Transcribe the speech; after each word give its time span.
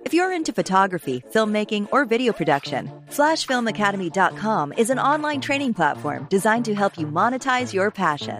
If 0.00 0.14
you're 0.14 0.32
into 0.32 0.52
photography, 0.52 1.22
filmmaking, 1.32 1.88
or 1.90 2.04
video 2.04 2.32
production, 2.32 2.90
FlashFilmAcademy.com 3.10 4.72
is 4.74 4.90
an 4.90 4.98
online 4.98 5.40
training 5.40 5.74
platform 5.74 6.26
designed 6.30 6.64
to 6.66 6.74
help 6.74 6.96
you 6.96 7.06
monetize 7.06 7.72
your 7.72 7.90
passion. 7.90 8.38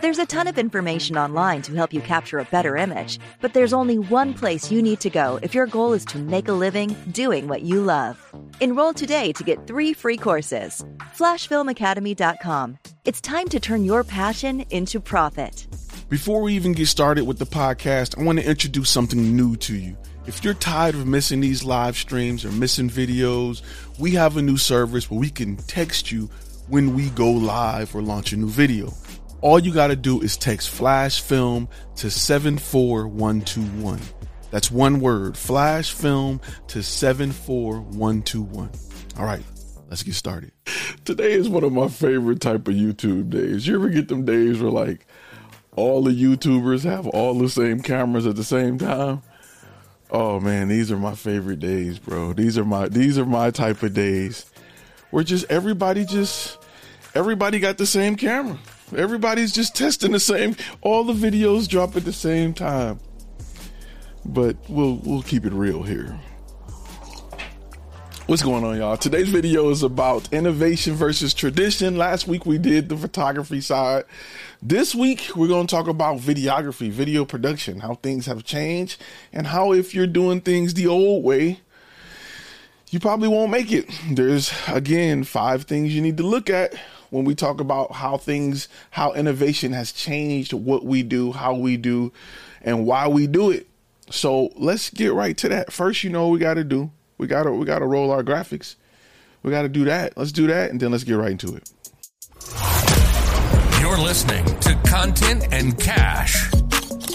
There's 0.00 0.18
a 0.18 0.26
ton 0.26 0.48
of 0.48 0.58
information 0.58 1.16
online 1.16 1.62
to 1.62 1.74
help 1.74 1.92
you 1.92 2.00
capture 2.00 2.38
a 2.38 2.44
better 2.44 2.76
image, 2.76 3.18
but 3.40 3.54
there's 3.54 3.72
only 3.72 3.98
one 3.98 4.34
place 4.34 4.70
you 4.72 4.82
need 4.82 5.00
to 5.00 5.10
go 5.10 5.38
if 5.42 5.54
your 5.54 5.66
goal 5.66 5.92
is 5.92 6.04
to 6.06 6.18
make 6.18 6.48
a 6.48 6.52
living 6.52 6.96
doing 7.12 7.48
what 7.48 7.62
you 7.62 7.80
love. 7.80 8.18
Enroll 8.60 8.92
today 8.92 9.32
to 9.32 9.44
get 9.44 9.66
three 9.66 9.92
free 9.92 10.16
courses. 10.16 10.84
FlashFilmAcademy.com. 11.16 12.78
It's 13.04 13.20
time 13.20 13.48
to 13.48 13.60
turn 13.60 13.84
your 13.84 14.02
passion 14.04 14.64
into 14.70 14.98
profit. 15.00 15.66
Before 16.08 16.42
we 16.42 16.54
even 16.54 16.72
get 16.72 16.88
started 16.88 17.24
with 17.24 17.38
the 17.38 17.46
podcast, 17.46 18.18
I 18.18 18.24
want 18.24 18.38
to 18.38 18.48
introduce 18.48 18.90
something 18.90 19.34
new 19.36 19.56
to 19.56 19.74
you. 19.74 19.96
If 20.26 20.42
you're 20.42 20.54
tired 20.54 20.94
of 20.94 21.06
missing 21.06 21.40
these 21.40 21.64
live 21.64 21.98
streams 21.98 22.46
or 22.46 22.52
missing 22.52 22.88
videos, 22.88 23.60
we 23.98 24.12
have 24.12 24.38
a 24.38 24.42
new 24.42 24.56
service 24.56 25.10
where 25.10 25.20
we 25.20 25.28
can 25.28 25.56
text 25.56 26.10
you 26.10 26.30
when 26.66 26.94
we 26.94 27.10
go 27.10 27.30
live 27.30 27.94
or 27.94 28.00
launch 28.00 28.32
a 28.32 28.38
new 28.38 28.48
video. 28.48 28.90
All 29.42 29.58
you 29.58 29.70
got 29.70 29.88
to 29.88 29.96
do 29.96 30.22
is 30.22 30.38
text 30.38 30.70
flash 30.70 31.20
film 31.20 31.68
to 31.96 32.10
74121. 32.10 34.00
That's 34.50 34.70
one 34.70 35.00
word, 35.00 35.36
flash 35.36 35.92
film 35.92 36.40
to 36.68 36.82
74121. 36.82 38.70
All 39.18 39.26
right, 39.26 39.44
let's 39.90 40.02
get 40.02 40.14
started. 40.14 40.52
Today 41.04 41.32
is 41.32 41.50
one 41.50 41.64
of 41.64 41.72
my 41.74 41.88
favorite 41.88 42.40
type 42.40 42.66
of 42.66 42.74
YouTube 42.74 43.28
days. 43.28 43.66
You 43.66 43.74
ever 43.74 43.90
get 43.90 44.08
them 44.08 44.24
days 44.24 44.58
where 44.58 44.70
like 44.70 45.06
all 45.76 46.02
the 46.02 46.12
YouTubers 46.12 46.84
have 46.84 47.06
all 47.08 47.34
the 47.34 47.50
same 47.50 47.80
cameras 47.80 48.26
at 48.26 48.36
the 48.36 48.44
same 48.44 48.78
time? 48.78 49.20
Oh 50.10 50.38
man, 50.38 50.68
these 50.68 50.92
are 50.92 50.96
my 50.96 51.14
favorite 51.14 51.60
days, 51.60 51.98
bro. 51.98 52.32
These 52.32 52.58
are 52.58 52.64
my 52.64 52.88
these 52.88 53.18
are 53.18 53.24
my 53.24 53.50
type 53.50 53.82
of 53.82 53.94
days. 53.94 54.46
Where 55.10 55.24
just 55.24 55.46
everybody 55.50 56.04
just 56.04 56.58
everybody 57.14 57.58
got 57.58 57.78
the 57.78 57.86
same 57.86 58.16
camera. 58.16 58.58
Everybody's 58.96 59.52
just 59.52 59.74
testing 59.74 60.12
the 60.12 60.20
same 60.20 60.56
all 60.82 61.04
the 61.04 61.12
videos 61.14 61.68
drop 61.68 61.96
at 61.96 62.04
the 62.04 62.12
same 62.12 62.52
time. 62.54 63.00
But 64.24 64.56
we'll 64.68 64.96
we'll 65.04 65.22
keep 65.22 65.44
it 65.46 65.52
real 65.52 65.82
here. 65.82 66.18
What's 68.26 68.42
going 68.42 68.64
on, 68.64 68.78
y'all? 68.78 68.96
Today's 68.96 69.28
video 69.28 69.68
is 69.68 69.82
about 69.82 70.32
innovation 70.32 70.94
versus 70.94 71.34
tradition. 71.34 71.98
Last 71.98 72.26
week 72.26 72.46
we 72.46 72.56
did 72.56 72.88
the 72.88 72.96
photography 72.96 73.60
side. 73.60 74.04
This 74.66 74.94
week 74.94 75.28
we're 75.36 75.48
going 75.48 75.66
to 75.66 75.70
talk 75.70 75.88
about 75.88 76.20
videography, 76.20 76.90
video 76.90 77.26
production, 77.26 77.80
how 77.80 77.96
things 77.96 78.24
have 78.24 78.44
changed, 78.44 78.98
and 79.30 79.48
how 79.48 79.72
if 79.72 79.94
you're 79.94 80.06
doing 80.06 80.40
things 80.40 80.72
the 80.72 80.86
old 80.86 81.22
way, 81.22 81.60
you 82.88 82.98
probably 82.98 83.28
won't 83.28 83.50
make 83.50 83.70
it. 83.70 83.90
There's 84.10 84.54
again 84.66 85.24
five 85.24 85.64
things 85.64 85.94
you 85.94 86.00
need 86.00 86.16
to 86.16 86.22
look 86.22 86.48
at 86.48 86.74
when 87.10 87.26
we 87.26 87.34
talk 87.34 87.60
about 87.60 87.92
how 87.92 88.16
things, 88.16 88.68
how 88.92 89.12
innovation 89.12 89.72
has 89.72 89.92
changed 89.92 90.54
what 90.54 90.82
we 90.82 91.02
do, 91.02 91.32
how 91.32 91.52
we 91.54 91.76
do, 91.76 92.10
and 92.62 92.86
why 92.86 93.06
we 93.06 93.26
do 93.26 93.50
it. 93.50 93.66
So 94.08 94.50
let's 94.56 94.88
get 94.88 95.12
right 95.12 95.36
to 95.36 95.48
that. 95.50 95.74
First, 95.74 96.04
you 96.04 96.08
know 96.08 96.28
we 96.28 96.38
got 96.38 96.54
to 96.54 96.64
do 96.64 96.90
we 97.18 97.26
gotta 97.26 97.52
we 97.52 97.64
gotta 97.66 97.86
roll 97.86 98.10
our 98.10 98.22
graphics. 98.22 98.76
We 99.42 99.50
gotta 99.50 99.68
do 99.68 99.84
that. 99.84 100.16
Let's 100.16 100.32
do 100.32 100.46
that, 100.46 100.70
and 100.70 100.80
then 100.80 100.90
let's 100.90 101.04
get 101.04 101.14
right 101.14 101.32
into 101.32 101.54
it. 101.54 101.70
You're 103.94 104.02
listening 104.02 104.44
to 104.58 104.74
Content 104.88 105.46
and 105.52 105.78
Cash, 105.78 106.52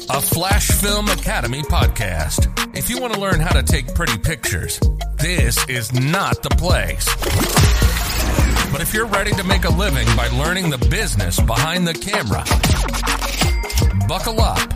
a 0.10 0.22
Flash 0.22 0.72
Film 0.72 1.10
Academy 1.10 1.62
podcast. 1.64 2.48
If 2.74 2.90
you 2.90 3.02
want 3.02 3.14
to 3.16 3.20
learn 3.20 3.42
how 3.42 3.52
to 3.52 3.64
take 3.64 3.94
pretty 3.94 4.18
pictures, 4.18 4.80
this 5.18 5.68
is 5.68 5.92
not 5.92 6.42
the 6.42 6.50
place. 6.52 7.04
But 8.72 8.80
if 8.80 8.94
you're 8.94 9.08
ready 9.08 9.32
to 9.32 9.44
make 9.44 9.66
a 9.66 9.70
living 9.70 10.08
by 10.16 10.30
learning 10.30 10.70
the 10.70 10.78
business 10.90 11.38
behind 11.42 11.86
the 11.86 11.94
camera, 11.94 12.46
buckle 14.08 14.40
up 14.40 14.70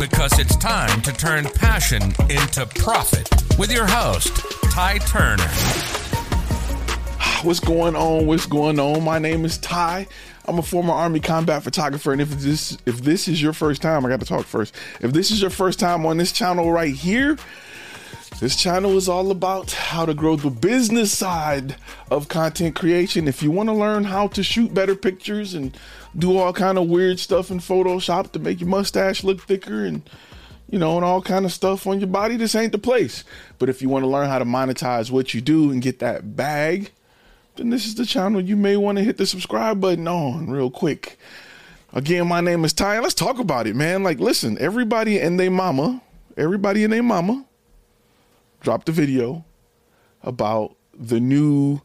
because 0.00 0.38
it's 0.38 0.56
time 0.56 1.02
to 1.02 1.12
turn 1.12 1.44
passion 1.44 2.00
into 2.30 2.64
profit 2.76 3.28
with 3.58 3.70
your 3.70 3.86
host, 3.86 4.32
Ty 4.72 4.96
Turner. 5.00 5.50
What's 7.42 7.60
going 7.60 7.96
on? 7.96 8.26
What's 8.26 8.46
going 8.46 8.80
on? 8.80 9.04
My 9.04 9.18
name 9.18 9.44
is 9.44 9.58
Ty. 9.58 10.06
I'm 10.50 10.58
a 10.58 10.62
former 10.62 10.92
Army 10.92 11.20
combat 11.20 11.62
photographer, 11.62 12.10
and 12.10 12.20
if 12.20 12.30
this 12.30 12.76
if 12.84 13.02
this 13.02 13.28
is 13.28 13.40
your 13.40 13.52
first 13.52 13.80
time, 13.80 14.04
I 14.04 14.08
got 14.08 14.18
to 14.18 14.26
talk 14.26 14.46
first. 14.46 14.74
If 15.00 15.12
this 15.12 15.30
is 15.30 15.40
your 15.40 15.50
first 15.50 15.78
time 15.78 16.04
on 16.04 16.16
this 16.16 16.32
channel 16.32 16.72
right 16.72 16.92
here, 16.92 17.38
this 18.40 18.56
channel 18.56 18.96
is 18.96 19.08
all 19.08 19.30
about 19.30 19.70
how 19.70 20.04
to 20.06 20.12
grow 20.12 20.34
the 20.34 20.50
business 20.50 21.16
side 21.16 21.76
of 22.10 22.26
content 22.26 22.74
creation. 22.74 23.28
If 23.28 23.44
you 23.44 23.52
want 23.52 23.68
to 23.68 23.72
learn 23.72 24.02
how 24.02 24.26
to 24.26 24.42
shoot 24.42 24.74
better 24.74 24.96
pictures 24.96 25.54
and 25.54 25.78
do 26.18 26.36
all 26.36 26.52
kind 26.52 26.78
of 26.78 26.88
weird 26.88 27.20
stuff 27.20 27.52
in 27.52 27.60
Photoshop 27.60 28.32
to 28.32 28.40
make 28.40 28.58
your 28.58 28.68
mustache 28.68 29.22
look 29.22 29.42
thicker 29.42 29.84
and 29.84 30.02
you 30.68 30.80
know, 30.80 30.96
and 30.96 31.04
all 31.04 31.22
kind 31.22 31.44
of 31.44 31.52
stuff 31.52 31.86
on 31.86 32.00
your 32.00 32.08
body, 32.08 32.36
this 32.36 32.56
ain't 32.56 32.72
the 32.72 32.78
place. 32.78 33.22
But 33.60 33.68
if 33.68 33.82
you 33.82 33.88
want 33.88 34.02
to 34.02 34.08
learn 34.08 34.28
how 34.28 34.40
to 34.40 34.44
monetize 34.44 35.12
what 35.12 35.32
you 35.32 35.40
do 35.40 35.70
and 35.70 35.80
get 35.80 36.00
that 36.00 36.34
bag, 36.34 36.90
then 37.60 37.68
this 37.68 37.84
is 37.84 37.94
the 37.94 38.06
channel 38.06 38.40
you 38.40 38.56
may 38.56 38.74
want 38.78 38.96
to 38.96 39.04
hit 39.04 39.18
the 39.18 39.26
subscribe 39.26 39.82
button 39.82 40.08
on 40.08 40.48
real 40.48 40.70
quick. 40.70 41.18
Again, 41.92 42.26
my 42.26 42.40
name 42.40 42.64
is 42.64 42.72
Ty. 42.72 43.00
Let's 43.00 43.12
talk 43.12 43.38
about 43.38 43.66
it, 43.66 43.76
man. 43.76 44.02
Like, 44.02 44.18
listen, 44.18 44.56
everybody 44.58 45.20
and 45.20 45.38
their 45.38 45.50
mama, 45.50 46.00
everybody 46.38 46.84
and 46.84 46.92
their 46.92 47.02
mama 47.02 47.44
dropped 48.62 48.88
a 48.88 48.92
video 48.92 49.44
about 50.22 50.74
the 50.94 51.20
new 51.20 51.82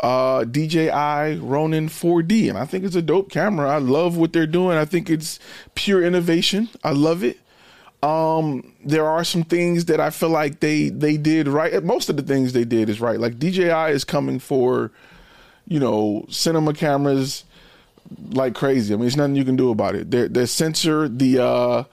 uh, 0.00 0.44
DJI 0.44 1.40
Ronin 1.40 1.88
4D, 1.88 2.48
and 2.48 2.56
I 2.56 2.64
think 2.64 2.84
it's 2.84 2.96
a 2.96 3.02
dope 3.02 3.30
camera. 3.30 3.68
I 3.68 3.78
love 3.78 4.16
what 4.16 4.32
they're 4.32 4.46
doing. 4.46 4.78
I 4.78 4.86
think 4.86 5.10
it's 5.10 5.38
pure 5.74 6.02
innovation. 6.02 6.70
I 6.82 6.92
love 6.92 7.22
it. 7.22 7.38
Um, 8.02 8.74
there 8.84 9.06
are 9.06 9.24
some 9.24 9.44
things 9.44 9.84
that 9.84 10.00
I 10.00 10.10
feel 10.10 10.30
like 10.30 10.58
they 10.60 10.88
they 10.88 11.16
did 11.16 11.46
right. 11.46 11.84
Most 11.84 12.08
of 12.08 12.16
the 12.16 12.22
things 12.22 12.52
they 12.52 12.64
did 12.64 12.88
is 12.88 13.00
right. 13.00 13.20
Like 13.20 13.38
DJI 13.38 13.92
is 13.92 14.04
coming 14.04 14.40
for, 14.40 14.90
you 15.72 15.80
know, 15.80 16.26
cinema 16.28 16.74
cameras 16.74 17.44
like 18.30 18.54
crazy. 18.54 18.92
I 18.92 18.96
mean, 18.96 19.02
there's 19.02 19.16
nothing 19.16 19.36
you 19.36 19.44
can 19.44 19.56
do 19.56 19.70
about 19.70 19.94
it. 19.94 20.10
Their 20.10 20.28
their 20.28 20.46
sensor, 20.46 21.08
the 21.08 21.42
uh, 21.42 21.84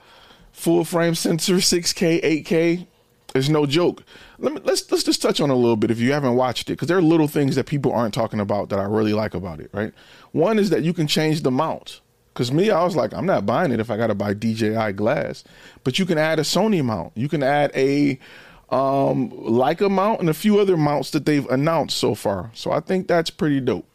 full 0.52 0.84
frame 0.84 1.14
sensor, 1.14 1.54
6K, 1.54 2.22
8K, 2.44 2.86
is 3.34 3.48
no 3.48 3.64
joke. 3.64 4.04
Let 4.38 4.52
me 4.52 4.60
let's 4.64 4.90
let's 4.90 5.04
just 5.04 5.22
touch 5.22 5.40
on 5.40 5.48
a 5.48 5.54
little 5.54 5.76
bit 5.76 5.90
if 5.90 5.98
you 5.98 6.12
haven't 6.12 6.36
watched 6.36 6.68
it 6.68 6.74
because 6.74 6.88
there 6.88 6.98
are 6.98 7.02
little 7.02 7.28
things 7.28 7.56
that 7.56 7.66
people 7.66 7.92
aren't 7.92 8.12
talking 8.12 8.40
about 8.40 8.68
that 8.68 8.78
I 8.78 8.84
really 8.84 9.14
like 9.14 9.34
about 9.34 9.60
it. 9.60 9.70
Right. 9.72 9.94
One 10.32 10.58
is 10.58 10.68
that 10.70 10.82
you 10.82 10.92
can 10.92 11.06
change 11.06 11.42
the 11.42 11.50
mount. 11.50 12.00
Because 12.32 12.52
me, 12.52 12.70
I 12.70 12.84
was 12.84 12.94
like, 12.94 13.12
I'm 13.12 13.26
not 13.26 13.44
buying 13.44 13.72
it 13.72 13.80
if 13.80 13.90
I 13.90 13.96
got 13.96 14.06
to 14.06 14.14
buy 14.14 14.34
DJI 14.34 14.92
glass. 14.92 15.42
But 15.82 15.98
you 15.98 16.06
can 16.06 16.16
add 16.16 16.38
a 16.38 16.42
Sony 16.42 16.82
mount. 16.82 17.12
You 17.16 17.28
can 17.28 17.42
add 17.42 17.72
a 17.74 18.20
um, 18.70 19.30
Leica 19.30 19.90
mount 19.90 20.20
and 20.20 20.28
a 20.28 20.34
few 20.34 20.58
other 20.58 20.76
mounts 20.76 21.10
that 21.10 21.26
they've 21.26 21.46
announced 21.48 21.96
so 21.96 22.14
far. 22.14 22.50
So 22.54 22.70
I 22.70 22.80
think 22.80 23.08
that's 23.08 23.30
pretty 23.30 23.60
dope. 23.60 23.86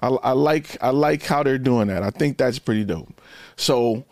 I, 0.00 0.08
I 0.08 0.32
like 0.32 0.76
I 0.82 0.90
like 0.90 1.22
how 1.22 1.42
they're 1.42 1.58
doing 1.58 1.88
that. 1.88 2.02
I 2.02 2.10
think 2.10 2.38
that's 2.38 2.58
pretty 2.58 2.84
dope. 2.84 3.20
So 3.56 4.04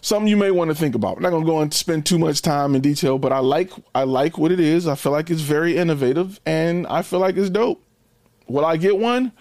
something 0.00 0.28
you 0.28 0.36
may 0.36 0.50
want 0.50 0.70
to 0.70 0.74
think 0.74 0.94
about. 0.94 1.16
I'm 1.16 1.22
not 1.22 1.30
gonna 1.30 1.44
go 1.44 1.60
and 1.60 1.72
spend 1.74 2.06
too 2.06 2.18
much 2.18 2.40
time 2.40 2.74
in 2.74 2.80
detail, 2.80 3.18
but 3.18 3.32
I 3.32 3.40
like 3.40 3.70
I 3.94 4.04
like 4.04 4.38
what 4.38 4.52
it 4.52 4.60
is. 4.60 4.86
I 4.86 4.94
feel 4.94 5.12
like 5.12 5.30
it's 5.30 5.42
very 5.42 5.76
innovative, 5.76 6.40
and 6.46 6.86
I 6.86 7.02
feel 7.02 7.18
like 7.18 7.36
it's 7.36 7.50
dope. 7.50 7.82
Will 8.46 8.64
I 8.64 8.76
get 8.76 8.96
one? 8.98 9.32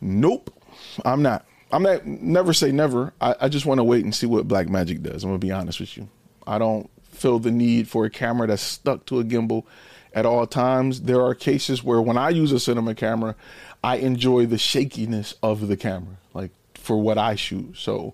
Nope, 0.00 0.54
I'm 1.04 1.22
not. 1.22 1.46
I'm 1.72 1.82
not. 1.82 2.06
Never 2.06 2.52
say 2.52 2.70
never. 2.70 3.12
I, 3.20 3.34
I 3.42 3.48
just 3.48 3.66
want 3.66 3.78
to 3.78 3.84
wait 3.84 4.04
and 4.04 4.14
see 4.14 4.26
what 4.26 4.46
Blackmagic 4.46 5.02
does. 5.02 5.24
I'm 5.24 5.30
gonna 5.30 5.38
be 5.38 5.50
honest 5.50 5.80
with 5.80 5.96
you. 5.96 6.08
I 6.46 6.58
don't 6.58 6.88
feel 7.24 7.38
the 7.38 7.50
need 7.50 7.88
for 7.88 8.04
a 8.04 8.10
camera 8.10 8.46
that's 8.46 8.60
stuck 8.60 9.06
to 9.06 9.18
a 9.18 9.24
gimbal 9.24 9.64
at 10.12 10.26
all 10.26 10.46
times. 10.46 11.00
There 11.00 11.22
are 11.22 11.34
cases 11.34 11.82
where 11.82 12.02
when 12.02 12.18
I 12.18 12.28
use 12.28 12.52
a 12.52 12.60
cinema 12.60 12.94
camera, 12.94 13.34
I 13.82 13.96
enjoy 13.96 14.44
the 14.44 14.58
shakiness 14.58 15.34
of 15.42 15.66
the 15.66 15.76
camera, 15.78 16.18
like 16.34 16.50
for 16.74 17.00
what 17.00 17.16
I 17.16 17.34
shoot. 17.34 17.78
So 17.78 18.12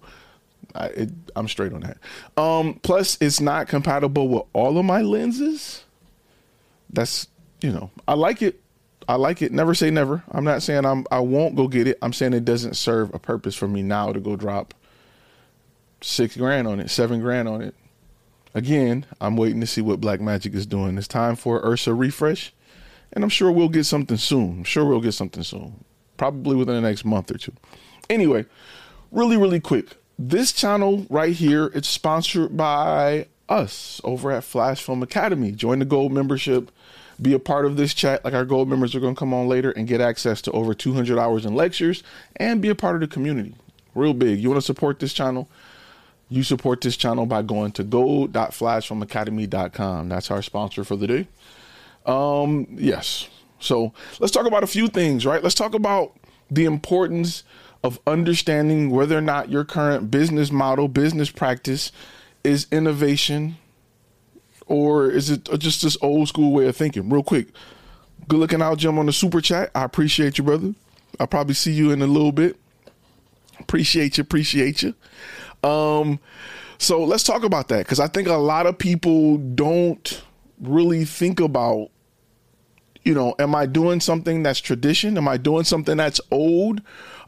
I, 0.76 1.08
am 1.34 1.48
straight 1.48 1.72
on 1.72 1.80
that. 1.80 1.98
Um, 2.40 2.74
plus, 2.84 3.18
it's 3.20 3.40
not 3.40 3.66
compatible 3.66 4.28
with 4.28 4.44
all 4.52 4.78
of 4.78 4.84
my 4.84 5.02
lenses. 5.02 5.82
That's 6.88 7.26
you 7.62 7.72
know, 7.72 7.90
I 8.06 8.14
like 8.14 8.42
it. 8.42 8.60
I 9.08 9.16
like 9.16 9.42
it. 9.42 9.50
Never 9.50 9.74
say 9.74 9.90
never. 9.90 10.22
I'm 10.30 10.44
not 10.44 10.62
saying 10.62 10.84
I'm 10.84 11.04
I 11.10 11.18
won't 11.18 11.56
go 11.56 11.66
get 11.66 11.88
it. 11.88 11.98
I'm 12.00 12.12
saying 12.12 12.32
it 12.32 12.44
doesn't 12.44 12.74
serve 12.74 13.12
a 13.12 13.18
purpose 13.18 13.56
for 13.56 13.66
me 13.66 13.82
now 13.82 14.12
to 14.12 14.20
go 14.20 14.36
drop 14.36 14.72
six 16.00 16.36
grand 16.36 16.68
on 16.68 16.78
it, 16.78 16.90
seven 16.90 17.20
grand 17.20 17.48
on 17.48 17.60
it. 17.60 17.74
Again, 18.54 19.06
I'm 19.20 19.36
waiting 19.36 19.60
to 19.60 19.66
see 19.66 19.80
what 19.80 20.00
Blackmagic 20.00 20.54
is 20.54 20.66
doing. 20.66 20.98
It's 20.98 21.06
time 21.06 21.36
for 21.36 21.64
Ursa 21.64 21.94
refresh, 21.94 22.52
and 23.12 23.22
I'm 23.22 23.30
sure 23.30 23.52
we'll 23.52 23.68
get 23.68 23.84
something 23.84 24.16
soon. 24.16 24.58
I'm 24.58 24.64
sure 24.64 24.84
we'll 24.84 25.00
get 25.00 25.12
something 25.12 25.42
soon, 25.42 25.84
probably 26.16 26.56
within 26.56 26.74
the 26.74 26.80
next 26.80 27.04
month 27.04 27.30
or 27.30 27.38
two. 27.38 27.52
Anyway, 28.08 28.46
really, 29.12 29.36
really 29.36 29.60
quick. 29.60 29.96
This 30.18 30.52
channel 30.52 31.06
right 31.08 31.32
here, 31.32 31.66
it's 31.74 31.88
sponsored 31.88 32.56
by 32.56 33.28
us 33.48 34.00
over 34.04 34.30
at 34.30 34.44
Flash 34.44 34.82
Film 34.82 35.02
Academy. 35.02 35.52
Join 35.52 35.78
the 35.78 35.84
gold 35.84 36.12
membership 36.12 36.70
be 37.20 37.32
a 37.32 37.38
part 37.38 37.66
of 37.66 37.76
this 37.76 37.92
chat 37.92 38.24
like 38.24 38.34
our 38.34 38.44
gold 38.44 38.68
members 38.68 38.94
are 38.94 39.00
going 39.00 39.14
to 39.14 39.18
come 39.18 39.34
on 39.34 39.46
later 39.46 39.70
and 39.72 39.86
get 39.86 40.00
access 40.00 40.40
to 40.42 40.50
over 40.52 40.72
200 40.72 41.18
hours 41.18 41.44
in 41.44 41.54
lectures 41.54 42.02
and 42.36 42.62
be 42.62 42.68
a 42.68 42.74
part 42.74 42.94
of 42.94 43.00
the 43.00 43.06
community 43.06 43.54
real 43.94 44.14
big 44.14 44.38
you 44.38 44.48
want 44.48 44.60
to 44.60 44.64
support 44.64 44.98
this 45.00 45.12
channel 45.12 45.48
you 46.30 46.42
support 46.42 46.80
this 46.80 46.96
channel 46.96 47.26
by 47.26 47.42
going 47.42 47.72
to 47.72 47.84
gold.flashfilmacademy.com 47.84 50.08
that's 50.08 50.30
our 50.30 50.40
sponsor 50.40 50.84
for 50.84 50.96
the 50.96 51.06
day 51.06 51.28
um 52.06 52.66
yes 52.70 53.28
so 53.58 53.92
let's 54.18 54.32
talk 54.32 54.46
about 54.46 54.64
a 54.64 54.68
few 54.68 54.88
things 54.88 55.26
right 55.26 55.42
let's 55.42 55.54
talk 55.54 55.74
about 55.74 56.16
the 56.50 56.64
importance 56.64 57.44
of 57.82 57.98
understanding 58.06 58.90
whether 58.90 59.16
or 59.16 59.22
not 59.22 59.48
your 59.50 59.64
current 59.64 60.10
business 60.10 60.50
model 60.50 60.88
business 60.88 61.30
practice 61.30 61.92
is 62.44 62.66
innovation 62.70 63.56
or 64.70 65.10
is 65.10 65.30
it 65.30 65.48
just 65.58 65.82
this 65.82 65.98
old 66.00 66.28
school 66.28 66.52
way 66.52 66.68
of 66.68 66.76
thinking? 66.76 67.10
Real 67.10 67.24
quick, 67.24 67.48
good 68.28 68.38
looking 68.38 68.62
out, 68.62 68.78
Jim, 68.78 68.98
on 68.98 69.06
the 69.06 69.12
super 69.12 69.40
chat. 69.40 69.70
I 69.74 69.82
appreciate 69.82 70.38
you, 70.38 70.44
brother. 70.44 70.74
I'll 71.18 71.26
probably 71.26 71.54
see 71.54 71.72
you 71.72 71.90
in 71.90 72.00
a 72.00 72.06
little 72.06 72.30
bit. 72.30 72.56
Appreciate 73.58 74.16
you, 74.16 74.22
appreciate 74.22 74.82
you. 74.82 74.94
Um, 75.62 76.20
so 76.78 77.04
let's 77.04 77.22
talk 77.22 77.44
about 77.44 77.68
that 77.68 77.78
because 77.78 78.00
I 78.00 78.06
think 78.06 78.28
a 78.28 78.34
lot 78.34 78.66
of 78.66 78.78
people 78.78 79.36
don't 79.38 80.22
really 80.60 81.04
think 81.04 81.40
about, 81.40 81.90
you 83.04 83.14
know, 83.14 83.34
am 83.38 83.54
I 83.54 83.66
doing 83.66 84.00
something 84.00 84.42
that's 84.42 84.60
tradition? 84.60 85.16
Am 85.16 85.28
I 85.28 85.36
doing 85.36 85.64
something 85.64 85.96
that's 85.96 86.20
old? 86.30 86.82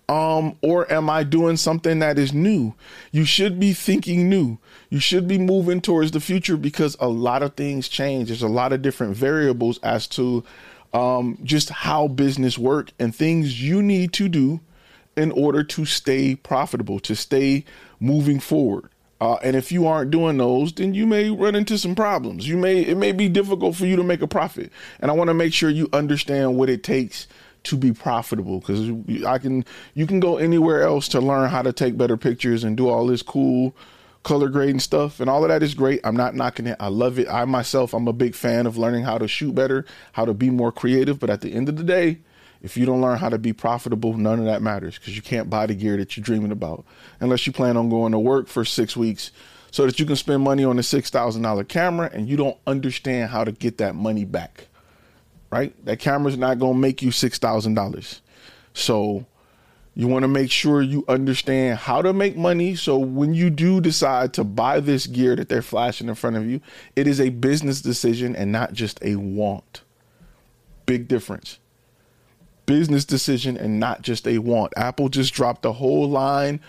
Um, 0.09 0.59
or 0.63 0.91
am 0.93 1.09
I 1.09 1.23
doing 1.23 1.57
something 1.57 2.01
that 2.01 2.19
is 2.19 2.33
new? 2.33 2.75
You 3.13 3.25
should 3.25 3.61
be 3.61 3.73
thinking 3.73 4.29
new 4.29 4.59
you 4.93 5.01
should 5.01 5.27
be 5.27 5.39
moving 5.39 5.81
towards 5.81 6.11
the 6.11 6.21
future 6.21 6.59
because 6.59 6.99
a 7.01 7.09
lot 7.09 7.43
of 7.43 7.55
things 7.55 7.89
change. 7.89 8.29
There's 8.29 8.43
a 8.43 8.47
lot 8.47 8.75
of 8.75 8.83
different 8.83 9.17
variables 9.17 9.79
as 9.79 10.07
to 10.09 10.45
um, 10.93 11.39
just 11.43 11.71
how 11.71 12.09
business 12.09 12.59
work 12.59 12.91
and 12.99 13.17
things 13.17 13.63
you 13.63 13.83
need 13.83 14.13
to 14.13 14.29
do 14.29 14.61
in 15.17 15.33
order 15.33 15.65
to 15.65 15.87
stay 15.87 16.35
profitable, 16.37 17.01
to 17.01 17.17
stay 17.17 17.65
moving 18.03 18.41
forward. 18.41 18.91
Uh, 19.21 19.39
and 19.45 19.55
if 19.55 19.71
you 19.71 19.87
aren't 19.87 20.11
doing 20.11 20.37
those, 20.37 20.73
then 20.73 20.95
you 20.95 21.07
may 21.07 21.31
run 21.31 21.55
into 21.55 21.79
some 21.79 21.95
problems. 21.95 22.49
You 22.49 22.57
may 22.57 22.81
it 22.81 22.97
may 22.97 23.13
be 23.13 23.29
difficult 23.29 23.77
for 23.77 23.87
you 23.87 23.95
to 23.95 24.03
make 24.03 24.21
a 24.21 24.27
profit. 24.27 24.73
And 24.99 25.13
I 25.13 25.15
want 25.15 25.29
to 25.29 25.35
make 25.35 25.55
sure 25.55 25.71
you 25.71 25.89
understand 25.93 26.57
what 26.57 26.69
it 26.69 26.83
takes 26.83 27.29
to 27.63 27.77
be 27.77 27.93
profitable 27.93 28.59
because 28.59 28.91
I 29.25 29.39
can 29.39 29.65
you 29.95 30.09
can 30.09 30.19
go 30.19 30.39
anywhere 30.39 30.83
else 30.83 31.07
to 31.09 31.21
learn 31.21 31.49
how 31.51 31.63
to 31.63 31.73
take 31.73 31.97
better 31.97 32.17
pictures 32.17 32.65
and 32.65 32.77
do 32.77 32.89
all 32.89 33.07
this 33.07 33.23
cool 33.23 33.77
color 34.25 34.49
grading 34.49 34.81
stuff 34.81 35.21
and 35.21 35.31
all 35.31 35.45
of 35.45 35.49
that 35.51 35.63
is 35.63 35.75
great. 35.75 36.01
I'm 36.03 36.17
not 36.17 36.35
knocking 36.35 36.67
it. 36.67 36.77
I 36.81 36.89
love 36.89 37.21
it. 37.21 37.29
I 37.29 37.45
myself, 37.45 37.95
I'm 37.95 38.09
a 38.09 38.13
big 38.13 38.35
fan 38.35 38.67
of 38.67 38.77
learning 38.77 39.05
how 39.05 39.19
to 39.19 39.29
shoot 39.29 39.55
better, 39.55 39.85
how 40.15 40.25
to 40.25 40.35
be 40.35 40.51
more 40.51 40.73
creative. 40.73 41.21
But 41.21 41.31
at 41.31 41.43
the 41.43 41.53
end 41.53 41.69
of 41.69 41.77
the 41.77 41.85
day, 41.85 42.19
if 42.63 42.77
you 42.77 42.87
don't 42.87 43.01
learn 43.01 43.19
how 43.19 43.29
to 43.29 43.39
be 43.39 43.53
profitable, 43.53 44.17
none 44.17 44.39
of 44.39 44.45
that 44.47 44.63
matters 44.63 44.99
because 44.99 45.17
you 45.17 45.23
can't 45.23 45.51
buy 45.51 45.67
the 45.67 45.75
gear 45.75 45.97
that 45.97 46.17
you're 46.17 46.25
dreaming 46.25 46.53
about 46.53 46.85
unless 47.21 47.47
you 47.47 47.53
plan 47.53 47.77
on 47.77 47.91
going 47.91 48.13
to 48.13 48.19
work 48.19 48.47
for 48.49 48.65
six 48.65 48.97
weeks 48.97 49.33
so 49.73 49.85
that 49.87 49.99
you 49.99 50.07
can 50.07 50.17
spend 50.17 50.43
money 50.43 50.65
on 50.65 50.79
a 50.79 50.83
$6,000 50.83 51.69
camera 51.69 52.09
and 52.13 52.29
you 52.29 52.37
don't 52.37 52.59
understand 52.67 53.31
how 53.31 53.43
to 53.43 53.53
get 53.53 53.79
that 53.79 53.95
money 53.95 54.25
back. 54.25 54.69
Right? 55.51 55.75
That 55.85 55.99
camera's 55.99 56.39
not 56.39 56.59
going 56.59 56.75
to 56.75 56.79
make 56.79 57.03
you 57.03 57.11
$6,000. 57.11 58.21
So 58.75 59.27
you 59.95 60.07
want 60.07 60.23
to 60.23 60.29
make 60.29 60.51
sure 60.51 60.81
you 60.81 61.05
understand 61.09 61.79
how 61.79 62.01
to 62.01 62.13
make 62.13 62.37
money. 62.37 62.75
So 62.77 62.97
when 62.97 63.35
you 63.35 63.51
do 63.51 63.81
decide 63.81 64.33
to 64.35 64.45
buy 64.45 64.81
this 64.81 65.07
gear 65.07 65.37
that 65.37 65.49
they're 65.49 65.63
flashing 65.63 66.09
in 66.09 66.15
front 66.15 66.37
of 66.37 66.47
you, 66.47 66.61
it 66.97 67.07
is 67.07 67.21
a 67.21 67.31
business 67.31 67.83
decision 67.83 68.35
and 68.37 68.53
not 68.53 68.73
just 68.73 68.99
a 69.03 69.17
want. 69.17 69.83
Big 70.87 71.09
difference. 71.09 71.59
Business 72.67 73.05
decision 73.05 73.57
and 73.57 73.81
not 73.81 74.03
just 74.03 74.27
a 74.27 74.39
want. 74.39 74.73
Apple 74.77 75.09
just 75.09 75.35
dropped 75.35 75.65
a 75.65 75.73
whole 75.73 76.09
line 76.09 76.61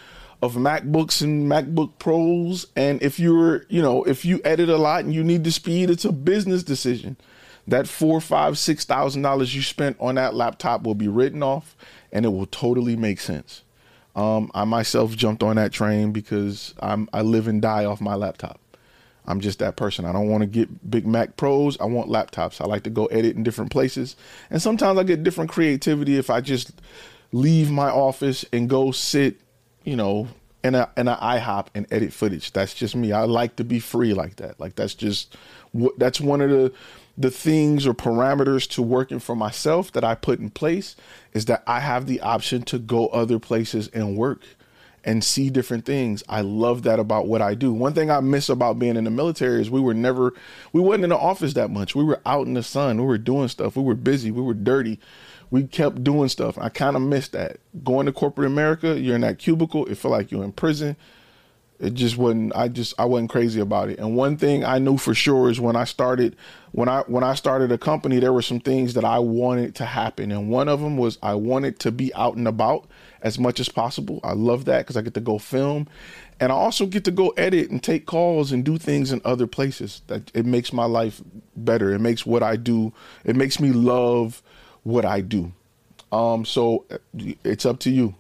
of 0.42 0.56
MacBooks 0.56 1.22
and 1.22 1.50
MacBook 1.50 1.94
Pros. 2.00 2.68
And 2.76 3.02
if 3.02 3.20
you're, 3.20 3.66
you 3.70 3.82
know, 3.82 4.04
if 4.04 4.26
you 4.26 4.42
edit 4.44 4.70
a 4.70 4.78
lot 4.78 5.06
and 5.06 5.14
you 5.14 5.24
need 5.24 5.44
the 5.44 5.52
speed, 5.52 5.90
it's 5.90 6.06
a 6.06 6.12
business 6.12 6.64
decision. 6.64 7.16
That 7.66 7.88
four, 7.88 8.20
five, 8.20 8.58
six 8.58 8.84
thousand 8.84 9.22
dollars 9.22 9.56
you 9.56 9.62
spent 9.62 9.96
on 10.00 10.16
that 10.16 10.34
laptop 10.34 10.84
will 10.84 10.96
be 10.96 11.08
written 11.08 11.42
off 11.42 11.78
and 12.12 12.26
it 12.26 12.30
will 12.30 12.46
totally 12.46 12.98
make 12.98 13.22
sense. 13.22 13.64
Um, 14.16 14.52
I 14.54 14.66
myself 14.66 15.16
jumped 15.16 15.44
on 15.44 15.56
that 15.56 15.72
train 15.72 16.12
because 16.12 16.74
I'm 16.80 17.08
I 17.14 17.22
live 17.22 17.48
and 17.48 17.62
die 17.62 17.86
off 17.86 18.02
my 18.02 18.16
laptop. 18.16 18.60
I'm 19.26 19.40
just 19.40 19.60
that 19.60 19.76
person. 19.76 20.06
I 20.06 20.12
don't 20.12 20.30
want 20.30 20.42
to 20.42 20.48
get 20.48 20.90
big 20.90 21.08
Mac 21.08 21.38
Pros. 21.38 21.80
I 21.80 21.86
want 21.86 22.10
laptops. 22.10 22.60
I 22.60 22.66
like 22.66 22.84
to 22.84 22.90
go 22.90 23.06
edit 23.08 23.36
in 23.36 23.44
different 23.44 23.72
places, 23.72 24.16
and 24.50 24.62
sometimes 24.62 25.00
I 25.00 25.04
get 25.04 25.24
different 25.24 25.50
creativity 25.50 26.18
if 26.18 26.30
I 26.30 26.42
just 26.42 26.72
leave 27.32 27.72
my 27.72 27.90
office 27.90 28.46
and 28.54 28.70
go 28.70 28.92
sit, 28.92 29.38
you 29.84 29.96
know, 29.96 30.28
in 30.64 30.76
a 30.76 30.90
in 30.98 31.08
an 31.08 31.18
IHOP 31.18 31.68
and 31.76 31.86
edit 31.92 32.14
footage. 32.14 32.52
That's 32.52 32.74
just 32.74 32.96
me. 32.96 33.12
I 33.12 33.24
like 33.24 33.58
to 33.58 33.64
be 33.64 33.80
free 33.80 34.14
like 34.14 34.38
that. 34.38 34.60
Like 34.60 34.76
that's 34.76 34.96
just 34.96 35.36
what 35.72 35.98
that's 36.00 36.22
one 36.22 36.42
of 36.42 36.50
the 36.50 36.74
the 37.18 37.32
things 37.32 37.86
or 37.86 37.94
parameters 37.94 38.68
to 38.68 38.82
working 38.82 39.20
for 39.20 39.36
myself 39.36 39.92
that 39.92 40.04
I 40.04 40.16
put 40.16 40.40
in 40.40 40.50
place 40.50 40.96
is 41.34 41.46
that 41.46 41.64
I 41.68 41.80
have 41.80 42.08
the 42.08 42.22
option 42.22 42.64
to 42.64 42.80
go 42.80 43.08
other 43.08 43.38
places 43.38 43.88
and 43.90 44.18
work 44.18 44.42
and 45.04 45.24
see 45.24 45.50
different 45.50 45.86
things. 45.86 46.24
I 46.30 46.42
love 46.42 46.84
that 46.84 47.00
about 47.00 47.28
what 47.28 47.42
I 47.42 47.56
do. 47.56 47.74
One 47.74 47.94
thing 47.94 48.10
I 48.10 48.20
miss 48.22 48.50
about 48.50 48.80
being 48.80 48.96
in 48.96 49.04
the 49.04 49.12
military 49.12 49.62
is 49.62 49.70
we 49.70 49.82
were 49.82 49.94
never 49.94 50.34
we 50.72 50.82
wasn't 50.82 51.06
in 51.06 51.10
the 51.10 51.18
office 51.18 51.54
that 51.54 51.70
much. 51.70 51.96
We 51.96 52.04
were 52.04 52.22
out 52.26 52.48
in 52.48 52.54
the 52.54 52.64
sun. 52.64 53.00
We 53.00 53.06
were 53.06 53.18
doing 53.18 53.48
stuff. 53.48 53.76
We 53.76 53.84
were 53.84 53.96
busy. 53.96 54.32
We 54.32 54.42
were 54.42 54.54
dirty. 54.54 55.00
We 55.52 55.64
kept 55.64 56.04
doing 56.04 56.30
stuff. 56.30 56.58
I 56.58 56.70
kind 56.70 56.96
of 56.96 57.02
miss 57.02 57.28
that. 57.30 57.58
Going 57.84 58.08
to 58.08 58.12
corporate 58.12 58.48
America, 58.48 59.00
you're 59.00 59.16
in 59.16 59.22
that 59.22 59.38
cubicle, 59.38 59.86
it 59.86 59.96
felt 59.96 60.12
like 60.12 60.32
you're 60.32 60.44
in 60.44 60.52
prison 60.52 60.96
it 61.84 61.96
just 61.96 62.18
wasn't 62.18 62.56
i 62.56 62.68
just 62.70 62.94
i 62.98 63.04
wasn't 63.04 63.30
crazy 63.30 63.60
about 63.60 63.90
it. 63.90 64.00
And 64.00 64.16
one 64.16 64.38
thing 64.38 64.64
i 64.64 64.80
knew 64.80 64.98
for 64.98 65.14
sure 65.14 65.50
is 65.50 65.60
when 65.60 65.76
i 65.76 65.84
started 65.84 66.36
when 66.72 66.88
i 66.88 67.02
when 67.02 67.24
i 67.24 67.36
started 67.36 67.72
a 67.74 67.78
company 67.78 68.20
there 68.20 68.32
were 68.32 68.42
some 68.42 68.62
things 68.62 68.94
that 68.94 69.04
i 69.04 69.20
wanted 69.20 69.76
to 69.76 69.86
happen. 69.86 70.32
And 70.32 70.50
one 70.50 70.70
of 70.70 70.80
them 70.80 70.98
was 70.98 71.18
i 71.22 71.36
wanted 71.36 71.80
to 71.80 71.92
be 71.92 72.14
out 72.14 72.38
and 72.38 72.48
about 72.48 72.88
as 73.22 73.40
much 73.40 73.62
as 73.62 73.70
possible. 73.70 74.20
I 74.24 74.34
love 74.34 74.66
that 74.66 74.80
because 74.80 74.96
i 74.96 75.02
get 75.02 75.14
to 75.16 75.20
go 75.20 75.38
film. 75.38 75.88
And 76.40 76.54
i 76.54 76.56
also 76.56 76.86
get 76.86 77.04
to 77.04 77.12
go 77.12 77.30
edit 77.32 77.70
and 77.70 77.84
take 77.84 78.06
calls 78.06 78.54
and 78.54 78.64
do 78.64 78.78
things 78.78 79.12
in 79.12 79.22
other 79.26 79.46
places 79.46 80.02
that 80.08 80.32
it 80.34 80.46
makes 80.46 80.72
my 80.72 80.86
life 80.86 81.22
better. 81.58 81.94
It 81.94 82.00
makes 82.00 82.26
what 82.26 82.44
i 82.44 82.56
do 82.56 82.94
it 83.26 83.36
makes 83.36 83.60
me 83.60 83.74
love 83.74 84.42
what 84.84 85.04
i 85.04 85.20
do. 85.20 85.52
Um 86.14 86.46
so 86.46 86.86
it's 87.44 87.66
up 87.66 87.80
to 87.80 87.90
you. 87.90 88.16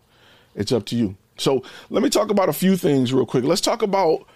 It's 0.53 0.74
up 0.74 0.86
to 0.88 0.98
you 0.98 1.15
so 1.38 1.63
let 1.90 2.04
me 2.04 2.10
talk 2.10 2.30
about 2.30 2.50
a 2.50 2.54
few 2.54 2.78
things 2.78 3.13
real 3.13 3.25
quick. 3.25 3.44
Let's 3.44 3.62
talk 3.62 3.82
about 3.82 4.28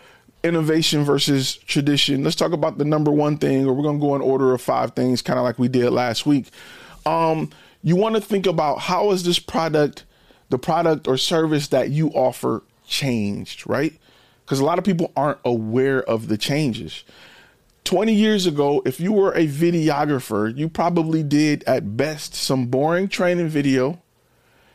innovation 0.44 1.04
versus 1.04 1.56
tradition. 1.56 2.24
Let's 2.24 2.36
talk 2.36 2.52
about 2.52 2.78
the 2.78 2.86
number 2.86 3.12
one 3.12 3.38
thing, 3.38 3.66
or 3.66 3.74
we're 3.74 3.92
to 3.92 4.00
go 4.00 4.16
in 4.16 4.22
order 4.22 4.54
of 4.54 4.62
five 4.62 4.92
things, 4.92 5.22
kind 5.22 5.40
of 5.40 5.44
like 5.44 5.60
we 5.60 5.68
did 5.68 5.90
last 5.92 6.26
week. 6.26 6.48
Um, 7.06 7.50
you 7.84 7.96
want 7.96 8.16
to 8.16 8.22
think 8.22 8.46
about 8.46 8.80
how 8.80 9.12
is 9.12 9.24
this 9.24 9.40
product, 9.40 10.06
the 10.50 10.60
product 10.60 11.08
or 11.08 11.18
service 11.18 11.70
that 11.70 11.90
you 11.90 12.10
offer, 12.10 12.64
changed, 12.86 13.68
right? 13.68 13.94
because 14.48 14.62
a 14.62 14.66
lot 14.66 14.80
of 14.80 14.86
people 14.86 15.12
aren't 15.14 15.40
aware 15.44 16.02
of 16.02 16.30
the 16.30 16.38
changes. 16.38 17.04
20 17.84 18.14
years 18.14 18.46
ago, 18.46 18.82
if 18.86 18.98
you 18.98 19.12
were 19.12 19.34
a 19.34 19.46
videographer, 19.46 20.58
you 20.58 20.70
probably 20.70 21.22
did 21.22 21.66
at 21.66 21.98
best 21.98 22.34
some 22.34 22.68
boring 22.68 23.10
training 23.10 23.50
video. 23.50 24.02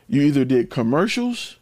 You 0.06 0.20
either 0.22 0.44
did 0.44 0.68
commercials. 0.68 1.56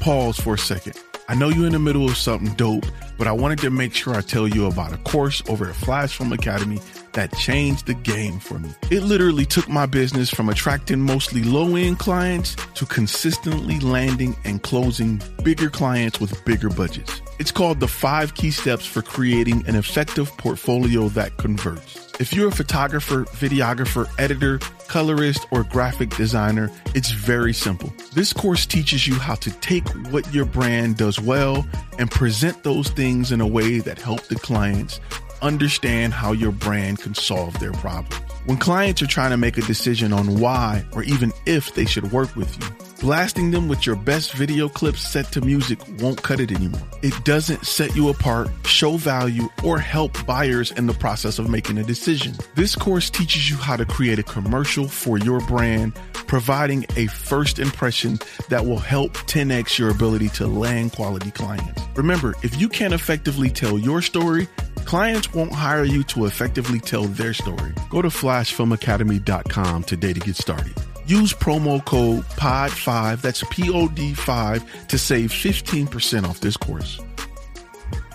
Pause 0.00 0.38
for 0.40 0.54
a 0.54 0.58
second. 0.58 0.94
I 1.28 1.34
know 1.34 1.48
you're 1.48 1.66
in 1.66 1.72
the 1.72 1.78
middle 1.78 2.08
of 2.08 2.16
something 2.16 2.54
dope, 2.54 2.86
but 3.18 3.26
I 3.26 3.32
wanted 3.32 3.58
to 3.60 3.70
make 3.70 3.94
sure 3.94 4.14
I 4.14 4.20
tell 4.20 4.46
you 4.46 4.66
about 4.66 4.92
a 4.92 4.98
course 4.98 5.42
over 5.48 5.68
at 5.68 5.74
Flash 5.74 6.16
Film 6.16 6.32
Academy 6.32 6.80
that 7.16 7.34
changed 7.36 7.86
the 7.86 7.94
game 7.94 8.38
for 8.38 8.58
me. 8.58 8.70
It 8.90 9.02
literally 9.02 9.44
took 9.44 9.68
my 9.68 9.86
business 9.86 10.30
from 10.30 10.48
attracting 10.48 11.00
mostly 11.00 11.42
low 11.42 11.74
end 11.74 11.98
clients 11.98 12.56
to 12.74 12.86
consistently 12.86 13.80
landing 13.80 14.36
and 14.44 14.62
closing 14.62 15.20
bigger 15.42 15.70
clients 15.70 16.20
with 16.20 16.44
bigger 16.44 16.68
budgets. 16.68 17.20
It's 17.38 17.50
called 17.50 17.80
the 17.80 17.88
five 17.88 18.34
key 18.34 18.50
steps 18.50 18.86
for 18.86 19.02
creating 19.02 19.66
an 19.66 19.74
effective 19.74 20.34
portfolio 20.36 21.08
that 21.08 21.36
converts. 21.38 22.06
If 22.18 22.32
you're 22.32 22.48
a 22.48 22.52
photographer, 22.52 23.24
videographer, 23.24 24.08
editor, 24.18 24.58
colorist, 24.88 25.46
or 25.50 25.64
graphic 25.64 26.10
designer, 26.16 26.70
it's 26.94 27.10
very 27.10 27.52
simple. 27.52 27.92
This 28.14 28.32
course 28.32 28.64
teaches 28.64 29.06
you 29.06 29.14
how 29.14 29.34
to 29.36 29.50
take 29.60 29.86
what 30.10 30.32
your 30.32 30.46
brand 30.46 30.96
does 30.96 31.20
well 31.20 31.66
and 31.98 32.10
present 32.10 32.62
those 32.62 32.88
things 32.88 33.32
in 33.32 33.40
a 33.42 33.46
way 33.46 33.80
that 33.80 34.00
help 34.00 34.22
the 34.28 34.36
clients 34.36 35.00
understand 35.42 36.14
how 36.14 36.32
your 36.32 36.52
brand 36.52 37.00
can 37.00 37.14
solve 37.14 37.58
their 37.58 37.72
problems. 37.72 38.22
When 38.46 38.58
clients 38.58 39.02
are 39.02 39.06
trying 39.06 39.30
to 39.30 39.36
make 39.36 39.58
a 39.58 39.62
decision 39.62 40.12
on 40.12 40.38
why 40.38 40.84
or 40.92 41.02
even 41.02 41.32
if 41.46 41.74
they 41.74 41.84
should 41.84 42.12
work 42.12 42.34
with 42.36 42.56
you, 42.60 42.68
blasting 43.00 43.50
them 43.50 43.68
with 43.68 43.86
your 43.86 43.96
best 43.96 44.32
video 44.32 44.68
clips 44.68 45.00
set 45.00 45.30
to 45.32 45.40
music 45.40 45.78
won't 46.00 46.22
cut 46.22 46.40
it 46.40 46.50
anymore. 46.50 46.80
It 47.02 47.24
doesn't 47.24 47.66
set 47.66 47.94
you 47.94 48.08
apart, 48.08 48.48
show 48.64 48.96
value, 48.96 49.48
or 49.64 49.78
help 49.78 50.24
buyers 50.26 50.70
in 50.72 50.86
the 50.86 50.94
process 50.94 51.38
of 51.38 51.48
making 51.48 51.78
a 51.78 51.84
decision. 51.84 52.34
This 52.54 52.74
course 52.74 53.10
teaches 53.10 53.50
you 53.50 53.56
how 53.56 53.76
to 53.76 53.84
create 53.84 54.18
a 54.18 54.22
commercial 54.22 54.88
for 54.88 55.18
your 55.18 55.40
brand, 55.40 55.94
providing 56.26 56.86
a 56.96 57.06
first 57.06 57.58
impression 57.58 58.18
that 58.48 58.64
will 58.64 58.78
help 58.78 59.12
10x 59.26 59.78
your 59.78 59.90
ability 59.90 60.28
to 60.30 60.46
land 60.46 60.92
quality 60.92 61.30
clients. 61.30 61.82
Remember, 61.94 62.34
if 62.42 62.60
you 62.60 62.68
can't 62.68 62.94
effectively 62.94 63.50
tell 63.50 63.78
your 63.78 64.02
story, 64.02 64.48
clients 64.84 65.32
won't 65.32 65.52
hire 65.52 65.84
you 65.84 66.02
to 66.04 66.26
effectively 66.26 66.80
tell 66.80 67.04
their 67.04 67.34
story. 67.34 67.72
Go 67.90 68.02
to 68.02 68.08
flashfilmacademy.com 68.08 69.82
today 69.84 70.12
to 70.12 70.20
get 70.20 70.36
started. 70.36 70.74
Use 71.06 71.32
promo 71.32 71.84
code 71.84 72.24
POD5, 72.30 73.20
that's 73.20 73.44
P 73.50 73.70
O 73.70 73.86
D 73.88 74.12
5, 74.12 74.88
to 74.88 74.98
save 74.98 75.30
15% 75.30 76.28
off 76.28 76.40
this 76.40 76.56
course. 76.56 77.00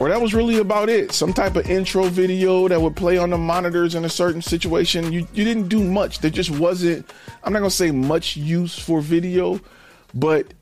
Or 0.01 0.09
that 0.09 0.19
was 0.19 0.33
really 0.33 0.57
about 0.57 0.89
it. 0.89 1.11
Some 1.11 1.31
type 1.31 1.55
of 1.55 1.69
intro 1.69 2.05
video 2.05 2.67
that 2.67 2.81
would 2.81 2.95
play 2.95 3.17
on 3.17 3.29
the 3.29 3.37
monitors 3.37 3.95
in 3.95 4.03
a 4.03 4.09
certain 4.09 4.41
situation. 4.41 5.13
You, 5.13 5.27
you 5.33 5.45
didn't 5.45 5.69
do 5.69 5.83
much. 5.83 6.19
There 6.19 6.31
just 6.31 6.49
wasn't, 6.49 7.09
I'm 7.43 7.53
not 7.53 7.59
going 7.59 7.69
to 7.69 7.75
say 7.75 7.91
much 7.91 8.35
use 8.35 8.77
for 8.77 8.99
video, 8.99 9.61
but 10.13 10.53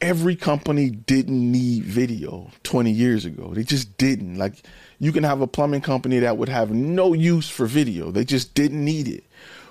every 0.00 0.36
company 0.36 0.90
didn't 0.90 1.52
need 1.52 1.84
video 1.84 2.50
20 2.62 2.90
years 2.92 3.24
ago. 3.24 3.52
They 3.52 3.64
just 3.64 3.98
didn't. 3.98 4.36
Like, 4.36 4.62
you 5.00 5.12
can 5.12 5.24
have 5.24 5.40
a 5.40 5.46
plumbing 5.46 5.80
company 5.80 6.20
that 6.20 6.38
would 6.38 6.48
have 6.48 6.70
no 6.70 7.12
use 7.12 7.48
for 7.48 7.66
video, 7.66 8.10
they 8.10 8.24
just 8.24 8.54
didn't 8.54 8.84
need 8.84 9.08
it. 9.08 9.24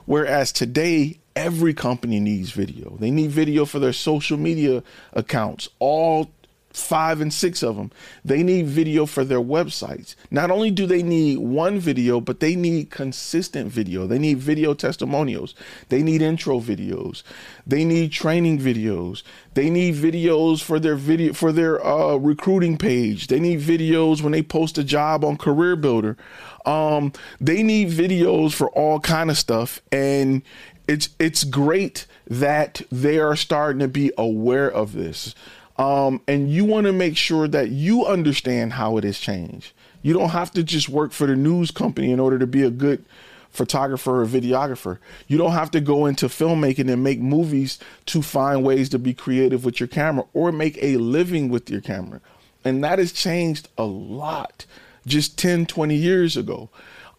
Whereas 0.06 0.52
today, 0.52 1.20
every 1.36 1.74
company 1.74 2.20
needs 2.20 2.52
video. 2.52 2.98
They 3.00 3.12
need 3.12 3.32
video 3.32 3.66
for 3.66 3.80
their 3.80 3.94
social 3.94 4.38
media 4.38 4.84
accounts, 5.14 5.70
all 5.80 6.32
five 6.74 7.22
and 7.22 7.32
six 7.32 7.62
of 7.62 7.76
them. 7.76 7.92
They 8.26 8.42
need 8.42 8.66
video 8.66 9.06
for 9.06 9.24
their 9.24 9.40
websites. 9.40 10.16
Not 10.32 10.50
only 10.50 10.72
do 10.72 10.88
they 10.88 11.04
need 11.04 11.38
one 11.38 11.80
video, 11.80 12.20
but 12.20 12.40
they 12.40 12.56
need 12.56 12.90
consistent 12.90 13.72
video. 13.72 14.08
They 14.08 14.18
need 14.18 14.40
video 14.40 14.74
testimonials. 14.74 15.54
They 15.90 16.02
need 16.02 16.24
intro 16.24 16.60
videos. 16.60 17.22
They 17.68 17.86
need 17.86 18.12
training 18.12 18.58
videos. 18.60 19.22
They 19.54 19.70
need 19.70 19.94
videos 19.94 20.64
for 20.64 20.80
their 20.80 20.96
video 20.96 21.34
for 21.34 21.52
their 21.52 21.86
uh, 21.86 22.16
recruiting 22.16 22.78
page. 22.80 23.28
They 23.28 23.40
need 23.40 23.60
videos 23.60 24.24
when 24.24 24.32
they 24.32 24.42
post 24.42 24.80
a 24.80 24.84
job 24.84 25.24
on 25.24 25.38
CareerBuilder. 25.38 26.18
Um, 26.66 27.14
they 27.40 27.62
need 27.62 27.90
videos 27.90 28.54
for 28.54 28.70
all 28.72 29.00
kind 29.00 29.30
of 29.30 29.38
stuff, 29.38 29.82
and 29.92 30.42
it's 30.88 31.10
it's 31.20 31.44
great 31.44 32.06
that 32.28 32.82
they 32.92 33.20
are 33.20 33.36
starting 33.36 33.80
to 33.80 33.88
be 33.88 34.12
aware 34.18 34.70
of 34.70 34.94
this. 34.94 35.36
Um, 35.78 36.22
and 36.28 36.52
you 36.52 36.66
want 36.66 36.86
to 36.86 36.94
make 36.94 37.18
sure 37.18 37.48
that 37.48 37.70
you 37.70 38.06
understand 38.06 38.74
how 38.74 38.98
it 38.98 39.04
has 39.04 39.18
changed. 39.18 39.72
You 40.04 40.14
don't 40.14 40.30
have 40.30 40.52
to 40.52 40.64
just 40.64 40.90
work 40.90 41.12
for 41.12 41.26
the 41.26 41.36
news 41.36 41.72
company 41.72 42.12
in 42.12 42.20
order 42.20 42.38
to 42.38 42.46
be 42.46 42.64
a 42.64 42.70
good 42.70 43.04
photographer 43.50 44.22
or 44.22 44.26
videographer. 44.26 44.98
You 45.28 45.38
don't 45.38 45.54
have 45.54 45.72
to 45.72 45.80
go 45.80 46.06
into 46.06 46.28
filmmaking 46.28 46.92
and 46.92 47.04
make 47.04 47.20
movies 47.20 47.80
to 48.08 48.22
find 48.22 48.64
ways 48.64 48.90
to 48.90 49.00
be 49.00 49.14
creative 49.14 49.64
with 49.64 49.80
your 49.80 49.88
camera 49.88 50.26
or 50.34 50.52
make 50.52 50.78
a 50.82 50.98
living 50.98 51.50
with 51.50 51.70
your 51.70 51.82
camera. 51.82 52.20
And 52.66 52.84
that 52.84 53.00
has 53.00 53.12
changed 53.12 53.70
a 53.78 53.84
lot 53.84 54.66
just 55.06 55.38
10, 55.38 55.66
20 55.66 55.96
years 55.96 56.36
ago. 56.38 56.70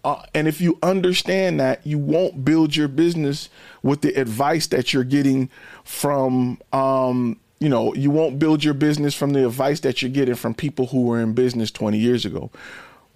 Uh, 0.04 0.23
and 0.34 0.46
if 0.46 0.61
you 0.61 0.78
understand 0.82 1.58
that, 1.58 1.84
you 1.87 1.99
won't 1.99 2.44
build 2.44 2.76
your 2.76 2.88
business 2.88 3.49
with 3.82 4.02
the 4.02 4.12
advice 4.20 4.66
that 4.68 4.92
you're 4.92 5.02
getting 5.02 5.49
from 5.82 6.58
um, 6.73 7.40
you 7.61 7.70
know, 7.70 7.94
you 7.94 8.11
won't 8.11 8.38
build 8.38 8.62
your 8.62 8.75
business 8.75 9.14
from 9.14 9.30
the 9.30 9.46
advice 9.46 9.80
that 9.80 10.02
you're 10.02 10.11
getting 10.11 10.34
from 10.34 10.54
people 10.54 10.87
who 10.87 11.02
were 11.02 11.18
in 11.18 11.32
business 11.32 11.70
20 11.70 11.96
years 11.96 12.26
ago. 12.26 12.50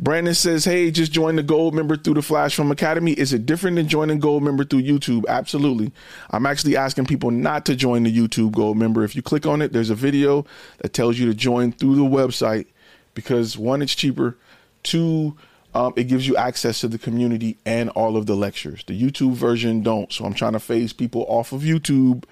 Brandon 0.01 0.33
says, 0.33 0.65
Hey, 0.65 0.91
just 0.91 1.13
join 1.13 1.37
the 1.37 1.43
gold 1.43 1.75
member 1.75 1.97
through 1.97 2.15
the 2.15 2.23
Flash 2.23 2.55
Film 2.55 2.71
Academy. 2.71 3.13
Is 3.13 3.33
it 3.33 3.47
different 3.47 3.77
than 3.77 3.89
joining 3.89 4.21
gold 4.21 4.45
member 4.45 4.65
through 4.65 4.83
YouTube? 4.83 5.25
Absolutely. 5.29 5.93
I'm 6.31 6.47
actually 6.47 6.77
asking 6.77 7.07
people 7.07 7.33
not 7.33 7.67
to 7.67 7.75
join 7.75 8.05
the 8.05 8.17
YouTube 8.17 8.53
gold 8.53 8.79
member. 8.79 9.03
If 9.03 9.17
you 9.17 9.23
click 9.23 9.45
on 9.45 9.61
it, 9.61 9.73
there's 9.73 9.91
a 9.91 9.97
video 9.97 10.47
that 10.79 10.93
tells 10.93 11.19
you 11.19 11.27
to 11.27 11.35
join 11.35 11.73
through 11.73 11.97
the 11.97 12.03
website 12.03 12.67
because 13.15 13.59
one, 13.59 13.83
it's 13.83 13.95
cheaper. 13.95 14.37
Two, 14.85 15.37
um, 15.75 15.93
it 15.97 16.05
gives 16.05 16.27
you 16.27 16.37
access 16.37 16.81
to 16.81 16.89
the 16.89 16.99
community 16.99 17.59
and 17.67 17.91
all 17.91 18.17
of 18.17 18.27
the 18.27 18.35
lectures. 18.35 18.83
The 18.87 19.01
YouTube 19.01 19.35
version 19.35 19.83
don't. 19.83 20.13
So 20.13 20.25
I'm 20.25 20.35
trying 20.35 20.55
to 20.55 20.61
phase 20.61 20.93
people 20.93 21.25
off 21.29 21.53
of 21.53 21.63
YouTube 21.63 22.25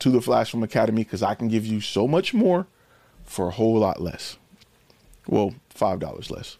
to 0.00 0.10
the 0.10 0.20
Flash 0.20 0.50
Film 0.50 0.62
Academy 0.62 1.04
because 1.04 1.22
I 1.22 1.34
can 1.34 1.48
give 1.48 1.64
you 1.64 1.80
so 1.80 2.08
much 2.08 2.34
more 2.34 2.66
for 3.24 3.48
a 3.48 3.52
whole 3.52 3.78
lot 3.78 4.00
less. 4.00 4.38
Well, 5.26 5.54
five 5.68 6.00
dollars 6.00 6.30
less. 6.30 6.58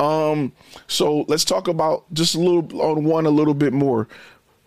Um, 0.00 0.52
so 0.88 1.24
let's 1.28 1.44
talk 1.44 1.68
about 1.68 2.12
just 2.12 2.34
a 2.34 2.38
little 2.38 2.80
on 2.82 3.04
one 3.04 3.26
a 3.26 3.30
little 3.30 3.54
bit 3.54 3.72
more. 3.72 4.08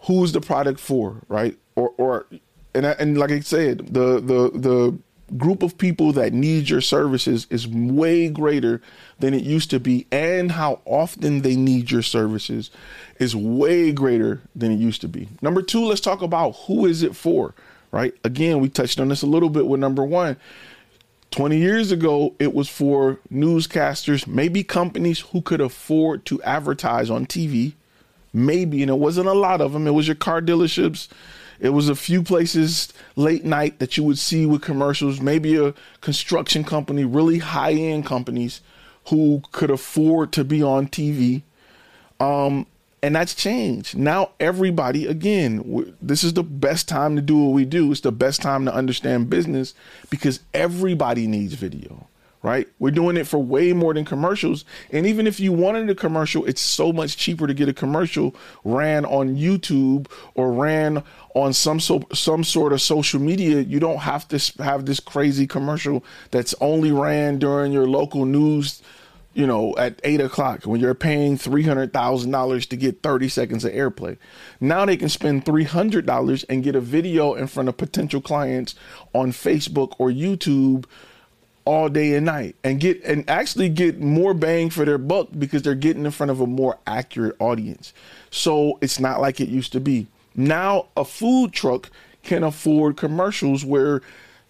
Who's 0.02 0.32
the 0.32 0.42
product 0.42 0.80
for, 0.80 1.22
right? 1.28 1.58
Or 1.76 1.94
or 1.98 2.28
and 2.74 2.86
and 2.86 3.18
like 3.18 3.32
I 3.32 3.42
said, 3.42 3.94
the 3.94 4.20
the 4.22 4.52
the 4.54 4.98
group 5.38 5.64
of 5.64 5.78
people 5.78 6.14
that 6.14 6.34
need 6.34 6.70
your 6.70 6.82
services 6.82 7.48
is 7.50 7.68
way 7.68 8.30
greater 8.30 8.82
than 9.20 9.34
it 9.34 9.44
used 9.44 9.70
to 9.72 9.80
be 9.80 10.06
and 10.12 10.52
how 10.52 10.82
often 10.86 11.42
they 11.42 11.56
need 11.56 11.92
your 11.92 12.02
services 12.02 12.70
is 13.20 13.36
way 13.36 13.92
greater 13.92 14.42
than 14.56 14.72
it 14.72 14.80
used 14.80 15.02
to 15.02 15.08
be. 15.08 15.30
Number 15.42 15.62
2, 15.62 15.86
let's 15.86 16.02
talk 16.02 16.22
about 16.22 16.52
who 16.68 16.86
is 16.86 17.04
it 17.04 17.16
for? 17.16 17.54
right? 17.94 18.14
Again, 18.24 18.60
we 18.60 18.68
touched 18.70 19.00
on 19.00 19.08
this 19.08 19.22
a 19.22 19.28
little 19.28 19.50
bit 19.50 19.68
with 19.68 19.80
number 19.80 20.04
one. 20.04 20.36
20 21.30 21.58
years 21.58 21.92
ago, 21.92 22.34
it 22.40 22.54
was 22.54 22.68
for 22.68 23.20
newscasters, 23.32 24.28
maybe 24.28 24.64
companies 24.64 25.20
who 25.20 25.42
could 25.42 25.62
afford 25.62 26.26
to 26.26 26.42
advertise 26.42 27.10
on 27.10 27.26
TV. 27.26 27.74
Maybe, 28.34 28.82
and 28.82 28.90
it 28.90 28.96
wasn't 28.96 29.28
a 29.28 29.34
lot 29.34 29.62
of 29.62 29.74
them. 29.74 29.86
It 29.86 29.92
was 29.92 30.08
your 30.08 30.16
car 30.16 30.42
dealerships. 30.42 31.08
It 31.64 31.70
was 31.70 31.88
a 31.88 31.96
few 31.96 32.22
places 32.22 32.92
late 33.16 33.46
night 33.46 33.80
that 33.80 33.96
you 33.96 34.04
would 34.04 34.20
see 34.20 34.46
with 34.46 34.62
commercials. 34.62 35.22
Maybe 35.22 35.56
a 35.56 35.74
construction 36.02 36.66
company, 36.66 37.06
really 37.06 37.40
high 37.40 37.72
end 37.72 38.06
companies 38.06 38.60
who 39.08 39.42
could 39.54 39.72
afford 39.72 40.34
to 40.34 40.44
be 40.44 40.62
on 40.62 40.88
TV. 40.88 41.44
Um, 42.20 42.68
and 43.02 43.16
that's 43.16 43.34
changed. 43.34 43.98
Now 43.98 44.32
everybody, 44.42 45.08
again, 45.08 45.96
this 46.02 46.26
is 46.26 46.34
the 46.34 46.44
best 46.44 46.90
time 46.90 47.16
to 47.16 47.22
do 47.22 47.38
what 47.38 47.54
we 47.54 47.64
do. 47.64 47.90
It's 47.94 48.02
the 48.02 48.12
best 48.12 48.42
time 48.42 48.66
to 48.66 48.74
understand 48.74 49.30
business 49.30 49.74
because 50.10 50.42
everybody 50.54 51.28
needs 51.28 51.54
video, 51.54 52.08
right? 52.44 52.68
We're 52.78 52.92
doing 52.92 53.16
it 53.16 53.26
for 53.26 53.40
way 53.40 53.72
more 53.72 53.94
than 53.94 54.04
commercials. 54.04 54.66
And 54.92 55.08
even 55.08 55.26
if 55.26 55.40
you 55.40 55.54
wanted 55.54 55.90
a 55.90 55.96
commercial, 55.96 56.46
it's 56.46 56.62
so 56.62 56.92
much 56.92 57.16
cheaper 57.18 57.48
to 57.48 57.54
get 57.54 57.70
a 57.70 57.74
commercial 57.74 58.36
ran 58.66 59.06
on 59.06 59.38
YouTube 59.38 60.12
or 60.36 60.52
ran 60.52 61.04
on 61.34 61.54
some 61.54 61.80
so, 61.80 62.04
some 62.14 62.44
sort 62.44 62.74
of 62.74 62.82
social 62.82 63.20
media. 63.20 63.62
You 63.62 63.80
don't 63.80 64.00
have 64.00 64.28
to 64.28 64.40
have 64.62 64.86
this 64.86 65.00
crazy 65.00 65.48
commercial 65.48 66.04
that's 66.32 66.54
only 66.60 66.92
ran 66.92 67.40
during 67.40 67.72
your 67.72 67.88
local 67.88 68.26
news 68.26 68.84
you 69.36 69.48
know, 69.48 69.76
at 69.78 70.00
eight 70.04 70.22
o'clock 70.22 70.66
when 70.66 70.80
you're 70.80 70.94
paying 70.94 71.38
three 71.40 71.64
hundred 71.64 71.92
thousand 71.92 72.30
dollars 72.30 72.68
to 72.68 72.78
get 72.78 73.02
thirty 73.02 73.28
seconds 73.28 73.66
of 73.66 73.74
airplay. 73.74 74.16
Now 74.60 74.86
they 74.86 74.96
can 74.96 75.10
spend 75.10 75.44
three 75.44 75.64
hundred 75.64 76.06
dollars 76.06 76.44
and 76.44 76.64
get 76.64 76.76
a 76.76 76.80
video 76.80 77.34
in 77.34 77.48
front 77.48 77.68
of 77.68 77.76
potential 77.76 78.22
clients 78.22 78.76
on 79.12 79.32
Facebook 79.32 79.96
or 79.98 80.10
YouTube 80.10 80.86
all 81.66 81.90
day 81.90 82.16
and 82.16 82.26
night 82.26 82.56
and 82.64 82.80
get 82.80 83.02
and 83.04 83.30
actually 83.30 83.70
get 83.70 84.00
more 84.00 84.34
bang 84.34 84.70
for 84.70 84.86
their 84.86 84.98
buck 84.98 85.30
because 85.38 85.62
they're 85.62 85.76
getting 85.76 86.06
in 86.06 86.12
front 86.12 86.32
of 86.32 86.42
a 86.42 86.48
more 86.48 86.78
accurate 86.86 87.36
audience. 87.40 87.94
So 88.32 88.78
it's 88.82 89.00
not 89.00 89.22
like 89.22 89.40
it 89.40 89.50
used 89.50 89.72
to 89.74 89.80
be. 89.80 90.08
Now 90.36 90.88
a 90.98 91.06
food 91.06 91.54
truck 91.54 91.90
can 92.24 92.44
afford 92.44 92.98
commercials 92.98 93.64
where 93.64 94.02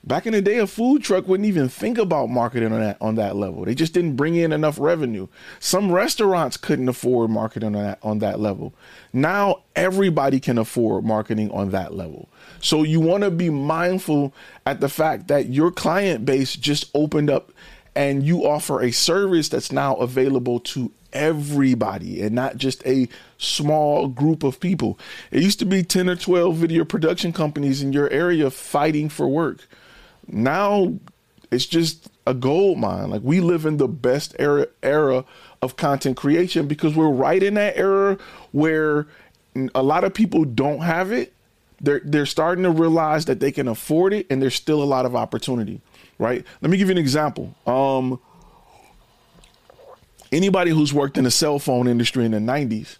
back 0.03 0.25
in 0.25 0.34
the 0.34 0.41
day 0.41 0.58
a 0.58 0.67
food 0.67 1.03
truck 1.03 1.27
wouldn't 1.27 1.48
even 1.48 1.70
think 1.70 1.98
about 1.98 2.29
marketing 2.29 2.72
on 2.72 2.79
that 2.79 2.98
on 3.00 3.15
that 3.15 3.36
level. 3.36 3.65
They 3.65 3.75
just 3.75 3.93
didn't 3.93 4.15
bring 4.15 4.36
in 4.36 4.51
enough 4.51 4.79
revenue. 4.79 5.27
Some 5.60 5.91
restaurants 5.91 6.58
couldn't 6.58 6.89
afford 6.89 7.29
marketing 7.29 7.75
on 7.75 7.84
that 7.84 8.00
on 8.01 8.20
that 8.20 8.39
level. 8.39 8.74
Now 9.12 9.63
everybody 9.75 10.39
can 10.39 10.58
afford 10.58 11.03
marketing 11.03 11.51
on 11.51 11.72
that 11.72 11.93
level. 11.93 12.27
So 12.63 12.84
you 12.84 13.01
want 13.01 13.24
to 13.25 13.29
be 13.29 13.50
mindful 13.50 14.34
at 14.65 14.79
the 14.79 14.88
fact 14.88 15.27
that 15.27 15.50
your 15.50 15.70
client 15.70 16.25
base 16.25 16.55
just 16.55 16.89
opened 16.96 17.29
up 17.29 17.51
and 17.93 18.24
you 18.24 18.48
offer 18.48 18.82
a 18.82 18.91
service 18.91 19.50
that's 19.50 19.70
now 19.70 19.96
available 19.96 20.62
to 20.62 20.89
everybody 21.12 22.22
and 22.22 22.34
not 22.34 22.55
just 22.55 22.84
a 22.88 23.10
small 23.38 24.08
group 24.08 24.43
of 24.43 24.62
people. 24.62 24.98
It 25.29 25.43
used 25.43 25.60
to 25.60 25.65
be 25.65 25.84
10 25.84 26.10
or 26.10 26.15
12 26.15 26.55
video 26.55 26.86
production 26.86 27.34
companies 27.34 27.82
in 27.82 27.91
your 27.91 28.10
area 28.10 28.50
fighting 28.50 29.10
for 29.10 29.27
work. 29.27 29.67
Now 30.25 30.93
it's 31.51 31.65
just 31.65 32.10
a 32.25 32.34
gold 32.34 32.77
mine. 32.77 33.10
Like 33.10 33.24
we 33.24 33.41
live 33.41 33.65
in 33.65 33.75
the 33.75 33.89
best 33.89 34.38
era 34.39 34.67
era 34.82 35.25
of 35.62 35.75
content 35.75 36.15
creation 36.15 36.70
because 36.70 36.96
we're 36.96 37.10
right 37.10 37.43
in 37.43 37.55
that 37.55 37.75
era 37.75 38.17
where 38.53 39.05
a 39.75 39.84
lot 39.84 40.05
of 40.05 40.13
people 40.13 40.46
don't 40.46 40.79
have 40.79 41.12
it 41.12 41.34
they're 41.84 42.02
they're 42.04 42.25
starting 42.25 42.63
to 42.63 42.72
realize 42.72 43.25
that 43.25 43.40
they 43.40 43.52
can 43.52 43.68
afford 43.68 44.13
it 44.13 44.25
and 44.30 44.42
there's 44.42 44.56
still 44.56 44.82
a 44.82 44.86
lot 44.86 45.06
of 45.06 45.16
opportunity 45.16 45.80
right? 46.20 46.46
Let 46.62 46.72
me 46.72 46.78
give 46.78 46.88
you 46.88 46.94
an 46.94 46.98
example. 46.98 47.54
Um 47.68 48.20
anybody 50.32 50.72
who's 50.72 50.94
worked 50.94 51.18
in 51.18 51.25
the 51.25 51.32
cell 51.32 51.60
phone 51.60 51.88
industry 51.88 52.25
in 52.25 52.32
the 52.32 52.40
90s 52.40 52.98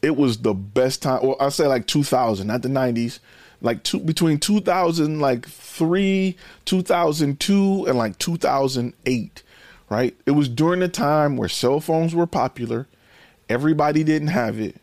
it 0.00 0.16
was 0.16 0.38
the 0.38 0.54
best 0.54 1.02
time 1.02 1.20
well 1.22 1.36
i'll 1.38 1.50
say 1.50 1.66
like 1.66 1.86
2000 1.86 2.46
not 2.46 2.62
the 2.62 2.68
90s 2.68 3.18
like 3.60 3.82
two, 3.82 4.00
between 4.00 4.38
2000 4.38 5.20
like 5.20 5.46
3 5.46 6.34
2002 6.64 7.86
and 7.86 7.98
like 7.98 8.18
2008 8.18 9.42
right? 9.90 10.16
It 10.24 10.32
was 10.32 10.48
during 10.48 10.80
the 10.80 10.88
time 10.88 11.36
where 11.36 11.48
cell 11.48 11.80
phones 11.80 12.14
were 12.14 12.26
popular 12.26 12.86
everybody 13.48 14.02
didn't 14.04 14.28
have 14.28 14.58
it 14.58 14.76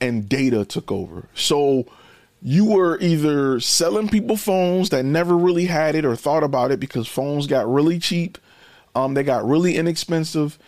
and 0.00 0.28
data 0.28 0.64
took 0.64 0.90
over. 0.90 1.28
So 1.34 1.86
you 2.42 2.64
were 2.64 2.98
either 3.00 3.60
selling 3.60 4.08
people 4.08 4.36
phones 4.36 4.90
that 4.90 5.04
never 5.04 5.36
really 5.36 5.66
had 5.66 5.94
it 5.94 6.04
or 6.04 6.16
thought 6.16 6.42
about 6.42 6.70
it 6.70 6.80
because 6.80 7.06
phones 7.06 7.46
got 7.46 7.70
really 7.70 7.98
cheap, 7.98 8.38
um, 8.94 9.14
they 9.14 9.22
got 9.22 9.46
really 9.46 9.76
inexpensive, 9.76 10.58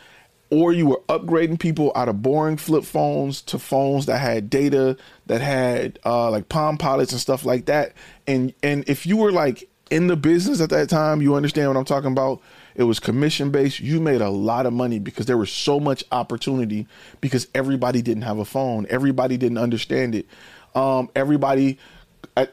or 0.51 0.73
you 0.73 0.87
were 0.87 1.01
upgrading 1.09 1.59
people 1.59 1.91
out 1.95 2.09
of 2.09 2.21
boring 2.21 2.59
flip 2.59 2.85
phones 2.85 3.41
to 3.41 3.59
phones 3.59 4.05
that 4.07 4.19
had 4.19 4.51
data, 4.51 4.97
that 5.27 5.41
had 5.41 5.99
uh, 6.05 6.31
like 6.31 6.51
Palm 6.51 6.77
Pilots 6.77 7.13
and 7.13 7.21
stuff 7.21 7.45
like 7.45 7.65
that. 7.67 7.95
And 8.27 8.53
and 8.63 8.85
if 8.87 9.07
you 9.07 9.17
were 9.17 9.33
like 9.33 9.69
in 9.91 10.09
the 10.09 10.17
business 10.17 10.61
at 10.61 10.69
that 10.71 10.91
time, 10.91 11.23
you 11.23 11.35
understand 11.35 11.69
what 11.69 11.79
I'm 11.79 11.87
talking 11.87 12.13
about. 12.13 12.43
It 12.75 12.85
was 12.85 13.01
commission 13.01 13.51
based. 13.51 13.81
You 13.81 14.01
made 14.01 14.21
a 14.21 14.31
lot 14.31 14.65
of 14.65 14.73
money 14.73 14.99
because 14.99 15.27
there 15.27 15.37
was 15.37 15.53
so 15.53 15.79
much 15.79 16.05
opportunity 16.13 16.87
because 17.21 17.47
everybody 17.55 18.01
didn't 18.01 18.23
have 18.23 18.39
a 18.39 18.47
phone. 18.47 18.87
Everybody 18.89 19.37
didn't 19.37 19.59
understand 19.59 20.15
it 20.15 20.27
um, 20.75 21.11
everybody 21.15 21.79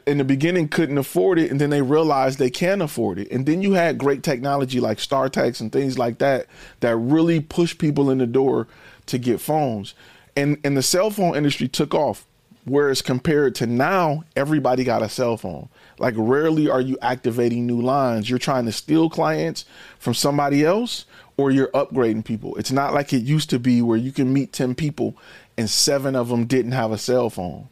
in 0.06 0.18
the 0.18 0.24
beginning 0.24 0.68
couldn't 0.68 0.98
afford 0.98 1.38
it 1.38 1.50
and 1.50 1.60
then 1.60 1.70
they 1.70 1.80
realized 1.80 2.38
they 2.38 2.50
can 2.50 2.82
afford 2.82 3.18
it. 3.18 3.30
And 3.30 3.46
then 3.46 3.62
you 3.62 3.72
had 3.72 3.96
great 3.98 4.22
technology 4.22 4.78
like 4.78 4.98
startex 4.98 5.60
and 5.60 5.72
things 5.72 5.98
like 5.98 6.18
that 6.18 6.46
that 6.80 6.96
really 6.96 7.40
pushed 7.40 7.78
people 7.78 8.10
in 8.10 8.18
the 8.18 8.26
door 8.26 8.68
to 9.06 9.18
get 9.18 9.40
phones. 9.40 9.94
And 10.36 10.58
and 10.64 10.76
the 10.76 10.82
cell 10.82 11.10
phone 11.10 11.36
industry 11.36 11.68
took 11.68 11.94
off 11.94 12.26
whereas 12.66 13.00
compared 13.00 13.54
to 13.54 13.66
now 13.66 14.22
everybody 14.36 14.84
got 14.84 15.02
a 15.02 15.08
cell 15.08 15.38
phone. 15.38 15.68
Like 15.98 16.14
rarely 16.16 16.68
are 16.68 16.80
you 16.80 16.98
activating 17.00 17.66
new 17.66 17.80
lines. 17.80 18.28
You're 18.28 18.38
trying 18.38 18.66
to 18.66 18.72
steal 18.72 19.08
clients 19.08 19.64
from 19.98 20.12
somebody 20.12 20.62
else 20.62 21.06
or 21.38 21.50
you're 21.50 21.68
upgrading 21.68 22.26
people. 22.26 22.54
It's 22.56 22.70
not 22.70 22.92
like 22.92 23.14
it 23.14 23.22
used 23.22 23.48
to 23.50 23.58
be 23.58 23.80
where 23.80 23.96
you 23.96 24.12
can 24.12 24.30
meet 24.30 24.52
10 24.52 24.74
people 24.74 25.16
and 25.56 25.70
seven 25.70 26.14
of 26.14 26.28
them 26.28 26.44
didn't 26.44 26.72
have 26.72 26.92
a 26.92 26.98
cell 26.98 27.30
phone 27.30 27.68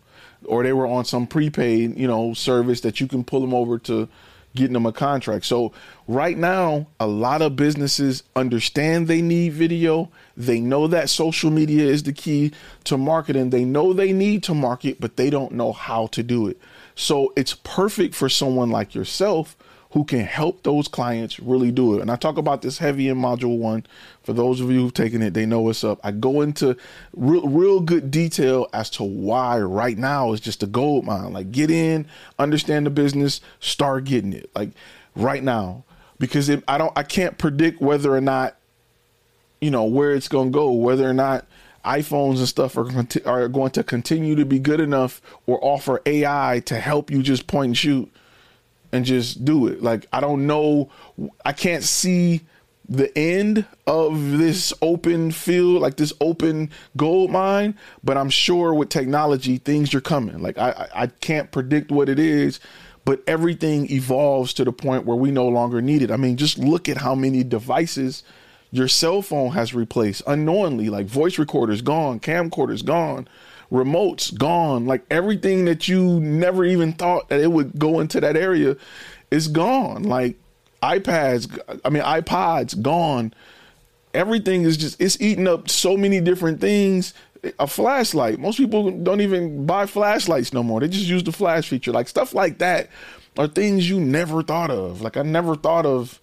or 0.48 0.62
they 0.62 0.72
were 0.72 0.86
on 0.86 1.04
some 1.04 1.26
prepaid, 1.26 1.96
you 1.98 2.06
know, 2.06 2.34
service 2.34 2.80
that 2.80 3.00
you 3.00 3.06
can 3.06 3.24
pull 3.24 3.40
them 3.40 3.54
over 3.54 3.78
to 3.80 4.08
getting 4.54 4.72
them 4.72 4.86
a 4.86 4.92
contract. 4.92 5.44
So 5.44 5.72
right 6.06 6.36
now, 6.36 6.86
a 6.98 7.06
lot 7.06 7.42
of 7.42 7.54
businesses 7.54 8.22
understand 8.34 9.06
they 9.06 9.22
need 9.22 9.52
video. 9.52 10.10
They 10.36 10.60
know 10.60 10.86
that 10.88 11.10
social 11.10 11.50
media 11.50 11.86
is 11.86 12.02
the 12.02 12.12
key 12.12 12.52
to 12.84 12.96
marketing. 12.96 13.50
They 13.50 13.64
know 13.64 13.92
they 13.92 14.12
need 14.12 14.42
to 14.44 14.54
market, 14.54 15.00
but 15.00 15.16
they 15.16 15.30
don't 15.30 15.52
know 15.52 15.72
how 15.72 16.06
to 16.08 16.22
do 16.22 16.48
it. 16.48 16.58
So 16.94 17.32
it's 17.36 17.54
perfect 17.54 18.14
for 18.14 18.28
someone 18.28 18.70
like 18.70 18.94
yourself 18.94 19.56
who 19.92 20.04
can 20.04 20.20
help 20.20 20.62
those 20.64 20.86
clients 20.86 21.40
really 21.40 21.70
do 21.70 21.96
it. 21.96 22.02
And 22.02 22.10
I 22.10 22.16
talk 22.16 22.36
about 22.36 22.60
this 22.60 22.78
heavy 22.78 23.08
in 23.08 23.16
module 23.16 23.56
one. 23.56 23.86
For 24.22 24.34
those 24.34 24.60
of 24.60 24.70
you 24.70 24.80
who've 24.80 24.92
taken 24.92 25.22
it, 25.22 25.32
they 25.32 25.46
know 25.46 25.60
what's 25.62 25.82
up. 25.82 25.98
I 26.04 26.10
go 26.10 26.42
into 26.42 26.76
real, 27.14 27.48
real 27.48 27.80
good 27.80 28.10
detail 28.10 28.68
as 28.74 28.90
to 28.90 29.02
why 29.02 29.58
right 29.60 29.96
now 29.96 30.32
is 30.32 30.40
just 30.40 30.62
a 30.62 30.66
gold 30.66 31.06
mine. 31.06 31.32
Like 31.32 31.52
get 31.52 31.70
in, 31.70 32.06
understand 32.38 32.84
the 32.84 32.90
business, 32.90 33.40
start 33.60 34.04
getting 34.04 34.34
it. 34.34 34.50
Like 34.54 34.70
right 35.16 35.42
now, 35.42 35.84
because 36.18 36.50
I 36.50 36.76
don't, 36.76 36.92
I 36.96 37.02
can't 37.02 37.38
predict 37.38 37.80
whether 37.80 38.14
or 38.14 38.20
not, 38.20 38.56
you 39.60 39.70
know, 39.70 39.84
where 39.84 40.14
it's 40.14 40.28
going 40.28 40.48
to 40.48 40.52
go, 40.52 40.70
whether 40.72 41.08
or 41.08 41.14
not 41.14 41.46
iPhones 41.84 42.38
and 42.38 42.48
stuff 42.48 42.76
are 42.76 42.88
are 43.24 43.48
going 43.48 43.70
to 43.70 43.82
continue 43.82 44.34
to 44.34 44.44
be 44.44 44.58
good 44.58 44.80
enough 44.80 45.22
or 45.46 45.58
offer 45.62 46.02
AI 46.04 46.60
to 46.66 46.78
help 46.78 47.10
you 47.10 47.22
just 47.22 47.46
point 47.46 47.68
and 47.68 47.78
shoot 47.78 48.12
and 48.92 49.04
just 49.04 49.44
do 49.44 49.66
it. 49.66 49.82
Like 49.82 50.06
I 50.12 50.20
don't 50.20 50.46
know, 50.46 50.90
I 51.44 51.52
can't 51.52 51.84
see 51.84 52.42
the 52.88 53.16
end 53.18 53.66
of 53.86 54.38
this 54.38 54.72
open 54.80 55.30
field, 55.30 55.82
like 55.82 55.96
this 55.96 56.12
open 56.20 56.70
gold 56.96 57.30
mine, 57.30 57.76
but 58.02 58.16
I'm 58.16 58.30
sure 58.30 58.72
with 58.72 58.88
technology 58.88 59.58
things 59.58 59.94
are 59.94 60.00
coming. 60.00 60.40
Like 60.40 60.58
I 60.58 60.88
I 60.94 61.06
can't 61.06 61.50
predict 61.50 61.90
what 61.90 62.08
it 62.08 62.18
is, 62.18 62.60
but 63.04 63.22
everything 63.26 63.90
evolves 63.90 64.54
to 64.54 64.64
the 64.64 64.72
point 64.72 65.04
where 65.04 65.16
we 65.16 65.30
no 65.30 65.48
longer 65.48 65.82
need 65.82 66.02
it. 66.02 66.10
I 66.10 66.16
mean, 66.16 66.36
just 66.36 66.58
look 66.58 66.88
at 66.88 66.98
how 66.98 67.14
many 67.14 67.44
devices 67.44 68.22
your 68.70 68.88
cell 68.88 69.22
phone 69.22 69.52
has 69.52 69.74
replaced 69.74 70.22
unknowingly, 70.26 70.90
like 70.90 71.06
voice 71.06 71.38
recorders 71.38 71.82
gone, 71.82 72.20
camcorders 72.20 72.84
gone 72.84 73.28
remotes 73.70 74.36
gone. 74.36 74.86
Like 74.86 75.04
everything 75.10 75.64
that 75.66 75.88
you 75.88 76.20
never 76.20 76.64
even 76.64 76.92
thought 76.92 77.28
that 77.28 77.40
it 77.40 77.52
would 77.52 77.78
go 77.78 78.00
into 78.00 78.20
that 78.20 78.36
area 78.36 78.76
is 79.30 79.48
gone. 79.48 80.04
Like 80.04 80.36
iPads, 80.82 81.80
I 81.84 81.90
mean 81.90 82.02
iPods 82.02 82.80
gone. 82.80 83.34
Everything 84.14 84.62
is 84.62 84.76
just 84.76 85.00
it's 85.00 85.20
eating 85.20 85.46
up 85.46 85.68
so 85.68 85.96
many 85.96 86.20
different 86.20 86.60
things. 86.60 87.14
A 87.60 87.68
flashlight. 87.68 88.40
Most 88.40 88.56
people 88.56 88.90
don't 88.90 89.20
even 89.20 89.64
buy 89.64 89.86
flashlights 89.86 90.52
no 90.52 90.62
more. 90.62 90.80
They 90.80 90.88
just 90.88 91.06
use 91.06 91.22
the 91.22 91.30
flash 91.30 91.68
feature. 91.68 91.92
Like 91.92 92.08
stuff 92.08 92.34
like 92.34 92.58
that 92.58 92.90
are 93.36 93.46
things 93.46 93.88
you 93.88 94.00
never 94.00 94.42
thought 94.42 94.70
of. 94.70 95.02
Like 95.02 95.16
I 95.16 95.22
never 95.22 95.54
thought 95.54 95.86
of 95.86 96.20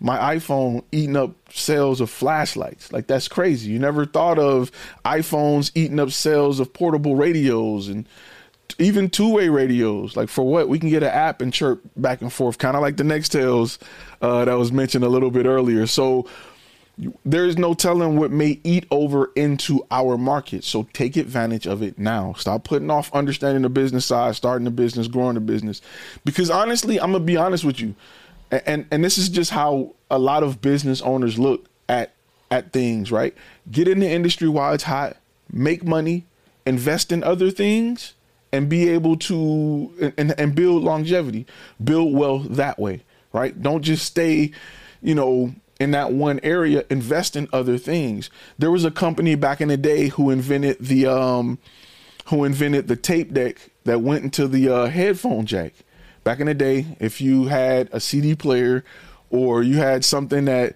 my 0.00 0.36
iPhone 0.36 0.82
eating 0.90 1.16
up 1.16 1.34
sales 1.52 2.00
of 2.00 2.10
flashlights. 2.10 2.92
Like 2.92 3.06
that's 3.06 3.28
crazy. 3.28 3.70
You 3.70 3.78
never 3.78 4.06
thought 4.06 4.38
of 4.38 4.72
iPhones 5.04 5.70
eating 5.74 6.00
up 6.00 6.10
sales 6.10 6.58
of 6.58 6.72
portable 6.72 7.16
radios 7.16 7.88
and 7.88 8.08
even 8.78 9.10
two-way 9.10 9.50
radios. 9.50 10.16
Like 10.16 10.30
for 10.30 10.44
what? 10.44 10.68
We 10.68 10.78
can 10.78 10.88
get 10.88 11.02
an 11.02 11.10
app 11.10 11.42
and 11.42 11.52
chirp 11.52 11.82
back 11.96 12.22
and 12.22 12.32
forth, 12.32 12.56
kind 12.56 12.76
of 12.76 12.82
like 12.82 12.96
the 12.96 13.04
Nextels 13.04 13.78
uh, 14.22 14.46
that 14.46 14.54
was 14.54 14.72
mentioned 14.72 15.04
a 15.04 15.08
little 15.08 15.30
bit 15.30 15.44
earlier. 15.44 15.86
So 15.86 16.26
there 17.24 17.44
is 17.44 17.58
no 17.58 17.74
telling 17.74 18.18
what 18.18 18.30
may 18.30 18.58
eat 18.64 18.86
over 18.90 19.30
into 19.36 19.86
our 19.90 20.16
market. 20.16 20.64
So 20.64 20.86
take 20.94 21.16
advantage 21.16 21.66
of 21.66 21.82
it 21.82 21.98
now. 21.98 22.34
Stop 22.34 22.64
putting 22.64 22.90
off 22.90 23.12
understanding 23.14 23.62
the 23.62 23.68
business 23.68 24.06
side, 24.06 24.34
starting 24.34 24.64
the 24.64 24.70
business, 24.70 25.08
growing 25.08 25.34
the 25.34 25.40
business. 25.40 25.82
Because 26.24 26.50
honestly, 26.50 26.98
I'm 26.98 27.12
gonna 27.12 27.24
be 27.24 27.36
honest 27.36 27.64
with 27.64 27.80
you 27.80 27.94
and 28.50 28.86
and 28.90 29.04
this 29.04 29.18
is 29.18 29.28
just 29.28 29.50
how 29.50 29.94
a 30.10 30.18
lot 30.18 30.42
of 30.42 30.60
business 30.60 31.00
owners 31.02 31.38
look 31.38 31.66
at 31.88 32.12
at 32.50 32.72
things, 32.72 33.12
right? 33.12 33.34
Get 33.70 33.88
in 33.88 34.00
the 34.00 34.08
industry 34.08 34.48
while 34.48 34.72
it's 34.72 34.84
hot, 34.84 35.16
make 35.52 35.84
money, 35.84 36.26
invest 36.66 37.12
in 37.12 37.22
other 37.22 37.50
things, 37.50 38.14
and 38.52 38.68
be 38.68 38.88
able 38.88 39.16
to 39.16 40.12
and, 40.18 40.38
and 40.38 40.54
build 40.54 40.82
longevity, 40.82 41.46
build 41.82 42.14
wealth 42.14 42.46
that 42.50 42.78
way, 42.78 43.02
right? 43.32 43.60
Don't 43.60 43.82
just 43.82 44.04
stay, 44.04 44.50
you 45.00 45.14
know, 45.14 45.54
in 45.78 45.92
that 45.92 46.12
one 46.12 46.40
area. 46.42 46.84
Invest 46.90 47.36
in 47.36 47.48
other 47.52 47.78
things. 47.78 48.30
There 48.58 48.70
was 48.70 48.84
a 48.84 48.90
company 48.90 49.36
back 49.36 49.60
in 49.60 49.68
the 49.68 49.76
day 49.76 50.08
who 50.08 50.30
invented 50.30 50.78
the 50.80 51.06
um, 51.06 51.58
who 52.26 52.44
invented 52.44 52.88
the 52.88 52.96
tape 52.96 53.32
deck 53.32 53.70
that 53.84 54.00
went 54.00 54.24
into 54.24 54.48
the 54.48 54.68
uh, 54.68 54.86
headphone 54.86 55.46
jack 55.46 55.72
Back 56.24 56.40
in 56.40 56.46
the 56.46 56.54
day, 56.54 56.96
if 57.00 57.20
you 57.20 57.46
had 57.46 57.88
a 57.92 58.00
CD 58.00 58.34
player 58.34 58.84
or 59.30 59.62
you 59.62 59.78
had 59.78 60.04
something 60.04 60.44
that 60.46 60.74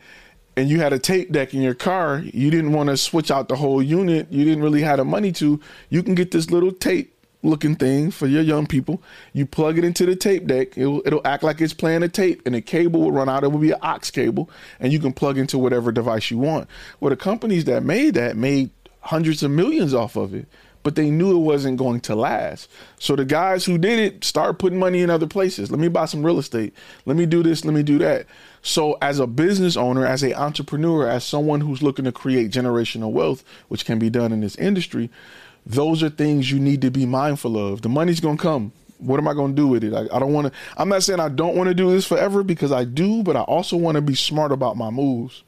and 0.57 0.69
you 0.69 0.81
had 0.81 0.93
a 0.93 0.99
tape 0.99 1.33
deck 1.33 1.53
in 1.53 1.61
your 1.61 1.75
car, 1.75 2.23
you 2.25 2.51
didn't 2.51 2.73
want 2.73 2.89
to 2.89 2.97
switch 2.97 3.31
out 3.31 3.49
the 3.49 3.57
whole 3.57 3.83
unit, 3.83 4.31
you 4.31 4.45
didn't 4.45 4.63
really 4.63 4.83
have 4.83 4.99
the 4.99 5.05
money 5.05 5.33
to, 5.33 5.61
you 5.91 6.03
can 6.03 6.15
get 6.15 6.31
this 6.31 6.51
little 6.51 6.71
tape 6.71 7.15
looking 7.43 7.77
thing 7.77 8.11
for 8.11 8.27
your 8.27 8.43
young 8.43 8.67
people. 8.67 9.03
You 9.33 9.47
plug 9.47 9.79
it 9.79 9.85
into 9.85 10.07
the 10.07 10.17
tape 10.17 10.47
deck, 10.47 10.79
it'll, 10.79 11.03
it'll 11.05 11.27
act 11.27 11.43
like 11.43 11.61
it's 11.61 11.75
playing 11.75 12.03
a 12.03 12.09
tape, 12.09 12.43
and 12.47 12.55
the 12.55 12.63
cable 12.63 13.01
will 13.01 13.13
run 13.13 13.29
out. 13.29 13.45
It 13.45 13.49
will 13.49 13.59
be 13.59 13.73
an 13.73 13.81
aux 13.83 13.99
cable, 14.13 14.49
and 14.81 14.93
you 14.93 14.99
can 14.99 15.13
plug 15.13 15.39
into 15.39 15.59
whatever 15.59 15.93
device 15.93 16.31
you 16.31 16.39
want. 16.39 16.69
Well, 17.01 17.11
the 17.11 17.17
companies 17.17 17.65
that 17.65 17.83
made 17.83 18.15
that 18.15 18.37
made 18.37 18.71
hundreds 19.01 19.43
of 19.43 19.51
millions 19.51 19.93
off 19.93 20.17
of 20.17 20.35
it, 20.35 20.47
but 20.85 20.95
they 20.95 21.11
knew 21.11 21.33
it 21.33 21.43
wasn't 21.43 21.79
going 21.79 21.99
to 21.99 22.15
last. 22.15 22.71
So 23.01 23.17
the 23.17 23.25
guys 23.25 23.65
who 23.65 23.79
did 23.79 23.99
it 23.99 24.23
start 24.23 24.59
putting 24.59 24.79
money 24.79 25.01
in 25.01 25.11
other 25.11 25.27
places. 25.27 25.71
Let 25.71 25.81
me 25.81 25.89
buy 25.89 26.05
some 26.05 26.25
real 26.25 26.39
estate. 26.39 26.75
Let 27.07 27.17
me 27.17 27.27
do 27.27 27.43
this. 27.43 27.65
Let 27.65 27.75
me 27.75 27.83
do 27.83 27.99
that. 27.99 28.27
So 28.63 28.97
as 29.03 29.19
a 29.19 29.27
business 29.27 29.77
owner, 29.77 30.07
as 30.07 30.23
a 30.23 30.35
entrepreneur, 30.35 31.09
as 31.09 31.25
someone 31.25 31.63
who's 31.63 31.83
looking 31.83 32.05
to 32.05 32.13
create 32.13 32.53
generational 32.53 33.11
wealth, 33.11 33.43
which 33.69 33.85
can 33.85 33.99
be 33.99 34.11
done 34.11 34.31
in 34.31 34.43
this 34.43 34.57
industry, 34.57 35.11
those 35.67 36.03
are 36.03 36.11
things 36.11 36.53
you 36.53 36.61
need 36.61 36.83
to 36.83 36.91
be 36.91 37.07
mindful 37.07 37.57
of. 37.57 37.83
The 37.83 37.89
money's 37.89 38.21
going 38.21 38.37
to 38.37 38.43
come. 38.43 38.73
What 38.99 39.19
am 39.19 39.27
I 39.27 39.35
going 39.35 39.57
to 39.57 39.57
do 39.57 39.67
with 39.67 39.85
it? 39.85 39.95
I, 39.95 40.03
I 40.15 40.19
don't 40.19 40.35
want 40.35 40.49
to, 40.49 40.53
I'm 40.77 40.91
not 40.91 41.03
saying 41.03 41.19
I 41.19 41.31
don't 41.31 41.57
want 41.57 41.69
to 41.69 41.75
do 41.75 41.91
this 41.91 42.07
forever 42.07 42.43
because 42.43 42.73
I 42.73 42.85
do, 42.85 43.23
but 43.23 43.37
I 43.37 43.41
also 43.41 43.77
want 43.77 43.97
to 43.97 44.03
be 44.03 44.15
smart 44.15 44.53
about 44.53 44.77
my 44.77 44.91
moves. 44.91 45.43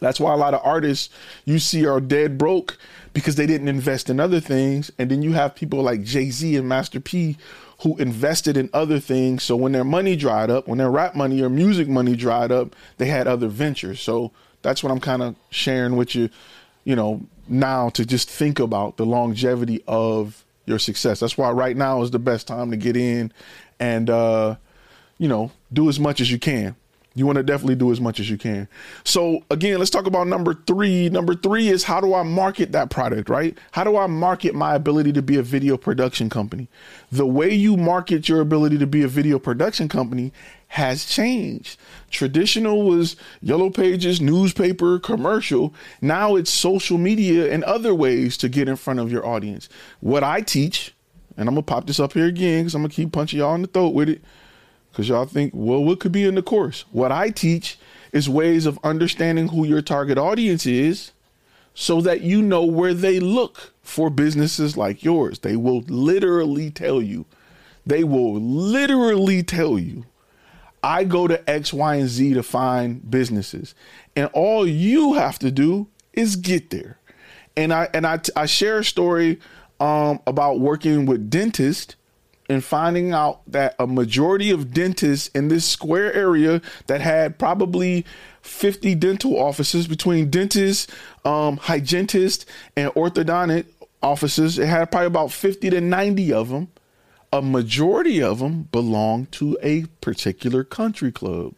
That's 0.00 0.20
why 0.20 0.32
a 0.32 0.36
lot 0.36 0.54
of 0.54 0.60
artists 0.64 1.08
you 1.44 1.58
see 1.58 1.86
are 1.86 2.00
dead 2.00 2.38
broke 2.38 2.76
because 3.12 3.36
they 3.36 3.46
didn't 3.46 3.68
invest 3.68 4.10
in 4.10 4.20
other 4.20 4.40
things. 4.40 4.90
And 4.98 5.10
then 5.10 5.22
you 5.22 5.32
have 5.32 5.54
people 5.54 5.82
like 5.82 6.02
Jay 6.02 6.30
Z 6.30 6.56
and 6.56 6.68
Master 6.68 7.00
P 7.00 7.36
who 7.80 7.96
invested 7.98 8.56
in 8.56 8.70
other 8.72 8.98
things. 8.98 9.42
So 9.42 9.56
when 9.56 9.72
their 9.72 9.84
money 9.84 10.16
dried 10.16 10.50
up, 10.50 10.66
when 10.66 10.78
their 10.78 10.90
rap 10.90 11.14
money 11.14 11.42
or 11.42 11.50
music 11.50 11.88
money 11.88 12.16
dried 12.16 12.50
up, 12.50 12.74
they 12.96 13.06
had 13.06 13.26
other 13.26 13.48
ventures. 13.48 14.00
So 14.00 14.32
that's 14.62 14.82
what 14.82 14.90
I'm 14.90 15.00
kind 15.00 15.22
of 15.22 15.36
sharing 15.50 15.96
with 15.96 16.14
you, 16.14 16.30
you 16.84 16.96
know, 16.96 17.20
now 17.48 17.90
to 17.90 18.04
just 18.04 18.30
think 18.30 18.58
about 18.58 18.96
the 18.96 19.06
longevity 19.06 19.82
of 19.86 20.44
your 20.64 20.78
success. 20.78 21.20
That's 21.20 21.38
why 21.38 21.50
right 21.50 21.76
now 21.76 22.02
is 22.02 22.10
the 22.10 22.18
best 22.18 22.48
time 22.48 22.70
to 22.70 22.76
get 22.76 22.96
in 22.96 23.32
and, 23.78 24.10
uh, 24.10 24.56
you 25.18 25.28
know, 25.28 25.52
do 25.72 25.88
as 25.88 26.00
much 26.00 26.20
as 26.20 26.30
you 26.30 26.38
can. 26.38 26.76
You 27.16 27.24
want 27.24 27.36
to 27.36 27.42
definitely 27.42 27.76
do 27.76 27.90
as 27.90 27.98
much 27.98 28.20
as 28.20 28.28
you 28.28 28.36
can. 28.36 28.68
So 29.02 29.42
again, 29.50 29.78
let's 29.78 29.90
talk 29.90 30.06
about 30.06 30.26
number 30.26 30.52
three. 30.52 31.08
Number 31.08 31.34
three 31.34 31.68
is 31.68 31.82
how 31.82 31.98
do 31.98 32.12
I 32.12 32.22
market 32.22 32.72
that 32.72 32.90
product, 32.90 33.30
right? 33.30 33.56
How 33.72 33.84
do 33.84 33.96
I 33.96 34.06
market 34.06 34.54
my 34.54 34.74
ability 34.74 35.14
to 35.14 35.22
be 35.22 35.38
a 35.38 35.42
video 35.42 35.78
production 35.78 36.28
company? 36.28 36.68
The 37.10 37.26
way 37.26 37.54
you 37.54 37.78
market 37.78 38.28
your 38.28 38.42
ability 38.42 38.76
to 38.78 38.86
be 38.86 39.02
a 39.02 39.08
video 39.08 39.38
production 39.38 39.88
company 39.88 40.30
has 40.68 41.06
changed. 41.06 41.78
Traditional 42.10 42.82
was 42.82 43.16
yellow 43.40 43.70
pages, 43.70 44.20
newspaper, 44.20 44.98
commercial. 44.98 45.72
Now 46.02 46.36
it's 46.36 46.50
social 46.50 46.98
media 46.98 47.50
and 47.50 47.64
other 47.64 47.94
ways 47.94 48.36
to 48.38 48.50
get 48.50 48.68
in 48.68 48.76
front 48.76 49.00
of 49.00 49.10
your 49.10 49.26
audience. 49.26 49.70
What 50.00 50.22
I 50.22 50.42
teach, 50.42 50.94
and 51.38 51.48
I'm 51.48 51.54
gonna 51.54 51.62
pop 51.62 51.86
this 51.86 51.98
up 51.98 52.12
here 52.12 52.26
again 52.26 52.64
because 52.64 52.74
I'm 52.74 52.82
gonna 52.82 52.92
keep 52.92 53.12
punching 53.12 53.38
y'all 53.38 53.54
in 53.54 53.62
the 53.62 53.68
throat 53.68 53.94
with 53.94 54.10
it 54.10 54.22
because 54.96 55.10
y'all 55.10 55.26
think, 55.26 55.52
well, 55.54 55.84
what 55.84 56.00
could 56.00 56.10
be 56.12 56.24
in 56.24 56.36
the 56.36 56.42
course? 56.42 56.86
What 56.90 57.12
I 57.12 57.28
teach 57.28 57.78
is 58.12 58.30
ways 58.30 58.64
of 58.64 58.78
understanding 58.82 59.48
who 59.48 59.66
your 59.66 59.82
target 59.82 60.16
audience 60.16 60.64
is 60.64 61.12
so 61.74 62.00
that 62.00 62.22
you 62.22 62.40
know 62.40 62.64
where 62.64 62.94
they 62.94 63.20
look 63.20 63.74
for 63.82 64.08
businesses 64.08 64.74
like 64.74 65.04
yours. 65.04 65.40
They 65.40 65.54
will 65.54 65.82
literally 65.82 66.70
tell 66.70 67.02
you, 67.02 67.26
they 67.84 68.04
will 68.04 68.40
literally 68.40 69.42
tell 69.42 69.78
you, 69.78 70.06
I 70.82 71.04
go 71.04 71.26
to 71.26 71.50
X, 71.50 71.74
Y, 71.74 71.96
and 71.96 72.08
Z 72.08 72.32
to 72.32 72.42
find 72.42 73.10
businesses. 73.10 73.74
And 74.16 74.30
all 74.32 74.66
you 74.66 75.12
have 75.12 75.38
to 75.40 75.50
do 75.50 75.88
is 76.14 76.36
get 76.36 76.70
there. 76.70 76.98
And 77.54 77.70
I 77.70 77.90
and 77.92 78.06
I, 78.06 78.20
I 78.34 78.46
share 78.46 78.78
a 78.78 78.84
story 78.84 79.40
um, 79.78 80.20
about 80.26 80.58
working 80.58 81.04
with 81.04 81.28
dentists 81.28 81.96
and 82.48 82.62
finding 82.62 83.12
out 83.12 83.40
that 83.50 83.74
a 83.78 83.86
majority 83.86 84.50
of 84.50 84.72
dentists 84.72 85.28
in 85.28 85.48
this 85.48 85.64
square 85.64 86.12
area 86.12 86.60
that 86.86 87.00
had 87.00 87.38
probably 87.38 88.04
50 88.42 88.94
dental 88.94 89.38
offices 89.38 89.86
between 89.86 90.30
dentists, 90.30 90.86
um, 91.24 91.56
hygienists, 91.56 92.46
and 92.76 92.90
orthodontic 92.92 93.66
offices, 94.02 94.58
it 94.58 94.66
had 94.66 94.90
probably 94.90 95.06
about 95.06 95.32
50 95.32 95.70
to 95.70 95.80
90 95.80 96.32
of 96.32 96.48
them. 96.48 96.68
A 97.32 97.42
majority 97.42 98.22
of 98.22 98.38
them 98.38 98.68
belonged 98.70 99.32
to 99.32 99.58
a 99.62 99.86
particular 100.00 100.62
country 100.62 101.10
club, 101.10 101.54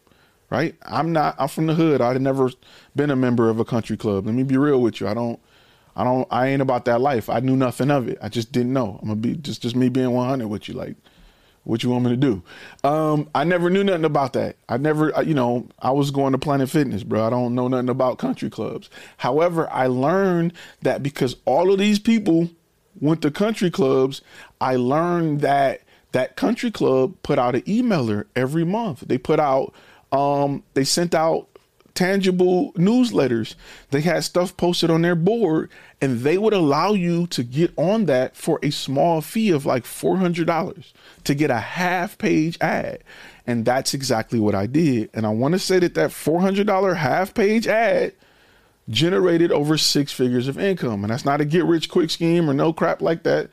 right? 0.50 0.74
I'm 0.82 1.12
not, 1.12 1.36
I'm 1.38 1.48
from 1.48 1.66
the 1.66 1.74
hood. 1.74 2.00
I've 2.00 2.20
never 2.20 2.50
been 2.96 3.10
a 3.10 3.16
member 3.16 3.50
of 3.50 3.60
a 3.60 3.64
country 3.64 3.96
club. 3.96 4.26
Let 4.26 4.34
me 4.34 4.42
be 4.42 4.56
real 4.56 4.80
with 4.80 5.00
you. 5.00 5.06
I 5.06 5.14
don't, 5.14 5.38
I 5.98 6.04
don't. 6.04 6.28
I 6.30 6.46
ain't 6.46 6.62
about 6.62 6.84
that 6.84 7.00
life. 7.00 7.28
I 7.28 7.40
knew 7.40 7.56
nothing 7.56 7.90
of 7.90 8.08
it. 8.08 8.18
I 8.22 8.28
just 8.28 8.52
didn't 8.52 8.72
know. 8.72 9.00
I'm 9.02 9.08
gonna 9.08 9.20
be 9.20 9.34
just 9.34 9.62
just 9.62 9.74
me 9.74 9.88
being 9.88 10.12
100 10.12 10.46
with 10.46 10.68
you. 10.68 10.74
Like, 10.74 10.94
what 11.64 11.82
you 11.82 11.90
want 11.90 12.04
me 12.04 12.10
to 12.10 12.16
do? 12.16 12.42
Um, 12.84 13.28
I 13.34 13.42
never 13.42 13.68
knew 13.68 13.82
nothing 13.82 14.04
about 14.04 14.32
that. 14.34 14.56
I 14.68 14.76
never, 14.76 15.12
you 15.22 15.34
know, 15.34 15.66
I 15.80 15.90
was 15.90 16.12
going 16.12 16.32
to 16.32 16.38
Planet 16.38 16.70
Fitness, 16.70 17.02
bro. 17.02 17.26
I 17.26 17.30
don't 17.30 17.56
know 17.56 17.66
nothing 17.66 17.88
about 17.88 18.18
country 18.18 18.48
clubs. 18.48 18.88
However, 19.16 19.68
I 19.70 19.88
learned 19.88 20.52
that 20.82 21.02
because 21.02 21.34
all 21.44 21.72
of 21.72 21.80
these 21.80 21.98
people 21.98 22.48
went 23.00 23.20
to 23.22 23.32
country 23.32 23.70
clubs, 23.70 24.22
I 24.60 24.76
learned 24.76 25.40
that 25.40 25.82
that 26.12 26.36
country 26.36 26.70
club 26.70 27.16
put 27.24 27.40
out 27.40 27.56
an 27.56 27.62
emailer 27.62 28.26
every 28.36 28.64
month. 28.64 29.00
They 29.00 29.18
put 29.18 29.40
out, 29.40 29.74
um, 30.12 30.62
they 30.74 30.84
sent 30.84 31.12
out 31.12 31.48
tangible 31.98 32.72
newsletters. 32.74 33.56
They 33.90 34.00
had 34.00 34.22
stuff 34.22 34.56
posted 34.56 34.88
on 34.88 35.02
their 35.02 35.16
board, 35.16 35.68
and 36.00 36.20
they 36.20 36.38
would 36.38 36.52
allow 36.52 36.92
you 36.92 37.26
to 37.28 37.42
get 37.42 37.72
on 37.76 38.06
that 38.06 38.36
for 38.36 38.60
a 38.62 38.70
small 38.70 39.20
fee 39.20 39.50
of 39.50 39.66
like 39.66 39.84
$400 39.84 40.92
to 41.24 41.34
get 41.34 41.50
a 41.50 41.58
half 41.58 42.16
page 42.18 42.56
ad. 42.60 43.02
And 43.46 43.64
that's 43.64 43.94
exactly 43.94 44.38
what 44.38 44.54
I 44.54 44.66
did. 44.66 45.10
And 45.12 45.26
I 45.26 45.30
want 45.30 45.52
to 45.52 45.58
say 45.58 45.78
that 45.80 45.94
that 45.94 46.10
$400 46.10 46.96
half 46.96 47.34
page 47.34 47.66
ad 47.66 48.12
generated 48.88 49.50
over 49.50 49.76
six 49.76 50.12
figures 50.12 50.48
of 50.48 50.58
income. 50.58 51.02
And 51.02 51.12
that's 51.12 51.24
not 51.24 51.40
a 51.40 51.44
get 51.44 51.64
rich 51.64 51.88
quick 51.88 52.10
scheme 52.10 52.48
or 52.48 52.54
no 52.54 52.72
crap 52.72 53.02
like 53.02 53.24
that. 53.24 53.50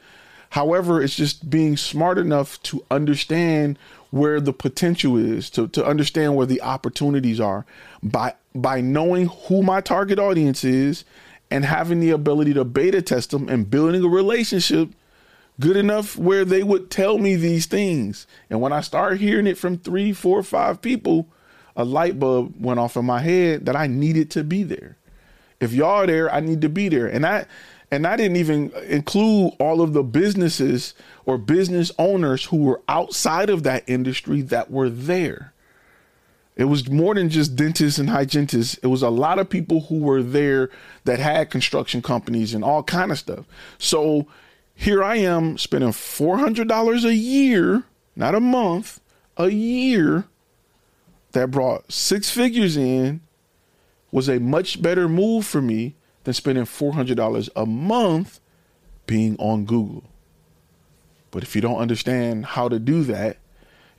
However, 0.50 1.02
it's 1.02 1.16
just 1.16 1.50
being 1.50 1.76
smart 1.76 2.18
enough 2.18 2.62
to 2.64 2.86
understand 2.92 3.80
where 4.12 4.40
the 4.40 4.54
potential 4.54 5.18
is, 5.18 5.50
to, 5.50 5.68
to 5.70 5.86
understand 5.86 6.36
where 6.36 6.46
the 6.46 6.62
opportunities 6.62 7.40
are 7.40 7.66
by 8.02 8.36
by 8.54 8.80
knowing 8.80 9.28
who 9.28 9.62
my 9.62 9.82
target 9.82 10.18
audience 10.18 10.64
is 10.64 11.04
and 11.52 11.66
having 11.66 12.00
the 12.00 12.12
ability 12.12 12.54
to 12.54 12.66
beta 12.66 13.02
test 13.02 13.32
them 13.32 13.50
and 13.50 13.70
building 13.70 14.04
a 14.04 14.08
relationship 14.08 14.90
good 15.60 15.78
enough 15.78 16.18
where 16.18 16.44
they 16.44 16.64
would 16.64 16.90
tell 16.90 17.18
me 17.18 17.36
these 17.36 17.66
things. 17.66 18.28
And 18.50 18.62
when 18.62 18.74
I 18.74 18.82
started 18.82 19.20
hearing 19.20 19.48
it 19.48 19.58
from 19.58 19.78
three, 19.78 20.12
four, 20.12 20.44
five 20.44 20.82
people, 20.82 21.28
a 21.76 21.86
light 21.86 22.20
bulb 22.20 22.56
went 22.60 22.80
off 22.80 22.98
in 22.98 23.06
my 23.06 23.20
head 23.20 23.66
that 23.66 23.76
I 23.76 23.88
needed 23.88 24.32
to 24.32 24.44
be 24.44 24.64
there. 24.64 24.98
If 25.60 25.74
y'all 25.74 26.04
are 26.04 26.08
there, 26.08 26.34
I 26.34 26.40
need 26.40 26.62
to 26.62 26.70
be 26.70 26.90
there. 26.90 27.08
And 27.08 27.26
I 27.26 27.46
and 27.92 28.08
I 28.08 28.18
didn't 28.18 28.38
even 28.38 28.72
include 28.88 29.54
all 29.60 29.82
of 29.82 29.94
the 29.94 30.04
businesses 30.04 30.94
or 31.26 31.38
business 31.38 31.92
owners 31.98 32.46
who 32.46 32.58
were 32.58 32.82
outside 32.90 33.50
of 33.50 33.64
that 33.64 33.84
industry 33.88 34.42
that 34.42 34.72
were 34.72 34.90
there. 34.90 35.54
It 36.56 36.66
was 36.66 36.90
more 36.90 37.14
than 37.14 37.30
just 37.30 37.56
dentists 37.56 38.00
and 38.00 38.10
hygienists. 38.10 38.76
It 38.76 38.88
was 38.88 39.02
a 39.02 39.10
lot 39.10 39.40
of 39.40 39.50
people 39.50 39.82
who 39.82 40.00
were 40.00 40.24
there 40.24 40.70
that 41.04 41.20
had 41.20 41.50
construction 41.50 42.02
companies 42.02 42.54
and 42.54 42.64
all 42.64 42.82
kind 42.82 43.12
of 43.12 43.20
stuff. 43.20 43.46
So 43.78 44.28
here 44.74 45.04
I 45.04 45.18
am 45.18 45.58
spending 45.58 45.90
$400 45.90 47.04
a 47.04 47.14
year, 47.14 47.84
not 48.16 48.36
a 48.36 48.40
month, 48.40 49.02
a 49.38 49.50
year 49.50 50.26
that 51.34 51.52
brought 51.52 51.92
six 51.92 52.30
figures 52.30 52.78
in 52.78 53.20
was 54.12 54.30
a 54.30 54.40
much 54.40 54.82
better 54.82 55.10
move 55.10 55.46
for 55.46 55.62
me 55.62 55.96
than 56.24 56.34
spending 56.34 56.64
$400 56.64 57.50
a 57.54 57.66
month 57.66 58.40
being 59.06 59.36
on 59.40 59.66
Google. 59.66 60.06
But 61.32 61.44
if 61.44 61.54
you 61.54 61.62
don't 61.62 61.80
understand 61.80 62.46
how 62.46 62.70
to 62.70 62.80
do 62.80 63.04
that, 63.04 63.38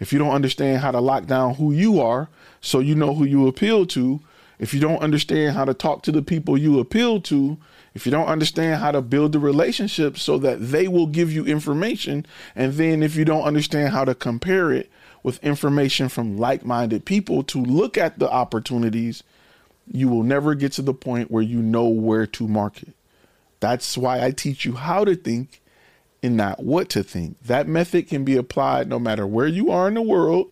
if 0.01 0.13
you 0.13 0.19
don't 0.19 0.35
understand 0.35 0.81
how 0.81 0.91
to 0.91 1.01
lock 1.01 1.27
down 1.27 1.55
who 1.55 1.73
you 1.73 2.01
are 2.01 2.29
so 2.61 2.79
you 2.79 2.95
know 2.95 3.15
who 3.15 3.25
you 3.25 3.47
appeal 3.47 3.87
to, 3.87 4.21
if 4.59 4.73
you 4.73 4.81
don't 4.81 5.03
understand 5.03 5.55
how 5.55 5.65
to 5.65 5.75
talk 5.75 6.03
to 6.03 6.13
the 6.13 6.23
people 6.23 6.57
you 6.57 6.81
appeal 6.81 7.21
to, 7.23 7.59
if 7.95 8.07
you 8.07 8.13
don't 8.13 8.27
understand 8.27 8.81
how 8.81 8.91
to 8.91 9.03
build 9.03 9.33
the 9.33 9.39
relationship 9.39 10.19
so 10.19 10.39
that 10.39 10.57
they 10.57 10.89
will 10.89 11.07
give 11.07 11.31
you 11.33 11.45
information, 11.45 12.27
and 12.55 12.75
then 12.75 13.03
if 13.03 13.17
you 13.17 13.25
don't 13.25 13.43
understand 13.43 13.91
how 13.91 14.05
to 14.05 14.15
compare 14.15 14.73
it 14.73 14.91
with 15.23 15.43
information 15.43 16.09
from 16.09 16.39
like 16.39 16.65
minded 16.65 17.05
people 17.05 17.43
to 17.43 17.63
look 17.63 17.99
at 17.99 18.19
the 18.19 18.31
opportunities 18.31 19.23
you 19.91 20.09
will 20.09 20.23
never 20.23 20.55
get 20.55 20.73
to 20.73 20.83
the 20.83 20.95
point 20.95 21.31
where 21.31 21.43
you 21.43 21.63
know 21.63 21.89
where 21.89 22.27
to 22.27 22.49
market. 22.49 22.95
That's 23.61 23.97
why 23.97 24.25
I 24.25 24.31
teach 24.31 24.65
you 24.65 24.75
how 24.75 25.05
to 25.05 25.15
think 25.15 25.63
and 26.23 26.37
not 26.37 26.63
what 26.63 26.89
to 26.91 27.03
think. 27.03 27.41
That 27.43 27.69
method 27.69 28.09
can 28.09 28.25
be 28.25 28.37
applied 28.37 28.89
no 28.89 28.99
matter 28.99 29.27
where 29.27 29.47
you 29.47 29.71
are 29.71 29.89
in 29.89 29.95
the 29.95 30.03
world 30.03 30.51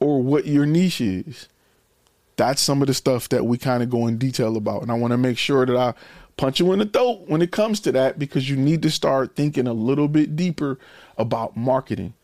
or 0.00 0.22
what 0.22 0.46
your 0.46 0.66
niche 0.66 1.00
is. 1.00 1.48
That's 2.36 2.62
some 2.62 2.82
of 2.82 2.88
the 2.88 2.94
stuff 2.94 3.28
that 3.30 3.44
we 3.44 3.58
kind 3.58 3.82
of 3.82 3.90
go 3.90 4.06
in 4.06 4.18
detail 4.18 4.56
about. 4.56 4.82
And 4.82 4.92
I 4.92 4.94
want 4.94 5.10
to 5.10 5.18
make 5.18 5.38
sure 5.38 5.66
that 5.66 5.76
I 5.76 5.94
punch 6.36 6.60
you 6.60 6.72
in 6.72 6.78
the 6.78 6.86
throat 6.86 7.24
when 7.26 7.42
it 7.42 7.50
comes 7.50 7.80
to 7.80 7.92
that 7.92 8.18
because 8.18 8.48
you 8.48 8.56
need 8.56 8.82
to 8.82 8.90
start 8.90 9.34
thinking 9.34 9.66
a 9.66 9.72
little 9.72 10.08
bit 10.08 10.36
deeper 10.36 10.78
about 11.16 11.56
marketing. 11.56 12.14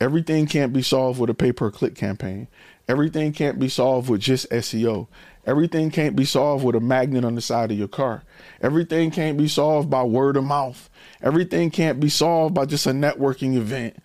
Everything 0.00 0.46
can't 0.46 0.72
be 0.72 0.80
solved 0.80 1.20
with 1.20 1.28
a 1.28 1.34
pay 1.34 1.52
per 1.52 1.70
click 1.70 1.94
campaign. 1.94 2.48
Everything 2.88 3.32
can't 3.32 3.58
be 3.58 3.68
solved 3.68 4.08
with 4.08 4.22
just 4.22 4.48
SEO. 4.50 5.08
Everything 5.46 5.90
can't 5.90 6.16
be 6.16 6.24
solved 6.24 6.64
with 6.64 6.74
a 6.74 6.80
magnet 6.80 7.24
on 7.24 7.34
the 7.34 7.40
side 7.40 7.70
of 7.70 7.78
your 7.78 7.88
car. 7.88 8.24
Everything 8.62 9.10
can't 9.10 9.38
be 9.38 9.46
solved 9.46 9.90
by 9.90 10.02
word 10.02 10.36
of 10.36 10.44
mouth. 10.44 10.88
Everything 11.22 11.70
can't 11.70 12.00
be 12.00 12.08
solved 12.08 12.54
by 12.54 12.64
just 12.64 12.86
a 12.86 12.90
networking 12.90 13.56
event 13.56 13.96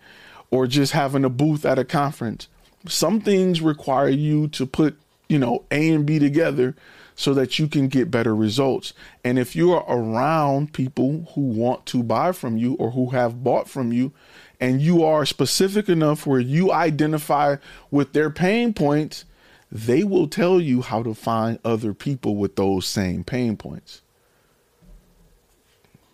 or 0.50 0.66
just 0.66 0.92
having 0.92 1.24
a 1.24 1.30
booth 1.30 1.64
at 1.64 1.78
a 1.78 1.84
conference. 1.84 2.48
Some 2.88 3.20
things 3.20 3.60
require 3.60 4.08
you 4.08 4.48
to 4.48 4.66
put, 4.66 4.96
you 5.28 5.38
know, 5.38 5.64
A 5.70 5.90
and 5.90 6.06
B 6.06 6.18
together 6.18 6.74
so 7.14 7.32
that 7.34 7.58
you 7.58 7.66
can 7.66 7.88
get 7.88 8.10
better 8.10 8.34
results. 8.34 8.92
And 9.24 9.38
if 9.38 9.56
you 9.56 9.72
are 9.72 9.84
around 9.88 10.72
people 10.72 11.26
who 11.34 11.40
want 11.40 11.86
to 11.86 12.02
buy 12.02 12.32
from 12.32 12.58
you 12.58 12.74
or 12.74 12.90
who 12.90 13.10
have 13.10 13.42
bought 13.42 13.68
from 13.68 13.92
you, 13.92 14.12
and 14.60 14.80
you 14.80 15.04
are 15.04 15.26
specific 15.26 15.88
enough 15.88 16.26
where 16.26 16.40
you 16.40 16.72
identify 16.72 17.56
with 17.90 18.12
their 18.12 18.30
pain 18.30 18.72
points, 18.72 19.24
they 19.70 20.04
will 20.04 20.28
tell 20.28 20.60
you 20.60 20.82
how 20.82 21.02
to 21.02 21.14
find 21.14 21.58
other 21.64 21.92
people 21.92 22.36
with 22.36 22.56
those 22.56 22.86
same 22.86 23.24
pain 23.24 23.56
points. 23.56 24.02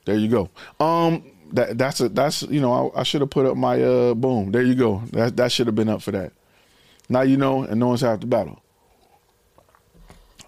There 0.04 0.16
you 0.16 0.28
go. 0.28 0.50
Um, 0.84 1.24
that 1.52 1.78
that's 1.78 2.00
a 2.00 2.08
that's 2.08 2.42
you 2.42 2.60
know 2.60 2.92
I, 2.94 3.00
I 3.00 3.02
should 3.02 3.20
have 3.20 3.30
put 3.30 3.46
up 3.46 3.56
my 3.56 3.80
uh 3.80 4.14
boom. 4.14 4.52
There 4.52 4.62
you 4.62 4.74
go. 4.74 5.02
That 5.12 5.36
that 5.36 5.52
should 5.52 5.66
have 5.66 5.76
been 5.76 5.88
up 5.88 6.02
for 6.02 6.10
that. 6.12 6.32
Now 7.12 7.20
you 7.20 7.36
know, 7.36 7.62
and 7.62 7.78
no 7.78 7.88
one's 7.88 8.00
half 8.00 8.20
the 8.20 8.26
battle. 8.26 8.62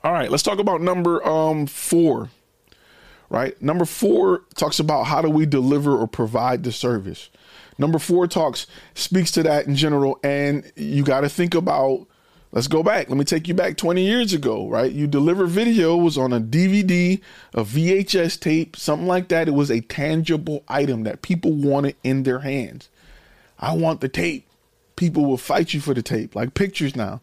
All 0.03 0.13
right, 0.13 0.31
let's 0.31 0.43
talk 0.43 0.59
about 0.59 0.81
number 0.81 1.27
um 1.27 1.67
four. 1.67 2.31
Right, 3.29 3.61
number 3.61 3.85
four 3.85 4.43
talks 4.55 4.79
about 4.79 5.05
how 5.05 5.21
do 5.23 5.29
we 5.29 5.45
deliver 5.47 5.97
or 5.97 6.07
provide 6.07 6.63
the 6.63 6.73
service. 6.73 7.31
Number 7.79 7.99
four 7.99 8.27
talks 8.27 8.67
speaks 8.95 9.31
to 9.33 9.43
that 9.43 9.67
in 9.67 9.77
general, 9.77 10.19
and 10.23 10.71
you 10.77 11.05
got 11.05 11.21
to 11.21 11.29
think 11.29 11.55
about. 11.55 12.07
Let's 12.53 12.69
go 12.69 12.85
back. 12.85 13.09
Let 13.09 13.19
me 13.19 13.25
take 13.25 13.49
you 13.49 13.55
back 13.55 13.77
20 13.77 14.05
years 14.05 14.33
ago, 14.33 14.69
right? 14.69 14.93
You 14.93 15.09
deliver 15.09 15.45
video 15.47 15.97
was 15.97 16.17
on 16.17 16.33
a 16.33 16.41
DVD, 16.41 17.21
a 17.53 17.65
VHS 17.65 18.39
tape, 18.39 18.77
something 18.77 19.09
like 19.09 19.27
that. 19.27 19.49
It 19.49 19.55
was 19.55 19.73
a 19.73 19.81
tangible 19.81 20.63
item 20.69 21.03
that 21.03 21.21
people 21.21 21.51
wanted 21.51 21.97
in 22.05 22.23
their 22.23 22.39
hands. 22.39 22.91
I 23.59 23.75
want 23.75 24.01
the 24.01 24.09
tape. 24.09 24.47
People 24.97 25.25
will 25.25 25.37
fight 25.37 25.75
you 25.75 25.81
for 25.81 25.95
the 25.95 26.03
tape, 26.03 26.35
like 26.35 26.55
pictures 26.55 26.95
now. 26.95 27.21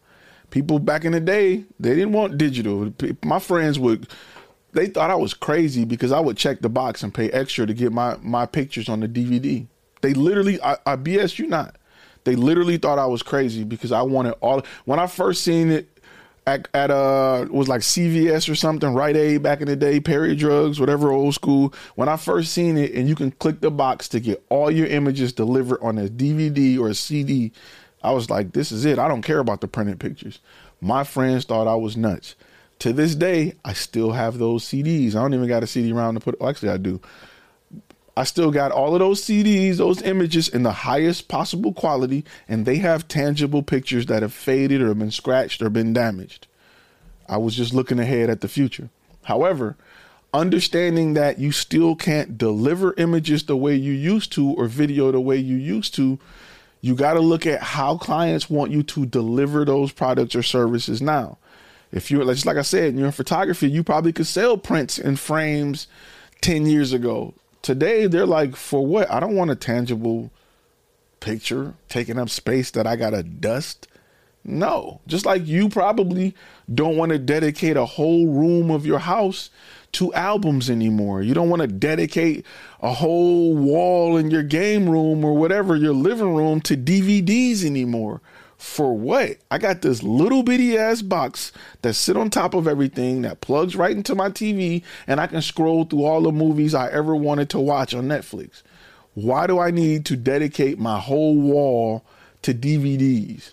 People 0.50 0.78
back 0.78 1.04
in 1.04 1.12
the 1.12 1.20
day, 1.20 1.64
they 1.80 1.94
didn't 1.94 2.12
want 2.12 2.36
digital. 2.36 2.92
My 3.24 3.38
friends 3.38 3.78
would 3.78 4.08
they 4.72 4.86
thought 4.86 5.10
I 5.10 5.14
was 5.14 5.34
crazy 5.34 5.84
because 5.84 6.12
I 6.12 6.20
would 6.20 6.36
check 6.36 6.60
the 6.60 6.68
box 6.68 7.02
and 7.02 7.12
pay 7.12 7.30
extra 7.30 7.66
to 7.66 7.74
get 7.74 7.92
my 7.92 8.16
my 8.20 8.46
pictures 8.46 8.88
on 8.88 9.00
the 9.00 9.08
DVD. 9.08 9.66
They 10.00 10.14
literally, 10.14 10.60
I, 10.62 10.76
I 10.84 10.96
BS 10.96 11.38
you 11.38 11.46
not. 11.46 11.76
They 12.24 12.36
literally 12.36 12.76
thought 12.76 12.98
I 12.98 13.06
was 13.06 13.22
crazy 13.22 13.64
because 13.64 13.92
I 13.92 14.02
wanted 14.02 14.34
all. 14.40 14.62
When 14.84 14.98
I 14.98 15.06
first 15.06 15.42
seen 15.42 15.70
it 15.70 15.88
at, 16.46 16.68
at 16.74 16.90
uh 16.90 17.46
was 17.50 17.68
like 17.68 17.80
CVS 17.82 18.48
or 18.48 18.54
something, 18.54 18.94
Rite 18.94 19.16
Aid 19.16 19.42
back 19.42 19.60
in 19.60 19.68
the 19.68 19.76
day, 19.76 20.00
Perry 20.00 20.34
Drugs, 20.34 20.80
whatever 20.80 21.12
old 21.12 21.34
school. 21.34 21.72
When 21.94 22.08
I 22.08 22.16
first 22.16 22.52
seen 22.52 22.76
it, 22.76 22.92
and 22.92 23.08
you 23.08 23.14
can 23.14 23.30
click 23.30 23.60
the 23.60 23.70
box 23.70 24.08
to 24.08 24.20
get 24.20 24.44
all 24.48 24.70
your 24.70 24.86
images 24.86 25.32
delivered 25.32 25.80
on 25.82 25.98
a 25.98 26.08
DVD 26.08 26.78
or 26.78 26.88
a 26.88 26.94
CD, 26.94 27.52
I 28.02 28.10
was 28.12 28.28
like, 28.30 28.52
this 28.52 28.72
is 28.72 28.84
it. 28.84 28.98
I 28.98 29.08
don't 29.08 29.22
care 29.22 29.38
about 29.38 29.60
the 29.60 29.68
printed 29.68 30.00
pictures. 30.00 30.40
My 30.80 31.04
friends 31.04 31.44
thought 31.44 31.68
I 31.68 31.76
was 31.76 31.96
nuts. 31.96 32.34
To 32.80 32.92
this 32.92 33.14
day, 33.14 33.54
I 33.64 33.74
still 33.74 34.10
have 34.10 34.38
those 34.38 34.64
CDs. 34.64 35.10
I 35.10 35.22
don't 35.22 35.34
even 35.34 35.46
got 35.46 35.62
a 35.62 35.68
CD 35.68 35.92
around 35.92 36.14
to 36.14 36.20
put. 36.20 36.40
Well, 36.40 36.50
actually, 36.50 36.70
I 36.70 36.78
do. 36.78 37.00
I 38.16 38.24
still 38.24 38.50
got 38.50 38.72
all 38.72 38.94
of 38.94 39.00
those 39.00 39.22
CDs, 39.22 39.76
those 39.76 40.02
images 40.02 40.48
in 40.48 40.64
the 40.64 40.72
highest 40.72 41.28
possible 41.28 41.72
quality, 41.72 42.24
and 42.46 42.66
they 42.66 42.76
have 42.76 43.08
tangible 43.08 43.62
pictures 43.62 44.06
that 44.06 44.22
have 44.22 44.34
faded 44.34 44.82
or 44.82 44.94
been 44.94 45.10
scratched 45.10 45.62
or 45.62 45.70
been 45.70 45.94
damaged. 45.94 46.46
I 47.26 47.38
was 47.38 47.56
just 47.56 47.72
looking 47.72 47.98
ahead 47.98 48.28
at 48.28 48.42
the 48.42 48.48
future. 48.48 48.90
However, 49.24 49.76
understanding 50.34 51.14
that 51.14 51.38
you 51.38 51.52
still 51.52 51.96
can't 51.96 52.36
deliver 52.36 52.94
images 52.98 53.44
the 53.44 53.56
way 53.56 53.74
you 53.76 53.92
used 53.92 54.32
to 54.32 54.50
or 54.50 54.66
video 54.66 55.10
the 55.10 55.20
way 55.20 55.38
you 55.38 55.56
used 55.56 55.94
to, 55.94 56.18
you 56.82 56.94
got 56.94 57.14
to 57.14 57.20
look 57.20 57.46
at 57.46 57.62
how 57.62 57.96
clients 57.96 58.50
want 58.50 58.72
you 58.72 58.82
to 58.82 59.06
deliver 59.06 59.64
those 59.64 59.90
products 59.90 60.34
or 60.34 60.42
services 60.42 61.00
now. 61.00 61.38
If 61.90 62.10
you're, 62.10 62.24
just 62.24 62.44
like 62.44 62.56
I 62.56 62.62
said, 62.62 62.94
you're 62.94 63.06
in 63.06 63.12
photography, 63.12 63.70
you 63.70 63.82
probably 63.82 64.12
could 64.12 64.26
sell 64.26 64.58
prints 64.58 64.98
and 64.98 65.18
frames 65.18 65.86
10 66.42 66.66
years 66.66 66.92
ago 66.92 67.34
Today 67.62 68.06
they're 68.06 68.26
like, 68.26 68.56
for 68.56 68.84
what? 68.84 69.10
I 69.10 69.20
don't 69.20 69.36
want 69.36 69.50
a 69.50 69.56
tangible 69.56 70.30
picture 71.20 71.74
taking 71.88 72.18
up 72.18 72.28
space 72.28 72.72
that 72.72 72.86
I 72.86 72.96
gotta 72.96 73.22
dust. 73.22 73.86
No, 74.44 75.00
just 75.06 75.24
like 75.24 75.46
you 75.46 75.68
probably 75.68 76.34
don't 76.72 76.96
want 76.96 77.12
to 77.12 77.18
dedicate 77.18 77.76
a 77.76 77.86
whole 77.86 78.26
room 78.26 78.72
of 78.72 78.84
your 78.84 78.98
house 78.98 79.50
to 79.92 80.12
albums 80.14 80.68
anymore. 80.68 81.22
You 81.22 81.32
don't 81.32 81.48
want 81.48 81.62
to 81.62 81.68
dedicate 81.68 82.44
a 82.80 82.92
whole 82.92 83.54
wall 83.54 84.16
in 84.16 84.32
your 84.32 84.42
game 84.42 84.88
room 84.88 85.24
or 85.24 85.36
whatever, 85.36 85.76
your 85.76 85.94
living 85.94 86.34
room 86.34 86.60
to 86.62 86.76
DVDs 86.76 87.64
anymore 87.64 88.20
for 88.62 88.96
what? 88.96 89.38
I 89.50 89.58
got 89.58 89.82
this 89.82 90.04
little 90.04 90.44
bitty 90.44 90.78
ass 90.78 91.02
box 91.02 91.50
that 91.82 91.94
sit 91.94 92.16
on 92.16 92.30
top 92.30 92.54
of 92.54 92.68
everything 92.68 93.22
that 93.22 93.40
plugs 93.40 93.74
right 93.74 93.94
into 93.94 94.14
my 94.14 94.28
TV 94.28 94.84
and 95.08 95.20
I 95.20 95.26
can 95.26 95.42
scroll 95.42 95.84
through 95.84 96.04
all 96.04 96.22
the 96.22 96.30
movies 96.30 96.72
I 96.72 96.88
ever 96.90 97.16
wanted 97.16 97.50
to 97.50 97.60
watch 97.60 97.92
on 97.92 98.04
Netflix. 98.04 98.62
Why 99.14 99.48
do 99.48 99.58
I 99.58 99.72
need 99.72 100.06
to 100.06 100.16
dedicate 100.16 100.78
my 100.78 101.00
whole 101.00 101.36
wall 101.36 102.04
to 102.42 102.54
DVDs? 102.54 103.50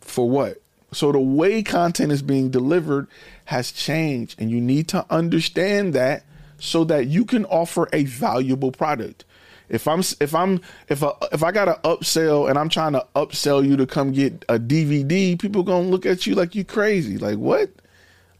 For 0.00 0.28
what? 0.28 0.60
So 0.92 1.12
the 1.12 1.20
way 1.20 1.62
content 1.62 2.10
is 2.10 2.20
being 2.20 2.50
delivered 2.50 3.06
has 3.44 3.70
changed 3.70 4.40
and 4.40 4.50
you 4.50 4.60
need 4.60 4.88
to 4.88 5.06
understand 5.08 5.94
that 5.94 6.24
so 6.58 6.82
that 6.84 7.06
you 7.06 7.24
can 7.24 7.44
offer 7.44 7.88
a 7.92 8.04
valuable 8.04 8.72
product. 8.72 9.24
If 9.72 9.88
I'm 9.88 10.00
if 10.20 10.34
I'm 10.34 10.60
if 10.88 11.02
a, 11.02 11.14
if 11.32 11.42
I 11.42 11.50
got 11.50 11.64
to 11.64 11.80
upsell 11.88 12.48
and 12.48 12.58
I'm 12.58 12.68
trying 12.68 12.92
to 12.92 13.06
upsell 13.16 13.66
you 13.66 13.76
to 13.78 13.86
come 13.86 14.12
get 14.12 14.44
a 14.48 14.58
DVD, 14.58 15.38
people 15.40 15.62
gonna 15.62 15.88
look 15.88 16.04
at 16.04 16.26
you 16.26 16.34
like 16.34 16.54
you 16.54 16.62
crazy. 16.62 17.16
Like 17.16 17.38
what? 17.38 17.70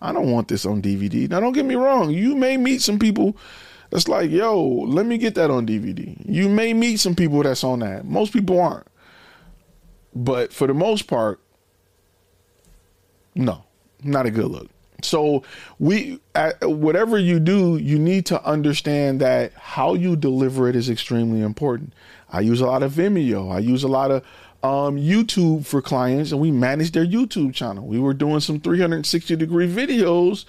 I 0.02 0.12
don't 0.12 0.30
want 0.30 0.48
this 0.48 0.66
on 0.66 0.82
DVD. 0.82 1.30
Now 1.30 1.40
don't 1.40 1.54
get 1.54 1.64
me 1.64 1.74
wrong. 1.74 2.10
You 2.10 2.36
may 2.36 2.58
meet 2.58 2.82
some 2.82 2.98
people 2.98 3.34
that's 3.88 4.08
like, 4.08 4.30
yo, 4.30 4.62
let 4.62 5.06
me 5.06 5.16
get 5.16 5.34
that 5.36 5.50
on 5.50 5.66
DVD. 5.66 6.16
You 6.24 6.50
may 6.50 6.74
meet 6.74 7.00
some 7.00 7.14
people 7.14 7.42
that's 7.42 7.64
on 7.64 7.78
that. 7.78 8.04
Most 8.04 8.34
people 8.34 8.60
aren't. 8.60 8.86
But 10.14 10.52
for 10.52 10.66
the 10.66 10.74
most 10.74 11.06
part, 11.06 11.40
no, 13.34 13.64
not 14.02 14.26
a 14.26 14.30
good 14.30 14.46
look. 14.50 14.68
So 15.04 15.42
we, 15.78 16.20
whatever 16.62 17.18
you 17.18 17.40
do, 17.40 17.76
you 17.76 17.98
need 17.98 18.26
to 18.26 18.44
understand 18.44 19.20
that 19.20 19.52
how 19.54 19.94
you 19.94 20.16
deliver 20.16 20.68
it 20.68 20.76
is 20.76 20.88
extremely 20.88 21.40
important. 21.40 21.92
I 22.30 22.40
use 22.40 22.60
a 22.60 22.66
lot 22.66 22.82
of 22.82 22.92
Vimeo. 22.92 23.52
I 23.52 23.58
use 23.58 23.82
a 23.82 23.88
lot 23.88 24.10
of 24.10 24.24
um, 24.62 24.96
YouTube 24.96 25.66
for 25.66 25.82
clients, 25.82 26.32
and 26.32 26.40
we 26.40 26.50
manage 26.50 26.92
their 26.92 27.06
YouTube 27.06 27.54
channel. 27.54 27.86
We 27.86 27.98
were 27.98 28.14
doing 28.14 28.40
some 28.40 28.60
360 28.60 29.36
degree 29.36 29.68
videos. 29.68 30.44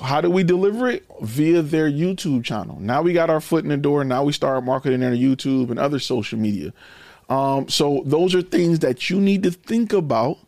How 0.00 0.20
do 0.20 0.30
we 0.30 0.42
deliver 0.42 0.88
it? 0.88 1.06
Via 1.20 1.62
their 1.62 1.88
YouTube 1.90 2.44
channel. 2.44 2.78
Now 2.80 3.02
we 3.02 3.12
got 3.12 3.30
our 3.30 3.40
foot 3.40 3.62
in 3.62 3.70
the 3.70 3.76
door. 3.76 4.04
Now 4.04 4.24
we 4.24 4.32
start 4.32 4.64
marketing 4.64 5.00
their 5.00 5.12
YouTube 5.12 5.70
and 5.70 5.78
other 5.78 5.98
social 5.98 6.38
media. 6.38 6.72
Um, 7.28 7.68
so 7.68 8.02
those 8.04 8.34
are 8.34 8.42
things 8.42 8.80
that 8.80 9.10
you 9.10 9.20
need 9.20 9.42
to 9.42 9.50
think 9.50 9.92
about 9.92 10.38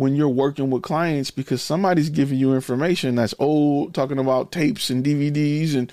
when 0.00 0.16
you're 0.16 0.30
working 0.30 0.70
with 0.70 0.82
clients 0.82 1.30
because 1.30 1.60
somebody's 1.60 2.08
giving 2.08 2.38
you 2.38 2.54
information 2.54 3.16
that's 3.16 3.34
old, 3.38 3.92
talking 3.92 4.18
about 4.18 4.50
tapes 4.50 4.88
and 4.88 5.04
DVDs 5.04 5.76
and 5.76 5.92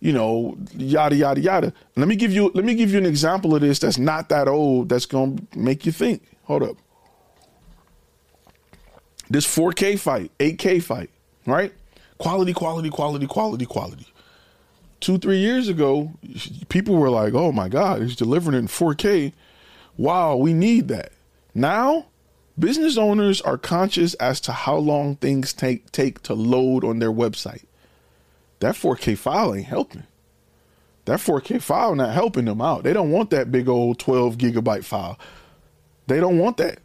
you 0.00 0.10
know 0.10 0.56
yada 0.74 1.14
yada 1.14 1.38
yada. 1.38 1.72
Let 1.94 2.08
me 2.08 2.16
give 2.16 2.32
you 2.32 2.50
let 2.54 2.64
me 2.64 2.74
give 2.74 2.90
you 2.90 2.96
an 2.96 3.04
example 3.04 3.54
of 3.54 3.60
this 3.60 3.78
that's 3.78 3.98
not 3.98 4.30
that 4.30 4.48
old 4.48 4.88
that's 4.88 5.04
to 5.08 5.36
make 5.54 5.84
you 5.84 5.92
think. 5.92 6.22
Hold 6.44 6.62
up. 6.62 6.76
This 9.28 9.46
4K 9.46 9.98
fight, 9.98 10.30
8K 10.38 10.82
fight, 10.82 11.10
right? 11.44 11.74
Quality, 12.16 12.54
quality, 12.54 12.88
quality, 12.88 13.26
quality, 13.26 13.66
quality. 13.66 14.06
Two, 15.00 15.18
three 15.18 15.40
years 15.40 15.68
ago, 15.68 16.10
people 16.70 16.96
were 16.96 17.10
like, 17.10 17.34
oh 17.34 17.52
my 17.52 17.68
God, 17.68 18.00
he's 18.00 18.16
delivering 18.16 18.56
in 18.56 18.66
4K. 18.66 19.34
Wow, 19.98 20.36
we 20.36 20.54
need 20.54 20.88
that. 20.88 21.12
Now, 21.54 22.06
Business 22.58 22.98
owners 22.98 23.40
are 23.40 23.56
conscious 23.58 24.14
as 24.14 24.40
to 24.42 24.52
how 24.52 24.76
long 24.76 25.16
things 25.16 25.52
take 25.52 25.90
take 25.90 26.22
to 26.22 26.34
load 26.34 26.84
on 26.84 26.98
their 26.98 27.12
website. 27.12 27.64
That 28.60 28.74
4K 28.74 29.16
file 29.18 29.54
ain't 29.54 29.66
helping. 29.66 30.04
That 31.06 31.18
4K 31.18 31.60
file 31.62 31.94
not 31.94 32.14
helping 32.14 32.44
them 32.44 32.60
out. 32.60 32.84
They 32.84 32.92
don't 32.92 33.10
want 33.10 33.30
that 33.30 33.50
big 33.50 33.68
old 33.68 33.98
12 33.98 34.36
gigabyte 34.36 34.84
file. 34.84 35.18
They 36.06 36.20
don't 36.20 36.38
want 36.38 36.58
that. 36.58 36.78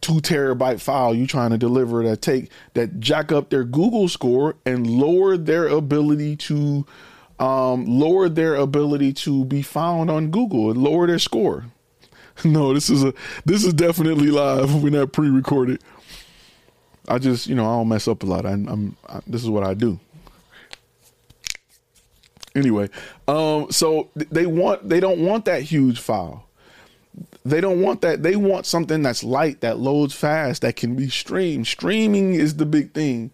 two 0.00 0.14
terabyte 0.20 0.80
file 0.80 1.14
you 1.14 1.26
trying 1.26 1.50
to 1.50 1.58
deliver 1.58 2.02
that 2.04 2.22
take 2.22 2.50
that 2.74 2.98
jack 3.00 3.30
up 3.30 3.50
their 3.50 3.64
Google 3.64 4.08
score 4.08 4.56
and 4.64 4.86
lower 4.86 5.36
their 5.36 5.66
ability 5.66 6.36
to 6.36 6.86
um, 7.38 7.84
lower 7.86 8.28
their 8.28 8.54
ability 8.54 9.12
to 9.12 9.44
be 9.44 9.62
found 9.62 10.10
on 10.10 10.30
Google 10.30 10.70
and 10.70 10.82
lower 10.82 11.06
their 11.06 11.18
score. 11.18 11.66
No, 12.44 12.72
this 12.72 12.88
is 12.88 13.02
a 13.02 13.12
this 13.44 13.64
is 13.64 13.74
definitely 13.74 14.30
live. 14.30 14.82
We're 14.82 14.90
not 14.90 15.12
pre-recorded. 15.12 15.82
I 17.08 17.18
just 17.18 17.48
you 17.48 17.54
know 17.54 17.64
I 17.64 17.76
don't 17.76 17.88
mess 17.88 18.06
up 18.06 18.22
a 18.22 18.26
lot. 18.26 18.46
I, 18.46 18.52
am 18.52 18.96
this 19.26 19.42
is 19.42 19.50
what 19.50 19.64
I 19.64 19.74
do. 19.74 19.98
Anyway, 22.54 22.88
um, 23.26 23.70
so 23.70 24.10
they 24.14 24.46
want 24.46 24.88
they 24.88 25.00
don't 25.00 25.18
want 25.20 25.46
that 25.46 25.62
huge 25.62 25.98
file. 25.98 26.48
They 27.44 27.60
don't 27.60 27.80
want 27.80 28.02
that. 28.02 28.22
They 28.22 28.36
want 28.36 28.66
something 28.66 29.02
that's 29.02 29.24
light, 29.24 29.60
that 29.60 29.78
loads 29.78 30.14
fast, 30.14 30.62
that 30.62 30.76
can 30.76 30.94
be 30.94 31.08
streamed. 31.08 31.66
Streaming 31.66 32.34
is 32.34 32.56
the 32.56 32.66
big 32.66 32.92
thing. 32.92 33.30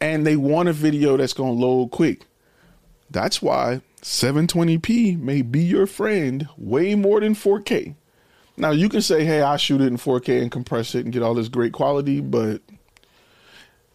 And 0.00 0.26
they 0.26 0.36
want 0.36 0.68
a 0.68 0.74
video 0.74 1.16
that's 1.16 1.32
to 1.32 1.42
load 1.42 1.90
quick. 1.90 2.26
That's 3.10 3.40
why 3.40 3.80
720p 4.02 5.18
may 5.18 5.42
be 5.42 5.60
your 5.60 5.86
friend 5.86 6.48
way 6.58 6.94
more 6.94 7.20
than 7.20 7.34
4K. 7.34 7.94
Now, 8.56 8.70
you 8.70 8.88
can 8.88 9.02
say, 9.02 9.24
hey, 9.24 9.42
I 9.42 9.56
shoot 9.56 9.80
it 9.80 9.88
in 9.88 9.98
4K 9.98 10.40
and 10.40 10.50
compress 10.50 10.94
it 10.94 11.04
and 11.04 11.12
get 11.12 11.22
all 11.22 11.34
this 11.34 11.48
great 11.48 11.72
quality, 11.72 12.20
but 12.20 12.62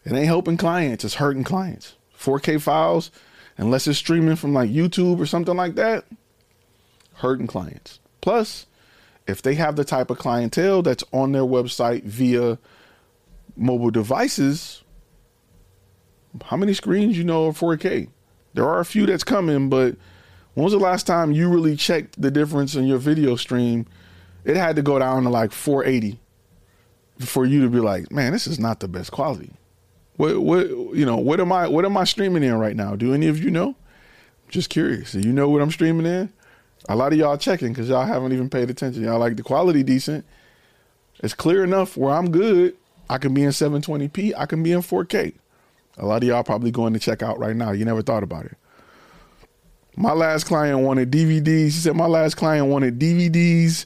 it 0.04 0.12
ain't 0.12 0.26
helping 0.26 0.56
clients. 0.56 1.04
It's 1.04 1.14
hurting 1.14 1.44
clients. 1.44 1.96
4K 2.18 2.60
files, 2.60 3.10
unless 3.56 3.88
it's 3.88 3.98
streaming 3.98 4.36
from 4.36 4.54
like 4.54 4.70
YouTube 4.70 5.18
or 5.18 5.26
something 5.26 5.56
like 5.56 5.74
that, 5.74 6.04
hurting 7.14 7.48
clients. 7.48 7.98
Plus, 8.20 8.66
if 9.26 9.42
they 9.42 9.54
have 9.54 9.76
the 9.76 9.84
type 9.84 10.10
of 10.10 10.18
clientele 10.18 10.82
that's 10.82 11.04
on 11.12 11.32
their 11.32 11.42
website 11.42 12.04
via 12.04 12.58
mobile 13.56 13.90
devices, 13.90 14.82
how 16.44 16.56
many 16.56 16.72
screens 16.72 17.18
you 17.18 17.24
know 17.24 17.48
are 17.48 17.52
4K? 17.52 18.08
There 18.54 18.68
are 18.68 18.80
a 18.80 18.84
few 18.84 19.06
that's 19.06 19.24
coming, 19.24 19.68
but 19.68 19.96
when 20.54 20.64
was 20.64 20.72
the 20.72 20.78
last 20.78 21.06
time 21.06 21.32
you 21.32 21.48
really 21.48 21.76
checked 21.76 22.20
the 22.20 22.30
difference 22.30 22.74
in 22.74 22.86
your 22.86 22.98
video 22.98 23.36
stream? 23.36 23.86
It 24.44 24.56
had 24.56 24.76
to 24.76 24.82
go 24.82 24.98
down 24.98 25.22
to 25.24 25.28
like 25.28 25.52
480 25.52 26.18
for 27.20 27.44
you 27.44 27.62
to 27.62 27.68
be 27.68 27.80
like, 27.80 28.10
man, 28.10 28.32
this 28.32 28.46
is 28.46 28.58
not 28.58 28.80
the 28.80 28.88
best 28.88 29.12
quality. 29.12 29.52
What 30.16 30.40
what 30.42 30.68
you 30.68 31.06
know, 31.06 31.16
what 31.16 31.40
am 31.40 31.52
I 31.52 31.68
what 31.68 31.84
am 31.84 31.96
I 31.96 32.04
streaming 32.04 32.42
in 32.42 32.54
right 32.54 32.76
now? 32.76 32.96
Do 32.96 33.14
any 33.14 33.28
of 33.28 33.42
you 33.42 33.50
know? 33.50 33.74
Just 34.48 34.68
curious. 34.68 35.12
Do 35.12 35.20
you 35.20 35.32
know 35.32 35.48
what 35.48 35.62
I'm 35.62 35.70
streaming 35.70 36.06
in? 36.06 36.30
A 36.88 36.96
lot 36.96 37.12
of 37.12 37.18
y'all 37.18 37.38
checking 37.38 37.68
because 37.68 37.88
y'all 37.88 38.04
haven't 38.04 38.32
even 38.32 38.50
paid 38.50 38.68
attention. 38.68 39.02
Y'all 39.04 39.18
like 39.18 39.36
the 39.36 39.42
quality 39.42 39.82
decent. 39.82 40.24
It's 41.22 41.34
clear 41.34 41.64
enough 41.64 41.96
where 41.96 42.12
I'm 42.12 42.30
good. 42.30 42.76
I 43.08 43.18
can 43.18 43.32
be 43.34 43.42
in 43.42 43.50
720p. 43.50 44.32
I 44.36 44.46
can 44.46 44.62
be 44.62 44.72
in 44.72 44.80
4K. 44.80 45.34
A 45.98 46.06
lot 46.06 46.22
of 46.22 46.28
y'all 46.28 46.42
probably 46.42 46.70
going 46.70 46.92
to 46.94 46.98
check 46.98 47.22
out 47.22 47.38
right 47.38 47.54
now. 47.54 47.72
You 47.72 47.84
never 47.84 48.02
thought 48.02 48.22
about 48.22 48.46
it. 48.46 48.56
My 49.96 50.12
last 50.12 50.44
client 50.44 50.80
wanted 50.80 51.10
DVDs. 51.10 51.66
She 51.66 51.70
said 51.72 51.94
my 51.94 52.06
last 52.06 52.36
client 52.36 52.66
wanted 52.66 52.98
DVDs 52.98 53.84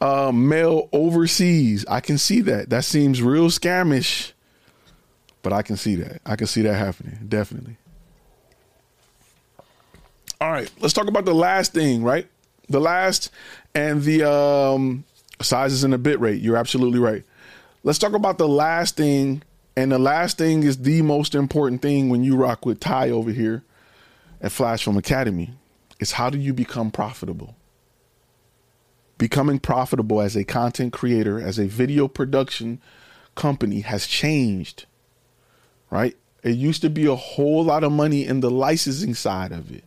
uh, 0.00 0.32
mail 0.32 0.88
overseas. 0.92 1.84
I 1.88 2.00
can 2.00 2.18
see 2.18 2.40
that. 2.42 2.70
That 2.70 2.84
seems 2.84 3.22
real 3.22 3.48
scamish, 3.48 4.32
but 5.42 5.52
I 5.52 5.62
can 5.62 5.76
see 5.76 5.96
that. 5.96 6.20
I 6.26 6.36
can 6.36 6.46
see 6.46 6.62
that 6.62 6.74
happening. 6.74 7.18
Definitely. 7.28 7.76
All 10.40 10.52
right, 10.52 10.70
let's 10.80 10.92
talk 10.92 11.08
about 11.08 11.24
the 11.24 11.34
last 11.34 11.72
thing, 11.72 12.02
right? 12.02 12.26
The 12.68 12.80
last 12.80 13.30
and 13.74 14.02
the 14.02 14.30
um, 14.30 15.04
sizes 15.40 15.82
and 15.82 15.94
the 15.94 15.98
bit 15.98 16.20
rate. 16.20 16.42
You're 16.42 16.58
absolutely 16.58 16.98
right. 16.98 17.24
Let's 17.84 17.98
talk 17.98 18.12
about 18.12 18.36
the 18.36 18.48
last 18.48 18.96
thing, 18.96 19.42
and 19.76 19.90
the 19.90 19.98
last 19.98 20.36
thing 20.36 20.62
is 20.62 20.78
the 20.78 21.00
most 21.02 21.34
important 21.34 21.80
thing 21.80 22.10
when 22.10 22.22
you 22.22 22.36
rock 22.36 22.66
with 22.66 22.80
Ty 22.80 23.10
over 23.10 23.30
here 23.30 23.62
at 24.42 24.52
Flash 24.52 24.84
Film 24.84 24.98
Academy. 24.98 25.52
Is 26.00 26.12
how 26.12 26.28
do 26.28 26.36
you 26.36 26.52
become 26.52 26.90
profitable? 26.90 27.55
Becoming 29.18 29.58
profitable 29.58 30.20
as 30.20 30.36
a 30.36 30.44
content 30.44 30.92
creator, 30.92 31.40
as 31.40 31.58
a 31.58 31.66
video 31.66 32.06
production 32.06 32.80
company 33.34 33.80
has 33.80 34.06
changed, 34.06 34.86
right? 35.90 36.16
It 36.42 36.56
used 36.56 36.82
to 36.82 36.90
be 36.90 37.06
a 37.06 37.16
whole 37.16 37.64
lot 37.64 37.82
of 37.82 37.92
money 37.92 38.24
in 38.26 38.40
the 38.40 38.50
licensing 38.50 39.14
side 39.14 39.52
of 39.52 39.72
it 39.72 39.84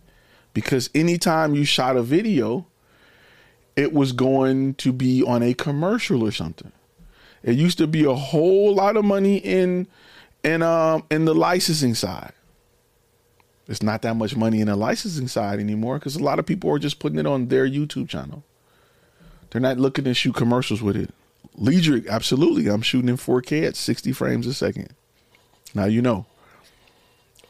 because 0.53 0.89
anytime 0.95 1.55
you 1.55 1.63
shot 1.63 1.95
a 1.95 2.03
video, 2.03 2.65
it 3.75 3.93
was 3.93 4.11
going 4.11 4.73
to 4.75 4.91
be 4.91 5.23
on 5.23 5.43
a 5.43 5.53
commercial 5.53 6.23
or 6.23 6.31
something. 6.31 6.71
It 7.43 7.55
used 7.55 7.77
to 7.77 7.87
be 7.87 8.03
a 8.03 8.13
whole 8.13 8.73
lot 8.73 8.97
of 8.97 9.05
money 9.05 9.37
in 9.37 9.87
in 10.43 10.61
um 10.61 11.03
in 11.09 11.25
the 11.25 11.35
licensing 11.35 11.95
side. 11.95 12.33
It's 13.67 13.83
not 13.83 14.01
that 14.01 14.15
much 14.15 14.35
money 14.35 14.61
in 14.61 14.67
the 14.67 14.75
licensing 14.75 15.27
side 15.27 15.59
anymore 15.59 15.99
because 15.99 16.15
a 16.15 16.23
lot 16.23 16.39
of 16.39 16.45
people 16.45 16.71
are 16.71 16.79
just 16.79 16.99
putting 16.99 17.19
it 17.19 17.27
on 17.27 17.47
their 17.47 17.67
YouTube 17.67 18.09
channel. 18.09 18.43
They're 19.51 19.62
not 19.62 19.77
looking 19.77 20.05
to 20.05 20.13
shoot 20.13 20.35
commercials 20.35 20.81
with 20.81 20.95
it. 20.95 21.13
Liedrich, 21.57 22.07
absolutely. 22.07 22.67
I'm 22.67 22.81
shooting 22.81 23.09
in 23.09 23.17
4K 23.17 23.67
at 23.67 23.75
60 23.75 24.12
frames 24.13 24.47
a 24.47 24.53
second. 24.53 24.93
Now 25.73 25.85
you 25.85 26.01
know. 26.01 26.25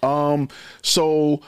Um, 0.01 0.49
so 0.81 1.41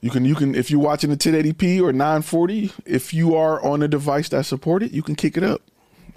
you 0.00 0.10
can 0.10 0.24
you 0.24 0.34
can 0.34 0.54
if 0.54 0.70
you're 0.70 0.80
watching 0.80 1.10
the 1.10 1.16
1080p 1.16 1.80
or 1.80 1.92
940, 1.92 2.72
if 2.84 3.12
you 3.12 3.34
are 3.34 3.62
on 3.64 3.82
a 3.82 3.88
device 3.88 4.28
that 4.28 4.46
support 4.46 4.82
it, 4.82 4.92
you 4.92 5.02
can 5.02 5.14
kick 5.14 5.36
it 5.36 5.42
up 5.42 5.62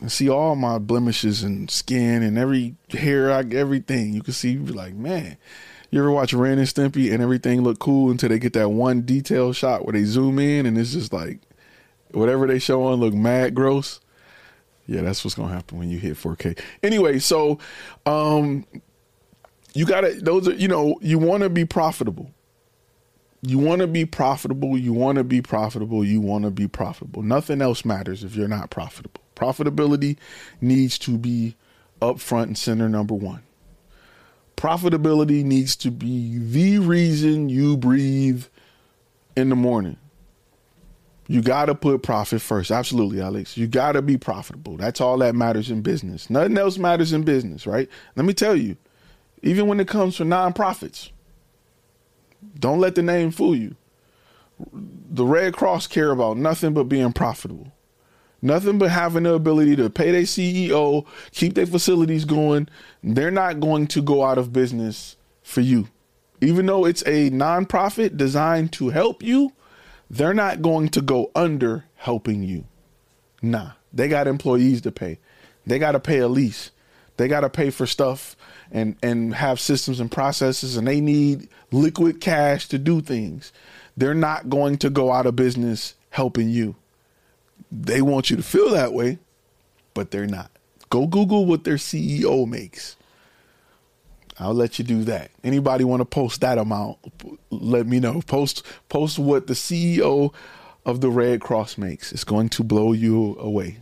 and 0.01 0.11
see 0.11 0.29
all 0.29 0.55
my 0.55 0.77
blemishes 0.77 1.43
and 1.43 1.69
skin 1.71 2.23
and 2.23 2.37
every 2.37 2.75
hair, 2.89 3.29
everything. 3.29 4.13
You 4.13 4.21
can 4.21 4.33
see, 4.33 4.51
you 4.51 4.59
be 4.59 4.73
like, 4.73 4.93
man. 4.93 5.37
You 5.89 5.99
ever 5.99 6.11
watch 6.11 6.33
Ren 6.33 6.57
and 6.57 6.67
Stimpy 6.67 7.11
and 7.11 7.21
everything 7.21 7.63
look 7.63 7.79
cool 7.79 8.11
until 8.11 8.29
they 8.29 8.39
get 8.39 8.53
that 8.53 8.69
one 8.69 9.01
detail 9.01 9.51
shot 9.51 9.83
where 9.83 9.91
they 9.91 10.05
zoom 10.05 10.39
in 10.39 10.65
and 10.65 10.77
it's 10.77 10.93
just 10.93 11.11
like 11.11 11.39
whatever 12.13 12.47
they 12.47 12.59
show 12.59 12.83
on 12.83 12.99
look 12.99 13.13
mad 13.13 13.55
gross. 13.55 13.99
Yeah, 14.87 15.01
that's 15.01 15.23
what's 15.23 15.35
gonna 15.35 15.53
happen 15.53 15.77
when 15.77 15.89
you 15.89 15.99
hit 15.99 16.17
4K. 16.17 16.59
Anyway, 16.83 17.19
so 17.19 17.59
um 18.05 18.65
you 19.73 19.85
gotta 19.85 20.13
those 20.13 20.47
are 20.47 20.53
you 20.53 20.67
know, 20.67 20.97
you 21.01 21.17
wanna 21.17 21.49
be 21.49 21.65
profitable 21.65 22.31
you 23.41 23.57
want 23.57 23.81
to 23.81 23.87
be 23.87 24.05
profitable, 24.05 24.77
you 24.77 24.93
want 24.93 25.17
to 25.17 25.23
be 25.23 25.41
profitable, 25.41 26.05
you 26.05 26.21
want 26.21 26.45
to 26.45 26.51
be 26.51 26.67
profitable. 26.67 27.23
Nothing 27.23 27.61
else 27.61 27.83
matters 27.83 28.23
if 28.23 28.35
you're 28.35 28.47
not 28.47 28.69
profitable. 28.69 29.21
Profitability 29.35 30.17
needs 30.61 30.99
to 30.99 31.17
be 31.17 31.55
up 32.01 32.19
front 32.19 32.47
and 32.47 32.57
center 32.57 32.87
number 32.87 33.15
1. 33.15 33.41
Profitability 34.57 35.43
needs 35.43 35.75
to 35.77 35.89
be 35.89 36.37
the 36.37 36.77
reason 36.77 37.49
you 37.49 37.75
breathe 37.75 38.45
in 39.35 39.49
the 39.49 39.55
morning. 39.55 39.97
You 41.31 41.41
got 41.41 41.67
to 41.67 41.75
put 41.75 42.03
profit 42.03 42.41
first. 42.41 42.71
Absolutely, 42.71 43.21
Alex. 43.21 43.55
You 43.55 43.65
got 43.65 43.93
to 43.93 44.01
be 44.01 44.17
profitable. 44.17 44.75
That's 44.75 44.99
all 44.99 45.17
that 45.19 45.33
matters 45.33 45.71
in 45.71 45.81
business. 45.81 46.29
Nothing 46.29 46.57
else 46.57 46.77
matters 46.77 47.13
in 47.13 47.23
business, 47.23 47.65
right? 47.65 47.87
Let 48.17 48.25
me 48.25 48.33
tell 48.33 48.53
you, 48.53 48.75
even 49.41 49.67
when 49.67 49.79
it 49.79 49.87
comes 49.87 50.17
to 50.17 50.23
nonprofits, 50.23 51.11
don't 52.59 52.81
let 52.81 52.95
the 52.95 53.01
name 53.01 53.31
fool 53.31 53.55
you. 53.55 53.77
The 54.73 55.25
Red 55.25 55.53
Cross 55.53 55.87
care 55.87 56.11
about 56.11 56.35
nothing 56.35 56.73
but 56.73 56.89
being 56.89 57.13
profitable. 57.13 57.71
Nothing 58.41 58.77
but 58.77 58.91
having 58.91 59.23
the 59.23 59.33
ability 59.33 59.77
to 59.77 59.89
pay 59.89 60.11
their 60.11 60.23
CEO, 60.23 61.05
keep 61.31 61.53
their 61.53 61.65
facilities 61.65 62.25
going. 62.25 62.67
They're 63.03 63.31
not 63.31 63.61
going 63.61 63.87
to 63.87 64.01
go 64.01 64.25
out 64.25 64.37
of 64.37 64.51
business 64.51 65.15
for 65.43 65.61
you. 65.61 65.87
Even 66.41 66.65
though 66.65 66.83
it's 66.83 67.03
a 67.03 67.29
nonprofit 67.29 68.17
designed 68.17 68.73
to 68.73 68.89
help 68.89 69.23
you, 69.23 69.53
they're 70.11 70.33
not 70.33 70.61
going 70.61 70.89
to 70.89 71.01
go 71.01 71.31
under 71.33 71.85
helping 71.95 72.43
you. 72.43 72.65
Nah, 73.41 73.71
they 73.93 74.09
got 74.09 74.27
employees 74.27 74.81
to 74.81 74.91
pay. 74.91 75.19
They 75.65 75.79
got 75.79 75.93
to 75.93 76.01
pay 76.01 76.19
a 76.19 76.27
lease. 76.27 76.71
They 77.15 77.29
got 77.29 77.41
to 77.41 77.49
pay 77.49 77.69
for 77.69 77.87
stuff 77.87 78.35
and 78.71 78.97
and 79.01 79.33
have 79.35 79.59
systems 79.59 79.99
and 79.99 80.11
processes 80.11 80.75
and 80.75 80.87
they 80.87 80.99
need 80.99 81.47
liquid 81.71 82.19
cash 82.19 82.67
to 82.69 82.77
do 82.77 82.99
things. 82.99 83.53
They're 83.95 84.13
not 84.13 84.49
going 84.49 84.77
to 84.79 84.89
go 84.89 85.11
out 85.11 85.25
of 85.25 85.35
business 85.35 85.95
helping 86.09 86.49
you. 86.49 86.75
They 87.71 88.01
want 88.01 88.29
you 88.29 88.35
to 88.35 88.43
feel 88.43 88.69
that 88.71 88.93
way, 88.93 89.19
but 89.93 90.11
they're 90.11 90.27
not. 90.27 90.51
Go 90.89 91.07
Google 91.07 91.45
what 91.45 91.63
their 91.63 91.75
CEO 91.75 92.45
makes. 92.45 92.97
I'll 94.39 94.53
let 94.53 94.79
you 94.79 94.85
do 94.85 95.03
that. 95.05 95.31
Anybody 95.43 95.83
want 95.83 96.01
to 96.01 96.05
post 96.05 96.41
that 96.41 96.57
amount? 96.57 96.97
Let 97.49 97.87
me 97.87 97.99
know. 97.99 98.21
Post 98.21 98.65
post 98.89 99.19
what 99.19 99.47
the 99.47 99.53
CEO 99.53 100.33
of 100.85 101.01
the 101.01 101.09
Red 101.09 101.41
Cross 101.41 101.77
makes. 101.77 102.11
It's 102.11 102.23
going 102.23 102.49
to 102.49 102.63
blow 102.63 102.93
you 102.93 103.37
away. 103.39 103.77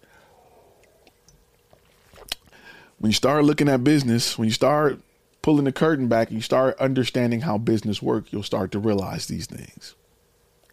When 2.98 3.11
you 3.11 3.14
start 3.14 3.44
looking 3.44 3.70
at 3.70 3.82
business, 3.82 4.38
when 4.38 4.48
you 4.48 4.52
start 4.52 5.00
pulling 5.47 5.64
the 5.64 5.70
curtain 5.70 6.09
back 6.09 6.26
and 6.26 6.34
you 6.34 6.42
start 6.42 6.76
understanding 6.80 7.42
how 7.42 7.57
business 7.57 8.03
work, 8.03 8.32
you'll 8.32 8.42
start 8.42 8.72
to 8.72 8.80
realize 8.80 9.26
these 9.26 9.47
things. 9.47 9.94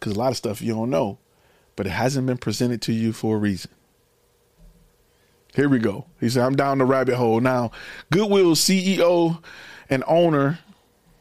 Cuz 0.00 0.14
a 0.14 0.18
lot 0.18 0.32
of 0.32 0.36
stuff 0.36 0.60
you 0.60 0.74
don't 0.74 0.90
know, 0.90 1.18
but 1.76 1.86
it 1.86 1.90
hasn't 1.90 2.26
been 2.26 2.38
presented 2.38 2.82
to 2.82 2.92
you 2.92 3.12
for 3.12 3.36
a 3.36 3.38
reason. 3.38 3.70
Here 5.54 5.68
we 5.68 5.78
go. 5.78 6.06
He 6.18 6.28
said, 6.28 6.42
I'm 6.42 6.56
down 6.56 6.78
the 6.78 6.84
rabbit 6.84 7.14
hole. 7.14 7.38
Now, 7.40 7.70
Goodwill 8.10 8.56
CEO 8.56 9.40
and 9.88 10.02
owner 10.08 10.58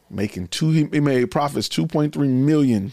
making 0.09 0.47
two, 0.47 0.71
he 0.71 0.99
made 0.99 1.29
profits 1.29 1.69
2.3 1.69 2.17
million. 2.27 2.91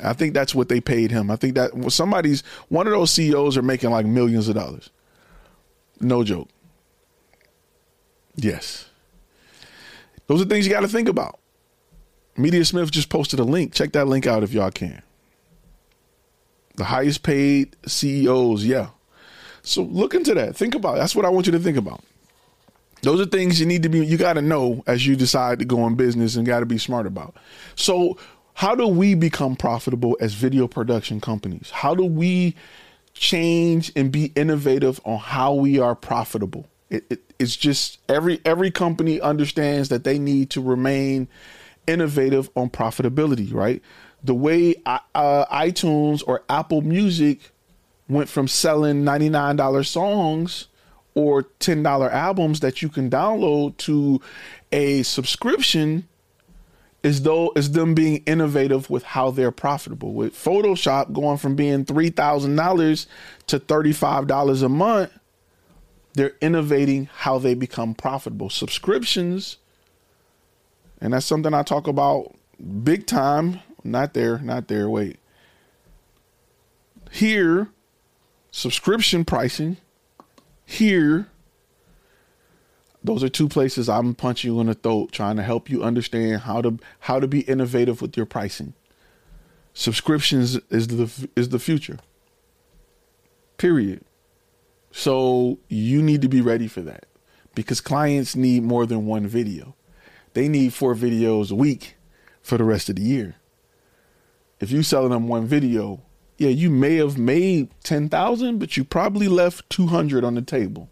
I 0.00 0.12
think 0.12 0.34
that's 0.34 0.56
what 0.56 0.68
they 0.68 0.80
paid 0.80 1.12
him. 1.12 1.30
I 1.30 1.36
think 1.36 1.54
that 1.54 1.92
somebody's, 1.92 2.42
one 2.68 2.88
of 2.88 2.92
those 2.92 3.12
CEOs 3.12 3.56
are 3.56 3.62
making 3.62 3.90
like 3.90 4.06
millions 4.06 4.48
of 4.48 4.56
dollars. 4.56 4.90
No 6.00 6.24
joke. 6.24 6.48
Yes. 8.34 8.89
Those 10.30 10.42
are 10.42 10.44
things 10.44 10.64
you 10.64 10.72
got 10.72 10.82
to 10.82 10.88
think 10.88 11.08
about. 11.08 11.40
Media 12.36 12.64
Smith 12.64 12.92
just 12.92 13.08
posted 13.08 13.40
a 13.40 13.44
link. 13.44 13.74
Check 13.74 13.90
that 13.94 14.06
link 14.06 14.28
out 14.28 14.44
if 14.44 14.52
y'all 14.52 14.70
can. 14.70 15.02
The 16.76 16.84
highest 16.84 17.24
paid 17.24 17.74
CEOs, 17.84 18.64
yeah, 18.64 18.90
so 19.62 19.82
look 19.82 20.14
into 20.14 20.32
that. 20.34 20.54
Think 20.54 20.76
about 20.76 20.98
it. 20.98 21.00
That's 21.00 21.16
what 21.16 21.24
I 21.24 21.30
want 21.30 21.46
you 21.46 21.52
to 21.52 21.58
think 21.58 21.76
about. 21.76 22.04
Those 23.02 23.20
are 23.20 23.26
things 23.26 23.58
you 23.58 23.66
need 23.66 23.82
to 23.82 23.88
be, 23.88 24.06
you 24.06 24.16
got 24.16 24.34
to 24.34 24.40
know 24.40 24.84
as 24.86 25.04
you 25.04 25.16
decide 25.16 25.58
to 25.58 25.64
go 25.64 25.84
in 25.88 25.96
business 25.96 26.36
and 26.36 26.46
got 26.46 26.60
to 26.60 26.66
be 26.66 26.78
smart 26.78 27.08
about. 27.08 27.34
So, 27.74 28.16
how 28.54 28.76
do 28.76 28.86
we 28.86 29.16
become 29.16 29.56
profitable 29.56 30.16
as 30.20 30.34
video 30.34 30.68
production 30.68 31.20
companies? 31.20 31.70
How 31.70 31.96
do 31.96 32.04
we 32.04 32.54
change 33.14 33.90
and 33.96 34.12
be 34.12 34.26
innovative 34.36 35.00
on 35.04 35.18
how 35.18 35.54
we 35.54 35.80
are 35.80 35.96
profitable? 35.96 36.68
It, 36.88 37.04
it, 37.10 37.29
it's 37.40 37.56
just 37.56 37.98
every 38.08 38.40
every 38.44 38.70
company 38.70 39.20
understands 39.20 39.88
that 39.88 40.04
they 40.04 40.18
need 40.18 40.50
to 40.50 40.60
remain 40.60 41.26
innovative 41.86 42.50
on 42.54 42.68
profitability, 42.68 43.52
right? 43.52 43.82
The 44.22 44.34
way 44.34 44.74
uh, 44.84 45.46
iTunes 45.46 46.22
or 46.26 46.44
Apple 46.50 46.82
Music 46.82 47.50
went 48.08 48.28
from 48.28 48.46
selling 48.46 49.04
$99 49.04 49.86
songs 49.86 50.68
or 51.14 51.44
$10 51.60 52.12
albums 52.12 52.60
that 52.60 52.82
you 52.82 52.90
can 52.90 53.08
download 53.08 53.76
to 53.78 54.20
a 54.70 55.02
subscription 55.02 56.06
is 57.02 57.22
though 57.22 57.50
is 57.56 57.72
them 57.72 57.94
being 57.94 58.22
innovative 58.26 58.90
with 58.90 59.02
how 59.02 59.30
they're 59.30 59.50
profitable. 59.50 60.12
With 60.12 60.34
Photoshop 60.34 61.12
going 61.12 61.38
from 61.38 61.56
being 61.56 61.86
$3,000 61.86 63.06
to 63.46 63.58
$35 63.58 64.62
a 64.62 64.68
month, 64.68 65.10
they're 66.14 66.36
innovating 66.40 67.08
how 67.12 67.38
they 67.38 67.54
become 67.54 67.94
profitable. 67.94 68.50
Subscriptions, 68.50 69.58
and 71.00 71.12
that's 71.12 71.26
something 71.26 71.54
I 71.54 71.62
talk 71.62 71.86
about 71.86 72.34
big 72.82 73.06
time. 73.06 73.60
Not 73.82 74.14
there, 74.14 74.38
not 74.38 74.68
there. 74.68 74.90
Wait. 74.90 75.18
Here, 77.10 77.68
subscription 78.50 79.24
pricing 79.24 79.78
here 80.70 81.26
those 83.02 83.24
are 83.24 83.28
two 83.28 83.48
places 83.48 83.88
I'm 83.88 84.14
punching 84.14 84.52
you 84.52 84.60
in 84.60 84.68
the 84.68 84.74
throat 84.74 85.10
trying 85.10 85.36
to 85.36 85.42
help 85.42 85.68
you 85.68 85.82
understand 85.82 86.42
how 86.42 86.62
to 86.62 86.78
how 87.00 87.18
to 87.18 87.26
be 87.26 87.40
innovative 87.40 88.00
with 88.00 88.16
your 88.16 88.26
pricing. 88.26 88.74
Subscriptions 89.74 90.56
is 90.70 90.88
the 90.88 91.28
is 91.34 91.48
the 91.48 91.58
future. 91.58 91.98
Period. 93.56 94.04
So 94.92 95.58
you 95.68 96.02
need 96.02 96.22
to 96.22 96.28
be 96.28 96.40
ready 96.40 96.66
for 96.66 96.80
that 96.82 97.06
because 97.54 97.80
clients 97.80 98.34
need 98.34 98.62
more 98.62 98.86
than 98.86 99.06
one 99.06 99.26
video. 99.26 99.74
They 100.32 100.48
need 100.48 100.72
four 100.72 100.94
videos 100.94 101.50
a 101.50 101.54
week 101.54 101.96
for 102.42 102.56
the 102.56 102.64
rest 102.64 102.88
of 102.88 102.96
the 102.96 103.02
year. 103.02 103.36
If 104.60 104.70
you 104.70 104.82
selling 104.82 105.10
them 105.10 105.28
one 105.28 105.46
video, 105.46 106.02
yeah, 106.38 106.50
you 106.50 106.70
may 106.70 106.96
have 106.96 107.18
made 107.18 107.68
10,000, 107.82 108.58
but 108.58 108.76
you 108.76 108.84
probably 108.84 109.28
left 109.28 109.68
200 109.70 110.24
on 110.24 110.34
the 110.34 110.42
table. 110.42 110.88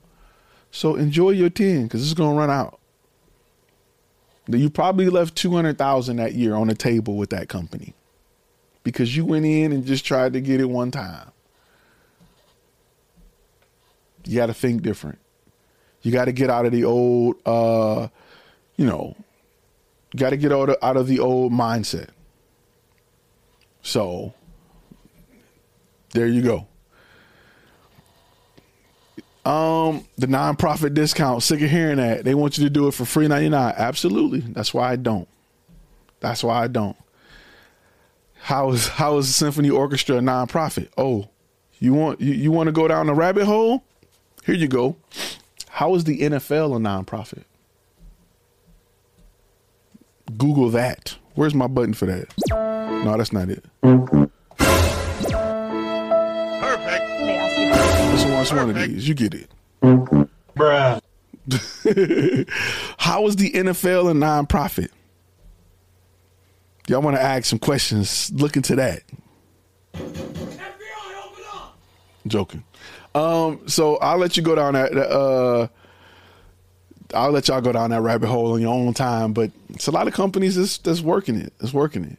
So 0.70 0.96
enjoy 0.96 1.30
your 1.30 1.50
10 1.50 1.84
because 1.84 2.02
it's 2.02 2.14
going 2.14 2.34
to 2.34 2.38
run 2.38 2.50
out. 2.50 2.78
You 4.46 4.70
probably 4.70 5.08
left 5.08 5.36
200,000 5.36 6.16
that 6.16 6.34
year 6.34 6.54
on 6.54 6.68
the 6.68 6.74
table 6.74 7.16
with 7.16 7.30
that 7.30 7.48
company 7.48 7.94
because 8.82 9.14
you 9.14 9.24
went 9.24 9.44
in 9.44 9.72
and 9.72 9.84
just 9.84 10.06
tried 10.06 10.32
to 10.32 10.40
get 10.40 10.60
it 10.60 10.66
one 10.66 10.90
time. 10.90 11.30
You 14.28 14.36
got 14.36 14.46
to 14.46 14.54
think 14.54 14.82
different. 14.82 15.18
You 16.02 16.12
got 16.12 16.26
to 16.26 16.32
get 16.32 16.50
out 16.50 16.66
of 16.66 16.72
the 16.72 16.84
old, 16.84 17.36
uh, 17.46 18.08
you 18.76 18.84
know, 18.84 19.16
got 20.14 20.30
to 20.30 20.36
get 20.36 20.52
out 20.52 20.68
of, 20.68 20.76
out 20.82 20.98
of 20.98 21.06
the 21.06 21.18
old 21.18 21.50
mindset. 21.50 22.10
So 23.80 24.34
there 26.12 26.26
you 26.26 26.42
go. 26.42 26.66
Um, 29.50 30.04
the 30.18 30.26
nonprofit 30.26 30.92
discount. 30.92 31.42
Sick 31.42 31.62
of 31.62 31.70
hearing 31.70 31.96
that. 31.96 32.22
They 32.22 32.34
want 32.34 32.58
you 32.58 32.64
to 32.64 32.70
do 32.70 32.86
it 32.86 32.92
for 32.92 33.06
free 33.06 33.28
ninety 33.28 33.48
nine. 33.48 33.72
Absolutely. 33.78 34.40
That's 34.40 34.74
why 34.74 34.92
I 34.92 34.96
don't. 34.96 35.26
That's 36.20 36.44
why 36.44 36.62
I 36.62 36.66
don't. 36.66 36.98
How 38.40 38.72
is 38.72 38.88
how 38.88 39.16
is 39.16 39.26
the 39.26 39.32
symphony 39.32 39.70
orchestra 39.70 40.18
a 40.18 40.20
nonprofit? 40.20 40.90
Oh, 40.98 41.30
you 41.78 41.94
want 41.94 42.20
you, 42.20 42.34
you 42.34 42.52
want 42.52 42.66
to 42.66 42.72
go 42.72 42.86
down 42.88 43.06
the 43.06 43.14
rabbit 43.14 43.46
hole? 43.46 43.84
Here 44.48 44.56
you 44.56 44.66
go. 44.66 44.96
How 45.68 45.94
is 45.94 46.04
the 46.04 46.20
NFL 46.20 46.74
a 46.74 46.78
nonprofit? 46.78 47.44
Google 50.38 50.70
that. 50.70 51.18
Where's 51.34 51.54
my 51.54 51.66
button 51.66 51.92
for 51.92 52.06
that? 52.06 52.32
No, 52.48 53.14
that's 53.18 53.30
not 53.30 53.50
it. 53.50 53.62
Perfect. 53.82 54.24
watch 58.30 58.50
one 58.54 58.70
of 58.70 58.74
these. 58.76 59.06
You 59.06 59.12
get 59.12 59.34
it. 59.34 59.50
Bruh. 60.56 61.02
How 62.96 63.26
is 63.26 63.36
the 63.36 63.50
NFL 63.52 64.10
a 64.10 64.14
nonprofit? 64.14 64.88
Y'all 66.86 67.02
want 67.02 67.18
to 67.18 67.22
ask 67.22 67.44
some 67.44 67.58
questions? 67.58 68.32
Look 68.32 68.56
into 68.56 68.76
that. 68.76 69.02
FBI, 69.92 70.72
Joking. 72.26 72.64
Um, 73.14 73.68
so 73.68 73.96
I'll 73.96 74.18
let 74.18 74.36
you 74.36 74.42
go 74.42 74.54
down 74.54 74.74
that. 74.74 74.92
Uh, 74.96 75.68
I'll 77.14 77.30
let 77.30 77.48
y'all 77.48 77.60
go 77.60 77.72
down 77.72 77.90
that 77.90 78.02
rabbit 78.02 78.28
hole 78.28 78.52
on 78.52 78.60
your 78.60 78.74
own 78.74 78.94
time. 78.94 79.32
But 79.32 79.50
it's 79.70 79.86
a 79.86 79.90
lot 79.90 80.08
of 80.08 80.14
companies 80.14 80.56
that's, 80.56 80.78
that's 80.78 81.00
working 81.00 81.36
it. 81.36 81.52
That's 81.58 81.72
working 81.72 82.04
it. 82.04 82.18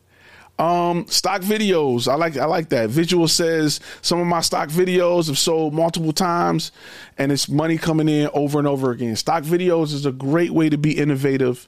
Um, 0.60 1.08
stock 1.08 1.42
videos. 1.42 2.10
I 2.12 2.16
like 2.16 2.36
I 2.36 2.44
like 2.44 2.68
that. 2.70 2.90
Visual 2.90 3.30
says 3.30 3.80
some 4.02 4.20
of 4.20 4.28
my 4.28 4.42
stock 4.42 4.68
videos 4.68 5.28
have 5.28 5.38
sold 5.38 5.74
multiple 5.74 6.12
times 6.12 6.74
and 7.18 7.32
it's 7.32 7.48
money 7.48 7.78
coming 7.78 8.10
in 8.10 8.30
over 8.34 8.60
and 8.60 8.68
over 8.68 8.92
again. 8.92 9.16
Stock 9.16 9.44
videos 9.44 9.94
is 9.94 10.06
a 10.06 10.12
great 10.12 10.52
way 10.52 10.68
to 10.68 10.78
be 10.78 10.98
innovative 10.98 11.66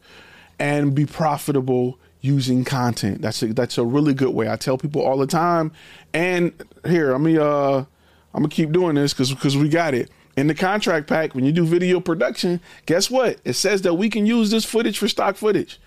and 0.59 0.93
be 0.93 1.05
profitable 1.05 1.99
using 2.19 2.65
content. 2.65 3.21
That's 3.21 3.41
a, 3.41 3.53
that's 3.53 3.77
a 3.77 3.85
really 3.85 4.13
good 4.13 4.35
way. 4.35 4.49
I 4.49 4.57
tell 4.57 4.77
people 4.77 5.01
all 5.01 5.17
the 5.17 5.25
time. 5.25 5.71
And 6.13 6.51
here, 6.85 7.13
let 7.13 7.21
me 7.21 7.37
uh 7.37 7.85
I'm 8.33 8.43
gonna 8.43 8.49
keep 8.49 8.71
doing 8.71 8.95
this 8.95 9.13
because 9.13 9.33
because 9.33 9.57
we 9.57 9.69
got 9.69 9.93
it. 9.93 10.09
In 10.37 10.47
the 10.47 10.55
contract 10.55 11.07
pack, 11.07 11.35
when 11.35 11.43
you 11.43 11.51
do 11.51 11.65
video 11.65 11.99
production, 11.99 12.61
guess 12.85 13.11
what? 13.11 13.39
It 13.43 13.53
says 13.53 13.81
that 13.81 13.95
we 13.95 14.09
can 14.09 14.25
use 14.25 14.49
this 14.49 14.63
footage 14.63 14.97
for 14.97 15.07
stock 15.09 15.35
footage 15.35 15.79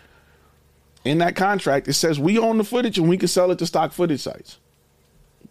in 1.05 1.18
that 1.18 1.36
contract, 1.36 1.86
it 1.86 1.92
says 1.92 2.18
we 2.18 2.38
own 2.38 2.59
the 2.59 2.64
footage 2.64 2.99
and 2.99 3.09
we 3.09 3.18
can 3.18 3.28
sell 3.28 3.51
it 3.51 3.59
to 3.59 3.66
stock 3.66 3.92
footage 3.92 4.20
sites. 4.20 4.59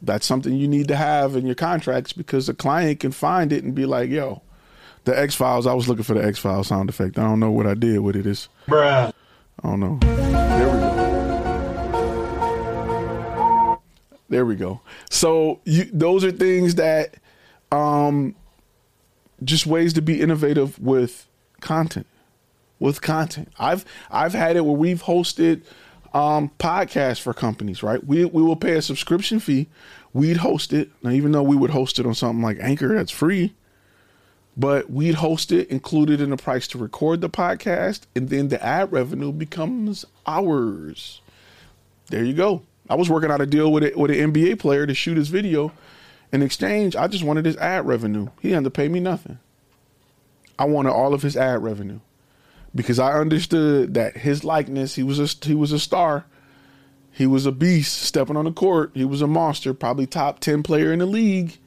That's 0.01 0.25
something 0.25 0.53
you 0.53 0.67
need 0.67 0.87
to 0.89 0.95
have 0.95 1.35
in 1.35 1.45
your 1.45 1.55
contracts 1.55 2.11
because 2.11 2.47
the 2.47 2.53
client 2.53 2.99
can 2.99 3.11
find 3.11 3.53
it 3.53 3.63
and 3.63 3.73
be 3.73 3.85
like, 3.85 4.09
yo, 4.09 4.41
the 5.05 5.17
X 5.17 5.35
Files, 5.35 5.67
I 5.67 5.73
was 5.73 5.87
looking 5.87 6.03
for 6.03 6.15
the 6.15 6.25
X 6.25 6.39
Files 6.39 6.67
sound 6.67 6.89
effect. 6.89 7.17
I 7.17 7.23
don't 7.23 7.39
know 7.39 7.51
what 7.51 7.67
I 7.67 7.75
did 7.75 7.99
with 7.99 8.15
it. 8.15 8.25
It's, 8.25 8.49
Bruh. 8.67 9.13
I 9.63 9.67
don't 9.67 9.79
know. 9.79 9.99
There 10.01 10.73
we 10.73 10.79
go. 10.79 10.92
There 14.33 14.47
we 14.47 14.55
go. 14.55 14.81
So 15.11 15.59
you, 15.63 15.85
those 15.93 16.23
are 16.23 16.31
things 16.31 16.73
that, 16.75 17.17
um, 17.71 18.33
just 19.43 19.67
ways 19.67 19.93
to 19.93 20.01
be 20.01 20.19
innovative 20.19 20.79
with 20.79 21.27
content 21.61 22.07
with 22.79 22.99
content. 23.01 23.47
I've 23.59 23.85
I've 24.09 24.33
had 24.33 24.55
it 24.55 24.65
where 24.65 24.75
we've 24.75 25.03
hosted 25.03 25.61
um, 26.15 26.49
podcasts 26.57 27.21
for 27.21 27.31
companies, 27.31 27.83
right? 27.83 28.03
We 28.03 28.25
we 28.25 28.41
will 28.41 28.55
pay 28.55 28.73
a 28.73 28.81
subscription 28.81 29.39
fee. 29.39 29.67
We'd 30.13 30.37
host 30.37 30.73
it. 30.73 30.89
Now, 31.03 31.11
even 31.11 31.31
though 31.31 31.43
we 31.43 31.55
would 31.55 31.69
host 31.69 31.99
it 31.99 32.07
on 32.07 32.15
something 32.15 32.41
like 32.41 32.57
Anchor, 32.59 32.95
that's 32.95 33.11
free. 33.11 33.53
But 34.57 34.89
we'd 34.89 35.15
host 35.15 35.51
it, 35.51 35.69
included 35.69 36.21
in 36.21 36.31
the 36.31 36.37
price 36.37 36.67
to 36.69 36.79
record 36.79 37.21
the 37.21 37.29
podcast, 37.29 38.01
and 38.15 38.29
then 38.29 38.47
the 38.47 38.63
ad 38.63 38.91
revenue 38.91 39.31
becomes 39.31 40.05
ours. 40.25 41.21
There 42.09 42.23
you 42.23 42.33
go. 42.33 42.63
I 42.89 42.95
was 42.95 43.09
working 43.09 43.31
out 43.31 43.41
a 43.41 43.45
deal 43.45 43.71
with 43.71 43.83
it 43.83 43.97
with 43.97 44.11
an 44.11 44.33
NBA 44.33 44.59
player 44.59 44.85
to 44.85 44.93
shoot 44.93 45.17
his 45.17 45.29
video. 45.29 45.71
In 46.31 46.41
exchange, 46.41 46.95
I 46.95 47.07
just 47.07 47.23
wanted 47.23 47.45
his 47.45 47.57
ad 47.57 47.85
revenue. 47.85 48.27
He 48.41 48.51
had 48.51 48.63
to 48.63 48.71
pay 48.71 48.87
me 48.87 48.99
nothing. 48.99 49.39
I 50.57 50.65
wanted 50.65 50.91
all 50.91 51.13
of 51.13 51.21
his 51.21 51.37
ad 51.37 51.63
revenue 51.63 51.99
because 52.75 52.99
I 52.99 53.13
understood 53.13 53.93
that 53.93 54.17
his 54.17 54.43
likeness, 54.43 54.95
he 54.95 55.03
was 55.03 55.19
a 55.19 55.45
he 55.45 55.55
was 55.55 55.71
a 55.71 55.79
star. 55.79 56.25
He 57.11 57.27
was 57.27 57.45
a 57.45 57.51
beast 57.51 58.01
stepping 58.01 58.35
on 58.35 58.45
the 58.45 58.51
court. 58.51 58.91
He 58.95 59.05
was 59.05 59.21
a 59.21 59.27
monster, 59.27 59.73
probably 59.75 60.07
top 60.07 60.39
10 60.39 60.63
player 60.63 60.91
in 60.91 60.97
the 60.97 61.05
league. 61.05 61.57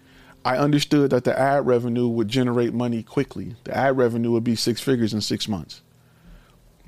I 0.44 0.56
understood 0.58 1.10
that 1.10 1.22
the 1.22 1.38
ad 1.38 1.66
revenue 1.66 2.08
would 2.08 2.28
generate 2.28 2.74
money 2.74 3.04
quickly. 3.04 3.54
The 3.62 3.76
ad 3.76 3.96
revenue 3.96 4.32
would 4.32 4.42
be 4.42 4.56
six 4.56 4.80
figures 4.80 5.14
in 5.14 5.20
6 5.20 5.48
months. 5.48 5.82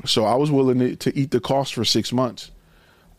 So 0.04 0.24
I 0.24 0.34
was 0.34 0.50
willing 0.50 0.80
to, 0.80 0.96
to 0.96 1.16
eat 1.16 1.30
the 1.30 1.40
cost 1.40 1.74
for 1.74 1.84
6 1.84 2.12
months 2.12 2.50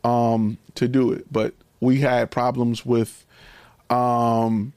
um, 0.03 0.57
to 0.75 0.87
do 0.87 1.11
it, 1.11 1.31
but 1.31 1.53
we 1.79 1.99
had 1.99 2.31
problems 2.31 2.85
with 2.85 3.25
um, 3.89 4.73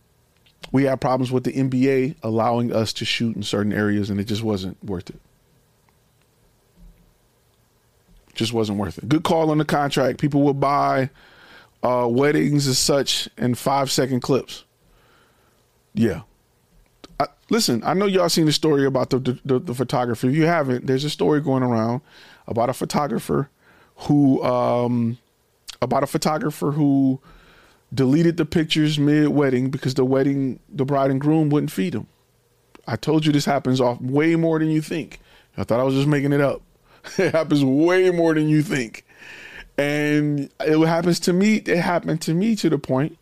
we 0.70 0.84
had 0.84 1.00
problems 1.00 1.30
with 1.30 1.44
the 1.44 1.52
NBA 1.52 2.16
allowing 2.22 2.72
us 2.72 2.92
to 2.94 3.04
shoot 3.04 3.36
in 3.36 3.42
certain 3.42 3.72
areas 3.72 4.08
and 4.08 4.18
it 4.18 4.24
just 4.24 4.42
wasn't 4.42 4.82
worth 4.82 5.10
it. 5.10 5.20
Just 8.34 8.54
wasn't 8.54 8.78
worth 8.78 8.96
it. 8.96 9.08
Good 9.08 9.24
call 9.24 9.50
on 9.50 9.58
the 9.58 9.64
contract. 9.66 10.18
People 10.18 10.42
will 10.42 10.54
buy 10.54 11.10
uh, 11.82 12.08
weddings 12.10 12.66
as 12.66 12.78
such 12.78 13.28
in 13.36 13.54
five 13.54 13.90
second 13.90 14.20
clips. 14.20 14.64
Yeah. 15.92 16.22
I, 17.20 17.26
listen, 17.50 17.82
I 17.84 17.92
know 17.92 18.06
y'all 18.06 18.30
seen 18.30 18.46
the 18.46 18.52
story 18.52 18.86
about 18.86 19.10
the, 19.10 19.38
the, 19.44 19.58
the 19.58 19.74
photographer. 19.74 20.28
If 20.28 20.34
you 20.34 20.46
haven't, 20.46 20.86
there's 20.86 21.04
a 21.04 21.10
story 21.10 21.42
going 21.42 21.62
around 21.62 22.00
about 22.46 22.70
a 22.70 22.72
photographer 22.72 23.50
who 24.02 24.42
um, 24.42 25.18
about 25.80 26.02
a 26.02 26.06
photographer 26.06 26.72
who 26.72 27.20
deleted 27.92 28.36
the 28.36 28.44
pictures 28.44 28.98
mid 28.98 29.28
wedding 29.28 29.70
because 29.70 29.94
the 29.94 30.04
wedding 30.04 30.58
the 30.68 30.84
bride 30.84 31.10
and 31.10 31.20
groom 31.20 31.50
wouldn't 31.50 31.70
feed 31.70 31.94
him. 31.94 32.06
I 32.86 32.96
told 32.96 33.24
you 33.24 33.32
this 33.32 33.44
happens 33.44 33.80
off 33.80 34.00
way 34.00 34.34
more 34.36 34.58
than 34.58 34.70
you 34.70 34.80
think. 34.80 35.20
I 35.56 35.64
thought 35.64 35.80
I 35.80 35.84
was 35.84 35.94
just 35.94 36.08
making 36.08 36.32
it 36.32 36.40
up. 36.40 36.62
It 37.18 37.32
happens 37.32 37.64
way 37.64 38.10
more 38.10 38.32
than 38.32 38.48
you 38.48 38.62
think. 38.62 39.04
And 39.76 40.50
it 40.60 40.86
happens 40.86 41.18
to 41.20 41.32
me, 41.32 41.56
it 41.56 41.78
happened 41.78 42.20
to 42.22 42.34
me 42.34 42.54
to 42.56 42.70
the 42.70 42.78
point 42.78 43.18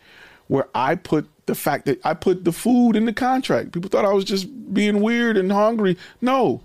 where 0.48 0.68
I 0.74 0.96
put 0.96 1.28
the 1.46 1.54
fact 1.54 1.86
that 1.86 1.98
I 2.04 2.12
put 2.12 2.44
the 2.44 2.52
food 2.52 2.94
in 2.94 3.06
the 3.06 3.12
contract. 3.12 3.72
People 3.72 3.88
thought 3.88 4.04
I 4.04 4.12
was 4.12 4.24
just 4.24 4.74
being 4.74 5.00
weird 5.00 5.36
and 5.36 5.50
hungry. 5.50 5.96
No. 6.20 6.60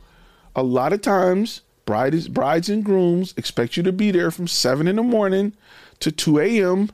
A 0.56 0.64
lot 0.64 0.92
of 0.92 1.02
times 1.02 1.62
brides 1.86 2.28
brides 2.28 2.70
and 2.70 2.84
grooms 2.84 3.34
expect 3.38 3.78
you 3.78 3.84
to 3.84 3.92
be 3.92 4.12
there 4.12 4.32
from 4.32 4.48
7 4.48 4.88
in 4.88 4.96
the 4.96 5.04
morning 5.04 5.54
to 6.00 6.12
2 6.12 6.40
a.m. 6.40 6.90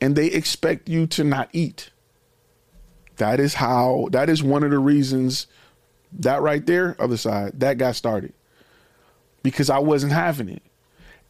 and 0.00 0.16
they 0.16 0.26
expect 0.26 0.88
you 0.88 1.06
to 1.08 1.24
not 1.24 1.48
eat. 1.52 1.90
That 3.16 3.38
is 3.38 3.54
how 3.54 4.08
that 4.12 4.28
is 4.28 4.42
one 4.42 4.64
of 4.64 4.70
the 4.70 4.78
reasons 4.78 5.46
that 6.12 6.42
right 6.42 6.64
there, 6.64 6.96
other 6.98 7.16
side, 7.16 7.60
that 7.60 7.78
got 7.78 7.94
started 7.96 8.32
because 9.42 9.70
I 9.70 9.78
wasn't 9.78 10.12
having 10.12 10.48
it. 10.48 10.62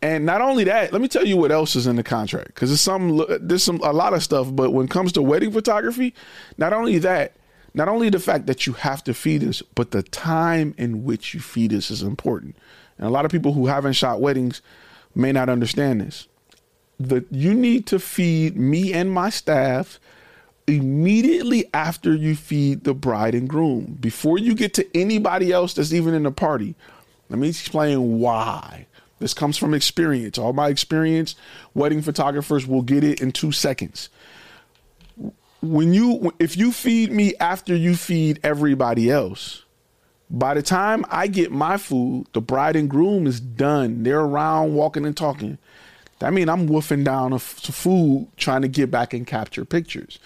And 0.02 0.24
not 0.24 0.40
only 0.40 0.64
that, 0.64 0.92
let 0.92 1.02
me 1.02 1.08
tell 1.08 1.26
you 1.26 1.36
what 1.36 1.52
else 1.52 1.76
is 1.76 1.86
in 1.86 1.96
the 1.96 2.02
contract 2.02 2.48
because 2.48 2.70
there's 2.70 2.80
some 2.80 3.22
there's 3.40 3.62
some 3.62 3.80
a 3.82 3.92
lot 3.92 4.14
of 4.14 4.22
stuff. 4.22 4.48
But 4.50 4.70
when 4.70 4.86
it 4.86 4.90
comes 4.90 5.12
to 5.12 5.22
wedding 5.22 5.52
photography, 5.52 6.14
not 6.56 6.72
only 6.72 6.98
that, 6.98 7.36
not 7.74 7.88
only 7.88 8.08
the 8.08 8.18
fact 8.18 8.46
that 8.46 8.66
you 8.66 8.72
have 8.74 9.04
to 9.04 9.12
feed 9.12 9.44
us, 9.44 9.62
but 9.74 9.90
the 9.90 10.02
time 10.02 10.74
in 10.78 11.04
which 11.04 11.34
you 11.34 11.40
feed 11.40 11.74
us 11.74 11.90
is 11.90 12.02
important. 12.02 12.56
And 13.00 13.08
a 13.08 13.10
lot 13.10 13.24
of 13.24 13.32
people 13.32 13.52
who 13.52 13.66
haven't 13.66 13.94
shot 13.94 14.20
weddings 14.20 14.62
may 15.16 15.32
not 15.32 15.48
understand 15.48 16.00
this. 16.00 16.28
The 17.00 17.24
you 17.32 17.54
need 17.54 17.86
to 17.88 17.98
feed 17.98 18.56
me 18.56 18.92
and 18.92 19.10
my 19.10 19.30
staff 19.30 19.98
immediately 20.68 21.68
after 21.74 22.14
you 22.14 22.36
feed 22.36 22.84
the 22.84 22.94
bride 22.94 23.34
and 23.34 23.48
groom 23.48 23.96
before 23.98 24.38
you 24.38 24.54
get 24.54 24.74
to 24.74 24.86
anybody 24.96 25.50
else 25.50 25.74
that's 25.74 25.92
even 25.92 26.14
in 26.14 26.22
the 26.22 26.30
party 26.30 26.76
let 27.30 27.38
me 27.38 27.48
explain 27.48 28.18
why. 28.18 28.86
This 29.20 29.34
comes 29.34 29.56
from 29.56 29.72
experience. 29.72 30.36
All 30.36 30.52
my 30.52 30.68
experience, 30.68 31.36
wedding 31.74 32.02
photographers 32.02 32.66
will 32.66 32.82
get 32.82 33.04
it 33.04 33.20
in 33.22 33.32
two 33.32 33.52
seconds. 33.52 34.08
When 35.62 35.94
you, 35.94 36.34
if 36.38 36.56
you 36.56 36.72
feed 36.72 37.12
me 37.12 37.34
after 37.38 37.74
you 37.76 37.94
feed 37.94 38.40
everybody 38.42 39.10
else, 39.10 39.64
by 40.30 40.54
the 40.54 40.62
time 40.62 41.04
I 41.10 41.26
get 41.26 41.50
my 41.50 41.76
food, 41.76 42.26
the 42.32 42.40
bride 42.40 42.76
and 42.76 42.88
groom 42.88 43.26
is 43.26 43.40
done. 43.40 44.02
They're 44.02 44.20
around 44.20 44.74
walking 44.74 45.04
and 45.04 45.16
talking. 45.16 45.58
That 46.20 46.32
means 46.32 46.48
I'm 46.48 46.68
woofing 46.68 47.04
down 47.04 47.32
a 47.32 47.38
food 47.38 48.28
trying 48.36 48.62
to 48.62 48.68
get 48.68 48.90
back 48.90 49.14
and 49.14 49.26
capture 49.26 49.64
pictures. 49.64 50.18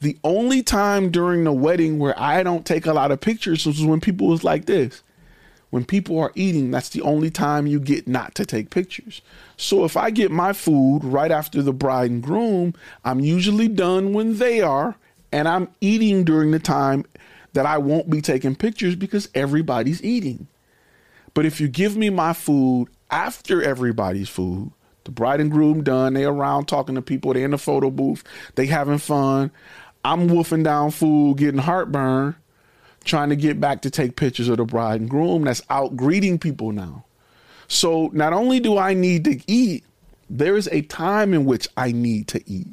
The 0.00 0.18
only 0.24 0.62
time 0.62 1.10
during 1.10 1.44
the 1.44 1.52
wedding 1.52 1.98
where 1.98 2.18
I 2.20 2.42
don't 2.42 2.66
take 2.66 2.84
a 2.84 2.92
lot 2.92 3.12
of 3.12 3.20
pictures 3.20 3.66
is 3.66 3.84
when 3.84 4.00
people 4.00 4.26
was 4.26 4.44
like 4.44 4.66
this 4.66 5.02
when 5.70 5.84
people 5.84 6.18
are 6.18 6.32
eating, 6.34 6.70
that's 6.70 6.90
the 6.90 7.02
only 7.02 7.30
time 7.30 7.66
you 7.66 7.80
get 7.80 8.06
not 8.06 8.34
to 8.36 8.46
take 8.46 8.70
pictures. 8.70 9.20
So 9.56 9.84
if 9.84 9.96
I 9.96 10.10
get 10.10 10.30
my 10.30 10.52
food 10.52 11.00
right 11.02 11.30
after 11.30 11.60
the 11.60 11.72
bride 11.72 12.10
and 12.10 12.22
groom, 12.22 12.74
I'm 13.04 13.20
usually 13.20 13.68
done 13.68 14.12
when 14.12 14.38
they 14.38 14.60
are, 14.60 14.96
and 15.32 15.48
I'm 15.48 15.68
eating 15.80 16.24
during 16.24 16.52
the 16.52 16.58
time 16.58 17.04
that 17.56 17.66
I 17.66 17.78
won't 17.78 18.10
be 18.10 18.20
taking 18.20 18.54
pictures 18.54 18.94
because 18.94 19.30
everybody's 19.34 20.04
eating. 20.04 20.46
But 21.32 21.46
if 21.46 21.60
you 21.60 21.68
give 21.68 21.96
me 21.96 22.10
my 22.10 22.34
food 22.34 22.88
after 23.10 23.62
everybody's 23.62 24.28
food, 24.28 24.72
the 25.04 25.10
bride 25.10 25.40
and 25.40 25.50
groom 25.50 25.82
done, 25.82 26.12
they 26.12 26.24
around 26.24 26.66
talking 26.66 26.96
to 26.96 27.02
people, 27.02 27.32
they 27.32 27.42
in 27.42 27.52
the 27.52 27.58
photo 27.58 27.90
booth, 27.90 28.24
they 28.56 28.66
having 28.66 28.98
fun. 28.98 29.50
I'm 30.04 30.28
wolfing 30.28 30.64
down 30.64 30.90
food, 30.90 31.38
getting 31.38 31.60
heartburn 31.60 32.36
trying 33.04 33.30
to 33.30 33.36
get 33.36 33.60
back 33.60 33.82
to 33.82 33.90
take 33.90 34.16
pictures 34.16 34.48
of 34.48 34.58
the 34.58 34.64
bride 34.64 35.00
and 35.00 35.08
groom 35.08 35.44
that's 35.44 35.62
out 35.70 35.96
greeting 35.96 36.38
people 36.38 36.72
now. 36.72 37.04
So 37.68 38.10
not 38.12 38.32
only 38.32 38.60
do 38.60 38.76
I 38.76 38.94
need 38.94 39.24
to 39.24 39.40
eat, 39.46 39.84
there 40.28 40.56
is 40.56 40.68
a 40.72 40.82
time 40.82 41.32
in 41.32 41.44
which 41.44 41.68
I 41.76 41.92
need 41.92 42.28
to 42.28 42.42
eat. 42.50 42.68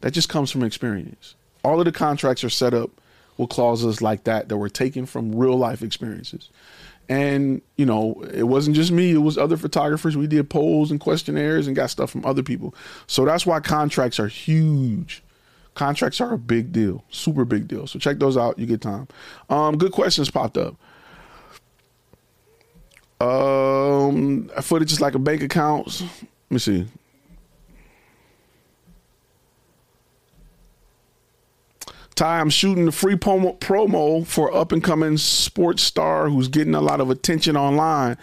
That 0.00 0.12
just 0.12 0.28
comes 0.28 0.50
from 0.50 0.64
experience. 0.64 1.36
All 1.62 1.78
of 1.78 1.84
the 1.84 1.92
contracts 1.92 2.42
are 2.42 2.50
set 2.50 2.74
up 2.74 2.90
with 3.40 3.50
clauses 3.50 4.00
like 4.00 4.24
that 4.24 4.48
that 4.48 4.56
were 4.56 4.68
taken 4.68 5.06
from 5.06 5.34
real 5.34 5.56
life 5.56 5.82
experiences. 5.82 6.50
And, 7.08 7.60
you 7.76 7.86
know, 7.86 8.22
it 8.32 8.44
wasn't 8.44 8.76
just 8.76 8.92
me, 8.92 9.10
it 9.10 9.18
was 9.18 9.36
other 9.36 9.56
photographers. 9.56 10.16
We 10.16 10.28
did 10.28 10.48
polls 10.48 10.92
and 10.92 11.00
questionnaires 11.00 11.66
and 11.66 11.74
got 11.74 11.90
stuff 11.90 12.10
from 12.10 12.24
other 12.24 12.44
people. 12.44 12.74
So 13.08 13.24
that's 13.24 13.44
why 13.44 13.58
contracts 13.58 14.20
are 14.20 14.28
huge 14.28 15.22
Contracts 15.74 16.20
are 16.20 16.34
a 16.34 16.38
big 16.38 16.72
deal, 16.72 17.04
super 17.10 17.44
big 17.44 17.68
deal. 17.68 17.86
So 17.86 17.98
check 17.98 18.18
those 18.18 18.36
out. 18.36 18.58
You 18.58 18.66
get 18.66 18.80
time. 18.80 19.08
Um, 19.48 19.78
good 19.78 19.92
questions 19.92 20.30
popped 20.30 20.58
up. 20.58 20.76
Um, 23.20 24.50
footage 24.60 24.92
is 24.92 25.00
like 25.00 25.14
a 25.14 25.18
bank 25.18 25.42
account. 25.42 26.00
Let 26.00 26.50
me 26.50 26.58
see. 26.58 26.86
Ty, 32.14 32.40
I'm 32.40 32.50
shooting 32.50 32.88
a 32.88 32.92
free 32.92 33.14
promo, 33.14 33.58
promo 33.58 34.26
for 34.26 34.54
up 34.54 34.72
and 34.72 34.82
coming 34.84 35.16
sports 35.16 35.82
star 35.82 36.28
who's 36.28 36.48
getting 36.48 36.74
a 36.74 36.80
lot 36.80 37.00
of 37.00 37.10
attention 37.10 37.56
online. 37.56 38.18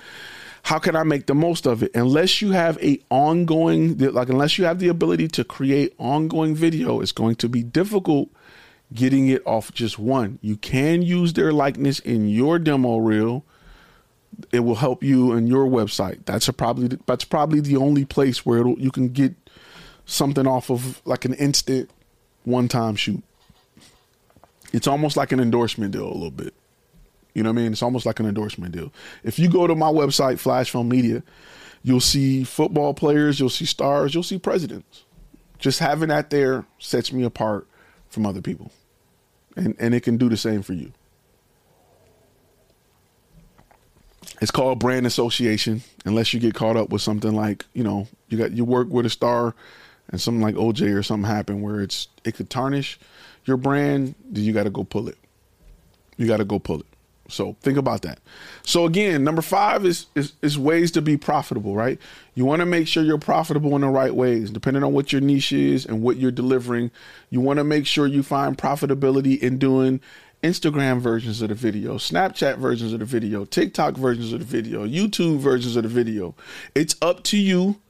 How 0.64 0.80
can 0.80 0.96
I 0.96 1.04
make 1.04 1.28
the 1.28 1.34
most 1.34 1.66
of 1.66 1.82
it? 1.82 1.96
Unless 1.96 2.42
you 2.42 2.52
have 2.52 2.78
a 2.84 3.00
ongoing, 3.10 3.98
like 3.98 4.30
unless 4.30 4.58
you 4.58 4.66
have 4.66 4.80
the 4.80 4.90
ability 4.90 5.30
to 5.30 5.44
create 5.44 5.94
ongoing 5.98 6.56
video, 6.56 7.00
it's 7.00 7.14
going 7.14 7.36
to 7.38 7.50
be 7.50 7.64
difficult 7.64 8.30
getting 8.94 9.28
it 9.30 9.42
off 9.46 9.74
just 9.74 10.00
one. 10.00 10.40
You 10.42 10.58
can 10.58 11.02
use 11.02 11.34
their 11.34 11.52
likeness 11.52 12.00
in 12.00 12.30
your 12.30 12.60
demo 12.60 12.98
reel. 12.98 13.44
It 14.52 14.60
will 14.62 14.76
help 14.76 15.04
you 15.04 15.34
in 15.34 15.48
your 15.48 15.66
website. 15.66 16.26
That's 16.26 16.50
probably 16.52 16.98
that's 17.06 17.24
probably 17.24 17.60
the 17.62 17.78
only 17.78 18.06
place 18.06 18.46
where 18.46 18.68
you 18.68 18.92
can 18.92 19.10
get 19.10 19.34
something 20.06 20.46
off 20.46 20.70
of 20.70 21.02
like 21.06 21.26
an 21.26 21.34
instant 21.36 21.90
one 22.44 22.68
time 22.68 22.96
shoot. 22.96 23.24
It's 24.74 24.88
almost 24.88 25.18
like 25.18 25.32
an 25.32 25.40
endorsement 25.40 25.92
deal 25.92 26.08
a 26.08 26.14
little 26.14 26.32
bit. 26.32 26.54
You 27.34 27.44
know 27.44 27.52
what 27.52 27.60
I 27.60 27.62
mean? 27.64 27.72
It's 27.72 27.84
almost 27.84 28.06
like 28.06 28.20
an 28.20 28.26
endorsement 28.26 28.74
deal. 28.74 28.92
If 29.24 29.38
you 29.38 29.50
go 29.50 29.68
to 29.68 29.76
my 29.76 29.92
website, 29.92 30.40
Flash 30.40 30.72
Film 30.72 30.90
Media, 30.90 31.22
you'll 31.84 32.02
see 32.02 32.44
football 32.44 32.94
players, 32.94 33.40
you'll 33.40 33.50
see 33.50 33.66
stars, 33.66 34.14
you'll 34.14 34.24
see 34.24 34.40
presidents. 34.40 35.06
Just 35.60 35.80
having 35.80 36.10
that 36.10 36.30
there 36.30 36.66
sets 36.80 37.14
me 37.14 37.24
apart 37.24 37.68
from 38.10 38.26
other 38.26 38.42
people. 38.42 38.72
And 39.56 39.76
and 39.80 39.94
it 39.94 40.02
can 40.02 40.18
do 40.18 40.30
the 40.30 40.38
same 40.38 40.62
for 40.62 40.74
you. 40.74 40.92
It's 44.42 44.52
called 44.52 44.80
brand 44.80 45.08
association, 45.08 45.82
unless 46.06 46.34
you 46.34 46.40
get 46.40 46.54
caught 46.54 46.78
up 46.78 46.90
with 46.90 47.02
something 47.02 47.34
like, 47.34 47.66
you 47.74 47.84
know, 47.84 48.08
you 48.30 48.38
got 48.38 48.52
you 48.52 48.66
work 48.66 48.90
with 48.90 49.06
a 49.06 49.10
star 49.10 49.56
and 50.10 50.22
something 50.22 50.42
like 50.42 50.56
OJ 50.56 50.96
or 50.96 51.04
something 51.04 51.30
happen 51.30 51.62
where 51.62 51.82
it's 51.82 52.08
it 52.24 52.36
could 52.36 52.50
tarnish 52.50 53.00
your 53.48 53.58
brand, 53.58 54.16
then 54.30 54.44
you 54.44 54.54
gotta 54.54 54.70
go 54.70 54.84
pull 54.84 55.08
it. 55.08 55.18
You 56.18 56.28
gotta 56.28 56.46
go 56.46 56.60
pull 56.60 56.80
it. 56.82 56.86
So 57.30 57.56
think 57.62 57.78
about 57.78 58.04
that. 58.04 58.20
So 58.64 58.86
again, 58.86 59.24
number 59.24 59.42
five 59.42 59.86
is, 59.86 60.08
is 60.16 60.34
is 60.42 60.58
ways 60.58 60.92
to 60.92 61.02
be 61.02 61.18
profitable, 61.18 61.76
right? 61.76 62.00
You 62.36 62.46
want 62.46 62.62
to 62.62 62.66
make 62.66 62.88
sure 62.88 63.04
you're 63.04 63.18
profitable 63.18 63.76
in 63.76 63.82
the 63.82 63.90
right 63.90 64.14
ways, 64.14 64.50
depending 64.50 64.84
on 64.84 64.94
what 64.94 65.12
your 65.12 65.22
niche 65.22 65.52
is 65.52 65.86
and 65.86 66.02
what 66.02 66.18
you're 66.18 66.32
delivering. 66.32 66.92
You 67.30 67.42
want 67.42 67.58
to 67.58 67.64
make 67.64 67.86
sure 67.86 68.08
you 68.08 68.24
find 68.24 68.58
profitability 68.58 69.40
in 69.40 69.58
doing 69.58 70.00
Instagram 70.44 71.00
versions 71.00 71.42
of 71.42 71.50
the 71.50 71.56
video, 71.56 71.96
Snapchat 71.96 72.58
versions 72.58 72.94
of 72.94 73.00
the 73.00 73.06
video, 73.06 73.44
TikTok 73.44 73.96
versions 73.96 74.32
of 74.34 74.40
the 74.40 74.46
video, 74.46 74.86
YouTube 74.86 75.40
versions 75.40 75.76
of 75.76 75.84
the 75.84 75.90
video. 75.90 76.36
It's 76.76 76.96
up 77.02 77.24
to 77.24 77.38
you 77.38 77.82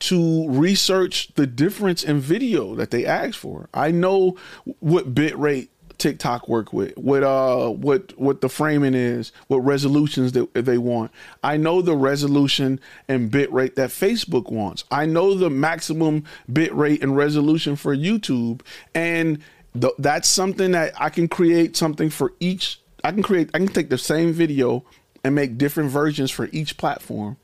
to 0.00 0.48
research 0.48 1.28
the 1.34 1.46
difference 1.46 2.02
in 2.02 2.20
video 2.20 2.74
that 2.74 2.90
they 2.90 3.04
ask 3.04 3.34
for. 3.34 3.68
I 3.74 3.90
know 3.90 4.36
what 4.80 5.14
bit 5.14 5.36
rate 5.38 5.70
TikTok 5.98 6.48
work 6.48 6.72
with, 6.72 6.96
what 6.96 7.24
uh 7.24 7.68
what 7.70 8.16
what 8.18 8.40
the 8.40 8.48
framing 8.48 8.94
is, 8.94 9.32
what 9.48 9.58
resolutions 9.58 10.32
that 10.32 10.54
they 10.54 10.78
want. 10.78 11.10
I 11.42 11.56
know 11.56 11.82
the 11.82 11.96
resolution 11.96 12.80
and 13.08 13.30
bit 13.30 13.52
rate 13.52 13.74
that 13.76 13.90
Facebook 13.90 14.50
wants. 14.50 14.84
I 14.90 15.06
know 15.06 15.34
the 15.34 15.50
maximum 15.50 16.24
bit 16.50 16.72
rate 16.74 17.02
and 17.02 17.16
resolution 17.16 17.74
for 17.74 17.96
YouTube 17.96 18.60
and 18.94 19.40
th- 19.78 19.94
that's 19.98 20.28
something 20.28 20.70
that 20.72 20.94
I 21.00 21.10
can 21.10 21.26
create 21.28 21.76
something 21.76 22.10
for 22.10 22.32
each 22.38 22.80
I 23.02 23.10
can 23.10 23.22
create 23.22 23.50
I 23.52 23.58
can 23.58 23.68
take 23.68 23.90
the 23.90 23.98
same 23.98 24.32
video 24.32 24.84
and 25.24 25.34
make 25.34 25.58
different 25.58 25.90
versions 25.90 26.30
for 26.30 26.48
each 26.52 26.76
platform 26.76 27.36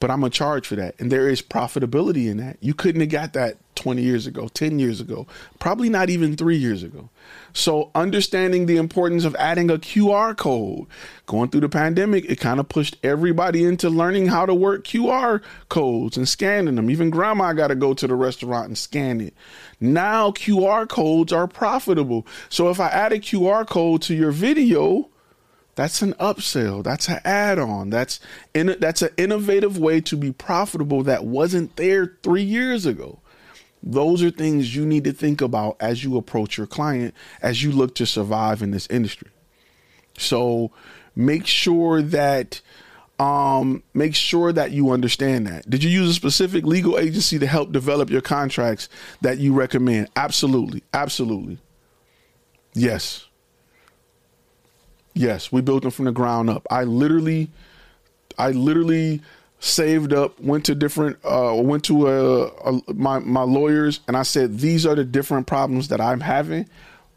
but 0.00 0.10
I'm 0.10 0.20
gonna 0.20 0.30
charge 0.30 0.66
for 0.66 0.76
that. 0.76 0.98
And 0.98 1.12
there 1.12 1.28
is 1.28 1.42
profitability 1.42 2.28
in 2.28 2.38
that. 2.38 2.56
You 2.60 2.74
couldn't 2.74 3.02
have 3.02 3.10
got 3.10 3.34
that 3.34 3.56
20 3.76 4.02
years 4.02 4.26
ago, 4.26 4.48
10 4.48 4.78
years 4.78 5.00
ago, 5.00 5.26
probably 5.58 5.88
not 5.88 6.10
even 6.10 6.36
three 6.36 6.56
years 6.56 6.82
ago. 6.82 7.08
So 7.52 7.90
understanding 7.94 8.66
the 8.66 8.76
importance 8.76 9.24
of 9.24 9.34
adding 9.36 9.70
a 9.70 9.78
QR 9.78 10.36
code. 10.36 10.86
Going 11.26 11.48
through 11.48 11.62
the 11.62 11.68
pandemic, 11.68 12.24
it 12.26 12.36
kind 12.36 12.60
of 12.60 12.68
pushed 12.68 12.96
everybody 13.02 13.64
into 13.64 13.88
learning 13.88 14.26
how 14.26 14.44
to 14.44 14.54
work 14.54 14.84
QR 14.84 15.42
codes 15.68 16.16
and 16.16 16.28
scanning 16.28 16.74
them. 16.74 16.90
Even 16.90 17.10
grandma 17.10 17.52
got 17.52 17.68
to 17.68 17.74
go 17.74 17.94
to 17.94 18.06
the 18.06 18.14
restaurant 18.14 18.68
and 18.68 18.76
scan 18.76 19.20
it. 19.20 19.34
Now 19.80 20.30
QR 20.30 20.86
codes 20.88 21.32
are 21.32 21.46
profitable. 21.46 22.26
So 22.48 22.68
if 22.68 22.80
I 22.80 22.88
add 22.88 23.12
a 23.12 23.18
QR 23.18 23.66
code 23.66 24.02
to 24.02 24.14
your 24.14 24.32
video, 24.32 25.08
that's 25.74 26.02
an 26.02 26.14
upsell. 26.14 26.82
That's 26.82 27.08
an 27.08 27.20
add-on. 27.24 27.90
That's 27.90 28.20
in, 28.54 28.76
that's 28.80 29.02
an 29.02 29.10
innovative 29.16 29.78
way 29.78 30.00
to 30.02 30.16
be 30.16 30.32
profitable 30.32 31.02
that 31.04 31.24
wasn't 31.24 31.76
there 31.76 32.18
three 32.22 32.42
years 32.42 32.86
ago. 32.86 33.20
Those 33.82 34.22
are 34.22 34.30
things 34.30 34.76
you 34.76 34.84
need 34.84 35.04
to 35.04 35.12
think 35.12 35.40
about 35.40 35.76
as 35.80 36.04
you 36.04 36.16
approach 36.18 36.58
your 36.58 36.66
client, 36.66 37.14
as 37.40 37.62
you 37.62 37.72
look 37.72 37.94
to 37.94 38.06
survive 38.06 38.62
in 38.62 38.72
this 38.72 38.86
industry. 38.90 39.30
So 40.18 40.70
make 41.16 41.46
sure 41.46 42.02
that 42.02 42.60
um, 43.18 43.82
make 43.92 44.14
sure 44.14 44.52
that 44.52 44.70
you 44.72 44.90
understand 44.90 45.46
that. 45.46 45.68
Did 45.68 45.84
you 45.84 45.90
use 45.90 46.10
a 46.10 46.14
specific 46.14 46.64
legal 46.64 46.98
agency 46.98 47.38
to 47.38 47.46
help 47.46 47.70
develop 47.70 48.10
your 48.10 48.22
contracts 48.22 48.88
that 49.20 49.38
you 49.38 49.52
recommend? 49.52 50.08
Absolutely. 50.16 50.82
Absolutely. 50.94 51.58
Yes. 52.72 53.26
Yes, 55.20 55.52
we 55.52 55.60
built 55.60 55.82
them 55.82 55.90
from 55.90 56.06
the 56.06 56.12
ground 56.12 56.48
up. 56.48 56.66
I 56.70 56.84
literally, 56.84 57.50
I 58.38 58.52
literally 58.52 59.20
saved 59.58 60.14
up, 60.14 60.40
went 60.40 60.64
to 60.64 60.74
different, 60.74 61.18
uh, 61.26 61.52
went 61.56 61.84
to 61.84 62.08
a, 62.08 62.46
a, 62.46 62.94
my 62.94 63.18
my 63.18 63.42
lawyers, 63.42 64.00
and 64.08 64.16
I 64.16 64.22
said 64.22 64.60
these 64.60 64.86
are 64.86 64.94
the 64.94 65.04
different 65.04 65.46
problems 65.46 65.88
that 65.88 66.00
I'm 66.00 66.20
having. 66.20 66.70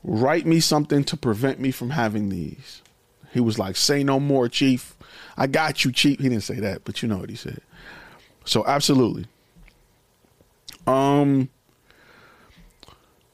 Write 0.04 0.46
me 0.46 0.60
something 0.60 1.06
to 1.06 1.16
prevent 1.16 1.62
me 1.62 1.72
from 1.72 1.92
having 1.92 2.28
these. 2.28 2.82
He 3.32 3.40
was 3.40 3.58
like, 3.58 3.78
"Say 3.78 4.04
no 4.04 4.20
more, 4.20 4.50
chief. 4.50 4.98
I 5.38 5.48
got 5.48 5.86
you, 5.86 5.94
chief." 5.94 6.20
He 6.20 6.28
didn't 6.28 6.44
say 6.44 6.60
that, 6.60 6.84
but 6.84 7.02
you 7.02 7.08
know 7.08 7.20
what 7.20 7.30
he 7.30 7.38
said. 7.38 7.62
So 8.44 8.66
absolutely. 8.68 9.28
Um, 10.86 11.48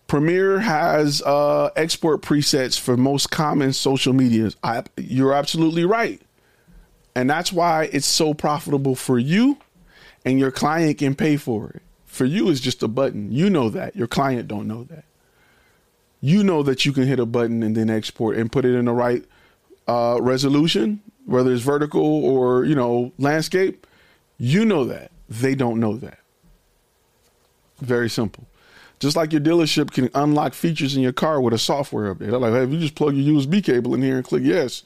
Premiere 0.10 0.60
has 0.60 1.22
uh, 1.22 1.70
export 1.76 2.24
presets 2.24 2.78
for 2.80 2.98
most 2.98 3.30
common 3.30 3.72
social 3.72 4.12
medias. 4.12 4.58
I, 4.64 4.84
you're 4.98 5.34
absolutely 5.34 5.86
right. 5.86 6.20
And 7.16 7.30
that's 7.30 7.54
why 7.54 7.90
it's 7.94 8.08
so 8.08 8.34
profitable 8.34 8.96
for 8.96 9.20
you 9.20 9.60
and 10.26 10.40
your 10.40 10.52
client 10.52 10.98
can 10.98 11.14
pay 11.14 11.38
for 11.38 11.70
it. 11.70 11.84
For 12.06 12.26
you 12.26 12.50
it's 12.50 12.60
just 12.60 12.82
a 12.82 12.88
button. 12.88 13.32
You 13.32 13.52
know 13.52 13.70
that. 13.70 13.96
Your 13.96 14.08
client 14.08 14.48
don't 14.48 14.68
know 14.68 14.84
that. 14.86 15.06
You 16.22 16.44
know 16.44 16.64
that 16.64 16.86
you 16.86 16.92
can 16.92 17.06
hit 17.06 17.20
a 17.20 17.26
button 17.28 17.62
and 17.62 17.78
then 17.78 17.92
export 17.92 18.36
and 18.36 18.52
put 18.52 18.66
it 18.66 18.76
in 18.76 18.86
the 18.86 18.92
right 18.92 19.24
uh, 19.88 20.18
resolution, 20.20 21.02
whether 21.26 21.54
it's 21.54 21.62
vertical 21.62 22.26
or, 22.26 22.66
you 22.66 22.74
know, 22.76 23.14
landscape. 23.20 23.86
You 24.40 24.66
know 24.66 24.86
that. 24.86 25.12
They 25.30 25.54
don't 25.54 25.80
know 25.80 25.96
that. 25.98 26.18
Very 27.80 28.10
simple. 28.10 28.49
Just 29.00 29.16
like 29.16 29.32
your 29.32 29.42
dealership 29.42 29.92
can 29.92 30.10
unlock 30.14 30.54
features 30.54 30.96
in 30.96 31.02
your 31.02 31.14
car 31.14 31.40
with 31.40 31.54
a 31.54 31.58
software 31.58 32.14
update. 32.14 32.30
They're 32.32 32.38
like, 32.38 32.52
hey, 32.52 32.64
if 32.64 32.70
you 32.72 32.80
just 32.80 32.96
plug 32.96 33.16
your 33.16 33.42
USB 33.42 33.64
cable 33.64 33.94
in 33.94 34.02
here 34.02 34.18
and 34.18 34.26
click 34.26 34.44
yes, 34.44 34.84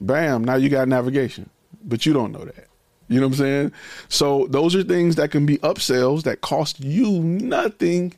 bam, 0.00 0.44
now 0.44 0.54
you 0.54 0.68
got 0.68 0.86
navigation. 0.86 1.50
But 1.82 2.06
you 2.06 2.12
don't 2.12 2.32
know 2.32 2.44
that. 2.44 2.68
You 3.08 3.20
know 3.20 3.26
what 3.26 3.32
I'm 3.32 3.38
saying? 3.38 3.72
So 4.08 4.46
those 4.48 4.76
are 4.76 4.82
things 4.82 5.16
that 5.16 5.30
can 5.30 5.46
be 5.46 5.58
upsells 5.58 6.22
that 6.24 6.40
cost 6.40 6.80
you 6.80 7.22
nothing 7.22 8.14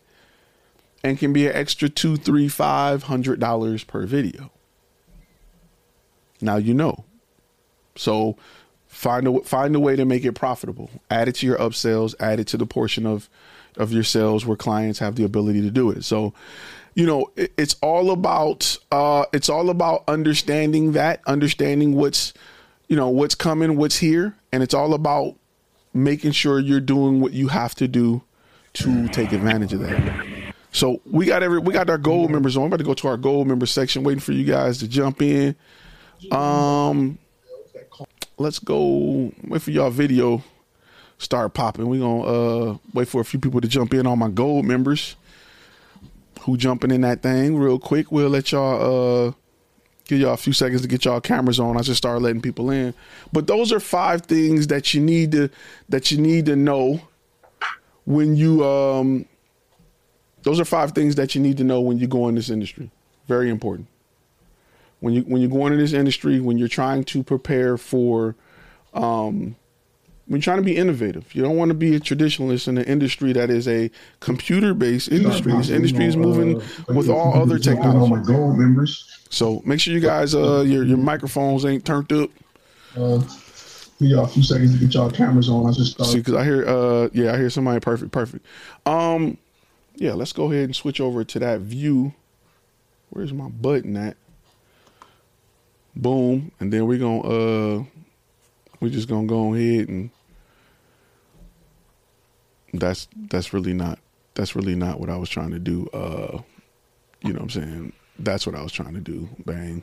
and 1.02 1.18
can 1.18 1.32
be 1.32 1.46
an 1.46 1.54
extra 1.54 1.88
two, 1.88 2.16
three, 2.16 2.48
five 2.48 3.04
hundred 3.04 3.40
dollars 3.40 3.84
per 3.84 4.04
video. 4.04 4.50
Now 6.40 6.56
you 6.56 6.74
know. 6.74 7.04
So 7.96 8.36
find 8.88 9.28
a 9.28 9.40
find 9.40 9.74
a 9.76 9.80
way 9.80 9.96
to 9.96 10.04
make 10.04 10.24
it 10.24 10.32
profitable. 10.32 10.90
Add 11.10 11.28
it 11.28 11.36
to 11.36 11.46
your 11.46 11.58
upsells, 11.58 12.14
add 12.18 12.40
it 12.40 12.48
to 12.48 12.56
the 12.56 12.66
portion 12.66 13.06
of 13.06 13.30
of 13.76 13.92
your 13.92 14.04
sales 14.04 14.44
where 14.46 14.56
clients 14.56 14.98
have 14.98 15.16
the 15.16 15.24
ability 15.24 15.62
to 15.62 15.70
do 15.70 15.90
it. 15.90 16.04
So, 16.04 16.32
you 16.94 17.06
know, 17.06 17.30
it, 17.36 17.52
it's 17.56 17.76
all 17.82 18.10
about 18.10 18.76
uh, 18.90 19.24
it's 19.32 19.48
all 19.48 19.70
about 19.70 20.04
understanding 20.08 20.92
that, 20.92 21.20
understanding 21.26 21.94
what's 21.94 22.32
you 22.88 22.96
know 22.96 23.08
what's 23.08 23.34
coming, 23.34 23.76
what's 23.76 23.96
here, 23.96 24.36
and 24.52 24.62
it's 24.62 24.74
all 24.74 24.94
about 24.94 25.36
making 25.94 26.32
sure 26.32 26.58
you're 26.58 26.80
doing 26.80 27.20
what 27.20 27.32
you 27.32 27.48
have 27.48 27.74
to 27.76 27.88
do 27.88 28.22
to 28.72 29.08
take 29.08 29.32
advantage 29.32 29.72
of 29.72 29.80
that. 29.80 30.52
So 30.72 31.00
we 31.04 31.26
got 31.26 31.42
every 31.42 31.58
we 31.58 31.72
got 31.72 31.90
our 31.90 31.98
gold 31.98 32.30
members 32.30 32.56
on. 32.56 32.64
I'm 32.64 32.66
about 32.68 32.78
to 32.78 32.84
go 32.84 32.94
to 32.94 33.08
our 33.08 33.16
gold 33.16 33.46
member 33.48 33.66
section, 33.66 34.04
waiting 34.04 34.20
for 34.20 34.32
you 34.32 34.44
guys 34.44 34.78
to 34.78 34.88
jump 34.88 35.22
in. 35.22 35.56
Um, 36.30 37.18
let's 38.38 38.58
go 38.58 39.32
wait 39.44 39.62
for 39.62 39.70
y'all 39.70 39.90
video 39.90 40.42
start 41.20 41.54
popping. 41.54 41.86
We're 41.86 42.00
gonna 42.00 42.22
uh, 42.22 42.76
wait 42.92 43.06
for 43.06 43.20
a 43.20 43.24
few 43.24 43.38
people 43.38 43.60
to 43.60 43.68
jump 43.68 43.94
in 43.94 44.06
on 44.06 44.18
my 44.18 44.28
gold 44.28 44.64
members 44.64 45.16
who 46.40 46.56
jumping 46.56 46.90
in 46.90 47.02
that 47.02 47.22
thing 47.22 47.56
real 47.56 47.78
quick. 47.78 48.10
We'll 48.10 48.30
let 48.30 48.50
y'all 48.50 49.28
uh, 49.28 49.32
give 50.06 50.18
y'all 50.18 50.32
a 50.32 50.38
few 50.38 50.54
seconds 50.54 50.80
to 50.82 50.88
get 50.88 51.04
y'all 51.04 51.20
cameras 51.20 51.60
on. 51.60 51.76
I 51.76 51.82
just 51.82 51.98
start 51.98 52.22
letting 52.22 52.40
people 52.40 52.70
in. 52.70 52.94
But 53.32 53.46
those 53.46 53.70
are 53.70 53.80
five 53.80 54.22
things 54.22 54.68
that 54.68 54.94
you 54.94 55.00
need 55.00 55.32
to 55.32 55.50
that 55.90 56.10
you 56.10 56.18
need 56.18 56.46
to 56.46 56.56
know 56.56 57.02
when 58.06 58.34
you 58.34 58.64
um 58.64 59.26
those 60.42 60.58
are 60.58 60.64
five 60.64 60.92
things 60.92 61.16
that 61.16 61.34
you 61.34 61.40
need 61.42 61.58
to 61.58 61.64
know 61.64 61.82
when 61.82 61.98
you 61.98 62.06
go 62.06 62.28
in 62.28 62.34
this 62.34 62.48
industry. 62.48 62.90
Very 63.28 63.50
important. 63.50 63.88
When 65.00 65.12
you 65.12 65.22
when 65.22 65.42
you're 65.42 65.50
going 65.50 65.74
into 65.74 65.84
this 65.84 65.92
industry, 65.92 66.40
when 66.40 66.56
you're 66.56 66.68
trying 66.68 67.04
to 67.04 67.22
prepare 67.22 67.76
for, 67.76 68.36
um, 68.94 69.56
you're 70.38 70.42
trying 70.42 70.58
to 70.58 70.62
be 70.62 70.76
innovative, 70.76 71.34
you 71.34 71.42
don't 71.42 71.56
want 71.56 71.70
to 71.70 71.74
be 71.74 71.96
a 71.96 72.00
traditionalist 72.00 72.68
in 72.68 72.78
an 72.78 72.84
industry 72.84 73.32
that 73.32 73.50
is 73.50 73.66
a 73.66 73.90
computer 74.20 74.74
based 74.74 75.10
industry. 75.10 75.52
This 75.52 75.70
industry 75.70 76.06
is 76.06 76.16
moving 76.16 76.62
with 76.88 77.08
all 77.08 77.34
other 77.34 77.58
technology. 77.58 78.32
members. 78.32 79.18
So 79.28 79.60
make 79.64 79.80
sure 79.80 79.92
you 79.92 80.00
guys, 80.00 80.34
uh, 80.34 80.60
your 80.60 80.84
your 80.84 80.98
microphones 80.98 81.64
ain't 81.64 81.84
turned 81.84 82.12
up. 82.12 82.30
Uh, 82.96 83.18
give 83.98 84.08
y'all 84.08 84.24
a 84.24 84.28
few 84.28 84.42
seconds 84.42 84.72
to 84.72 84.78
get 84.78 84.94
y'all 84.94 85.10
cameras 85.10 85.48
on. 85.48 85.68
I 85.68 85.72
just 85.72 86.02
See, 86.04 86.18
because 86.18 86.34
I 86.34 86.44
hear, 86.44 86.64
uh, 86.66 87.08
yeah, 87.12 87.32
I 87.32 87.36
hear 87.36 87.50
somebody 87.50 87.80
perfect, 87.80 88.12
perfect. 88.12 88.46
Um, 88.86 89.36
yeah, 89.96 90.14
let's 90.14 90.32
go 90.32 90.50
ahead 90.50 90.64
and 90.64 90.76
switch 90.76 91.00
over 91.00 91.24
to 91.24 91.38
that 91.40 91.60
view. 91.60 92.14
Where's 93.10 93.32
my 93.32 93.48
button 93.48 93.96
at? 93.96 94.16
Boom, 95.96 96.52
and 96.60 96.72
then 96.72 96.86
we're 96.86 96.98
gonna, 96.98 97.20
uh, 97.20 97.84
we're 98.78 98.90
just 98.90 99.08
gonna 99.08 99.26
go 99.26 99.54
ahead 99.54 99.88
and 99.88 100.10
that's 102.72 103.08
that's 103.28 103.52
really 103.52 103.72
not 103.72 103.98
that's 104.34 104.54
really 104.54 104.74
not 104.74 105.00
what 105.00 105.10
I 105.10 105.16
was 105.16 105.28
trying 105.28 105.50
to 105.50 105.58
do. 105.58 105.88
Uh, 105.92 106.40
you 107.22 107.32
know 107.32 107.40
what 107.40 107.42
I'm 107.42 107.50
saying? 107.50 107.92
That's 108.18 108.46
what 108.46 108.54
I 108.54 108.62
was 108.62 108.72
trying 108.72 108.94
to 108.94 109.00
do. 109.00 109.28
Bang. 109.44 109.82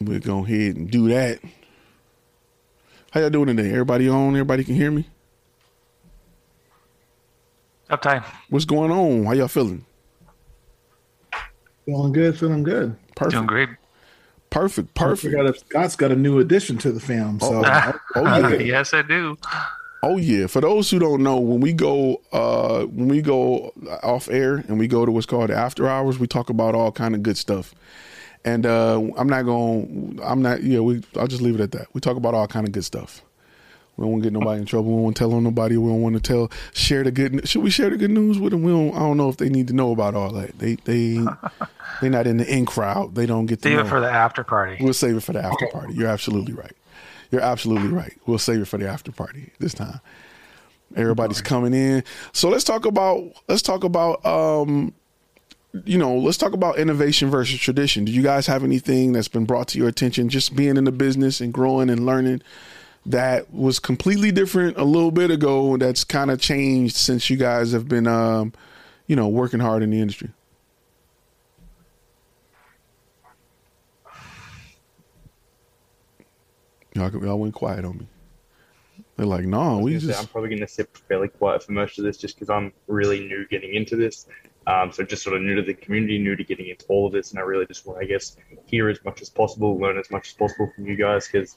We'll 0.00 0.20
go 0.20 0.44
ahead 0.44 0.76
and 0.76 0.90
do 0.90 1.08
that. 1.08 1.40
How 3.10 3.20
y'all 3.20 3.30
doing 3.30 3.46
today? 3.46 3.70
Everybody 3.70 4.08
on? 4.08 4.34
Everybody 4.34 4.64
can 4.64 4.74
hear 4.74 4.90
me? 4.90 5.08
Uptime. 7.90 8.24
What's 8.50 8.64
going 8.64 8.90
on? 8.90 9.24
How 9.24 9.32
y'all 9.32 9.48
feeling? 9.48 9.84
Feeling 11.86 12.12
good, 12.12 12.38
feeling 12.38 12.62
good. 12.62 12.96
Perfect. 13.14 13.34
Doing 13.34 13.46
great. 13.46 13.68
Perfect. 14.50 14.94
Perfect. 14.94 15.34
got 15.34 15.46
a, 15.46 15.58
Scott's 15.58 15.96
got 15.96 16.10
a 16.10 16.16
new 16.16 16.38
addition 16.38 16.78
to 16.78 16.92
the 16.92 17.00
fam. 17.00 17.40
So 17.40 17.62
Oh 18.14 18.24
yeah. 18.24 18.54
yes, 18.56 18.94
I 18.94 19.02
do. 19.02 19.36
Oh 20.02 20.16
yeah. 20.16 20.46
For 20.46 20.60
those 20.60 20.90
who 20.90 20.98
don't 20.98 21.22
know, 21.22 21.38
when 21.38 21.60
we 21.60 21.72
go 21.72 22.22
uh 22.32 22.84
when 22.84 23.08
we 23.08 23.22
go 23.22 23.72
off 24.02 24.28
air 24.28 24.56
and 24.68 24.78
we 24.78 24.88
go 24.88 25.04
to 25.04 25.12
what's 25.12 25.26
called 25.26 25.50
after 25.50 25.88
hours, 25.88 26.18
we 26.18 26.26
talk 26.26 26.48
about 26.50 26.74
all 26.74 26.92
kind 26.92 27.14
of 27.14 27.22
good 27.22 27.36
stuff. 27.36 27.74
And 28.44 28.64
uh 28.64 29.00
I'm 29.16 29.28
not 29.28 29.42
going 29.42 30.20
I'm 30.22 30.42
not 30.42 30.62
yeah, 30.62 30.80
we 30.80 31.02
I'll 31.16 31.26
just 31.26 31.42
leave 31.42 31.56
it 31.56 31.60
at 31.60 31.72
that. 31.72 31.88
We 31.92 32.00
talk 32.00 32.16
about 32.16 32.34
all 32.34 32.46
kind 32.46 32.66
of 32.66 32.72
good 32.72 32.84
stuff. 32.84 33.22
We 33.96 34.02
don't 34.02 34.12
want 34.12 34.24
to 34.24 34.30
get 34.30 34.38
nobody 34.38 34.60
in 34.60 34.66
trouble. 34.66 34.90
We 34.90 34.96
don't 34.96 35.02
want 35.04 35.16
to 35.16 35.20
tell 35.20 35.32
on 35.34 35.44
nobody. 35.44 35.76
We 35.76 35.88
don't 35.88 36.02
want 36.02 36.16
to 36.16 36.20
tell 36.20 36.50
share 36.74 37.02
the 37.02 37.10
good. 37.10 37.34
News. 37.34 37.48
Should 37.48 37.62
we 37.62 37.70
share 37.70 37.88
the 37.88 37.96
good 37.96 38.10
news 38.10 38.38
with 38.38 38.52
them? 38.52 38.62
We 38.62 38.70
don't. 38.72 38.94
I 38.94 38.98
don't 38.98 39.16
know 39.16 39.28
if 39.30 39.38
they 39.38 39.48
need 39.48 39.68
to 39.68 39.74
know 39.74 39.92
about 39.92 40.14
all 40.14 40.32
that. 40.32 40.58
They 40.58 40.74
they 40.84 41.18
they're 42.00 42.10
not 42.10 42.26
in 42.26 42.36
the 42.36 42.46
in 42.52 42.66
crowd. 42.66 43.14
They 43.14 43.24
don't 43.26 43.46
get 43.46 43.62
to 43.62 43.68
Save 43.68 43.78
know. 43.78 43.84
it 43.84 43.88
for 43.88 44.00
the 44.00 44.10
after 44.10 44.44
party. 44.44 44.76
We'll 44.80 44.92
save 44.92 45.16
it 45.16 45.22
for 45.22 45.32
the 45.32 45.42
after 45.42 45.66
party. 45.68 45.94
You're 45.94 46.08
absolutely 46.08 46.52
right. 46.52 46.76
You're 47.30 47.40
absolutely 47.40 47.88
right. 47.88 48.12
We'll 48.26 48.38
save 48.38 48.60
it 48.60 48.66
for 48.68 48.78
the 48.78 48.88
after 48.88 49.12
party 49.12 49.52
this 49.58 49.74
time. 49.74 50.00
Everybody's 50.94 51.40
coming 51.40 51.74
in. 51.74 52.04
So 52.32 52.48
let's 52.48 52.64
talk 52.64 52.84
about 52.84 53.24
let's 53.48 53.62
talk 53.62 53.82
about 53.82 54.24
um 54.24 54.92
you 55.84 55.98
know, 55.98 56.16
let's 56.16 56.38
talk 56.38 56.52
about 56.54 56.78
innovation 56.78 57.28
versus 57.28 57.58
tradition. 57.58 58.04
Do 58.06 58.12
you 58.12 58.22
guys 58.22 58.46
have 58.46 58.64
anything 58.64 59.12
that's 59.12 59.28
been 59.28 59.44
brought 59.44 59.68
to 59.68 59.78
your 59.78 59.88
attention 59.88 60.28
just 60.28 60.56
being 60.56 60.76
in 60.76 60.84
the 60.84 60.92
business 60.92 61.40
and 61.40 61.52
growing 61.52 61.90
and 61.90 62.06
learning 62.06 62.40
that 63.06 63.52
was 63.52 63.78
completely 63.78 64.32
different 64.32 64.76
a 64.76 64.84
little 64.84 65.10
bit 65.10 65.30
ago 65.30 65.76
that's 65.76 66.04
kind 66.04 66.30
of 66.30 66.40
changed 66.40 66.96
since 66.96 67.30
you 67.30 67.36
guys 67.36 67.72
have 67.72 67.88
been 67.88 68.06
um 68.06 68.52
you 69.06 69.16
know, 69.16 69.28
working 69.28 69.60
hard 69.60 69.82
in 69.82 69.90
the 69.90 70.00
industry? 70.00 70.30
Y'all, 76.94 77.12
y'all 77.24 77.38
went 77.38 77.54
quiet 77.54 77.84
on 77.84 77.98
me. 77.98 78.06
They're 79.16 79.26
like, 79.26 79.44
no, 79.44 79.78
we 79.78 79.92
gonna 79.92 80.00
say, 80.00 80.06
just 80.08 80.20
I'm 80.20 80.26
probably 80.26 80.50
going 80.50 80.60
to 80.60 80.68
sit 80.68 80.88
fairly 81.08 81.28
quiet 81.28 81.62
for 81.62 81.72
most 81.72 81.98
of 81.98 82.04
this 82.04 82.18
just 82.18 82.36
because 82.36 82.50
I'm 82.50 82.72
really 82.86 83.20
new 83.20 83.46
getting 83.48 83.74
into 83.74 83.96
this. 83.96 84.26
Um, 84.66 84.92
so 84.92 85.04
just 85.04 85.22
sort 85.22 85.36
of 85.36 85.42
new 85.42 85.54
to 85.54 85.62
the 85.62 85.74
community, 85.74 86.18
new 86.18 86.36
to 86.36 86.44
getting 86.44 86.66
into 86.66 86.84
all 86.88 87.06
of 87.06 87.12
this, 87.12 87.30
and 87.30 87.38
I 87.38 87.42
really 87.42 87.66
just 87.66 87.86
want, 87.86 88.02
I 88.02 88.04
guess, 88.04 88.36
hear 88.66 88.88
as 88.88 89.02
much 89.04 89.22
as 89.22 89.30
possible, 89.30 89.78
learn 89.78 89.96
as 89.96 90.10
much 90.10 90.28
as 90.28 90.34
possible 90.34 90.70
from 90.74 90.86
you 90.86 90.96
guys 90.96 91.28
because 91.28 91.56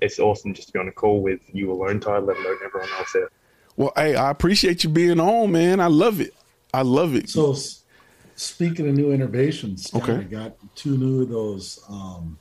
it's 0.00 0.18
awesome 0.18 0.54
just 0.54 0.68
to 0.68 0.72
be 0.74 0.78
on 0.78 0.88
a 0.88 0.92
call 0.92 1.22
with 1.22 1.40
you 1.52 1.72
alone, 1.72 2.00
Ty, 2.00 2.18
let 2.18 2.36
alone 2.36 2.56
everyone 2.64 2.88
else 2.98 3.12
there. 3.12 3.28
Well, 3.76 3.92
hey, 3.96 4.14
I 4.16 4.30
appreciate 4.30 4.84
you 4.84 4.90
being 4.90 5.20
on, 5.20 5.52
man. 5.52 5.80
I 5.80 5.86
love 5.86 6.20
it. 6.20 6.34
I 6.72 6.82
love 6.82 7.14
it. 7.14 7.28
So, 7.28 7.52
s- 7.52 7.84
speaking 8.34 8.88
of 8.88 8.94
new 8.94 9.12
innovations, 9.12 9.88
Scott, 9.88 10.02
Okay. 10.02 10.16
I 10.18 10.22
got 10.24 10.56
two 10.74 10.96
new 10.96 11.22
of 11.22 11.28
those. 11.28 11.80
Um, 11.88 12.38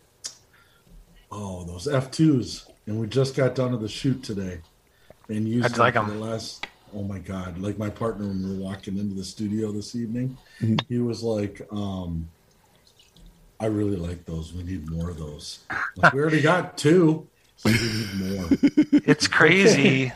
oh, 1.31 1.63
those 1.65 1.87
F 1.87 2.11
twos, 2.11 2.67
and 2.87 2.99
we 2.99 3.07
just 3.07 3.35
got 3.35 3.55
done 3.55 3.71
with 3.71 3.81
the 3.81 3.87
shoot 3.89 4.23
today, 4.23 4.59
and 5.29 5.47
used 5.47 5.63
How'd 5.63 5.71
you 5.71 5.75
them 5.77 5.79
like 5.83 5.93
for 5.93 5.99
'em? 5.99 6.19
the 6.19 6.25
last. 6.25 6.67
Oh 6.93 7.03
my 7.03 7.19
god! 7.19 7.57
Like 7.57 7.77
my 7.77 7.89
partner 7.89 8.27
when 8.27 8.41
we 8.47 8.55
were 8.57 8.63
walking 8.63 8.97
into 8.97 9.15
the 9.15 9.23
studio 9.23 9.71
this 9.73 9.95
evening, 9.95 10.37
he 10.87 10.99
was 10.99 11.21
like, 11.23 11.61
um, 11.71 12.29
"I 13.59 13.65
really 13.65 13.97
like 13.97 14.23
those. 14.25 14.53
We 14.53 14.63
need 14.63 14.89
more 14.89 15.09
of 15.09 15.17
those. 15.17 15.59
Like, 15.97 16.13
we 16.13 16.21
already 16.21 16.41
got 16.41 16.77
two. 16.77 17.27
So 17.71 17.71
we 17.71 18.27
need 18.27 18.37
more." 18.37 19.01
It's 19.05 19.27
crazy 19.27 20.11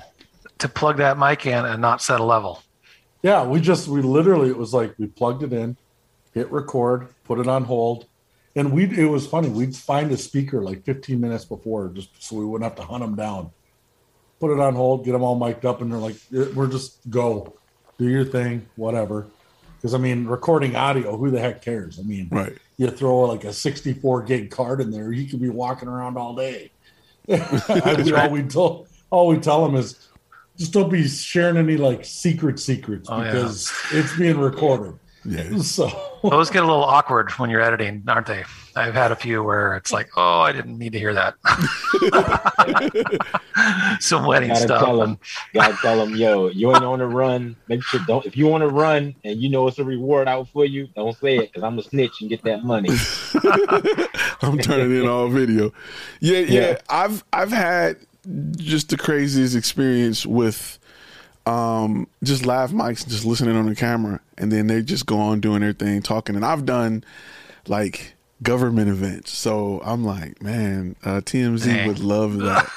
to 0.57 0.67
plug 0.69 0.97
that 0.97 1.17
mic 1.17 1.45
in 1.45 1.65
and 1.65 1.81
not 1.81 2.01
set 2.01 2.19
a 2.19 2.23
level. 2.23 2.61
Yeah, 3.21 3.43
we 3.45 3.59
just 3.61 3.87
we 3.87 4.01
literally 4.01 4.49
it 4.49 4.57
was 4.57 4.73
like 4.73 4.95
we 4.97 5.07
plugged 5.07 5.43
it 5.43 5.53
in, 5.53 5.77
hit 6.33 6.51
record, 6.51 7.07
put 7.25 7.39
it 7.39 7.47
on 7.47 7.65
hold, 7.65 8.05
and 8.55 8.71
we 8.71 8.85
it 8.85 9.09
was 9.09 9.27
funny. 9.27 9.49
We'd 9.49 9.75
find 9.75 10.11
a 10.11 10.17
speaker 10.17 10.61
like 10.61 10.83
15 10.85 11.19
minutes 11.19 11.45
before 11.45 11.89
just 11.89 12.09
so 12.21 12.35
we 12.37 12.45
wouldn't 12.45 12.69
have 12.69 12.77
to 12.77 12.83
hunt 12.89 13.01
them 13.03 13.15
down. 13.15 13.51
Put 14.39 14.51
it 14.53 14.59
on 14.59 14.73
hold, 14.73 15.03
get 15.05 15.11
them 15.11 15.21
all 15.23 15.35
mic'd 15.35 15.65
up, 15.65 15.81
and 15.81 15.91
they're 15.91 15.99
like, 15.99 16.15
"Eh, 16.35 16.45
"We're 16.55 16.67
just 16.67 17.09
go, 17.09 17.53
do 17.97 18.07
your 18.07 18.23
thing, 18.25 18.65
whatever." 18.77 19.27
Because 19.77 19.93
I 19.93 19.97
mean, 19.97 20.25
recording 20.25 20.75
audio, 20.75 21.15
who 21.17 21.29
the 21.29 21.39
heck 21.39 21.61
cares? 21.61 21.99
I 21.99 22.03
mean, 22.03 22.27
Right. 22.31 22.57
you 22.77 22.89
throw 22.89 23.19
like 23.21 23.43
a 23.43 23.53
64 23.53 24.23
gig 24.23 24.49
card 24.49 24.81
in 24.81 24.91
there, 24.91 25.11
you 25.11 25.27
could 25.29 25.41
be 25.41 25.49
walking 25.49 25.87
around 25.89 26.17
all 26.17 26.35
day. 26.35 26.71
All 28.15 28.29
we 28.29 28.43
tell 28.43 28.87
all 29.11 29.27
we 29.27 29.37
tell 29.39 29.65
them 29.65 29.75
is 29.75 30.07
just 30.57 30.73
don't 30.73 30.89
be 30.91 31.07
sharing 31.07 31.57
any 31.57 31.77
like 31.77 32.03
secret 32.05 32.59
secrets 32.59 33.07
Oh, 33.11 33.17
yeah. 33.21 33.31
because 33.31 33.71
it's 33.91 34.15
being 34.17 34.37
recorded. 34.37 34.93
Yeah. 35.25 35.57
So 35.61 35.89
Those 36.23 36.49
get 36.49 36.63
a 36.63 36.65
little 36.65 36.83
awkward 36.83 37.31
when 37.33 37.49
you're 37.49 37.61
editing, 37.61 38.03
aren't 38.07 38.27
they? 38.27 38.43
I've 38.75 38.93
had 38.93 39.11
a 39.11 39.15
few 39.15 39.43
where 39.43 39.75
it's 39.75 39.91
like, 39.91 40.09
oh, 40.17 40.41
I 40.41 40.51
didn't 40.51 40.77
need 40.77 40.93
to 40.93 40.99
hear 40.99 41.13
that. 41.13 41.35
Some 43.99 44.25
wedding 44.25 44.49
Gotta 44.49 44.61
stuff. 44.61 44.83
tell 44.83 44.99
them, 44.99 45.19
gotta 45.53 45.75
tell 45.81 45.97
them, 46.05 46.15
yo, 46.15 46.47
you 46.49 46.73
ain't 46.73 46.83
on 46.83 46.99
the 46.99 47.07
run. 47.07 47.55
Make 47.67 47.83
sure 47.83 47.99
don't. 48.07 48.25
If 48.25 48.37
you 48.37 48.47
want 48.47 48.61
to 48.61 48.67
run 48.69 49.15
and 49.23 49.41
you 49.41 49.49
know 49.49 49.67
it's 49.67 49.79
a 49.79 49.83
reward 49.83 50.27
out 50.27 50.47
for 50.49 50.65
you, 50.65 50.87
don't 50.95 51.17
say 51.17 51.37
it 51.37 51.51
because 51.51 51.63
I'm 51.63 51.77
a 51.79 51.83
snitch 51.83 52.21
and 52.21 52.29
get 52.29 52.43
that 52.43 52.63
money. 52.63 52.89
I'm 54.41 54.57
turning 54.59 55.01
in 55.01 55.07
all 55.09 55.27
video. 55.27 55.73
Yeah, 56.21 56.39
yeah, 56.39 56.61
Yeah. 56.69 56.77
I've 56.89 57.23
I've 57.33 57.51
had 57.51 57.97
just 58.55 58.89
the 58.89 58.97
craziest 58.97 59.55
experience 59.55 60.25
with 60.25 60.78
um 61.49 62.07
just 62.23 62.45
live 62.45 62.71
mics, 62.71 63.07
just 63.07 63.25
listening 63.25 63.55
on 63.55 63.65
the 63.65 63.75
camera, 63.75 64.19
and 64.37 64.51
then 64.51 64.67
they 64.67 64.81
just 64.81 65.05
go 65.05 65.17
on 65.17 65.39
doing 65.39 65.61
their 65.61 65.73
thing, 65.73 66.01
talking. 66.01 66.35
And 66.35 66.45
I've 66.45 66.65
done 66.65 67.03
like 67.67 68.13
government 68.43 68.89
events, 68.89 69.37
so 69.37 69.81
I'm 69.83 70.03
like, 70.03 70.41
man, 70.41 70.95
uh, 71.03 71.21
TMZ 71.21 71.65
Dang. 71.65 71.87
would 71.87 71.99
love 71.99 72.37
that. 72.37 72.69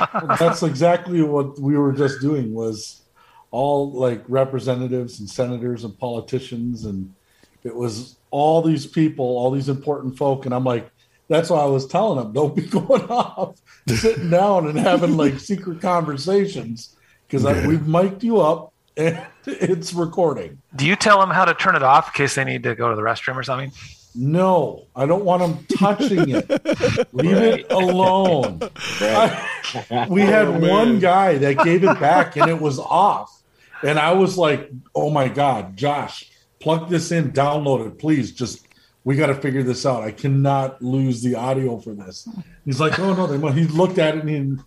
that's 0.38 0.62
exactly 0.62 1.22
what 1.22 1.58
we 1.58 1.76
were 1.76 1.92
just 1.92 2.20
doing 2.20 2.52
was 2.52 3.02
all 3.50 3.92
like 3.92 4.22
representatives 4.28 5.20
and 5.20 5.30
senators 5.30 5.84
and 5.84 5.96
politicians 5.98 6.84
and 6.84 7.14
it 7.62 7.74
was 7.74 8.16
all 8.32 8.60
these 8.60 8.84
people 8.84 9.24
all 9.24 9.52
these 9.52 9.68
important 9.68 10.18
folk 10.18 10.44
and 10.44 10.52
i'm 10.52 10.64
like 10.64 10.90
that's 11.28 11.50
why 11.50 11.60
i 11.60 11.64
was 11.64 11.86
telling 11.86 12.18
them 12.18 12.32
don't 12.32 12.56
be 12.56 12.62
going 12.66 13.04
off 13.04 13.56
sitting 13.86 14.28
down 14.28 14.66
and 14.66 14.76
having 14.76 15.16
like 15.16 15.38
secret 15.38 15.80
conversations 15.80 16.93
because 17.36 17.56
Yeah. 17.62 17.66
we've 17.66 17.86
mic'd 17.86 18.22
you 18.22 18.40
up 18.40 18.72
and 18.96 19.20
it's 19.46 19.92
recording 19.92 20.60
Do 20.76 20.86
you 20.86 20.96
tell 20.96 21.18
them 21.20 21.30
how 21.30 21.44
to 21.44 21.54
turn 21.54 21.74
it 21.76 21.82
off 21.82 22.08
in 22.08 22.12
case 22.14 22.34
they 22.36 22.44
need 22.44 22.62
to 22.62 22.74
go 22.74 22.90
to 22.90 22.96
the 22.96 23.02
restroom 23.02 23.36
or 23.36 23.42
something? 23.42 23.72
no 24.16 24.86
i 24.94 25.04
don't 25.06 25.24
want 25.24 25.42
them 25.42 25.66
touching 25.76 26.30
it 26.30 26.48
leave 27.12 27.36
it 27.36 27.72
alone 27.72 28.60
I- 29.00 30.06
we 30.08 30.20
had 30.22 30.46
Oh, 30.46 30.52
man. 30.58 30.70
one 30.70 30.98
guy 31.00 31.36
that 31.38 31.58
gave 31.64 31.82
it 31.82 31.98
back 31.98 32.36
and 32.36 32.48
it 32.48 32.60
was 32.60 32.78
off. 32.78 33.42
And 33.82 33.98
I 33.98 34.12
was 34.12 34.38
like, 34.38 34.70
oh 34.94 35.10
my 35.10 35.28
God, 35.28 35.76
Josh, 35.76 36.30
plug 36.60 36.88
this 36.88 37.10
in, 37.12 37.32
download 37.32 37.86
it, 37.88 37.98
please. 37.98 38.32
Just, 38.32 38.66
we 39.02 39.16
got 39.16 39.26
to 39.26 39.34
figure 39.34 39.62
this 39.62 39.84
out. 39.84 40.02
I 40.04 40.10
cannot 40.12 40.80
lose 40.80 41.22
the 41.22 41.34
audio 41.34 41.78
for 41.78 41.92
this. 41.92 42.26
He's 42.64 42.78
like, 42.80 42.98
oh 43.00 43.14
no, 43.14 43.26
they 43.26 43.36
must. 43.36 43.56
He 43.58 43.64
looked 43.66 43.98
at 43.98 44.16
it 44.16 44.24
and 44.24 44.30
he 44.30 44.62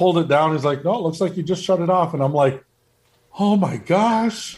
pulled 0.00 0.16
it 0.16 0.28
down. 0.28 0.52
He's 0.52 0.64
like, 0.64 0.82
no, 0.82 0.94
it 0.94 1.02
looks 1.02 1.20
like 1.20 1.36
you 1.36 1.42
just 1.42 1.62
shut 1.62 1.78
it 1.80 1.90
off. 1.90 2.14
And 2.14 2.22
I'm 2.22 2.32
like, 2.32 2.64
oh 3.38 3.54
my 3.54 3.76
gosh. 3.76 4.56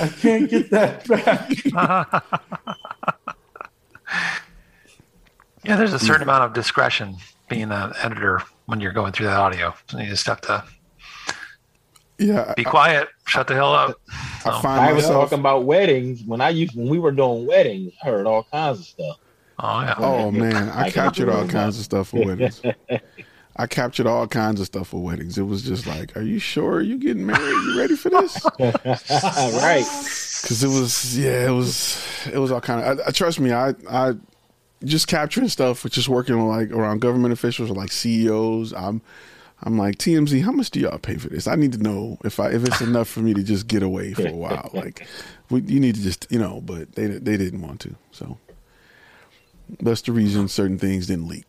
I 0.00 0.08
can't 0.08 0.48
get 0.50 0.70
that 0.70 1.06
back. 1.06 1.50
yeah, 5.64 5.76
there's 5.76 5.92
a 5.92 5.98
certain 5.98 6.22
amount 6.22 6.44
of 6.44 6.52
discretion 6.54 7.16
being 7.48 7.70
an 7.70 7.92
editor 8.02 8.42
when 8.66 8.80
you're 8.80 8.92
going 8.92 9.12
through 9.12 9.26
that 9.26 9.38
audio. 9.38 9.74
You 9.92 10.06
just 10.06 10.26
have 10.26 10.40
to 10.42 10.64
Yeah, 12.18 12.54
be 12.56 12.64
quiet, 12.64 13.08
shut 13.26 13.46
the 13.46 13.54
hell 13.54 13.74
up. 13.74 14.00
I 14.10 14.38
So- 14.52 14.58
find 14.60 14.80
I 14.80 14.92
was 14.92 15.04
myself. 15.04 15.24
talking 15.24 15.40
about 15.40 15.64
weddings 15.64 16.22
when 16.24 16.40
I 16.40 16.48
used 16.48 16.74
when 16.74 16.88
we 16.88 16.98
were 16.98 17.12
doing 17.12 17.46
weddings. 17.46 17.92
I 18.02 18.06
heard 18.08 18.26
all 18.26 18.44
kinds 18.50 18.80
of 18.80 18.84
stuff. 18.86 19.16
Oh 19.58 19.80
yeah. 19.80 19.94
Oh 19.98 20.30
man, 20.30 20.70
I 20.70 20.90
captured 20.98 21.28
all 21.28 21.46
kinds 21.46 21.78
of 21.78 21.84
stuff 21.84 22.08
for 22.08 22.24
weddings. 22.24 22.62
I 23.58 23.66
captured 23.66 24.06
all 24.06 24.28
kinds 24.28 24.60
of 24.60 24.66
stuff 24.66 24.88
for 24.88 25.02
weddings. 25.02 25.36
It 25.36 25.42
was 25.42 25.62
just 25.62 25.86
like, 25.86 26.16
are 26.16 26.22
you 26.22 26.38
sure 26.38 26.80
you 26.80 26.96
getting 26.96 27.26
married? 27.26 27.42
You 27.42 27.78
ready 27.78 27.96
for 27.96 28.08
this? 28.08 28.44
right. 28.60 29.84
Because 29.84 30.62
it 30.62 30.68
was, 30.68 31.18
yeah, 31.18 31.48
it 31.48 31.50
was, 31.50 32.00
it 32.32 32.38
was 32.38 32.52
all 32.52 32.60
kind 32.60 32.80
of. 32.84 33.00
I, 33.00 33.08
I 33.08 33.10
trust 33.10 33.40
me, 33.40 33.52
I, 33.52 33.74
I 33.90 34.14
just 34.84 35.08
capturing 35.08 35.48
stuff, 35.48 35.84
just 35.90 36.08
working 36.08 36.38
like 36.46 36.70
around 36.70 37.00
government 37.00 37.32
officials 37.32 37.68
or 37.68 37.74
like 37.74 37.90
CEOs. 37.90 38.72
I'm, 38.74 39.02
I'm 39.62 39.76
like 39.76 39.98
TMZ. 39.98 40.40
How 40.42 40.52
much 40.52 40.70
do 40.70 40.78
y'all 40.78 40.98
pay 40.98 41.16
for 41.16 41.28
this? 41.28 41.48
I 41.48 41.56
need 41.56 41.72
to 41.72 41.78
know 41.78 42.18
if 42.24 42.38
I 42.38 42.50
if 42.50 42.64
it's 42.64 42.80
enough 42.80 43.08
for 43.08 43.20
me 43.20 43.34
to 43.34 43.42
just 43.42 43.66
get 43.66 43.82
away 43.82 44.12
for 44.14 44.28
a 44.28 44.32
while. 44.32 44.70
Like, 44.78 45.06
we, 45.50 45.62
you 45.62 45.80
need 45.80 45.96
to 45.96 46.00
just, 46.00 46.30
you 46.30 46.38
know. 46.38 46.60
But 46.60 46.92
they 46.92 47.06
they 47.06 47.36
didn't 47.36 47.62
want 47.62 47.80
to, 47.80 47.96
so 48.12 48.38
that's 49.80 50.02
the 50.02 50.12
reason 50.12 50.46
certain 50.46 50.78
things 50.78 51.08
didn't 51.08 51.26
leak. 51.26 51.46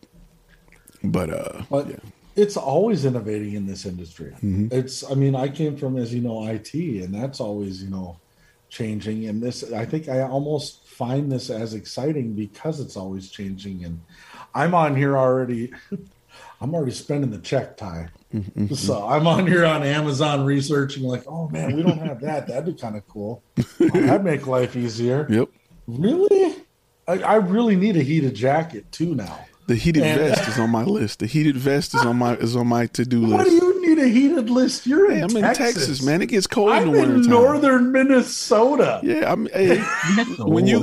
But 1.02 1.30
uh, 1.30 1.62
But 1.70 1.88
yeah. 1.88 1.96
it's 2.36 2.56
always 2.56 3.04
innovating 3.04 3.54
in 3.54 3.66
this 3.66 3.86
industry. 3.86 4.32
Mhm. 4.42 4.72
It's, 4.72 5.08
I 5.10 5.14
mean, 5.14 5.34
I 5.34 5.48
came 5.48 5.76
from, 5.76 5.96
as 5.96 6.12
you 6.12 6.20
know, 6.20 6.46
IT, 6.46 6.74
and 6.74 7.14
that's 7.14 7.40
always, 7.40 7.82
you 7.82 7.90
know, 7.90 8.16
changing. 8.68 9.26
And 9.26 9.42
this, 9.42 9.72
I 9.72 9.84
think 9.84 10.08
I 10.08 10.22
almost 10.22 10.86
find 10.86 11.30
this 11.30 11.50
as 11.50 11.74
exciting 11.74 12.34
because 12.34 12.80
it's 12.80 12.96
always 12.96 13.30
changing. 13.30 13.84
And 13.84 14.00
I'm 14.54 14.74
on 14.74 14.94
here 14.96 15.16
already. 15.16 15.72
I'm 16.60 16.74
already 16.74 16.92
spending 16.92 17.30
the 17.30 17.38
check 17.38 17.76
Ty. 17.76 18.08
Mm-hmm. 18.34 18.74
So 18.74 19.08
I'm 19.08 19.26
on 19.26 19.46
here 19.46 19.64
on 19.64 19.82
Amazon 19.82 20.44
researching, 20.44 21.02
like, 21.02 21.24
oh 21.26 21.48
man, 21.48 21.74
we 21.74 21.82
don't 21.82 21.98
have 21.98 22.20
that. 22.20 22.46
That'd 22.46 22.66
be 22.66 22.80
kind 22.80 22.96
of 22.96 23.08
cool. 23.08 23.42
Oh, 23.58 23.62
that'd 23.78 24.22
make 24.24 24.46
life 24.46 24.76
easier. 24.76 25.26
Yep. 25.30 25.48
Really? 25.88 26.56
I, 27.08 27.14
I 27.22 27.34
really 27.36 27.74
need 27.74 27.96
a 27.96 28.02
heated 28.02 28.34
jacket 28.34 28.92
too 28.92 29.14
now. 29.16 29.44
The 29.70 29.76
heated 29.76 30.02
And- 30.02 30.18
vest 30.18 30.48
is 30.48 30.58
on 30.58 30.68
my 30.70 30.82
list. 30.82 31.20
The 31.20 31.26
heated 31.26 31.56
vest 31.56 31.94
is 31.94 32.04
on 32.04 32.16
my 32.16 32.34
is 32.34 32.56
on 32.56 32.66
my 32.66 32.86
to 32.86 33.04
do 33.04 33.20
Why 33.20 33.44
list. 33.44 33.50
do 33.50 33.54
you 33.54 33.86
need 33.86 34.02
a 34.02 34.08
heated 34.08 34.50
list? 34.50 34.84
You're 34.84 35.08
in, 35.12 35.18
Hey, 35.18 35.22
I'm 35.22 35.36
in 35.36 35.42
Texas. 35.42 35.74
Texas, 35.76 36.02
man. 36.02 36.22
It 36.22 36.26
gets 36.26 36.48
cold 36.48 36.70
I'm 36.70 36.88
in 36.88 36.92
the 36.92 36.98
winter 36.98 37.14
in 37.14 37.22
northern 37.22 37.92
Minnesota. 37.92 38.98
Yeah, 39.04 39.30
I'm. 39.32 39.46
Hey, 39.52 39.78
when 40.38 40.66
you 40.66 40.80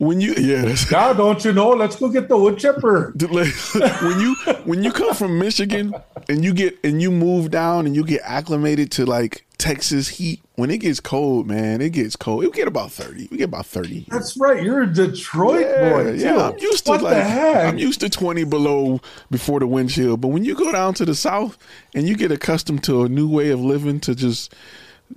when 0.00 0.18
you 0.18 0.32
yeah, 0.32 0.62
that's, 0.62 0.90
Now, 0.90 1.12
don't 1.12 1.44
you 1.44 1.52
know? 1.52 1.68
Let's 1.70 1.96
go 1.96 2.08
get 2.08 2.28
the 2.28 2.36
wood 2.38 2.58
chipper. 2.58 3.12
when 3.20 4.20
you 4.20 4.34
when 4.64 4.82
you 4.82 4.92
come 4.92 5.14
from 5.14 5.38
Michigan 5.38 5.94
and 6.26 6.42
you 6.42 6.54
get 6.54 6.78
and 6.82 7.02
you 7.02 7.10
move 7.10 7.50
down 7.50 7.84
and 7.84 7.94
you 7.94 8.02
get 8.02 8.22
acclimated 8.24 8.90
to 8.92 9.04
like 9.04 9.44
Texas 9.58 10.08
heat, 10.08 10.40
when 10.54 10.70
it 10.70 10.78
gets 10.78 11.00
cold, 11.00 11.46
man, 11.46 11.82
it 11.82 11.90
gets 11.90 12.16
cold. 12.16 12.44
It 12.44 12.52
get 12.54 12.66
about 12.66 12.92
thirty. 12.92 13.28
We 13.30 13.36
get 13.36 13.44
about 13.44 13.66
thirty. 13.66 14.06
That's 14.08 14.38
right. 14.38 14.62
You're 14.62 14.84
a 14.84 14.86
Detroit 14.86 15.66
boy. 15.66 16.04
Too. 16.12 16.16
Yeah, 16.16 16.48
I'm 16.48 16.58
used 16.58 16.86
to 16.86 16.92
what 16.92 17.02
like? 17.02 17.16
I'm 17.22 17.76
used 17.76 18.00
to 18.00 18.08
20 18.08 18.44
below 18.44 19.02
before 19.30 19.60
the 19.60 19.66
wind 19.66 19.90
chill. 19.90 20.16
But 20.16 20.28
when 20.28 20.46
you 20.46 20.54
go 20.54 20.72
down 20.72 20.94
to 20.94 21.04
the 21.04 21.14
south 21.14 21.58
and 21.94 22.08
you 22.08 22.16
get 22.16 22.32
accustomed 22.32 22.84
to 22.84 23.02
a 23.02 23.08
new 23.10 23.28
way 23.28 23.50
of 23.50 23.60
living 23.60 24.00
to 24.00 24.14
just 24.14 24.54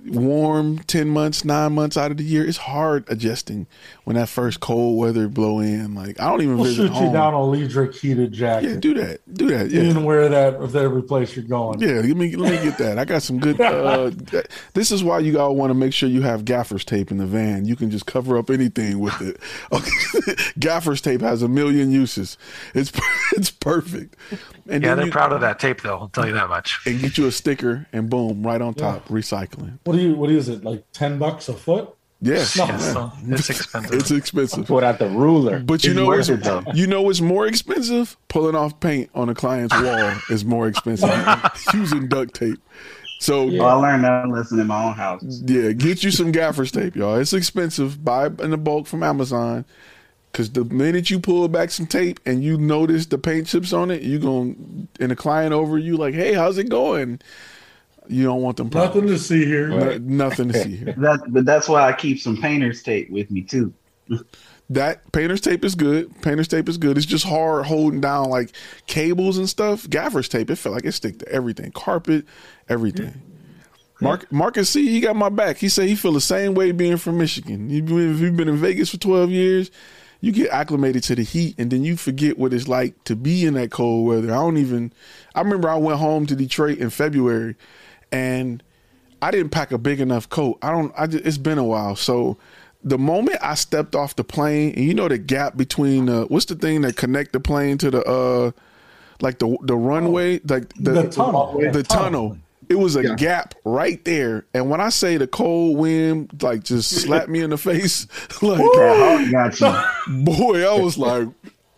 warm 0.06 0.78
10 0.80 1.08
months, 1.08 1.44
9 1.44 1.72
months 1.72 1.96
out 1.96 2.10
of 2.10 2.16
the 2.16 2.24
year, 2.24 2.46
it's 2.46 2.58
hard 2.58 3.04
adjusting 3.08 3.66
when 4.04 4.16
that 4.16 4.28
first 4.28 4.60
cold 4.60 4.98
weather 4.98 5.28
blow 5.28 5.60
in. 5.60 5.94
Like 5.94 6.20
I 6.20 6.30
don't 6.30 6.42
even 6.42 6.56
we'll 6.56 6.64
visit 6.66 6.82
shoot 6.88 6.92
home. 6.92 7.06
you 7.06 7.12
down 7.12 7.34
a 7.34 7.38
Liedrich 7.38 7.94
heated 7.98 8.32
jacket. 8.32 8.68
Yeah, 8.70 8.76
do 8.76 8.94
that. 8.94 9.34
Do 9.34 9.46
that. 9.48 9.70
You 9.70 9.82
Yeah. 9.82 9.92
can 9.92 10.04
wear 10.04 10.28
that 10.28 10.60
with 10.60 10.76
every 10.76 11.02
place 11.02 11.34
you're 11.36 11.44
going. 11.44 11.80
Yeah, 11.80 12.00
let 12.02 12.16
me 12.16 12.36
let 12.36 12.52
me 12.52 12.62
get 12.68 12.78
that. 12.78 12.98
I 12.98 13.04
got 13.04 13.22
some 13.22 13.38
good. 13.40 13.60
Uh, 13.60 14.10
this 14.74 14.90
is 14.92 15.02
why 15.02 15.18
you 15.20 15.38
all 15.40 15.56
want 15.56 15.70
to 15.70 15.74
make 15.74 15.92
sure 15.92 16.08
you 16.08 16.22
have 16.22 16.44
gaffer's 16.44 16.84
tape 16.84 17.10
in 17.10 17.18
the 17.18 17.26
van. 17.26 17.64
You 17.66 17.76
can 17.76 17.90
just 17.90 18.06
cover 18.06 18.36
up 18.38 18.50
anything 18.50 18.98
with 19.00 19.20
it. 19.20 19.38
Okay. 19.72 19.90
gaffer's 20.58 21.00
tape 21.00 21.20
has 21.20 21.42
a 21.42 21.48
million 21.48 21.90
uses. 21.90 22.36
It's 22.74 22.92
it's 23.32 23.50
perfect. 23.50 24.16
And 24.68 24.82
yeah, 24.82 24.94
they're 24.94 25.06
you- 25.06 25.12
proud 25.12 25.32
of 25.32 25.40
that 25.40 25.58
tape, 25.58 25.82
though. 25.82 25.98
I'll 25.98 26.08
tell 26.08 26.26
you 26.26 26.32
that 26.34 26.48
much. 26.48 26.78
And 26.86 27.00
get 27.00 27.18
you 27.18 27.26
a 27.26 27.32
sticker, 27.32 27.86
and 27.92 28.08
boom, 28.10 28.42
right 28.46 28.60
on 28.60 28.74
top, 28.74 29.08
recycling. 29.08 29.78
What 29.84 29.94
do 29.96 30.02
you? 30.02 30.14
What 30.14 30.30
is 30.30 30.48
it? 30.48 30.62
Like 30.64 30.84
ten 30.92 31.18
bucks 31.18 31.48
a 31.48 31.54
foot? 31.54 31.94
Yeah, 32.24 32.44
No. 32.56 32.64
yeah. 32.66 32.76
So 32.78 33.12
it's 33.28 33.50
expensive. 33.50 33.92
It's 33.94 34.10
expensive. 34.10 34.66
Put 34.66 34.82
out 34.82 34.98
the 34.98 35.08
ruler. 35.08 35.60
But 35.60 35.84
you 35.84 35.90
It's 35.90 35.96
know 35.98 36.06
worth 36.06 36.28
what's 36.30 36.68
it, 36.68 36.76
you 36.76 36.86
know 36.86 37.02
what's 37.02 37.20
more 37.20 37.46
expensive? 37.46 38.16
Pulling 38.28 38.54
off 38.56 38.80
paint 38.80 39.10
on 39.14 39.28
a 39.28 39.34
client's 39.34 39.74
wall 39.80 40.12
is 40.30 40.44
more 40.44 40.66
expensive. 40.66 41.10
Using 41.74 42.08
duct 42.08 42.34
tape. 42.34 42.58
So 43.20 43.48
Oh, 43.50 43.64
I 43.64 43.72
learned 43.74 44.04
that 44.04 44.28
lesson 44.28 44.58
in 44.58 44.66
my 44.66 44.84
own 44.84 44.94
house. 44.94 45.22
Yeah, 45.44 45.72
get 45.72 46.02
you 46.02 46.10
some 46.10 46.32
gaffer's 46.32 46.72
tape, 46.72 46.96
y'all. 46.96 47.16
It's 47.16 47.32
expensive. 47.32 48.02
Buy 48.04 48.26
it 48.26 48.40
in 48.40 48.50
the 48.50 48.56
bulk 48.58 48.86
from 48.86 49.02
Amazon. 49.02 49.64
Cause 50.32 50.50
the 50.50 50.64
minute 50.64 51.10
you 51.10 51.20
pull 51.20 51.46
back 51.46 51.70
some 51.70 51.86
tape 51.86 52.18
and 52.26 52.42
you 52.42 52.58
notice 52.58 53.06
the 53.06 53.18
paint 53.18 53.46
chips 53.46 53.72
on 53.72 53.90
it, 53.92 54.02
you 54.02 54.18
gonna 54.18 54.54
and 54.98 55.10
the 55.10 55.14
client 55.16 55.52
over 55.52 55.78
you 55.78 55.96
like, 55.96 56.14
hey, 56.14 56.32
how's 56.34 56.58
it 56.58 56.68
going? 56.68 57.20
You 58.08 58.24
don't 58.24 58.42
want 58.42 58.56
them. 58.56 58.70
Nothing 58.72 59.06
to 59.06 59.18
see 59.18 59.44
here. 59.44 59.68
No- 59.68 59.98
nothing 59.98 60.48
to 60.52 60.62
see 60.62 60.76
here. 60.76 60.94
That, 60.98 61.20
but 61.28 61.44
that's 61.44 61.68
why 61.68 61.88
I 61.88 61.92
keep 61.92 62.20
some 62.20 62.40
painter's 62.40 62.82
tape 62.82 63.10
with 63.10 63.30
me 63.30 63.42
too. 63.42 63.72
That 64.70 65.10
painter's 65.12 65.40
tape 65.40 65.64
is 65.64 65.74
good. 65.74 66.20
Painter's 66.22 66.48
tape 66.48 66.68
is 66.68 66.78
good. 66.78 66.96
It's 66.96 67.06
just 67.06 67.24
hard 67.26 67.66
holding 67.66 68.00
down 68.00 68.30
like 68.30 68.52
cables 68.86 69.38
and 69.38 69.48
stuff. 69.48 69.88
Gaffer's 69.88 70.28
tape, 70.28 70.50
it 70.50 70.56
felt 70.56 70.74
like 70.74 70.84
it 70.84 70.92
stick 70.92 71.18
to 71.20 71.28
everything, 71.28 71.70
carpet, 71.72 72.26
everything. 72.68 73.20
Mark 74.00 74.30
Marcus 74.32 74.68
C, 74.70 74.88
he 74.88 75.00
got 75.00 75.16
my 75.16 75.28
back. 75.28 75.58
He 75.58 75.68
said 75.68 75.88
he 75.88 75.94
feel 75.94 76.12
the 76.12 76.20
same 76.20 76.54
way 76.54 76.72
being 76.72 76.96
from 76.96 77.18
Michigan. 77.18 77.70
You've 77.70 77.86
been, 77.86 78.14
if 78.14 78.20
you've 78.20 78.36
been 78.36 78.48
in 78.48 78.56
Vegas 78.56 78.90
for 78.90 78.98
twelve 78.98 79.30
years, 79.30 79.70
you 80.20 80.32
get 80.32 80.50
acclimated 80.50 81.02
to 81.04 81.14
the 81.14 81.22
heat, 81.22 81.54
and 81.58 81.70
then 81.70 81.84
you 81.84 81.96
forget 81.96 82.38
what 82.38 82.52
it's 82.52 82.66
like 82.66 83.02
to 83.04 83.14
be 83.14 83.44
in 83.44 83.54
that 83.54 83.70
cold 83.70 84.06
weather. 84.06 84.32
I 84.32 84.36
don't 84.36 84.56
even. 84.56 84.92
I 85.34 85.40
remember 85.40 85.68
I 85.68 85.76
went 85.76 85.98
home 85.98 86.26
to 86.26 86.34
Detroit 86.36 86.78
in 86.78 86.90
February, 86.90 87.56
and 88.14 88.62
I 89.22 89.30
didn't 89.30 89.50
pack 89.50 89.72
a 89.72 89.78
big 89.78 90.00
enough 90.00 90.28
coat. 90.28 90.58
I 90.62 90.70
don't. 90.70 90.92
I 90.96 91.06
just, 91.06 91.24
it's 91.24 91.38
been 91.38 91.58
a 91.58 91.64
while, 91.64 91.96
so 91.96 92.36
the 92.82 92.98
moment 92.98 93.38
I 93.40 93.54
stepped 93.54 93.94
off 93.94 94.14
the 94.16 94.24
plane, 94.24 94.74
and 94.76 94.84
you 94.84 94.94
know 94.94 95.08
the 95.08 95.18
gap 95.18 95.56
between 95.56 96.08
uh, 96.08 96.24
what's 96.24 96.44
the 96.46 96.54
thing 96.54 96.82
that 96.82 96.96
connect 96.96 97.32
the 97.32 97.40
plane 97.40 97.78
to 97.78 97.90
the 97.90 98.02
uh, 98.04 98.50
like 99.20 99.38
the 99.38 99.56
the 99.62 99.76
runway, 99.76 100.40
like 100.48 100.68
the, 100.74 100.92
The 100.92 101.08
tunnel. 101.10 101.58
the 101.60 101.70
The 101.70 101.82
tunnel. 101.82 102.10
tunnel. 102.30 102.38
It 102.70 102.76
was 102.76 102.96
a 102.96 103.02
Yeah. 103.02 103.14
gap 103.16 103.54
right 103.64 104.02
there, 104.06 104.46
and 104.54 104.70
when 104.70 104.80
I 104.80 104.88
say 104.88 105.18
the 105.18 105.26
cold 105.26 105.76
wind 105.78 106.42
like 106.42 106.64
just 106.64 106.90
slapped 106.90 107.28
me 107.28 107.40
in 107.40 107.50
the 107.50 107.58
face, 107.58 108.06
like 108.42 108.58
That 108.58 109.30
hawk 109.30 109.30
got 109.30 109.60
you. 110.08 110.24
boy, 110.24 110.66
I 110.66 110.78
was 110.80 110.96
like, 110.96 111.28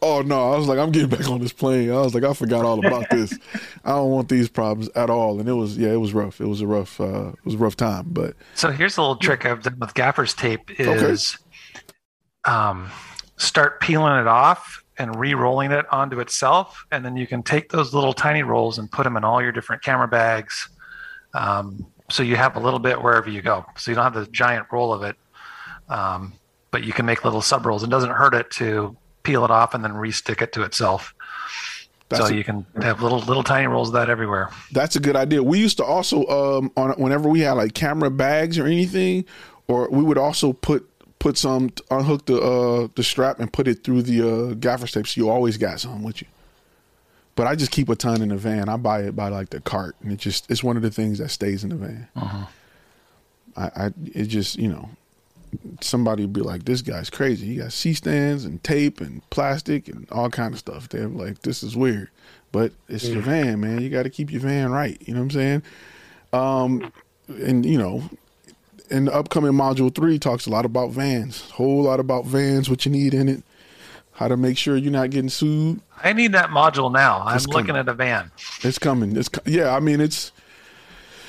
oh 0.07 0.23
no, 0.23 0.53
I 0.53 0.57
was 0.57 0.69
like, 0.69 0.79
I'm 0.79 0.93
getting 0.93 1.09
back 1.09 1.29
on 1.29 1.41
this 1.41 1.53
plane. 1.53 1.91
I 1.91 2.01
was 2.01 2.15
like, 2.15 2.25
I 2.25 2.33
forgot 2.33 2.65
all 2.65 2.85
about 2.85 3.11
this. 3.11 3.37
I 3.85 3.91
don't 3.91 4.11
want 4.11 4.29
these 4.29 4.49
problems 4.49 4.89
at 4.95 5.11
all. 5.11 5.41
And 5.41 5.49
it 5.49 5.53
was, 5.53 5.77
yeah, 5.77 5.93
it 5.93 6.01
was 6.01 6.15
rough. 6.15 6.41
It 6.41 6.47
was 6.47 6.61
a 6.61 6.67
rough, 6.67 7.01
uh, 7.01 7.29
it 7.31 7.45
was 7.45 7.55
a 7.55 7.59
rough 7.59 7.77
time. 7.77 8.07
But 8.11 8.37
So 8.55 8.71
here's 8.71 8.97
a 8.97 9.01
little 9.01 9.17
trick 9.17 9.45
I've 9.45 9.63
done 9.63 9.79
with 9.81 9.95
gaffer's 9.95 10.35
tape 10.35 10.71
is 10.81 11.37
um, 12.45 12.91
start 13.37 13.81
peeling 13.81 14.19
it 14.21 14.29
off 14.29 14.83
and 14.99 15.19
re-rolling 15.19 15.73
it 15.73 15.85
onto 15.93 16.21
itself, 16.21 16.87
and 16.91 17.05
then 17.05 17.17
you 17.17 17.27
can 17.27 17.43
take 17.43 17.71
those 17.71 17.93
little 17.93 18.15
tiny 18.15 18.43
rolls 18.43 18.79
and 18.79 18.91
put 18.91 19.05
them 19.05 19.17
in 19.17 19.25
all 19.25 19.43
your 19.43 19.53
different 19.53 19.83
camera 19.83 20.09
bags. 20.09 20.71
Um, 21.35 21.87
so 22.11 22.23
you 22.23 22.37
have 22.37 22.57
a 22.57 22.61
little 22.61 22.79
bit 22.79 23.03
wherever 23.03 23.29
you 23.29 23.43
go. 23.43 23.67
So 23.77 23.91
you 23.91 23.95
don't 23.95 24.05
have 24.05 24.15
the 24.15 24.31
giant 24.31 24.69
roll 24.73 24.95
of 24.95 25.03
it, 25.03 25.17
um, 25.89 26.33
but 26.71 26.85
you 26.85 26.93
can 26.93 27.05
make 27.05 27.25
little 27.25 27.43
sub 27.43 27.67
rolls. 27.67 27.83
It 27.83 27.91
doesn't 27.91 28.11
hurt 28.11 28.33
it 28.33 28.51
to 28.53 28.97
peel 29.27 29.45
it 29.45 29.51
off 29.51 29.75
and 29.75 29.83
then 29.85 29.93
re-stick 29.95 30.41
it 30.41 30.53
to 30.53 30.63
itself. 30.63 31.15
That's 32.09 32.29
so 32.29 32.33
a- 32.33 32.37
you 32.37 32.45
can 32.45 32.65
have 32.81 33.03
little 33.03 33.19
little 33.19 33.43
tiny 33.43 33.67
rolls 33.67 33.89
of 33.89 33.95
that 33.95 34.09
everywhere. 34.09 34.51
That's 34.73 34.95
a 34.97 35.01
good 35.01 35.17
idea. 35.17 35.43
We 35.43 35.59
used 35.59 35.77
to 35.79 35.85
also 35.85 36.25
um 36.27 36.71
on 36.77 36.91
whenever 36.93 37.29
we 37.29 37.41
had 37.41 37.53
like 37.53 37.75
camera 37.75 38.11
bags 38.11 38.59
or 38.59 38.67
anything, 38.67 39.25
or 39.67 39.89
we 39.91 40.03
would 40.05 40.19
also 40.19 40.53
put 40.53 40.89
put 41.19 41.37
some 41.37 41.71
unhook 41.91 42.27
the 42.27 42.39
uh 42.41 42.89
the 42.95 43.03
strap 43.03 43.41
and 43.41 43.53
put 43.53 43.67
it 43.67 43.83
through 43.83 44.03
the 44.03 44.23
uh 44.23 44.55
gaffer 44.55 44.87
tape 44.87 45.07
so 45.09 45.21
you 45.21 45.29
always 45.29 45.57
got 45.57 45.81
some 45.81 46.03
with 46.05 46.21
you. 46.23 46.29
But 47.35 47.47
I 47.49 47.57
just 47.57 47.71
keep 47.73 47.89
a 47.89 47.97
ton 47.97 48.23
in 48.23 48.29
the 48.31 48.37
van. 48.37 48.69
I 48.69 48.77
buy 48.77 49.03
it 49.03 49.17
by 49.17 49.29
like 49.29 49.51
the 49.51 49.61
cart, 49.61 49.97
and 50.03 50.13
it 50.13 50.19
just 50.19 50.49
it's 50.51 50.63
one 50.63 50.77
of 50.77 50.83
the 50.83 50.91
things 50.91 51.19
that 51.19 51.31
stays 51.31 51.65
in 51.65 51.71
the 51.71 51.77
van. 51.77 52.09
I, 53.57 53.65
I 53.87 53.87
it 54.15 54.27
just 54.27 54.57
you 54.59 54.69
know 54.69 54.89
somebody 55.81 56.23
would 56.23 56.33
be 56.33 56.41
like, 56.41 56.65
this 56.65 56.83
guy's 56.83 57.11
crazy. 57.11 57.47
He 57.47 57.57
got 57.57 57.73
C 57.73 57.95
stands 57.95 58.45
and 58.45 58.63
tape 58.63 59.01
and 59.01 59.29
plastic 59.31 59.89
and 59.89 60.07
all 60.11 60.31
kind 60.31 60.53
of 60.53 60.59
stuff. 60.59 60.89
They're 60.89 61.09
like, 61.09 61.41
this 61.43 61.63
is 61.63 61.77
weird. 61.77 62.11
But 62.53 62.73
it's 62.89 63.09
your 63.09 63.23
van, 63.23 63.61
man. 63.61 63.83
You 63.83 63.91
got 63.91 64.05
to 64.05 64.11
keep 64.11 64.31
your 64.31 64.41
van 64.41 64.71
right. 64.71 64.97
You 65.07 65.15
know 65.15 65.21
what 65.21 65.25
I'm 65.25 65.31
saying? 65.31 65.63
Um, 66.33 66.93
and 67.29 67.67
you 67.67 67.77
know, 67.79 68.05
in 68.91 69.07
the 69.07 69.15
upcoming 69.15 69.53
module 69.53 69.95
three 69.95 70.19
talks 70.19 70.47
a 70.47 70.51
lot 70.51 70.65
about 70.65 70.91
vans, 70.91 71.51
whole 71.51 71.83
lot 71.83 72.01
about 72.01 72.25
vans, 72.25 72.71
what 72.71 72.87
you 72.87 72.93
need 72.93 73.15
in 73.15 73.29
it, 73.29 73.43
how 74.13 74.29
to 74.29 74.37
make 74.37 74.57
sure 74.57 74.77
you're 74.77 74.93
not 74.93 75.11
getting 75.11 75.29
sued. 75.29 75.81
I 76.03 76.13
need 76.13 76.33
that 76.33 76.51
module 76.51 76.93
now. 76.93 77.23
I'm 77.27 77.37
It's 77.37 77.47
looking 77.47 77.77
at 77.77 77.89
a 77.89 77.95
van. 77.95 78.31
It's 78.63 78.79
coming. 78.79 79.17
It's 79.17 79.31
yeah. 79.45 79.75
I 79.75 79.81
mean, 79.81 80.01
it's 80.01 80.33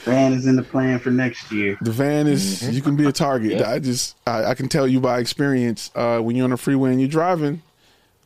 Van 0.07 0.33
is 0.33 0.45
in 0.47 0.55
the 0.55 0.63
plan 0.63 0.99
for 0.99 1.11
next 1.11 1.51
year. 1.51 1.77
the 1.81 1.91
van 1.91 2.27
is 2.27 2.67
you 2.75 2.81
can 2.81 2.95
be 2.95 3.05
a 3.05 3.11
target. 3.11 3.61
I 3.61 3.79
just 3.79 4.15
I, 4.25 4.45
I 4.45 4.53
can 4.55 4.67
tell 4.69 4.87
you 4.87 4.99
by 4.99 5.19
experience 5.19 5.91
uh, 5.95 6.19
when 6.19 6.35
you're 6.35 6.45
on 6.45 6.49
the 6.51 6.57
freeway 6.57 6.91
and 6.91 6.99
you're 6.99 7.09
driving. 7.09 7.61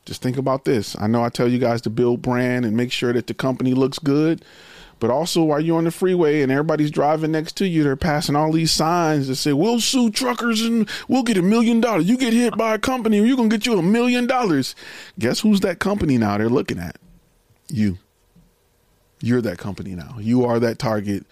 Just 0.06 0.22
think 0.22 0.38
about 0.38 0.66
this. 0.66 0.96
I 1.00 1.08
know 1.08 1.24
I 1.24 1.30
tell 1.30 1.48
you 1.48 1.60
guys 1.60 1.82
to 1.84 1.90
build 1.90 2.22
brand 2.22 2.66
and 2.66 2.76
make 2.76 2.92
sure 2.92 3.14
that 3.14 3.28
the 3.28 3.36
company 3.36 3.76
looks 3.76 4.00
good, 4.00 4.44
but 5.00 5.12
also 5.12 5.44
while 5.44 5.60
you're 5.60 5.78
on 5.78 5.84
the 5.84 5.92
freeway 5.92 6.42
and 6.42 6.52
everybody's 6.52 6.90
driving 6.90 7.32
next 7.32 7.54
to 7.58 7.68
you, 7.68 7.84
they're 7.84 7.96
passing 7.96 8.36
all 8.36 8.52
these 8.52 8.72
signs 8.72 9.28
that 9.28 9.36
say, 9.36 9.54
"We'll 9.54 9.80
sue 9.80 10.10
truckers 10.10 10.62
and 10.62 10.90
we'll 11.08 11.22
get 11.24 11.38
a 11.38 11.42
million 11.44 11.82
dollars." 11.82 12.06
You 12.10 12.18
get 12.18 12.34
hit 12.34 12.58
by 12.58 12.74
a 12.74 12.80
company, 12.80 13.18
you're 13.18 13.38
gonna 13.38 13.50
get 13.50 13.66
you 13.68 13.78
a 13.78 13.84
million 13.84 14.26
dollars. 14.26 14.76
Guess 15.20 15.42
who's 15.42 15.60
that 15.60 15.78
company 15.80 16.18
now? 16.18 16.38
They're 16.38 16.50
looking 16.50 16.80
at 16.80 16.98
you. 17.70 18.00
You're 19.22 19.42
that 19.42 19.60
company 19.60 19.92
now. 19.94 20.16
You 20.20 20.46
are 20.46 20.60
that 20.60 20.80
target. 20.80 21.26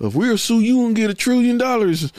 If 0.00 0.14
we'll 0.14 0.38
sue 0.38 0.60
you 0.60 0.86
and 0.86 0.96
get 0.96 1.10
a 1.10 1.14
trillion 1.14 1.58
dollars, 1.58 2.12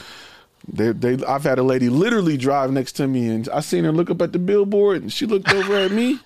they, 0.72 0.92
they, 0.92 1.24
I've 1.24 1.42
had 1.42 1.58
a 1.58 1.62
lady 1.62 1.88
literally 1.88 2.36
drive 2.36 2.70
next 2.70 2.92
to 2.92 3.08
me, 3.08 3.28
and 3.28 3.48
I 3.48 3.60
seen 3.60 3.84
her 3.84 3.92
look 3.92 4.10
up 4.10 4.22
at 4.22 4.32
the 4.32 4.38
billboard, 4.38 5.02
and 5.02 5.12
she 5.12 5.26
looked 5.26 5.52
over 5.52 5.74
at 5.74 5.90
me, 5.90 6.20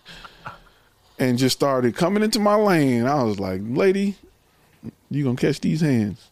and 1.19 1.39
just 1.39 1.57
started 1.57 1.97
coming 1.97 2.23
into 2.23 2.39
my 2.39 2.57
lane. 2.57 3.07
I 3.07 3.23
was 3.23 3.41
like, 3.41 3.63
"Lady, 3.65 4.17
you 5.11 5.25
gonna 5.25 5.37
catch 5.37 5.61
these 5.61 5.81
hands?" 5.81 6.29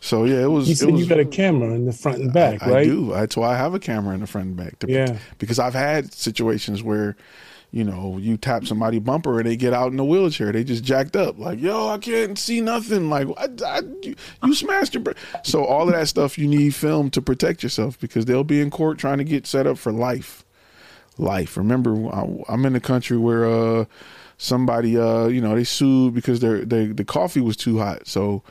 So 0.00 0.24
yeah, 0.24 0.42
it 0.42 0.50
was. 0.50 0.68
You 0.68 0.74
said 0.74 0.90
was, 0.90 1.00
you 1.00 1.06
got 1.08 1.20
a 1.20 1.24
camera 1.24 1.72
in 1.74 1.86
the 1.86 1.92
front 1.92 2.18
and 2.18 2.32
back, 2.32 2.62
I 2.62 2.70
right? 2.70 2.84
do. 2.84 3.12
That's 3.12 3.36
why 3.36 3.54
I 3.54 3.56
have 3.56 3.72
a 3.72 3.78
camera 3.78 4.14
in 4.14 4.20
the 4.20 4.26
front 4.26 4.48
and 4.48 4.56
back. 4.56 4.78
To, 4.80 4.90
Yeah. 4.90 5.16
Because 5.38 5.60
I've 5.60 5.74
had 5.74 6.12
situations 6.12 6.82
where, 6.82 7.16
you 7.72 7.82
know, 7.84 8.18
you 8.18 8.36
tap 8.36 8.66
somebody 8.66 8.98
bumper 8.98 9.38
and 9.40 9.48
they 9.48 9.56
get 9.56 9.72
out 9.72 9.92
in 9.92 9.98
a 9.98 10.04
wheelchair. 10.04 10.52
They 10.52 10.62
just 10.62 10.84
jacked 10.84 11.16
up. 11.16 11.38
Like, 11.38 11.58
yo, 11.58 11.88
I 11.88 11.96
can't 11.98 12.38
see 12.38 12.60
nothing. 12.60 13.08
Like, 13.08 13.26
I, 13.38 13.48
I, 13.66 13.80
you, 14.02 14.14
you 14.44 14.54
smashed 14.54 14.92
your. 14.94 15.02
Br-. 15.02 15.12
So 15.42 15.64
all 15.64 15.88
of 15.88 15.94
that 15.94 16.06
stuff 16.06 16.36
you 16.38 16.46
need 16.46 16.74
film 16.74 17.08
to 17.10 17.22
protect 17.22 17.62
yourself 17.62 17.98
because 17.98 18.26
they'll 18.26 18.44
be 18.44 18.60
in 18.60 18.70
court 18.70 18.98
trying 18.98 19.18
to 19.18 19.24
get 19.24 19.46
set 19.46 19.66
up 19.66 19.78
for 19.78 19.90
life. 19.90 20.44
Life. 21.18 21.56
Remember, 21.56 21.94
I- 22.14 22.42
I'm 22.48 22.64
in 22.66 22.76
a 22.76 22.80
country 22.80 23.16
where 23.16 23.46
uh, 23.46 23.84
somebody, 24.36 24.98
uh, 24.98 25.26
you 25.28 25.40
know, 25.40 25.54
they 25.54 25.64
sued 25.64 26.12
because 26.14 26.40
their 26.40 26.64
they, 26.64 26.86
the 26.86 27.04
coffee 27.04 27.40
was 27.40 27.56
too 27.56 27.78
hot. 27.78 28.06
So 28.06 28.42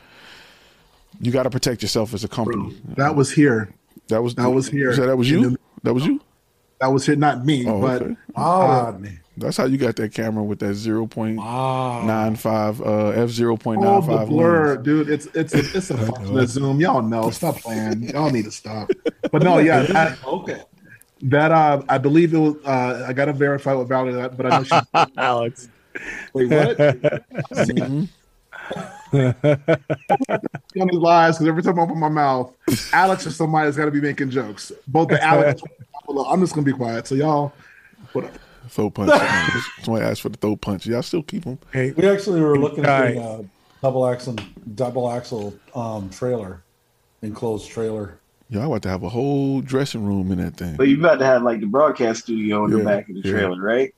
you 1.20 1.30
got 1.30 1.44
to 1.44 1.50
protect 1.50 1.82
yourself 1.82 2.12
as 2.14 2.24
a 2.24 2.28
company. 2.28 2.76
That 2.96 3.14
was 3.14 3.30
here. 3.32 3.72
That 4.08 4.22
was 4.22 4.34
That 4.34 4.50
was 4.50 4.68
here. 4.68 4.92
Said 4.94 5.08
that 5.08 5.16
was 5.16 5.30
you. 5.30 5.50
the- 5.50 5.58
that 5.84 5.94
was 5.94 6.04
you. 6.06 6.20
That 6.82 6.88
was 6.92 7.06
here, 7.06 7.14
not 7.14 7.46
me, 7.46 7.64
Oh, 7.64 7.80
but 7.80 8.02
okay. 8.02 8.16
uh, 8.34 8.92
That's 9.36 9.56
how 9.56 9.66
you 9.66 9.78
got 9.78 9.94
that 9.96 10.12
camera 10.12 10.42
with 10.42 10.58
that 10.58 10.74
zero 10.74 11.06
point 11.06 11.36
nine 11.36 12.34
five 12.34 12.82
uh 12.82 13.10
f 13.10 13.30
zero 13.30 13.56
point 13.56 13.80
nine 13.82 14.00
five. 14.02 14.08
point 14.08 14.18
all 14.18 14.26
the 14.26 14.30
blur, 14.32 14.76
dude. 14.78 15.08
It's 15.08 15.26
it's 15.26 15.54
a, 15.54 15.58
it's 15.60 15.90
a 15.90 15.96
function 16.06 16.36
of 16.36 16.48
Zoom. 16.48 16.80
Y'all 16.80 17.00
know. 17.00 17.30
Stop 17.30 17.58
playing. 17.58 18.02
Y'all 18.08 18.30
need 18.30 18.46
to 18.46 18.50
stop. 18.50 18.90
But 19.30 19.44
no, 19.44 19.58
yeah. 19.68 19.82
That, 19.84 20.18
okay. 20.26 20.62
That 21.22 21.52
uh, 21.52 21.82
I 21.88 21.98
believe 21.98 22.34
it 22.34 22.38
was. 22.38 22.56
Uh, 22.64 23.06
I 23.08 23.12
got 23.12 23.26
to 23.26 23.32
verify 23.32 23.74
with 23.74 23.88
Valerie 23.88 24.14
that, 24.14 24.36
but 24.36 24.46
I 24.52 24.58
know 24.58 24.64
she. 24.64 25.12
Alex. 25.16 25.68
Wait, 26.34 26.48
what? 26.50 26.76
Mm-hmm. 26.78 28.04
On 29.12 30.88
these 30.88 30.98
lies 30.98 31.36
because 31.36 31.48
every 31.48 31.62
time 31.62 31.78
I 31.78 31.82
open 31.82 31.98
my 31.98 32.08
mouth, 32.08 32.54
Alex 32.92 33.26
or 33.26 33.30
somebody's 33.30 33.76
got 33.76 33.84
to 33.86 33.90
be 33.90 34.00
making 34.00 34.30
jokes. 34.30 34.72
Both 34.86 35.08
the 35.08 35.22
Alex. 35.22 35.62
I'm 36.08 36.40
just 36.40 36.54
gonna 36.54 36.64
be 36.64 36.72
quiet. 36.72 37.06
So 37.06 37.14
y'all, 37.14 37.52
whatever. 38.12 38.34
Throw 38.68 38.90
punch. 38.90 39.10
Somebody 39.82 40.04
asked 40.04 40.22
for 40.22 40.28
the 40.28 40.36
throw 40.38 40.56
punch. 40.56 40.86
Y'all 40.86 41.02
still 41.02 41.22
keep 41.22 41.44
them. 41.44 41.58
Hey, 41.72 41.92
We 41.92 42.08
actually 42.08 42.40
were 42.40 42.58
looking 42.58 42.84
at 42.84 42.86
Guy. 42.86 43.12
doing 43.14 43.24
a 43.24 43.44
double 43.82 44.06
axle, 44.06 44.36
double 44.74 45.10
axle 45.10 45.54
um, 45.74 46.08
trailer, 46.10 46.62
enclosed 47.22 47.68
trailer. 47.70 48.18
Y'all 48.50 48.66
about 48.66 48.82
to 48.82 48.88
have 48.88 49.02
a 49.02 49.08
whole 49.08 49.60
dressing 49.62 50.04
room 50.04 50.30
in 50.30 50.38
that 50.38 50.56
thing. 50.56 50.76
But 50.76 50.88
you 50.88 50.98
about 50.98 51.18
to 51.18 51.24
have 51.24 51.42
like 51.42 51.60
the 51.60 51.66
broadcast 51.66 52.22
studio 52.24 52.64
in 52.66 52.72
Yeah, 52.72 52.78
the 52.78 52.84
back 52.84 53.08
of 53.08 53.14
the 53.16 53.22
yeah. 53.24 53.30
trailer, 53.32 53.60
right? 53.60 53.94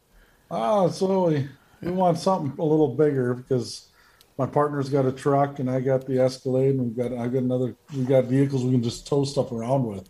Ah, 0.50 0.88
so 0.88 1.28
we, 1.28 1.48
we 1.82 1.90
want 1.90 2.18
something 2.18 2.56
a 2.58 2.64
little 2.64 2.94
bigger 2.94 3.34
because 3.34 3.88
my 4.36 4.46
partner's 4.46 4.88
got 4.88 5.06
a 5.06 5.12
truck 5.12 5.58
and 5.58 5.70
I 5.70 5.80
got 5.80 6.06
the 6.06 6.18
Escalade 6.18 6.70
and 6.76 6.80
we've 6.80 6.96
got 6.96 7.12
I've 7.16 7.32
got 7.32 7.42
another 7.42 7.76
we 7.96 8.04
got 8.04 8.24
vehicles 8.24 8.64
we 8.64 8.72
can 8.72 8.82
just 8.82 9.06
tow 9.06 9.24
stuff 9.24 9.52
around 9.52 9.84
with. 9.86 10.08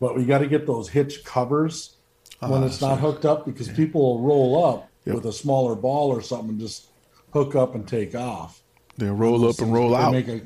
But 0.00 0.16
we 0.16 0.24
got 0.24 0.38
to 0.38 0.46
get 0.48 0.66
those 0.66 0.88
hitch 0.88 1.24
covers 1.24 1.96
when 2.40 2.62
Ah, 2.62 2.66
it's 2.66 2.80
not 2.80 2.98
hooked 2.98 3.24
up 3.24 3.44
because 3.46 3.68
people 3.68 4.00
will 4.00 4.20
roll 4.26 4.64
up 4.64 4.88
Yep. 5.04 5.16
with 5.16 5.26
a 5.26 5.32
smaller 5.32 5.74
ball 5.74 6.10
or 6.10 6.22
something 6.22 6.50
and 6.50 6.60
just 6.60 6.86
hook 7.32 7.56
up 7.56 7.74
and 7.74 7.86
take 7.88 8.14
off. 8.14 8.62
They'll 8.98 9.14
roll 9.14 9.48
up 9.48 9.58
and 9.58 9.72
roll 9.72 9.94
out. 9.96 10.12
make 10.12 10.28
a- 10.28 10.42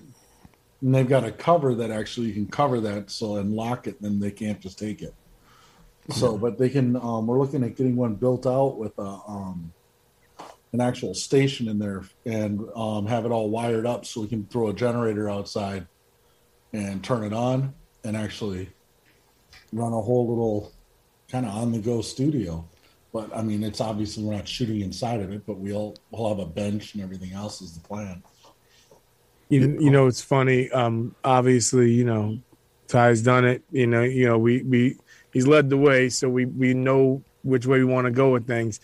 and 0.83 0.95
they've 0.95 1.09
got 1.09 1.25
a 1.25 1.31
cover 1.33 1.75
that 1.75 1.91
actually 1.91 2.29
you 2.29 2.33
can 2.35 2.47
cover 2.47 2.81
that 2.81 3.11
so 3.11 3.37
and 3.37 3.53
lock 3.55 3.87
it, 3.87 3.97
and 4.01 4.11
then 4.13 4.21
they 4.21 4.31
can't 4.31 4.59
just 4.61 4.79
take 4.79 5.03
it. 5.03 5.15
So, 6.11 6.39
but 6.39 6.57
they 6.59 6.69
can. 6.71 6.97
Um, 6.97 7.27
we're 7.27 7.39
looking 7.41 7.65
at 7.65 7.77
getting 7.77 7.97
one 7.97 8.15
built 8.15 8.47
out 8.47 8.79
with 8.79 8.97
a 8.99 9.03
um, 9.27 9.73
an 10.77 10.87
actual 10.87 11.14
station 11.14 11.68
in 11.68 11.79
there 11.79 12.05
and 12.27 12.61
um, 12.77 13.07
have 13.07 13.24
it 13.24 13.33
all 13.33 13.49
wired 13.49 13.87
up 13.87 14.05
so 14.05 14.20
we 14.20 14.27
can 14.27 14.45
throw 14.45 14.68
a 14.68 14.74
generator 14.74 15.31
outside 15.31 15.87
and 16.74 17.03
turn 17.03 17.24
it 17.24 17.33
on 17.33 17.72
and 18.05 18.14
actually 18.14 18.68
run 19.72 19.95
a 19.95 20.01
whole 20.01 20.29
little 20.29 20.70
kind 21.31 21.47
of 21.47 21.55
on 21.55 21.72
the 21.72 21.79
go 21.79 22.03
studio. 22.03 22.62
But 23.11 23.35
I 23.35 23.41
mean, 23.41 23.64
it's 23.64 23.81
obviously 23.81 24.22
we're 24.22 24.35
not 24.35 24.47
shooting 24.47 24.83
inside 24.83 25.22
of 25.22 25.33
it, 25.33 25.47
but 25.47 25.57
we'll 25.57 25.97
we'll 26.11 26.29
have 26.29 26.41
a 26.41 26.47
bench 26.47 26.93
and 26.93 27.03
everything 27.03 27.33
else 27.33 27.62
is 27.62 27.72
the 27.72 27.81
plan. 27.81 28.22
You, 29.49 29.79
you 29.81 29.91
know, 29.91 30.09
it's 30.09 30.20
funny. 30.20 30.70
Um, 30.72 31.14
obviously, 31.24 31.91
you 31.91 32.05
know, 32.05 32.39
Ty's 32.87 33.22
done 33.22 33.47
it. 33.47 33.62
You 33.70 33.87
know, 33.87 34.03
you 34.03 34.27
know, 34.27 34.37
we 34.37 34.62
we 34.62 34.99
he's 35.33 35.47
led 35.47 35.70
the 35.70 35.79
way, 35.79 36.11
so 36.11 36.29
we 36.29 36.45
we 36.45 36.74
know 36.74 37.22
which 37.45 37.64
way 37.64 37.79
we 37.79 37.87
want 37.87 38.05
to 38.05 38.11
go 38.11 38.33
with 38.33 38.47
things. 38.47 38.81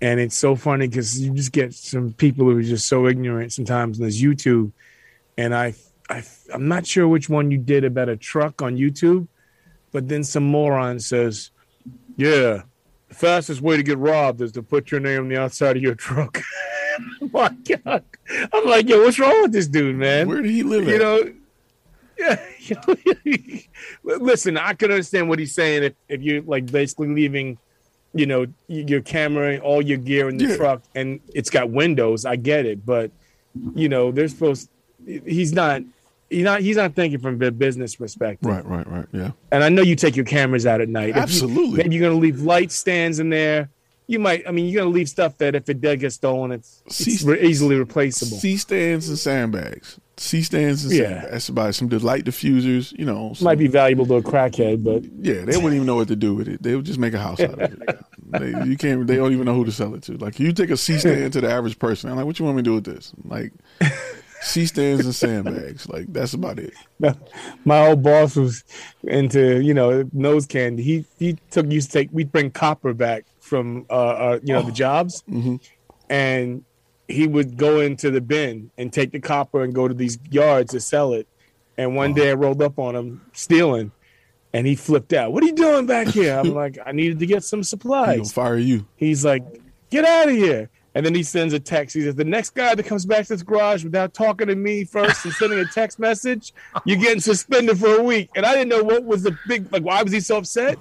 And 0.00 0.20
it's 0.20 0.36
so 0.36 0.54
funny 0.56 0.88
because 0.88 1.20
you 1.20 1.32
just 1.32 1.52
get 1.52 1.72
some 1.72 2.12
people 2.12 2.44
who 2.44 2.58
are 2.58 2.62
just 2.62 2.88
so 2.88 3.06
ignorant 3.06 3.52
sometimes. 3.52 3.98
And 3.98 4.04
there's 4.04 4.20
YouTube, 4.20 4.72
and 5.38 5.54
I 5.54 5.74
I 6.10 6.22
I'm 6.52 6.68
not 6.68 6.86
sure 6.86 7.08
which 7.08 7.28
one 7.28 7.50
you 7.50 7.58
did 7.58 7.84
about 7.84 8.08
a 8.08 8.16
truck 8.16 8.60
on 8.60 8.76
YouTube, 8.76 9.28
but 9.92 10.08
then 10.08 10.24
some 10.24 10.44
moron 10.44 11.00
says, 11.00 11.50
"Yeah, 12.16 12.62
the 13.08 13.14
fastest 13.14 13.60
way 13.60 13.76
to 13.76 13.82
get 13.82 13.98
robbed 13.98 14.42
is 14.42 14.52
to 14.52 14.62
put 14.62 14.90
your 14.90 15.00
name 15.00 15.20
on 15.22 15.28
the 15.28 15.40
outside 15.40 15.76
of 15.76 15.82
your 15.82 15.94
truck." 16.06 16.42
my 17.32 17.48
God. 17.48 18.04
I'm 18.52 18.64
like, 18.66 18.88
yo, 18.88 19.02
what's 19.02 19.18
wrong 19.18 19.42
with 19.42 19.52
this 19.52 19.68
dude, 19.68 19.96
man? 19.96 20.28
Where 20.28 20.42
did 20.42 20.50
he 20.50 20.62
live 20.62 20.86
You 20.86 20.94
at? 20.94 21.00
know, 21.00 21.32
yeah. 22.18 23.58
Listen, 24.04 24.56
I 24.56 24.74
can 24.74 24.90
understand 24.90 25.28
what 25.28 25.38
he's 25.38 25.54
saying 25.54 25.84
if, 25.84 25.94
if 26.08 26.22
you're 26.22 26.42
like 26.42 26.66
basically 26.70 27.08
leaving, 27.08 27.58
you 28.14 28.26
know, 28.26 28.46
your 28.68 29.00
camera 29.00 29.54
and 29.54 29.62
all 29.62 29.82
your 29.82 29.98
gear 29.98 30.28
in 30.28 30.36
the 30.36 30.46
Yeah. 30.46 30.56
truck 30.56 30.82
and 30.94 31.20
it's 31.34 31.50
got 31.50 31.70
windows. 31.70 32.24
I 32.24 32.36
get 32.36 32.64
it, 32.66 32.84
but 32.86 33.10
you 33.74 33.88
know, 33.88 34.10
they're 34.12 34.28
supposed. 34.28 34.68
He's 35.06 35.52
not. 35.52 35.82
He's 36.30 36.42
not. 36.44 36.60
He's 36.62 36.76
not 36.76 36.94
thinking 36.94 37.20
from 37.20 37.40
a 37.42 37.50
business 37.50 37.94
perspective. 37.96 38.48
Right, 38.50 38.64
right, 38.64 38.86
right. 38.88 39.06
Yeah. 39.12 39.30
And 39.52 39.62
I 39.62 39.68
know 39.68 39.82
you 39.82 39.94
take 39.96 40.16
your 40.16 40.24
cameras 40.24 40.66
out 40.66 40.80
at 40.80 40.88
night. 40.88 41.10
If 41.10 41.16
you- 41.16 41.22
Absolutely. 41.22 41.76
maybe 41.78 41.96
you're 41.96 42.08
gonna 42.08 42.20
leave 42.20 42.40
light 42.40 42.72
stands 42.72 43.18
in 43.20 43.28
there. 43.30 43.68
You 44.06 44.18
might. 44.18 44.42
I 44.46 44.50
mean, 44.50 44.66
you're 44.68 44.82
gonna 44.82 44.94
leave 44.94 45.08
stuff 45.08 45.38
that 45.38 45.54
if 45.54 45.68
it 45.68 45.80
does 45.80 45.98
get 45.98 46.12
stolen, 46.12 46.52
it's, 46.52 46.82
it's 46.86 47.22
re- 47.22 47.40
easily 47.42 47.76
replaceable. 47.76 48.38
C 48.38 48.56
stands 48.56 49.08
and 49.08 49.18
sandbags. 49.18 49.98
C 50.16 50.42
stands 50.42 50.84
and 50.84 50.94
Yeah. 50.94 51.26
That's 51.30 51.48
about 51.48 51.74
some 51.74 51.88
light 51.88 52.24
diffusers. 52.24 52.96
You 52.98 53.04
know, 53.04 53.32
some- 53.34 53.46
Might 53.46 53.58
be 53.58 53.66
valuable 53.66 54.06
to 54.06 54.14
a 54.14 54.22
crackhead, 54.22 54.84
but 54.84 55.04
Yeah, 55.20 55.44
they 55.44 55.56
wouldn't 55.56 55.74
even 55.74 55.86
know 55.86 55.96
what 55.96 56.08
to 56.08 56.16
do 56.16 56.34
with 56.34 56.48
it. 56.48 56.62
They 56.62 56.76
would 56.76 56.84
just 56.84 56.98
make 56.98 57.14
a 57.14 57.18
house 57.18 57.40
out 57.40 57.60
of 57.60 57.72
it. 57.72 57.98
They, 58.26 58.48
you 58.66 58.76
can't. 58.76 59.06
They 59.06 59.16
don't 59.16 59.32
even 59.32 59.44
know 59.44 59.54
who 59.54 59.64
to 59.64 59.70
sell 59.70 59.94
it 59.94 60.02
to. 60.04 60.16
Like 60.16 60.40
you 60.40 60.52
take 60.52 60.70
a 60.70 60.76
C 60.76 60.98
stand 60.98 61.34
to 61.34 61.40
the 61.40 61.50
average 61.50 61.78
person. 61.78 62.10
I'm 62.10 62.16
like, 62.16 62.24
what 62.24 62.38
you 62.38 62.44
want 62.44 62.56
me 62.56 62.62
to 62.62 62.70
do 62.70 62.74
with 62.74 62.84
this? 62.84 63.12
Like 63.22 63.52
C 64.40 64.66
stands 64.66 65.04
and 65.04 65.14
sandbags. 65.14 65.88
Like 65.88 66.12
that's 66.12 66.34
about 66.34 66.58
it. 66.58 66.72
my 67.64 67.86
old 67.86 68.02
boss 68.02 68.34
was 68.34 68.64
into 69.04 69.60
you 69.62 69.74
know 69.74 70.08
nose 70.12 70.46
candy. 70.46 70.82
He 70.82 71.04
he 71.18 71.38
took 71.50 71.70
used 71.70 71.92
to 71.92 71.98
take 71.98 72.08
we'd 72.12 72.32
bring 72.32 72.50
copper 72.50 72.92
back 72.92 73.24
from 73.40 73.86
uh, 73.88 73.92
uh 73.92 74.40
you 74.42 74.52
know 74.52 74.62
the 74.62 74.72
jobs, 74.72 75.22
and 76.10 76.64
he 77.08 77.26
would 77.26 77.56
go 77.56 77.80
into 77.80 78.10
the 78.10 78.20
bin 78.20 78.70
and 78.78 78.92
take 78.92 79.12
the 79.12 79.20
copper 79.20 79.62
and 79.62 79.74
go 79.74 79.88
to 79.88 79.94
these 79.94 80.18
yards 80.30 80.72
to 80.72 80.80
sell 80.80 81.12
it. 81.12 81.26
And 81.76 81.96
one 81.96 82.14
day 82.14 82.30
I 82.30 82.34
rolled 82.34 82.62
up 82.62 82.78
on 82.78 82.94
him 82.94 83.20
stealing, 83.32 83.90
and 84.52 84.66
he 84.66 84.76
flipped 84.76 85.12
out. 85.12 85.32
What 85.32 85.42
are 85.42 85.46
you 85.46 85.54
doing 85.54 85.86
back 85.86 86.08
here? 86.08 86.38
I'm 86.38 86.54
like, 86.54 86.78
I 86.84 86.92
needed 86.92 87.18
to 87.18 87.26
get 87.26 87.44
some 87.44 87.62
supplies. 87.62 88.18
gonna 88.18 88.28
fire 88.28 88.56
you. 88.56 88.86
He's 88.96 89.24
like, 89.24 89.42
get 89.90 90.04
out 90.04 90.28
of 90.28 90.34
here. 90.34 90.70
And 90.96 91.04
then 91.04 91.14
he 91.14 91.24
sends 91.24 91.52
a 91.52 91.58
text. 91.58 91.96
He 91.96 92.02
says, 92.02 92.14
"The 92.14 92.24
next 92.24 92.50
guy 92.50 92.72
that 92.74 92.86
comes 92.86 93.04
back 93.04 93.26
to 93.26 93.34
this 93.34 93.42
garage 93.42 93.82
without 93.82 94.14
talking 94.14 94.46
to 94.46 94.54
me 94.54 94.84
first 94.84 95.24
and 95.24 95.34
sending 95.34 95.58
a 95.58 95.64
text 95.64 95.98
message, 95.98 96.54
you're 96.84 96.98
getting 96.98 97.18
suspended 97.20 97.78
for 97.80 97.98
a 97.98 98.02
week." 98.02 98.30
And 98.36 98.46
I 98.46 98.52
didn't 98.54 98.68
know 98.68 98.84
what 98.84 99.02
was 99.02 99.24
the 99.24 99.36
big 99.48 99.72
like. 99.72 99.82
Why 99.82 100.00
was 100.04 100.12
he 100.12 100.20
so 100.20 100.36
upset? 100.36 100.78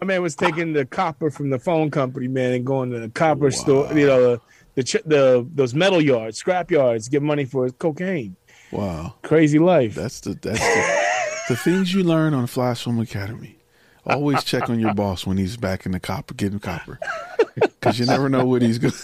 My 0.00 0.04
man 0.04 0.20
was 0.20 0.34
taking 0.34 0.72
the 0.72 0.84
copper 0.84 1.30
from 1.30 1.50
the 1.50 1.60
phone 1.60 1.92
company, 1.92 2.26
man, 2.26 2.54
and 2.54 2.66
going 2.66 2.90
to 2.90 2.98
the 2.98 3.08
copper 3.08 3.52
store. 3.52 3.86
You 3.96 4.06
know, 4.08 4.40
the 4.76 4.82
the, 4.82 5.02
the 5.04 5.48
those 5.54 5.74
metal 5.74 6.00
yards, 6.00 6.38
scrap 6.38 6.70
yards, 6.70 7.08
get 7.08 7.22
money 7.22 7.44
for 7.44 7.68
cocaine. 7.70 8.36
Wow, 8.70 9.14
crazy 9.22 9.58
life. 9.58 9.94
That's 9.94 10.20
the 10.20 10.34
that's 10.34 10.60
the, 10.60 11.54
the 11.54 11.56
things 11.56 11.92
you 11.92 12.04
learn 12.04 12.34
on 12.34 12.46
Flash 12.46 12.84
Film 12.84 13.00
Academy. 13.00 13.56
Always 14.04 14.44
check 14.44 14.70
on 14.70 14.78
your 14.78 14.94
boss 14.94 15.26
when 15.26 15.36
he's 15.36 15.56
back 15.56 15.84
in 15.84 15.90
the 15.90 15.98
copper 15.98 16.34
getting 16.34 16.60
copper, 16.60 17.00
because 17.56 17.98
you 17.98 18.06
never 18.06 18.28
know 18.28 18.44
what 18.44 18.62
he's 18.62 18.78
going. 18.78 18.94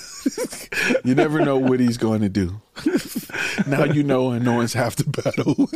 you 1.04 1.16
never 1.16 1.40
know 1.44 1.56
what 1.56 1.80
he's 1.80 1.96
going 1.96 2.20
to 2.20 2.28
do. 2.28 2.60
now 3.66 3.82
you 3.82 4.04
know, 4.04 4.30
and 4.30 4.44
no 4.44 4.54
one's 4.54 4.74
half 4.74 4.94
the 4.94 5.04
battle. 5.04 5.68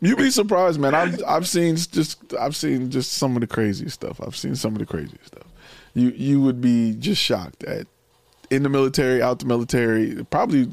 You'd 0.00 0.18
be 0.18 0.30
surprised, 0.30 0.80
man. 0.80 0.94
I've 0.94 1.22
I've 1.26 1.46
seen 1.46 1.76
just 1.76 2.34
I've 2.34 2.56
seen 2.56 2.90
just 2.90 3.12
some 3.12 3.36
of 3.36 3.40
the 3.40 3.46
craziest 3.46 3.94
stuff. 3.94 4.20
I've 4.20 4.36
seen 4.36 4.56
some 4.56 4.72
of 4.72 4.78
the 4.78 4.86
craziest 4.86 5.26
stuff. 5.26 5.51
You 5.94 6.10
you 6.10 6.40
would 6.40 6.60
be 6.60 6.94
just 6.94 7.20
shocked 7.20 7.64
at 7.64 7.86
in 8.50 8.62
the 8.62 8.68
military, 8.68 9.22
out 9.22 9.38
the 9.38 9.46
military. 9.46 10.24
Probably, 10.30 10.68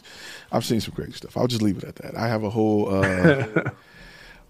I've 0.51 0.65
seen 0.65 0.82
some 0.82 0.93
crazy 0.93 1.13
stuff. 1.13 1.38
I'll 1.38 1.47
just 1.47 1.61
leave 1.61 1.78
it 1.78 1.84
at 1.86 1.95
that. 1.97 2.17
I 2.17 2.28
have 2.28 2.43
a 2.43 2.49
whole. 2.49 2.93
Uh, 2.93 3.72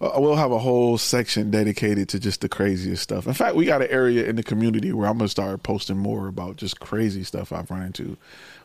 we'll 0.00 0.36
have 0.36 0.50
a 0.50 0.58
whole 0.58 0.98
section 0.98 1.50
dedicated 1.50 2.08
to 2.08 2.18
just 2.18 2.40
the 2.40 2.48
craziest 2.48 3.02
stuff. 3.02 3.26
In 3.26 3.34
fact, 3.34 3.54
we 3.54 3.66
got 3.66 3.82
an 3.82 3.88
area 3.90 4.24
in 4.24 4.36
the 4.36 4.42
community 4.42 4.92
where 4.92 5.08
I'm 5.08 5.18
gonna 5.18 5.28
start 5.28 5.62
posting 5.62 5.98
more 5.98 6.26
about 6.26 6.56
just 6.56 6.80
crazy 6.80 7.22
stuff 7.22 7.52
I've 7.52 7.70
run 7.70 7.82
into. 7.82 8.16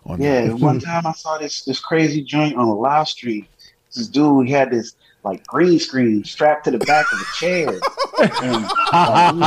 On 0.05 0.21
yeah, 0.21 0.47
that. 0.47 0.55
one 0.55 0.79
time 0.79 1.05
I 1.05 1.11
saw 1.11 1.37
this 1.37 1.63
this 1.63 1.79
crazy 1.79 2.23
joint 2.23 2.55
on 2.55 2.67
a 2.67 2.73
live 2.73 3.07
street. 3.07 3.47
This 3.95 4.07
dude 4.07 4.47
he 4.47 4.53
had 4.53 4.71
this 4.71 4.95
like 5.25 5.45
green 5.47 5.79
screen 5.79 6.23
strapped 6.23 6.65
to 6.65 6.71
the 6.71 6.77
back 6.77 7.11
of 7.11 7.19
a 7.19 7.25
chair. 7.33 7.67
and, 8.43 8.65
uh, 8.93 9.31
you 9.33 9.41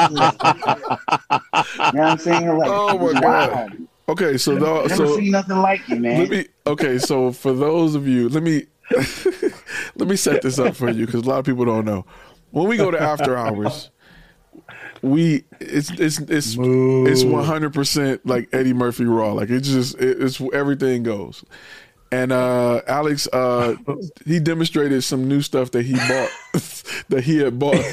know 1.94 2.02
what 2.02 2.10
I'm 2.10 2.18
saying? 2.18 2.58
Like, 2.58 2.68
oh 2.70 3.12
my 3.12 3.20
god. 3.20 3.78
Okay, 4.08 4.36
so 4.38 4.56
no, 4.56 4.82
never 4.82 4.94
so 4.94 5.16
seen 5.16 5.30
nothing 5.30 5.58
like 5.58 5.88
it, 5.88 6.00
man. 6.00 6.20
Let 6.20 6.30
me 6.30 6.46
okay, 6.66 6.98
so 6.98 7.30
for 7.30 7.52
those 7.52 7.94
of 7.94 8.08
you, 8.08 8.28
let 8.28 8.42
me 8.42 8.66
let 9.96 10.08
me 10.08 10.16
set 10.16 10.42
this 10.42 10.58
up 10.58 10.74
for 10.74 10.90
you 10.90 11.06
because 11.06 11.24
a 11.24 11.28
lot 11.28 11.38
of 11.38 11.44
people 11.44 11.64
don't 11.64 11.84
know. 11.84 12.04
When 12.50 12.66
we 12.66 12.76
go 12.76 12.90
to 12.90 13.00
after 13.00 13.36
hours, 13.36 13.90
we 15.02 15.44
it's 15.60 15.90
it's 15.92 16.18
it's 16.18 16.56
Moo. 16.56 17.06
it's 17.06 17.22
one 17.22 17.44
hundred 17.44 17.72
percent 17.72 18.26
like 18.26 18.48
Eddie 18.52 18.72
Murphy 18.72 19.04
raw. 19.04 19.32
Like 19.32 19.50
it's 19.50 19.68
just 19.68 19.96
it, 20.00 20.20
it's 20.22 20.40
everything 20.52 21.04
goes. 21.04 21.44
And 22.10 22.32
uh 22.32 22.82
Alex 22.86 23.28
uh 23.32 23.76
he 24.24 24.40
demonstrated 24.40 25.04
some 25.04 25.28
new 25.28 25.42
stuff 25.42 25.70
that 25.72 25.84
he 25.84 25.94
bought 25.94 26.30
that 27.08 27.22
he 27.24 27.38
had 27.38 27.58
bought. 27.58 27.84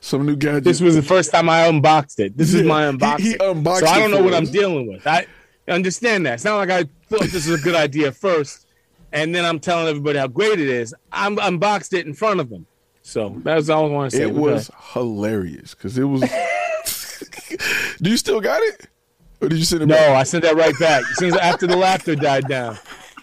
Some 0.00 0.26
new 0.26 0.34
gadgets. 0.34 0.64
This 0.64 0.80
was 0.80 0.96
the 0.96 1.02
first 1.02 1.30
time 1.30 1.48
I 1.48 1.68
unboxed 1.68 2.18
it. 2.18 2.36
This 2.36 2.52
yeah, 2.52 2.62
is 2.62 2.66
my 2.66 2.82
unboxing. 2.82 3.20
He, 3.20 3.28
he 3.30 3.36
unboxed 3.38 3.86
so 3.86 3.86
I 3.86 4.00
don't 4.00 4.10
know 4.10 4.24
what 4.24 4.34
I'm 4.34 4.46
dealing 4.46 4.88
with. 4.88 5.06
I 5.06 5.24
understand 5.68 6.26
that. 6.26 6.34
It's 6.34 6.44
not 6.44 6.56
like 6.56 6.70
I 6.70 6.82
thought 7.08 7.28
this 7.28 7.46
was 7.46 7.60
a 7.60 7.62
good 7.62 7.76
idea 7.76 8.10
first 8.10 8.66
and 9.12 9.34
then 9.34 9.44
I'm 9.44 9.58
telling 9.58 9.88
everybody 9.88 10.18
how 10.18 10.26
great 10.26 10.60
it 10.60 10.68
is. 10.68 10.94
I'm 11.12 11.38
unboxed 11.38 11.92
it 11.94 12.06
in 12.06 12.14
front 12.14 12.40
of 12.40 12.50
them. 12.50 12.66
So 13.02 13.34
that's 13.42 13.68
all 13.68 13.86
I 13.86 13.88
want 13.88 14.10
to 14.10 14.16
say. 14.16 14.22
It 14.24 14.34
was 14.34 14.70
hilarious 14.92 15.74
because 15.74 15.96
it 15.96 16.04
was. 16.04 16.20
Do 18.02 18.10
you 18.10 18.16
still 18.16 18.40
got 18.40 18.60
it, 18.62 18.86
or 19.40 19.48
did 19.48 19.58
you 19.58 19.64
send 19.64 19.82
it? 19.82 19.86
No, 19.86 19.94
back? 19.94 20.10
I 20.10 20.22
sent 20.24 20.44
that 20.44 20.56
right 20.56 20.78
back. 20.78 21.02
As 21.10 21.16
soon 21.16 21.28
as 21.28 21.36
after 21.36 21.66
the 21.66 21.76
laughter 21.76 22.14
died 22.14 22.46
down. 22.48 22.78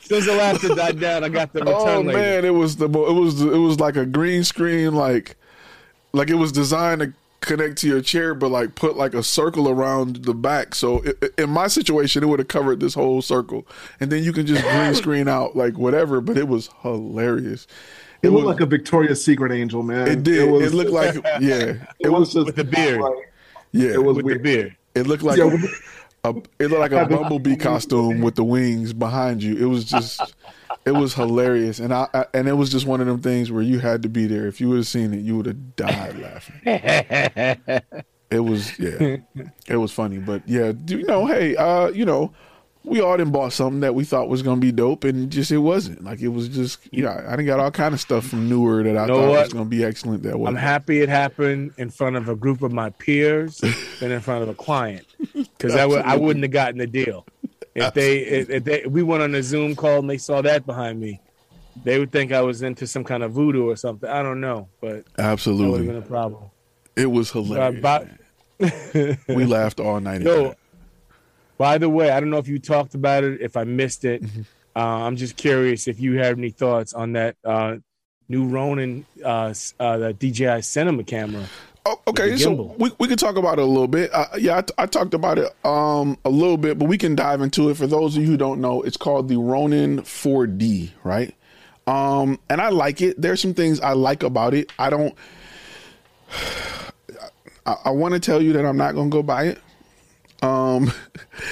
As 0.05 0.09
soon 0.09 0.17
as 0.19 0.25
the 0.25 0.35
laughter 0.35 0.75
died 0.75 0.99
down, 0.99 1.23
I 1.23 1.29
got 1.29 1.51
the 1.51 1.61
oh, 1.65 1.79
return. 1.79 1.95
Oh 1.95 2.01
later. 2.01 2.19
man, 2.19 2.45
it 2.45 2.53
was 2.53 2.75
the 2.75 2.85
it 2.85 3.13
was 3.13 3.41
it 3.41 3.57
was 3.57 3.79
like 3.79 3.95
a 3.95 4.05
green 4.05 4.43
screen, 4.43 4.93
like 4.93 5.35
like 6.13 6.29
it 6.29 6.35
was 6.35 6.51
designed 6.51 7.01
to 7.01 7.13
connect 7.41 7.79
to 7.79 7.87
your 7.87 8.01
chair, 8.01 8.35
but 8.35 8.49
like 8.49 8.75
put 8.75 8.95
like 8.95 9.15
a 9.15 9.23
circle 9.23 9.67
around 9.67 10.17
the 10.17 10.35
back. 10.35 10.75
So 10.75 11.01
it, 11.01 11.33
in 11.39 11.49
my 11.49 11.65
situation, 11.65 12.21
it 12.21 12.27
would 12.27 12.37
have 12.37 12.47
covered 12.47 12.79
this 12.79 12.93
whole 12.93 13.23
circle, 13.23 13.65
and 13.99 14.11
then 14.11 14.23
you 14.23 14.31
can 14.31 14.45
just 14.45 14.61
green 14.63 14.93
screen 14.95 15.27
out 15.27 15.55
like 15.55 15.75
whatever. 15.75 16.21
But 16.21 16.37
it 16.37 16.47
was 16.47 16.69
hilarious. 16.83 17.65
It, 18.21 18.27
it 18.27 18.31
looked 18.31 18.45
was, 18.45 18.55
like 18.55 18.61
a 18.61 18.67
Victoria's 18.67 19.23
Secret 19.23 19.51
angel, 19.51 19.81
man. 19.81 20.07
It 20.07 20.21
did. 20.21 20.47
It, 20.47 20.51
was, 20.51 20.65
it 20.65 20.75
looked 20.75 20.91
like 20.91 21.15
yeah. 21.39 21.39
It, 21.39 21.79
it 22.01 22.09
was, 22.09 22.19
was 22.19 22.33
just 22.33 22.45
with 22.45 22.55
the 22.57 22.63
beard. 22.63 23.01
Like, 23.01 23.33
yeah, 23.71 23.93
it 23.93 24.03
was 24.03 24.17
with 24.17 24.25
weird. 24.25 24.39
the 24.39 24.43
beard. 24.43 24.75
It 24.93 25.07
looked 25.07 25.23
like. 25.23 25.39
Yeah, 25.39 25.57
a, 26.25 26.35
it 26.59 26.67
looked 26.67 26.79
like 26.79 26.91
a 26.91 27.05
bumblebee 27.05 27.55
costume 27.55 28.21
with 28.21 28.35
the 28.35 28.43
wings 28.43 28.93
behind 28.93 29.41
you. 29.43 29.55
It 29.57 29.65
was 29.65 29.85
just 29.85 30.35
it 30.85 30.91
was 30.91 31.13
hilarious, 31.13 31.79
and 31.79 31.93
I, 31.93 32.07
I, 32.13 32.25
and 32.33 32.47
it 32.47 32.53
was 32.53 32.69
just 32.69 32.85
one 32.85 33.01
of 33.01 33.07
them 33.07 33.21
things 33.21 33.51
where 33.51 33.63
you 33.63 33.79
had 33.79 34.03
to 34.03 34.09
be 34.09 34.27
there. 34.27 34.47
If 34.47 34.61
you 34.61 34.69
would 34.69 34.77
have 34.77 34.87
seen 34.87 35.13
it, 35.13 35.21
you 35.21 35.37
would 35.37 35.45
have 35.47 35.75
died 35.75 36.19
laughing. 36.19 36.61
it 38.29 38.39
was 38.39 38.77
yeah, 38.79 39.17
it 39.67 39.77
was 39.77 39.91
funny, 39.91 40.19
but 40.19 40.47
yeah, 40.47 40.71
do 40.71 40.99
you 40.99 41.05
know, 41.05 41.25
hey, 41.25 41.55
uh, 41.55 41.87
you 41.89 42.05
know, 42.05 42.33
we 42.85 43.01
all 43.01 43.17
done 43.17 43.31
bought 43.31 43.53
something 43.53 43.79
that 43.81 43.95
we 43.95 44.03
thought 44.03 44.29
was 44.29 44.41
gonna 44.41 44.61
be 44.61 44.71
dope, 44.71 45.03
and 45.03 45.31
just 45.31 45.51
it 45.51 45.57
wasn't. 45.57 46.03
Like 46.03 46.21
it 46.21 46.29
was 46.29 46.47
just 46.47 46.79
you 46.91 47.03
know, 47.03 47.11
I 47.11 47.31
didn't 47.31 47.47
got 47.47 47.59
all 47.59 47.71
kind 47.71 47.93
of 47.93 47.99
stuff 47.99 48.27
from 48.27 48.47
Neewer 48.49 48.83
that 48.83 48.97
I 48.97 49.07
thought 49.07 49.29
what? 49.29 49.43
was 49.43 49.53
gonna 49.53 49.65
be 49.65 49.83
excellent. 49.83 50.23
That 50.23 50.39
was. 50.39 50.47
I'm 50.47 50.55
happy 50.55 51.01
it 51.01 51.09
happened 51.09 51.73
in 51.77 51.89
front 51.89 52.15
of 52.15 52.29
a 52.29 52.35
group 52.35 52.61
of 52.61 52.71
my 52.71 52.89
peers 52.91 53.57
than 53.99 54.11
in 54.11 54.21
front 54.21 54.43
of 54.43 54.49
a 54.49 54.53
client 54.53 55.05
because 55.33 55.75
I 55.75 55.85
would 55.85 56.01
I 56.03 56.15
wouldn't 56.15 56.43
have 56.43 56.51
gotten 56.51 56.77
the 56.77 56.87
deal. 56.87 57.25
If 57.75 57.93
they, 57.93 58.19
if, 58.19 58.49
if 58.49 58.63
they, 58.63 58.83
if 58.83 58.91
we 58.91 59.03
went 59.03 59.21
on 59.21 59.35
a 59.35 59.43
Zoom 59.43 59.75
call 59.75 59.99
and 59.99 60.09
they 60.09 60.17
saw 60.17 60.41
that 60.41 60.65
behind 60.65 60.97
me, 60.97 61.19
they 61.83 61.99
would 61.99 62.09
think 62.09 62.31
I 62.31 62.41
was 62.41 62.61
into 62.61 62.87
some 62.87 63.03
kind 63.03 63.21
of 63.21 63.33
voodoo 63.33 63.69
or 63.69 63.75
something. 63.75 64.09
I 64.09 64.23
don't 64.23 64.39
know, 64.39 64.69
but 64.79 65.03
absolutely, 65.17 65.85
would 65.85 65.95
have 65.95 66.03
been 66.03 66.03
a 66.03 66.05
problem. 66.05 66.49
It 66.95 67.07
was 67.07 67.31
hilarious. 67.31 67.83
Uh, 67.83 68.05
by, 68.57 69.17
we 69.27 69.43
laughed 69.45 69.81
all 69.81 69.99
night. 69.99 70.21
Yo, 70.23 70.55
by 71.57 71.77
the 71.77 71.89
way, 71.89 72.09
I 72.09 72.19
don't 72.19 72.29
know 72.29 72.37
if 72.37 72.47
you 72.47 72.59
talked 72.59 72.95
about 72.95 73.23
it. 73.23 73.41
If 73.41 73.57
I 73.57 73.63
missed 73.63 74.05
it, 74.05 74.23
mm-hmm. 74.23 74.41
uh, 74.75 74.79
I'm 74.79 75.15
just 75.15 75.37
curious 75.37 75.87
if 75.87 75.99
you 75.99 76.17
have 76.19 76.37
any 76.37 76.49
thoughts 76.49 76.93
on 76.93 77.13
that 77.13 77.37
uh, 77.43 77.77
new 78.27 78.47
Ronin, 78.47 79.05
uh, 79.23 79.53
uh 79.79 79.97
the 79.97 80.13
DJI 80.13 80.61
Cinema 80.61 81.03
camera. 81.03 81.45
Oh, 81.87 82.01
okay, 82.07 82.35
so 82.37 82.75
we 82.79 82.91
we 82.99 83.07
can 83.07 83.17
talk 83.17 83.35
about 83.35 83.59
it 83.59 83.61
a 83.61 83.65
little 83.65 83.87
bit. 83.87 84.09
Uh, 84.11 84.25
yeah, 84.39 84.61
I, 84.77 84.83
I, 84.83 84.85
talked 84.87 85.13
about 85.13 85.37
it 85.37 85.53
um 85.63 86.17
a 86.25 86.31
little 86.31 86.57
bit, 86.57 86.79
but 86.79 86.87
we 86.89 86.97
can 86.97 87.15
dive 87.15 87.41
into 87.41 87.69
it. 87.69 87.77
For 87.77 87.85
those 87.85 88.17
of 88.17 88.23
you 88.23 88.27
who 88.27 88.37
don't 88.37 88.59
know, 88.59 88.81
it's 88.81 88.97
called 88.97 89.27
the 89.27 89.37
Ronin 89.37 90.01
4D, 90.01 90.91
right? 91.03 91.35
Um, 91.85 92.39
and 92.49 92.59
I 92.59 92.69
like 92.69 93.01
it. 93.01 93.21
There's 93.21 93.39
some 93.39 93.53
things 93.53 93.79
I 93.79 93.93
like 93.93 94.23
about 94.23 94.55
it. 94.55 94.71
I 94.79 94.89
don't. 94.89 95.13
I, 97.67 97.75
I 97.85 97.89
want 97.91 98.15
to 98.15 98.19
tell 98.19 98.41
you 98.41 98.53
that 98.53 98.65
I'm 98.65 98.77
not 98.77 98.95
going 98.95 99.11
to 99.11 99.13
go 99.15 99.21
buy 99.21 99.45
it. 99.45 99.59
Um, 100.45 100.91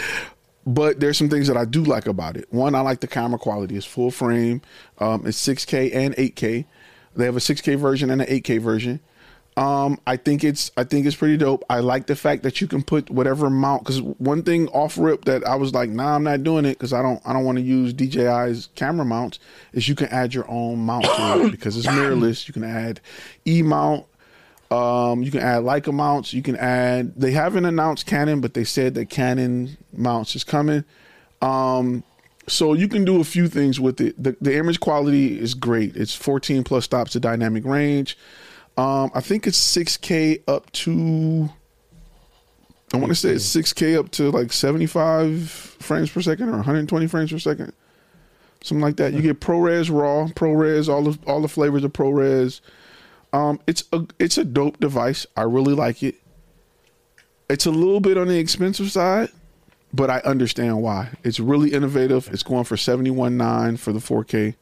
but 0.65 0.99
there's 0.99 1.18
some 1.18 1.30
things 1.30 1.48
that 1.48 1.57
I 1.57 1.65
do 1.65 1.84
like 1.84 2.07
about 2.07 2.38
it. 2.38 2.52
One, 2.52 2.76
I 2.76 2.82
like 2.82 2.99
the 2.99 3.07
camera 3.07 3.40
quality. 3.40 3.76
It's 3.76 3.86
full 3.86 4.11
frame. 4.11 4.61
Um, 4.99 5.26
it's 5.26 5.45
6K 5.45 5.94
and 5.94 6.15
8K. 6.15 6.65
They 7.15 7.26
have 7.26 7.36
a 7.36 7.40
6K 7.40 7.78
version 7.78 8.10
and 8.10 8.22
an 8.22 8.28
8K 8.28 8.60
version. 8.60 8.99
Um, 9.56 9.99
I 10.07 10.18
think 10.18 10.44
it's 10.44 10.72
I 10.78 10.84
think 10.84 11.06
it's 11.06 11.15
pretty 11.15 11.38
dope. 11.38 11.64
I 11.70 11.80
like 11.80 12.07
the 12.07 12.15
fact 12.15 12.41
that 12.44 12.60
you 12.60 12.68
can 12.68 12.82
put 12.82 13.11
whatever 13.11 13.49
mount 13.52 13.84
because 13.84 14.02
one 14.02 14.41
thing 14.41 14.68
off 14.70 14.98
rip 14.98 15.26
that 15.26 15.45
I 15.45 15.56
was 15.56 15.74
like, 15.74 15.91
nah, 15.91 16.15
I'm 16.15 16.24
not 16.24 16.44
doing 16.44 16.65
it 16.65 16.74
because 16.74 16.91
I 16.91 17.03
don't 17.03 17.22
I 17.24 17.34
don't 17.34 17.45
want 17.45 17.60
to 17.60 17.64
use 17.64 17.94
DJI's 17.94 18.70
camera 18.74 19.06
mounts. 19.06 19.38
Is 19.74 19.88
you 19.88 19.94
can 19.94 20.07
add 20.07 20.34
your 20.34 20.49
own 20.49 20.80
mount 20.80 21.06
to 21.06 21.45
it 21.45 21.52
because 21.52 21.78
it's 21.78 21.86
mirrorless. 21.86 22.48
You 22.48 22.53
can 22.53 22.64
add 22.64 22.99
E 23.45 23.61
mount. 23.61 24.06
Um, 24.72 25.22
you 25.22 25.30
can 25.30 25.41
add 25.41 25.64
Leica 25.64 25.94
mounts. 25.94 26.34
You 26.34 26.41
can 26.41 26.56
add. 26.56 27.15
They 27.15 27.31
haven't 27.31 27.65
announced 27.65 28.06
Canon, 28.06 28.41
but 28.41 28.53
they 28.53 28.64
said 28.64 28.95
that 28.95 29.10
Canon 29.10 29.77
mounts 29.95 30.35
is 30.35 30.44
coming. 30.44 30.84
Um, 31.41 32.03
so 32.48 32.73
you 32.73 32.88
can 32.88 33.06
do 33.06 33.22
a 33.22 33.23
few 33.23 33.48
things 33.48 33.80
with 33.80 34.02
it. 34.02 34.22
The, 34.22 34.35
the 34.41 34.57
image 34.57 34.80
quality 34.80 35.40
is 35.40 35.53
great. 35.53 35.95
It's 35.95 36.14
14 36.15 36.64
plus 36.64 36.85
stops 36.85 37.15
of 37.15 37.22
dynamic 37.22 37.65
range. 37.65 38.18
Um, 38.77 39.11
I 39.14 39.22
think 39.22 39.45
it's 39.48 39.60
6K 39.60 40.41
up 40.48 40.72
to. 40.73 41.49
I 42.94 42.98
want 42.98 43.10
to 43.10 43.15
say 43.15 43.30
it's 43.30 43.56
6K 43.56 43.98
up 43.98 44.11
to 44.11 44.31
like 44.31 44.52
75 44.52 45.49
frames 45.49 46.11
per 46.11 46.22
second 46.22 46.49
or 46.49 46.57
120 46.57 47.07
frames 47.07 47.31
per 47.31 47.40
second, 47.40 47.73
something 48.61 48.81
like 48.81 48.98
that. 48.98 49.14
You 49.14 49.22
get 49.22 49.40
ProRes 49.40 49.90
RAW, 49.90 50.27
ProRes, 50.34 50.90
all 50.90 51.03
the 51.03 51.18
all 51.26 51.41
the 51.41 51.48
flavors 51.48 51.84
of 51.84 51.94
ProRes. 51.94 52.61
Um, 53.34 53.60
it's 53.68 53.84
a 53.91 54.05
it's 54.19 54.38
a 54.38 54.45
dope 54.45 54.80
device. 54.80 55.26
I 55.35 55.41
really 55.41 55.73
like 55.73 56.03
it. 56.03 56.15
It's 57.49 57.65
a 57.65 57.72
little 57.72 57.99
bit 57.99 58.18
on 58.18 58.27
the 58.27 58.38
expensive 58.38 58.91
side, 58.91 59.30
but 59.91 60.10
I 60.10 60.19
understand 60.19 60.81
why. 60.81 61.10
It's 61.23 61.39
really 61.39 61.73
innovative. 61.73 62.30
It's 62.31 62.43
going 62.43 62.64
for 62.64 62.76
71.9 62.76 63.77
for 63.80 63.91
the 63.91 63.99
4K 63.99 64.55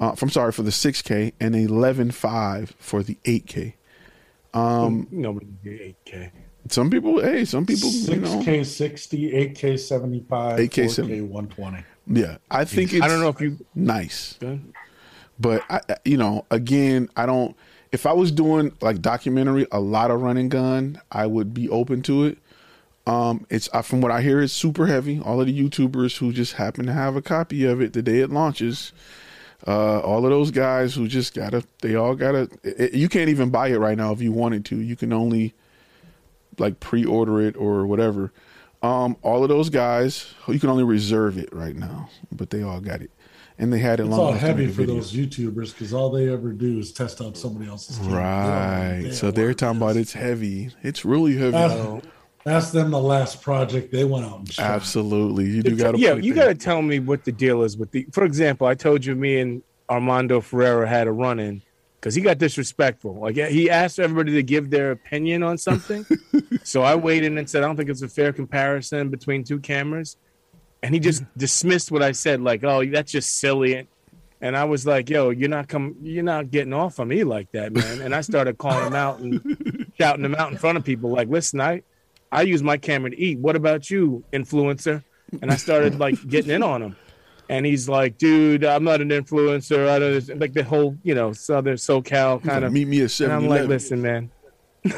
uh, 0.00 0.14
I'm 0.20 0.30
sorry 0.30 0.52
for 0.52 0.62
the 0.62 0.70
6K 0.70 1.32
and 1.40 1.54
11.5 1.54 2.70
for 2.78 3.02
the 3.02 3.16
8K. 3.24 3.74
Um, 4.52 5.06
Nobody 5.10 5.46
did 5.62 5.96
8K. 6.06 6.30
Some 6.68 6.90
people, 6.90 7.20
hey, 7.20 7.44
some 7.44 7.66
people, 7.66 7.90
you 7.90 8.16
know, 8.16 8.40
6K 8.40 8.64
60, 8.66 9.30
8K 9.32 9.78
75, 9.78 10.58
8K 10.58 10.68
4K 10.84 10.90
70. 10.90 11.20
120. 11.22 11.84
yeah. 12.20 12.36
I 12.50 12.64
think 12.64 12.92
it's 12.92 13.04
I 13.04 13.08
don't 13.08 13.20
know 13.20 13.28
if 13.28 13.40
you 13.40 13.58
nice. 13.74 14.36
Go 14.40 14.46
ahead. 14.48 14.72
But 15.38 15.62
I, 15.68 15.80
I- 15.88 15.96
you 16.04 16.16
know, 16.16 16.44
again, 16.50 17.08
I 17.16 17.26
don't. 17.26 17.56
If 17.94 18.06
I 18.06 18.12
was 18.12 18.32
doing 18.32 18.72
like 18.80 19.00
documentary, 19.00 19.68
a 19.70 19.78
lot 19.78 20.10
of 20.10 20.20
running 20.20 20.48
gun, 20.48 21.00
I 21.12 21.26
would 21.26 21.54
be 21.54 21.68
open 21.68 22.02
to 22.02 22.24
it. 22.24 22.38
Um, 23.06 23.46
it's 23.50 23.68
from 23.84 24.00
what 24.00 24.10
I 24.10 24.20
hear, 24.20 24.42
it's 24.42 24.52
super 24.52 24.88
heavy. 24.88 25.20
All 25.20 25.40
of 25.40 25.46
the 25.46 25.56
YouTubers 25.56 26.16
who 26.18 26.32
just 26.32 26.54
happen 26.54 26.86
to 26.86 26.92
have 26.92 27.14
a 27.14 27.22
copy 27.22 27.64
of 27.64 27.80
it 27.80 27.92
the 27.92 28.02
day 28.02 28.18
it 28.18 28.30
launches, 28.30 28.92
uh, 29.64 30.00
all 30.00 30.24
of 30.24 30.30
those 30.32 30.50
guys 30.50 30.92
who 30.96 31.06
just 31.06 31.34
gotta, 31.34 31.62
they 31.82 31.94
all 31.94 32.16
gotta. 32.16 32.50
It, 32.64 32.94
you 32.94 33.08
can't 33.08 33.30
even 33.30 33.50
buy 33.50 33.68
it 33.68 33.78
right 33.78 33.96
now 33.96 34.10
if 34.10 34.20
you 34.20 34.32
wanted 34.32 34.64
to. 34.66 34.76
You 34.80 34.96
can 34.96 35.12
only 35.12 35.54
like 36.58 36.80
pre-order 36.80 37.40
it 37.42 37.56
or 37.56 37.86
whatever. 37.86 38.32
Um, 38.82 39.16
all 39.22 39.44
of 39.44 39.48
those 39.50 39.70
guys, 39.70 40.34
you 40.48 40.58
can 40.58 40.68
only 40.68 40.82
reserve 40.82 41.38
it 41.38 41.52
right 41.52 41.76
now, 41.76 42.10
but 42.32 42.50
they 42.50 42.62
all 42.62 42.80
got 42.80 43.02
it, 43.02 43.12
and 43.58 43.72
they 43.72 43.78
had 43.78 44.00
it 44.00 44.04
It's 44.04 44.10
long 44.10 44.20
all 44.20 44.32
heavy 44.32 44.66
for 44.66 44.72
video. 44.82 44.94
those 44.96 45.12
YouTubers 45.12 45.72
because 45.72 45.92
all 45.94 46.10
they 46.10 46.28
ever 46.32 46.52
do 46.52 46.78
is 46.78 46.92
test 46.92 47.20
out 47.20 47.36
somebody 47.36 47.68
else's. 47.70 47.98
camera. 47.98 48.10
They 48.10 48.16
don't 48.16 48.22
know 48.22 48.94
Right. 48.96 49.00
damn 49.04 49.12
So 49.12 49.30
they're 49.30 49.54
talking 49.54 49.80
about 49.80 49.96
it's 49.96 50.12
heavy. 50.12 50.70
It's 50.82 51.04
really 51.04 51.36
heavy. 51.36 51.56
Ask, 51.56 52.04
ask 52.46 52.72
them 52.72 52.90
the 52.90 53.00
last 53.00 53.42
project 53.42 53.92
they 53.92 54.04
went 54.04 54.26
out 54.26 54.38
and 54.40 54.52
shot. 54.52 54.64
Absolutely. 54.66 55.44
You 55.46 55.62
do 55.62 55.76
got 55.76 55.92
to 55.92 55.98
yeah, 55.98 56.14
you 56.14 56.34
got 56.34 56.46
to 56.46 56.54
tell 56.54 56.82
me 56.82 56.98
what 56.98 57.24
the 57.24 57.32
deal 57.32 57.62
is 57.62 57.76
with 57.76 57.90
the. 57.92 58.06
For 58.12 58.24
example, 58.24 58.66
I 58.66 58.74
told 58.74 59.04
you 59.04 59.14
me 59.14 59.38
and 59.38 59.62
Armando 59.88 60.40
Ferreira 60.40 60.88
had 60.88 61.06
a 61.06 61.12
run 61.12 61.38
in 61.38 61.62
because 62.00 62.14
he 62.14 62.20
got 62.22 62.38
disrespectful. 62.38 63.14
Like 63.14 63.36
he 63.36 63.70
asked 63.70 63.98
everybody 63.98 64.32
to 64.32 64.42
give 64.42 64.68
their 64.70 64.90
opinion 64.90 65.42
on 65.42 65.56
something, 65.58 66.04
so 66.64 66.82
I 66.82 66.94
waited 66.96 67.36
and 67.38 67.48
said 67.48 67.62
I 67.62 67.66
don't 67.66 67.76
think 67.76 67.88
it's 67.90 68.02
a 68.02 68.08
fair 68.08 68.32
comparison 68.32 69.08
between 69.10 69.44
two 69.44 69.58
cameras, 69.60 70.16
and 70.84 70.92
he 70.92 71.00
just 71.00 71.24
dismissed 71.34 71.90
what 71.90 72.02
I 72.02 72.12
said 72.12 72.42
like, 72.42 72.62
oh, 72.62 72.84
that's 72.84 73.10
just 73.10 73.36
silly. 73.40 73.88
And 74.42 74.54
I 74.54 74.64
was 74.64 74.84
like, 74.84 75.08
"Yo, 75.08 75.30
you're 75.30 75.48
not 75.48 75.66
come, 75.66 75.96
you're 76.02 76.22
not 76.22 76.50
getting 76.50 76.74
off 76.74 77.00
on 77.00 77.08
me 77.08 77.24
like 77.24 77.50
that, 77.52 77.72
man." 77.72 78.02
And 78.02 78.14
I 78.14 78.20
started 78.20 78.58
calling 78.58 78.88
him 78.88 78.94
out 78.94 79.18
and 79.20 79.90
shouting 79.98 80.22
him 80.22 80.34
out 80.34 80.52
in 80.52 80.58
front 80.58 80.76
of 80.76 80.84
people, 80.84 81.08
like, 81.08 81.28
"Listen, 81.28 81.62
I, 81.62 81.82
I 82.30 82.42
use 82.42 82.62
my 82.62 82.76
camera 82.76 83.10
to 83.10 83.18
eat. 83.18 83.38
What 83.38 83.56
about 83.56 83.88
you, 83.88 84.22
influencer?" 84.34 85.02
And 85.40 85.50
I 85.50 85.56
started 85.56 85.98
like 85.98 86.20
getting 86.28 86.50
in 86.50 86.62
on 86.62 86.82
him, 86.82 86.96
and 87.48 87.64
he's 87.64 87.88
like, 87.88 88.18
"Dude, 88.18 88.66
I'm 88.66 88.84
not 88.84 89.00
an 89.00 89.08
influencer. 89.08 89.88
I 89.88 89.98
don't 89.98 90.38
like 90.38 90.52
the 90.52 90.64
whole, 90.64 90.98
you 91.02 91.14
know, 91.14 91.32
Southern 91.32 91.76
SoCal 91.76 92.44
kind 92.44 92.66
of." 92.66 92.72
"Meet 92.74 92.88
me 92.88 93.00
at 93.00 93.18
And 93.20 93.32
I'm 93.32 93.48
like, 93.48 93.66
"Listen, 93.66 94.02
man." 94.02 94.30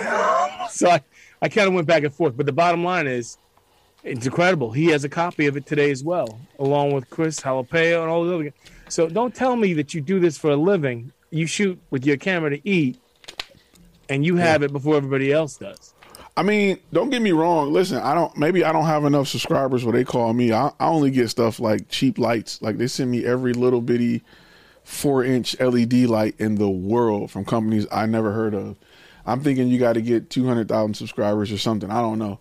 so 0.71 0.91
I, 0.91 1.01
I 1.41 1.49
kind 1.49 1.69
of 1.69 1.75
went 1.75 1.87
back 1.87 2.03
and 2.03 2.13
forth, 2.13 2.37
but 2.37 2.47
the 2.47 2.53
bottom 2.53 2.83
line 2.83 3.07
is, 3.07 3.39
it's 4.07 4.25
incredible. 4.25 4.71
He 4.71 4.87
has 4.87 5.05
a 5.05 5.09
copy 5.09 5.47
of 5.47 5.57
it 5.57 5.67
today 5.67 5.91
as 5.91 6.05
well, 6.05 6.39
along 6.59 6.93
with 6.93 7.11
Chris 7.11 7.41
Jalapeno 7.41 8.03
and 8.03 8.11
all 8.11 8.25
the 8.25 8.35
other. 8.35 8.45
guys. 8.45 8.53
So 8.89 9.09
don't 9.09 9.35
tell 9.35 9.57
me 9.57 9.75
that 9.75 9.95
you 9.95 10.01
do 10.01 10.21
this 10.21 10.39
for 10.39 10.51
a 10.51 10.57
living. 10.57 11.13
You 11.31 11.47
shoot 11.47 11.79
with 11.91 12.07
your 12.07 12.17
camera 12.17 12.51
to 12.51 12.69
eat, 12.69 12.99
and 14.09 14.25
you 14.25 14.37
have 14.37 14.63
it 14.63 14.73
before 14.73 14.97
everybody 14.97 15.33
else 15.33 15.57
does. 15.57 15.93
I 16.37 16.43
mean, 16.43 16.79
don't 16.93 17.11
get 17.11 17.23
me 17.23 17.33
wrong. 17.33 17.73
Listen, 17.73 17.99
I 17.99 18.15
don't. 18.15 18.37
Maybe 18.37 18.65
I 18.65 18.71
don't 18.73 18.85
have 18.85 19.05
enough 19.05 19.27
subscribers 19.27 19.85
where 19.85 19.93
they 19.93 20.05
call 20.05 20.33
me. 20.35 20.53
I, 20.53 20.69
I 20.79 20.87
only 20.87 21.11
get 21.11 21.29
stuff 21.31 21.59
like 21.59 21.89
cheap 21.89 22.19
lights. 22.19 22.63
Like 22.63 22.79
they 22.79 22.87
send 22.87 23.11
me 23.11 23.25
every 23.25 23.55
little 23.55 23.81
bitty 23.81 24.23
four 24.85 25.25
inch 25.25 25.59
LED 25.59 25.95
light 26.05 26.37
in 26.39 26.57
the 26.57 26.69
world 26.71 27.31
from 27.31 27.45
companies 27.45 27.87
I 27.91 28.07
never 28.07 28.33
heard 28.33 28.55
of. 28.55 28.77
I'm 29.25 29.41
thinking 29.41 29.67
you 29.67 29.81
got 29.81 29.95
to 29.95 30.03
get 30.03 30.31
two 30.31 30.47
hundred 30.47 30.69
thousand 30.69 30.95
subscribers 30.95 31.51
or 31.51 31.59
something. 31.59 31.91
I 31.91 32.01
don't 32.01 32.21
know. 32.21 32.39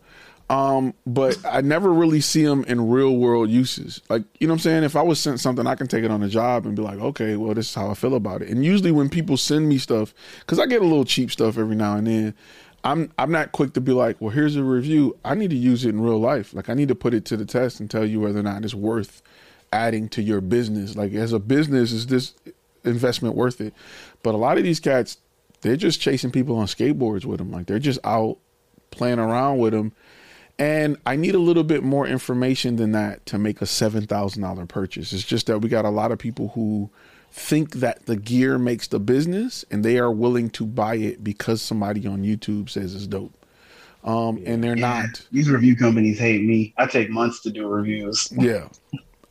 Um, 0.47 0.93
but 1.07 1.37
I 1.43 1.61
never 1.61 1.91
really 1.91 2.21
see 2.21 2.43
them 2.43 2.63
in 2.65 2.89
real 2.89 3.15
world 3.15 3.49
uses. 3.49 4.01
Like, 4.09 4.23
you 4.39 4.47
know 4.47 4.53
what 4.53 4.57
I'm 4.57 4.61
saying? 4.61 4.83
If 4.83 4.95
I 4.95 5.01
was 5.01 5.19
sent 5.19 5.39
something, 5.39 5.65
I 5.65 5.73
can 5.73 5.87
take 5.87 6.03
it 6.03 6.11
on 6.11 6.21
a 6.21 6.29
job 6.29 6.67
and 6.67 6.75
be 6.75 6.83
like, 6.83 6.99
okay, 6.99 7.35
well, 7.35 7.55
this 7.55 7.69
is 7.69 7.75
how 7.75 7.89
I 7.89 7.95
feel 7.95 8.13
about 8.13 8.43
it. 8.43 8.49
And 8.49 8.63
usually 8.63 8.91
when 8.91 9.09
people 9.09 9.37
send 9.37 9.67
me 9.67 9.79
stuff, 9.79 10.13
because 10.41 10.59
I 10.59 10.67
get 10.67 10.81
a 10.81 10.85
little 10.85 11.05
cheap 11.05 11.31
stuff 11.31 11.57
every 11.57 11.75
now 11.75 11.95
and 11.95 12.05
then, 12.05 12.35
I'm 12.83 13.11
I'm 13.17 13.31
not 13.31 13.51
quick 13.51 13.73
to 13.73 13.81
be 13.81 13.93
like, 13.93 14.21
well, 14.21 14.29
here's 14.29 14.55
a 14.55 14.63
review. 14.63 15.17
I 15.25 15.33
need 15.33 15.49
to 15.49 15.55
use 15.55 15.83
it 15.83 15.89
in 15.89 16.01
real 16.01 16.19
life. 16.19 16.53
Like, 16.53 16.69
I 16.69 16.75
need 16.75 16.89
to 16.89 16.95
put 16.95 17.15
it 17.15 17.25
to 17.25 17.37
the 17.37 17.45
test 17.45 17.79
and 17.79 17.89
tell 17.89 18.05
you 18.05 18.19
whether 18.19 18.39
or 18.39 18.43
not 18.43 18.63
it's 18.63 18.75
worth 18.75 19.23
adding 19.73 20.07
to 20.09 20.21
your 20.21 20.41
business. 20.41 20.95
Like, 20.95 21.13
as 21.13 21.33
a 21.33 21.39
business, 21.39 21.91
is 21.91 22.05
this 22.05 22.35
investment 22.83 23.33
worth 23.33 23.59
it? 23.59 23.73
But 24.21 24.35
a 24.35 24.37
lot 24.37 24.59
of 24.59 24.63
these 24.63 24.79
cats, 24.79 25.17
they're 25.61 25.75
just 25.75 25.99
chasing 25.99 26.29
people 26.29 26.57
on 26.57 26.67
skateboards 26.67 27.25
with 27.25 27.39
them. 27.39 27.49
Like, 27.49 27.65
they're 27.65 27.79
just 27.79 27.99
out 28.03 28.37
playing 28.91 29.17
around 29.17 29.57
with 29.57 29.73
them. 29.73 29.91
And 30.57 30.97
I 31.05 31.17
need 31.17 31.35
a 31.35 31.39
little 31.39 31.63
bit 31.63 31.83
more 31.83 32.07
information 32.07 32.77
than 32.77 32.93
that 32.93 33.25
to 33.27 33.37
make 33.37 33.61
a 33.61 33.65
seven 33.65 34.07
thousand 34.07 34.41
dollar 34.41 34.65
purchase. 34.65 35.11
It's 35.11 35.23
just 35.23 35.47
that 35.47 35.59
we 35.59 35.69
got 35.69 35.83
a 35.85 35.89
lot 35.89 36.11
of 36.11 36.19
people 36.19 36.49
who 36.49 36.89
think 37.31 37.75
that 37.75 38.05
the 38.05 38.15
gear 38.15 38.57
makes 38.57 38.87
the 38.87 38.99
business, 38.99 39.65
and 39.69 39.83
they 39.83 39.97
are 39.99 40.11
willing 40.11 40.49
to 40.51 40.65
buy 40.65 40.95
it 40.95 41.23
because 41.23 41.61
somebody 41.61 42.07
on 42.07 42.23
YouTube 42.23 42.69
says 42.69 42.95
it's 42.95 43.07
dope. 43.07 43.33
Um, 44.05 44.41
and 44.45 44.63
they're 44.63 44.75
not. 44.75 45.25
These 45.31 45.49
review 45.49 45.75
companies 45.75 46.19
hate 46.19 46.43
me. 46.43 46.73
I 46.77 46.85
take 46.85 47.09
months 47.09 47.41
to 47.41 47.49
do 47.49 47.67
reviews. 47.67 48.29
Yeah. 48.31 48.69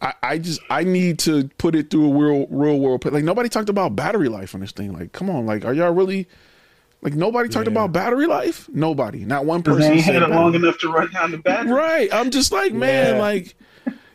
I, 0.02 0.14
I 0.22 0.38
just 0.38 0.60
I 0.68 0.84
need 0.84 1.18
to 1.20 1.48
put 1.56 1.74
it 1.74 1.90
through 1.90 2.12
a 2.12 2.14
real 2.14 2.46
real 2.48 2.78
world. 2.78 3.04
Like 3.06 3.24
nobody 3.24 3.48
talked 3.48 3.70
about 3.70 3.96
battery 3.96 4.28
life 4.28 4.54
on 4.54 4.60
this 4.60 4.72
thing. 4.72 4.92
Like, 4.92 5.12
come 5.12 5.30
on, 5.30 5.46
like, 5.46 5.64
are 5.64 5.72
y'all 5.72 5.92
really? 5.92 6.28
Like 7.04 7.14
nobody 7.14 7.48
talked 7.50 7.68
about 7.68 7.92
battery 7.92 8.26
life. 8.26 8.68
Nobody, 8.72 9.24
not 9.26 9.44
one 9.44 9.62
person. 9.62 9.80
they 9.82 9.92
ain't 9.92 10.00
had 10.04 10.16
it 10.16 10.20
battery. 10.20 10.36
long 10.36 10.54
enough 10.54 10.78
to 10.78 10.88
run 10.88 11.12
down 11.12 11.30
the 11.30 11.38
battery. 11.38 11.70
Right. 11.72 12.12
I'm 12.12 12.30
just 12.30 12.50
like, 12.50 12.72
man, 12.72 13.16
Yeah. 13.16 13.20
like, 13.20 13.54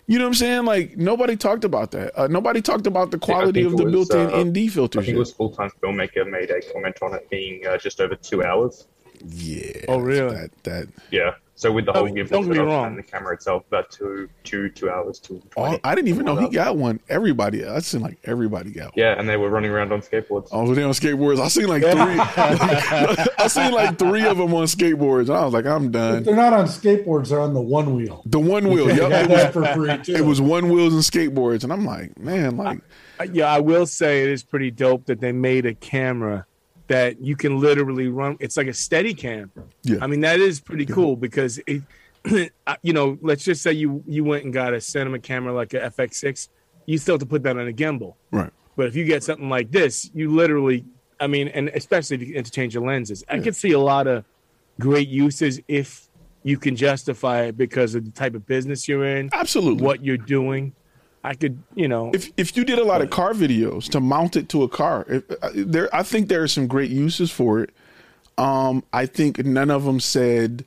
you 0.08 0.18
know 0.18 0.26
what 0.26 0.30
I'm 0.30 0.34
saying? 0.34 0.66
Like, 0.66 0.98
nobody 0.98 1.36
talked 1.38 1.64
about 1.64 1.92
that. 1.92 2.20
Uh, 2.20 2.26
nobody 2.28 2.64
talked 2.64 2.88
about 2.88 3.12
the 3.12 3.20
quality 3.20 3.62
think 3.62 3.74
of 3.74 3.78
the 3.78 3.86
was, 3.86 4.10
built-in 4.10 4.34
uh, 4.34 4.44
ND 4.44 4.72
filters. 4.74 5.04
I 5.04 5.06
think 5.06 5.16
it 5.16 5.20
was 5.20 5.32
full 5.32 5.52
time 5.52 5.70
filmmaker 5.84 6.28
made 6.28 6.50
a 6.50 6.62
comment 6.74 6.98
on 7.04 7.14
it 7.14 7.30
being 7.30 7.64
uh, 7.68 7.78
just 7.78 8.02
over 8.02 8.16
two 8.16 8.44
hours. 8.44 8.88
Yeah. 9.24 9.86
Oh, 9.88 10.00
really? 10.00 10.36
That 10.36 10.64
that 10.64 10.88
Yeah. 11.12 11.36
So 11.60 11.74
with 11.74 11.88
the 11.88 11.92
Oh, 11.92 12.06
whole 12.06 12.08
gimbal 12.08 12.30
don't 12.30 12.44
get 12.46 12.52
me 12.54 12.60
wrong. 12.60 12.86
and 12.88 12.98
the 12.98 13.04
camera 13.04 13.34
itself, 13.34 13.66
about 13.68 13.92
two, 13.92 14.30
two, 14.46 14.70
two 14.70 14.90
hours, 14.90 15.20
two. 15.20 15.42
all, 15.58 15.78
I 15.84 15.94
didn't 15.94 16.08
even 16.08 16.24
know 16.26 16.38
he 16.38 16.48
got 16.48 16.78
one. 16.78 17.02
Everybody, 17.10 17.66
I 17.66 17.80
seen 17.80 18.00
like 18.00 18.18
everybody 18.24 18.72
got 18.72 18.86
one. 18.86 18.94
Yeah, 18.96 19.20
and 19.20 19.28
they 19.28 19.36
were 19.36 19.50
running 19.50 19.70
around 19.70 19.92
on 19.92 20.00
skateboards. 20.02 20.54
I 20.54 20.62
was 20.64 20.78
there 20.78 20.86
on 20.86 20.94
skateboards. 20.94 21.42
I 21.42 21.50
seen 21.50 21.68
like 21.68 21.82
three. 21.84 21.92
I 23.38 23.48
seen 23.50 23.74
like 23.74 24.00
three 24.00 24.26
of 24.26 24.38
them 24.38 24.54
on 24.54 24.68
skateboards. 24.68 25.28
And 25.28 25.32
I 25.32 25.44
was 25.44 25.54
like, 25.54 25.66
I'm 25.66 25.88
If 25.88 25.92
done. 25.92 26.24
they're 26.24 26.36
not 26.36 26.54
on 26.54 26.66
skateboards, 26.66 27.28
they're 27.28 27.42
on 27.42 27.54
the 27.54 27.60
one 27.62 27.94
wheel. 27.96 28.22
The 28.26 28.40
one 28.40 28.70
wheel. 28.70 28.88
yeah, 28.96 29.24
it 29.24 29.30
was 29.30 29.46
for 29.54 29.66
free 29.74 29.98
too. 29.98 30.16
It 30.16 30.24
was 30.26 30.40
one 30.40 30.70
wheels 30.70 30.94
and 30.94 31.04
skateboards, 31.04 31.66
and 31.66 31.74
I'm 31.74 31.84
like, 31.84 32.18
man, 32.18 32.56
like 32.56 32.80
Uh, 33.20 33.26
Yeah, 33.34 33.52
I 33.52 33.60
will 33.60 33.86
say 33.86 34.24
it 34.24 34.30
is 34.30 34.44
pretty 34.44 34.72
dope 34.72 35.08
that 35.08 35.20
they 35.20 35.34
made 35.34 35.66
a 35.66 35.74
camera 35.74 36.46
that 36.90 37.22
you 37.22 37.36
can 37.36 37.60
literally 37.60 38.08
run. 38.08 38.36
It's 38.40 38.58
like 38.58 38.68
a 38.68 38.74
steady 38.74 39.14
cam. 39.14 39.52
Yeah. 39.84 40.00
I 40.02 40.08
mean, 40.08 40.22
that 40.22 40.40
is 40.40 40.60
pretty 40.60 40.86
cool 40.86 41.16
because 41.16 41.60
it, 41.68 41.84
you 42.82 42.94
know, 42.94 43.18
let's 43.22 43.44
just 43.44 43.62
say 43.62 43.72
you 43.72 44.04
you 44.06 44.24
went 44.24 44.44
and 44.44 44.52
got 44.52 44.74
a 44.74 44.82
cinema 44.82 45.20
camera 45.20 45.54
like 45.54 45.74
a 45.74 45.92
FX6, 45.92 46.50
you 46.88 46.98
still 46.98 47.14
have 47.14 47.22
to 47.22 47.26
put 47.26 47.44
that 47.44 47.58
on 47.58 47.68
a 47.68 47.72
gimbal. 47.72 48.16
right. 48.32 48.52
But 48.76 48.88
if 48.88 48.96
you 48.96 49.04
get 49.04 49.24
something 49.24 49.50
like 49.50 49.72
this, 49.72 50.10
you 50.14 50.34
literally, 50.34 50.86
I 51.20 51.28
mean, 51.28 51.50
and 51.50 51.68
especially 51.70 52.16
if 52.16 52.28
you 52.28 52.36
interchange 52.36 52.74
your 52.74 52.86
lenses, 52.86 53.26
I 53.30 53.40
could 53.40 53.56
see 53.56 53.72
a 53.74 53.80
lot 53.80 54.08
of 54.08 54.24
great 54.80 55.10
uses 55.10 55.60
if 55.68 56.08
you 56.44 56.58
can 56.58 56.78
justify 56.78 57.44
it 57.44 57.58
because 57.58 57.94
of 57.94 58.06
the 58.06 58.12
type 58.12 58.36
of 58.36 58.48
business 58.48 58.88
you're 58.88 59.06
in, 59.06 59.30
Absolutely. 59.34 59.84
what 59.84 60.04
you're 60.06 60.16
doing. 60.18 60.74
I 61.24 61.34
could, 61.34 61.62
you 61.76 61.88
know, 61.88 62.12
if 62.14 62.32
if 62.38 62.56
you 62.56 62.64
did 62.64 62.80
a 62.80 62.84
lot 62.84 63.02
of 63.02 63.10
car 63.10 63.34
videos 63.34 63.90
to 63.90 64.00
mount 64.00 64.36
it 64.36 64.48
to 64.50 64.64
a 64.64 64.70
car, 64.70 65.06
if, 65.10 65.24
uh, 65.42 65.50
there 65.54 65.94
I 65.94 66.04
think 66.04 66.30
there 66.30 66.42
are 66.44 66.48
some 66.48 66.68
great 66.68 66.90
uses 66.92 67.30
for 67.32 67.60
it. 67.62 67.72
Um, 68.38 68.84
I 68.94 69.06
think 69.06 69.44
none 69.46 69.70
of 69.70 69.84
them 69.84 70.00
said. 70.00 70.66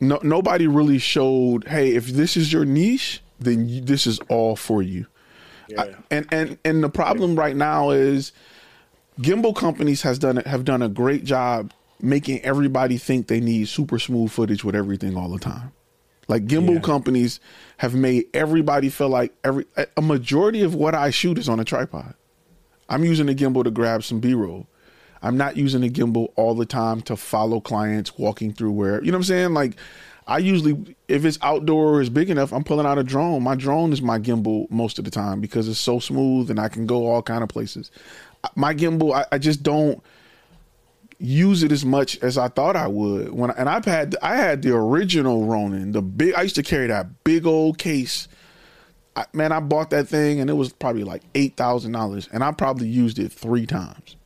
No, 0.00 0.18
nobody 0.22 0.66
really 0.66 0.98
showed. 0.98 1.66
Hey, 1.68 1.94
if 1.94 2.08
this 2.08 2.36
is 2.36 2.52
your 2.52 2.64
niche, 2.66 3.22
then 3.38 3.66
you, 3.68 3.80
this 3.80 4.06
is 4.06 4.18
all 4.28 4.54
for 4.56 4.82
you. 4.82 5.06
I- 5.78 5.94
and 6.10 6.26
and 6.32 6.58
and 6.64 6.82
the 6.84 6.90
problem 6.90 7.36
right 7.36 7.56
now 7.56 7.90
is 7.90 8.32
gimbal 9.20 9.54
companies 9.56 10.02
has 10.02 10.18
done 10.18 10.36
have 10.38 10.64
done 10.64 10.82
a 10.82 10.88
great 10.88 11.24
job 11.24 11.72
making 12.02 12.40
everybody 12.40 12.96
think 12.98 13.28
they 13.28 13.40
need 13.40 13.68
super 13.68 13.98
smooth 13.98 14.30
footage 14.30 14.64
with 14.64 14.74
everything 14.74 15.16
all 15.16 15.28
the 15.30 15.38
time. 15.38 15.70
Like 16.30 16.46
gimbal 16.46 16.80
companies 16.80 17.40
have 17.78 17.94
made 17.94 18.26
everybody 18.32 18.88
feel 18.88 19.08
like 19.08 19.34
every 19.42 19.66
a- 19.76 19.88
a 19.96 20.02
majority 20.02 20.62
of 20.62 20.76
what 20.76 20.94
I 20.94 21.10
shoot 21.10 21.36
is 21.38 21.48
on 21.48 21.58
a 21.58 21.64
tripod. 21.64 22.14
I'm 22.88 23.04
using 23.04 23.28
a 23.28 23.34
gimbal 23.34 23.64
to 23.64 23.70
grab 23.70 24.04
some 24.04 24.20
B-roll. 24.20 24.68
I'm 25.22 25.36
not 25.36 25.56
using 25.56 25.84
a 25.84 25.88
gimbal 25.88 26.28
all 26.36 26.54
the 26.54 26.64
time 26.64 27.02
to 27.02 27.16
follow 27.16 27.60
clients 27.60 28.16
walking 28.16 28.52
through 28.52 28.70
where 28.70 29.02
you 29.02 29.10
know 29.10 29.18
what 29.18 29.22
I'm 29.22 29.24
saying. 29.24 29.54
Like 29.54 29.74
I 30.28 30.38
usually, 30.38 30.94
if 31.08 31.24
it's 31.24 31.38
outdoor 31.42 31.96
or 31.96 32.00
it's 32.00 32.08
big 32.08 32.30
enough, 32.30 32.52
I'm 32.52 32.62
pulling 32.62 32.86
out 32.86 32.96
a 32.98 33.02
drone. 33.02 33.42
My 33.42 33.56
drone 33.56 33.92
is 33.92 34.00
my 34.00 34.20
gimbal 34.20 34.70
most 34.70 35.00
of 35.00 35.04
the 35.04 35.10
time 35.10 35.40
because 35.40 35.66
it's 35.66 35.80
so 35.80 35.98
smooth 35.98 36.48
and 36.48 36.60
I 36.60 36.68
can 36.68 36.86
go 36.86 37.08
all 37.08 37.22
kind 37.22 37.42
of 37.42 37.48
places. 37.48 37.90
My 38.54 38.72
gimbal, 38.72 39.14
I, 39.14 39.26
I 39.32 39.38
just 39.38 39.64
don't. 39.64 40.00
Use 41.20 41.62
it 41.62 41.70
as 41.70 41.84
much 41.84 42.18
as 42.22 42.38
I 42.38 42.48
thought 42.48 42.76
I 42.76 42.88
would. 42.88 43.32
When 43.32 43.50
and 43.50 43.68
I've 43.68 43.84
had 43.84 44.16
I 44.22 44.36
had 44.36 44.62
the 44.62 44.74
original 44.74 45.44
Ronin, 45.44 45.92
the 45.92 46.02
big. 46.02 46.34
I 46.34 46.42
used 46.42 46.56
to 46.56 46.62
carry 46.62 46.86
that 46.88 47.22
big 47.24 47.46
old 47.46 47.78
case. 47.78 48.26
I, 49.14 49.26
man, 49.32 49.52
I 49.52 49.60
bought 49.60 49.90
that 49.90 50.08
thing 50.08 50.40
and 50.40 50.48
it 50.48 50.54
was 50.54 50.72
probably 50.72 51.04
like 51.04 51.22
eight 51.34 51.56
thousand 51.56 51.92
dollars, 51.92 52.28
and 52.32 52.42
I 52.42 52.52
probably 52.52 52.88
used 52.88 53.18
it 53.18 53.30
three 53.30 53.66
times. 53.66 54.16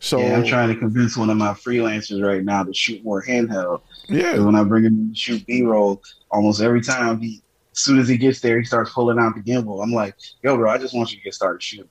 So 0.00 0.20
yeah, 0.20 0.36
I'm 0.36 0.46
trying 0.46 0.68
to 0.68 0.76
convince 0.76 1.16
one 1.16 1.28
of 1.28 1.36
my 1.36 1.52
freelancers 1.54 2.24
right 2.24 2.44
now 2.44 2.62
to 2.62 2.72
shoot 2.72 3.02
more 3.04 3.22
handheld. 3.22 3.82
Yeah, 4.08 4.38
When 4.38 4.54
I 4.54 4.62
bring 4.62 4.84
him 4.84 5.10
to 5.10 5.16
shoot 5.16 5.44
B 5.46 5.62
roll, 5.62 6.02
almost 6.30 6.60
every 6.62 6.80
time 6.80 7.20
he, 7.20 7.42
as 7.72 7.80
soon 7.80 7.98
as 7.98 8.08
he 8.08 8.16
gets 8.16 8.40
there, 8.40 8.58
he 8.58 8.64
starts 8.64 8.92
pulling 8.92 9.18
out 9.18 9.34
the 9.34 9.40
gimbal. 9.40 9.82
I'm 9.82 9.92
like, 9.92 10.14
yo, 10.42 10.56
bro, 10.56 10.70
I 10.70 10.78
just 10.78 10.94
want 10.94 11.10
you 11.10 11.18
to 11.18 11.24
get 11.24 11.34
started 11.34 11.62
shooting. 11.62 11.88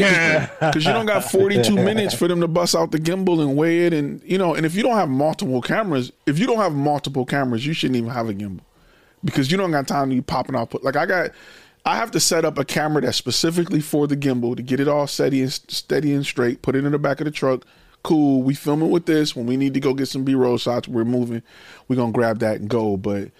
Yeah, 0.00 0.50
because 0.60 0.84
you 0.86 0.92
don't 0.92 1.06
got 1.06 1.24
42 1.24 1.74
minutes 1.74 2.14
for 2.14 2.28
them 2.28 2.40
to 2.40 2.48
bust 2.48 2.74
out 2.74 2.90
the 2.90 2.98
gimbal 2.98 3.40
and 3.40 3.56
weigh 3.56 3.86
it, 3.86 3.92
and 3.92 4.22
you 4.24 4.38
know, 4.38 4.54
and 4.54 4.64
if 4.66 4.74
you 4.74 4.82
don't 4.82 4.96
have 4.96 5.08
multiple 5.08 5.60
cameras, 5.62 6.12
if 6.26 6.38
you 6.38 6.46
don't 6.46 6.58
have 6.58 6.74
multiple 6.74 7.24
cameras, 7.24 7.66
you 7.66 7.72
shouldn't 7.72 7.96
even 7.96 8.10
have 8.10 8.28
a 8.28 8.34
gimbal 8.34 8.60
because 9.24 9.50
you 9.50 9.56
don't 9.56 9.70
got 9.70 9.88
time 9.88 10.10
to 10.10 10.16
be 10.16 10.22
popping 10.22 10.54
out. 10.54 10.82
Like 10.84 10.96
I 10.96 11.06
got, 11.06 11.30
I 11.84 11.96
have 11.96 12.10
to 12.12 12.20
set 12.20 12.44
up 12.44 12.58
a 12.58 12.64
camera 12.64 13.02
that's 13.02 13.16
specifically 13.16 13.80
for 13.80 14.06
the 14.06 14.16
gimbal 14.16 14.56
to 14.56 14.62
get 14.62 14.80
it 14.80 14.88
all 14.88 15.06
steady 15.06 15.42
and 15.42 15.52
steady 15.52 16.12
and 16.12 16.24
straight. 16.24 16.62
Put 16.62 16.76
it 16.76 16.84
in 16.84 16.92
the 16.92 16.98
back 16.98 17.20
of 17.20 17.24
the 17.24 17.30
truck. 17.30 17.64
Cool. 18.02 18.42
We 18.42 18.54
filming 18.54 18.90
with 18.90 19.06
this. 19.06 19.34
When 19.34 19.46
we 19.46 19.56
need 19.56 19.74
to 19.74 19.80
go 19.80 19.94
get 19.94 20.08
some 20.08 20.24
B-roll 20.24 20.58
shots, 20.58 20.86
we're 20.86 21.04
moving. 21.04 21.42
We're 21.88 21.96
gonna 21.96 22.12
grab 22.12 22.40
that 22.40 22.60
and 22.60 22.68
go. 22.68 22.96
But 22.96 23.30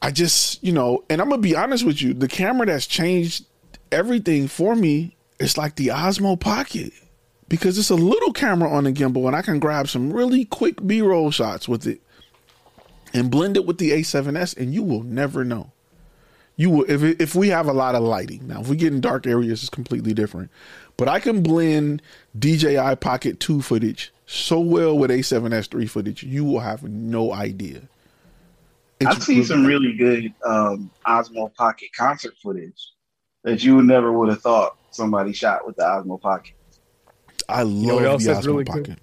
I 0.00 0.12
just, 0.12 0.62
you 0.62 0.72
know, 0.72 1.04
and 1.10 1.20
I'm 1.20 1.28
gonna 1.28 1.42
be 1.42 1.56
honest 1.56 1.84
with 1.84 2.00
you, 2.00 2.14
the 2.14 2.28
camera 2.28 2.66
that's 2.66 2.86
changed 2.86 3.44
everything 3.90 4.48
for 4.48 4.74
me 4.74 5.13
is 5.38 5.58
like 5.58 5.76
the 5.76 5.88
Osmo 5.88 6.38
Pocket 6.38 6.92
because 7.48 7.78
it's 7.78 7.90
a 7.90 7.94
little 7.94 8.32
camera 8.32 8.70
on 8.70 8.84
the 8.84 8.92
gimbal 8.92 9.26
and 9.26 9.36
I 9.36 9.42
can 9.42 9.58
grab 9.58 9.88
some 9.88 10.12
really 10.12 10.44
quick 10.44 10.86
B-roll 10.86 11.30
shots 11.30 11.68
with 11.68 11.86
it 11.86 12.00
and 13.12 13.30
blend 13.30 13.56
it 13.56 13.66
with 13.66 13.78
the 13.78 13.90
A7S 13.90 14.56
and 14.56 14.72
you 14.72 14.82
will 14.82 15.02
never 15.02 15.44
know. 15.44 15.70
You 16.56 16.70
will 16.70 16.84
if 16.88 17.02
it, 17.02 17.20
if 17.20 17.34
we 17.34 17.48
have 17.48 17.66
a 17.66 17.72
lot 17.72 17.94
of 17.94 18.02
lighting. 18.02 18.46
Now, 18.46 18.60
if 18.60 18.68
we 18.68 18.76
get 18.76 18.92
in 18.92 19.00
dark 19.00 19.26
areas 19.26 19.62
it's 19.62 19.70
completely 19.70 20.14
different. 20.14 20.50
But 20.96 21.08
I 21.08 21.18
can 21.18 21.42
blend 21.42 22.00
DJI 22.38 22.96
Pocket 22.96 23.40
2 23.40 23.62
footage 23.62 24.12
so 24.26 24.60
well 24.60 24.96
with 24.96 25.10
A7S 25.10 25.68
3 25.70 25.86
footage, 25.86 26.22
you 26.22 26.44
will 26.44 26.60
have 26.60 26.84
no 26.84 27.32
idea. 27.32 27.82
I've 29.04 29.22
seen 29.22 29.44
some 29.44 29.66
really 29.66 29.92
good 29.92 30.32
um, 30.46 30.90
Osmo 31.06 31.54
Pocket 31.54 31.90
concert 31.96 32.34
footage 32.42 32.92
that 33.42 33.62
you 33.62 33.82
never 33.82 34.12
would 34.12 34.30
have 34.30 34.40
thought 34.40 34.78
somebody 34.94 35.32
shot 35.32 35.66
with 35.66 35.76
the 35.76 35.82
Osmo 35.82 36.20
Pocket. 36.20 36.54
I 37.48 37.62
love 37.62 37.72
You 37.74 37.86
know 37.88 37.94
what 37.96 38.04
else 38.06 38.24
the 38.24 38.32
Osmo 38.32 38.46
really 38.46 38.64
Pocket. 38.64 38.84
good? 38.84 39.00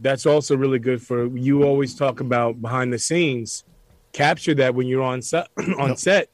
That's 0.00 0.26
also 0.26 0.56
really 0.56 0.78
good 0.78 1.02
for 1.02 1.26
you. 1.36 1.62
Always 1.64 1.94
talk 1.94 2.20
about 2.20 2.60
behind 2.60 2.92
the 2.92 2.98
scenes. 2.98 3.64
Capture 4.12 4.54
that 4.54 4.74
when 4.74 4.86
you're 4.86 5.02
on 5.02 5.22
set, 5.22 5.48
on 5.78 5.96
set, 5.96 6.28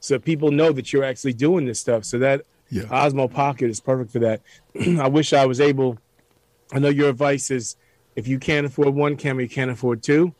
so 0.00 0.18
people 0.18 0.50
know 0.50 0.72
that 0.72 0.92
you're 0.92 1.04
actually 1.04 1.32
doing 1.32 1.64
this 1.66 1.80
stuff. 1.80 2.04
So 2.04 2.18
that 2.18 2.42
Yeah. 2.70 2.82
Osmo 2.84 3.30
Pocket 3.32 3.70
is 3.70 3.80
perfect 3.80 4.10
for 4.12 4.18
that. 4.20 4.42
I 5.00 5.08
wish 5.08 5.32
I 5.32 5.46
was 5.46 5.60
able. 5.60 5.98
I 6.72 6.78
know 6.78 6.88
your 6.88 7.08
advice 7.08 7.50
is 7.50 7.76
if 8.16 8.26
you 8.28 8.38
can't 8.38 8.66
afford 8.66 8.94
one 8.94 9.16
camera, 9.16 9.42
you 9.44 9.48
can't 9.48 9.70
afford 9.70 10.02
two. 10.02 10.34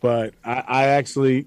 But 0.00 0.34
I, 0.44 0.64
I 0.66 0.84
actually 0.88 1.46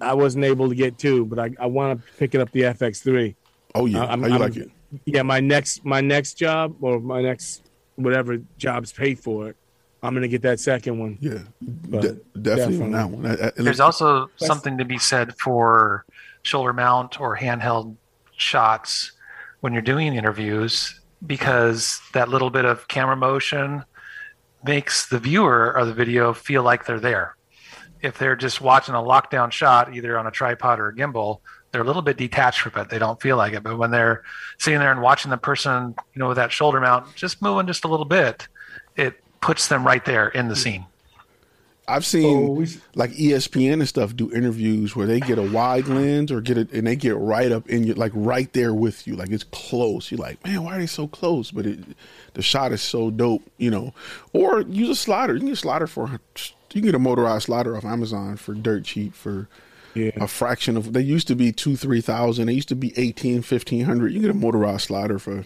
I 0.00 0.14
wasn't 0.14 0.44
able 0.44 0.68
to 0.68 0.74
get 0.74 0.98
two, 0.98 1.24
but 1.26 1.38
I, 1.38 1.50
I 1.60 1.66
want 1.66 2.00
to 2.00 2.12
pick 2.18 2.34
it 2.34 2.40
up 2.40 2.50
the 2.52 2.62
FX3. 2.62 3.34
Oh 3.74 3.86
yeah, 3.86 4.04
I'm- 4.04 4.20
how 4.22 4.26
you 4.28 4.32
I'm- 4.34 4.42
like 4.42 4.56
it? 4.56 4.70
Yeah, 5.04 5.22
my 5.22 5.40
next 5.40 5.84
my 5.84 6.00
next 6.00 6.34
job 6.34 6.76
or 6.80 6.98
my 7.00 7.20
next 7.22 7.62
whatever 7.96 8.38
jobs 8.56 8.92
pay 8.92 9.14
for 9.14 9.48
it, 9.48 9.56
I'm 10.02 10.14
gonna 10.14 10.28
get 10.28 10.42
that 10.42 10.60
second 10.60 10.98
one. 10.98 11.18
Yeah, 11.20 11.38
But 11.60 12.00
De- 12.02 12.40
definitely, 12.40 12.82
on 12.82 12.92
that 12.92 13.10
one. 13.10 13.26
I- 13.26 13.46
I- 13.48 13.52
There's 13.56 13.80
also 13.80 14.30
something 14.36 14.78
to 14.78 14.84
be 14.84 14.98
said 14.98 15.34
for 15.38 16.04
shoulder 16.42 16.72
mount 16.72 17.20
or 17.20 17.36
handheld 17.36 17.96
shots 18.36 19.12
when 19.60 19.72
you're 19.72 19.82
doing 19.82 20.14
interviews 20.14 20.98
because 21.26 22.00
that 22.12 22.28
little 22.28 22.48
bit 22.50 22.64
of 22.64 22.86
camera 22.88 23.16
motion 23.16 23.84
makes 24.64 25.06
the 25.08 25.18
viewer 25.18 25.68
of 25.70 25.86
the 25.88 25.94
video 25.94 26.32
feel 26.32 26.62
like 26.62 26.86
they're 26.86 27.00
there. 27.00 27.36
If 28.00 28.18
they're 28.18 28.36
just 28.36 28.60
watching 28.60 28.94
a 28.94 28.98
lockdown 28.98 29.50
shot, 29.50 29.92
either 29.94 30.16
on 30.16 30.26
a 30.26 30.30
tripod 30.30 30.78
or 30.78 30.88
a 30.88 30.94
gimbal, 30.94 31.40
they're 31.78 31.84
a 31.84 31.86
little 31.86 32.02
bit 32.02 32.16
detached 32.16 32.62
from 32.62 32.82
it. 32.82 32.90
They 32.90 32.98
don't 32.98 33.22
feel 33.22 33.36
like 33.36 33.52
it. 33.52 33.62
But 33.62 33.78
when 33.78 33.92
they're 33.92 34.24
sitting 34.58 34.80
there 34.80 34.90
and 34.90 35.00
watching 35.00 35.30
the 35.30 35.36
person, 35.36 35.94
you 36.12 36.18
know, 36.18 36.26
with 36.26 36.36
that 36.36 36.50
shoulder 36.50 36.80
mount 36.80 37.14
just 37.14 37.40
moving 37.40 37.68
just 37.68 37.84
a 37.84 37.88
little 37.88 38.04
bit, 38.04 38.48
it 38.96 39.22
puts 39.40 39.68
them 39.68 39.86
right 39.86 40.04
there 40.04 40.26
in 40.30 40.48
the 40.48 40.56
scene. 40.56 40.84
I've 41.86 42.04
seen 42.04 42.48
oh, 42.50 42.66
like 42.96 43.12
E 43.12 43.28
ESPN 43.28 43.74
and 43.74 43.88
stuff 43.88 44.16
do 44.16 44.34
interviews 44.34 44.96
where 44.96 45.06
they 45.06 45.20
get 45.20 45.38
a 45.38 45.42
wide 45.42 45.86
lens 45.86 46.32
or 46.32 46.40
get 46.40 46.58
it 46.58 46.72
and 46.72 46.84
they 46.84 46.96
get 46.96 47.16
right 47.16 47.52
up 47.52 47.68
in 47.68 47.84
you, 47.84 47.94
like 47.94 48.10
right 48.12 48.52
there 48.52 48.74
with 48.74 49.06
you, 49.06 49.14
like 49.14 49.30
it's 49.30 49.44
close. 49.44 50.10
You're 50.10 50.18
like, 50.18 50.44
man, 50.44 50.64
why 50.64 50.76
are 50.76 50.80
they 50.80 50.86
so 50.86 51.06
close? 51.06 51.52
But 51.52 51.64
it, 51.64 51.78
the 52.34 52.42
shot 52.42 52.72
is 52.72 52.82
so 52.82 53.12
dope, 53.12 53.44
you 53.56 53.70
know. 53.70 53.94
Or 54.32 54.62
use 54.62 54.88
a 54.88 54.96
slider. 54.96 55.34
You 55.34 55.38
can 55.38 55.46
get 55.46 55.52
a 55.52 55.56
slider 55.56 55.86
for 55.86 56.10
you 56.10 56.50
can 56.72 56.82
get 56.82 56.96
a 56.96 56.98
motorized 56.98 57.44
slider 57.44 57.76
off 57.76 57.84
Amazon 57.84 58.36
for 58.36 58.52
dirt 58.52 58.82
cheap 58.82 59.14
for 59.14 59.48
a 59.96 60.28
fraction 60.28 60.76
of. 60.76 60.92
They 60.92 61.00
used 61.02 61.28
to 61.28 61.34
be 61.34 61.52
two 61.52 61.76
three 61.76 62.00
thousand. 62.00 62.46
They 62.46 62.52
used 62.54 62.68
to 62.68 62.76
be 62.76 62.92
18, 62.96 63.36
1500. 63.42 64.12
You 64.12 64.20
get 64.20 64.30
a 64.30 64.34
motorized 64.34 64.82
slider 64.82 65.18
for 65.18 65.44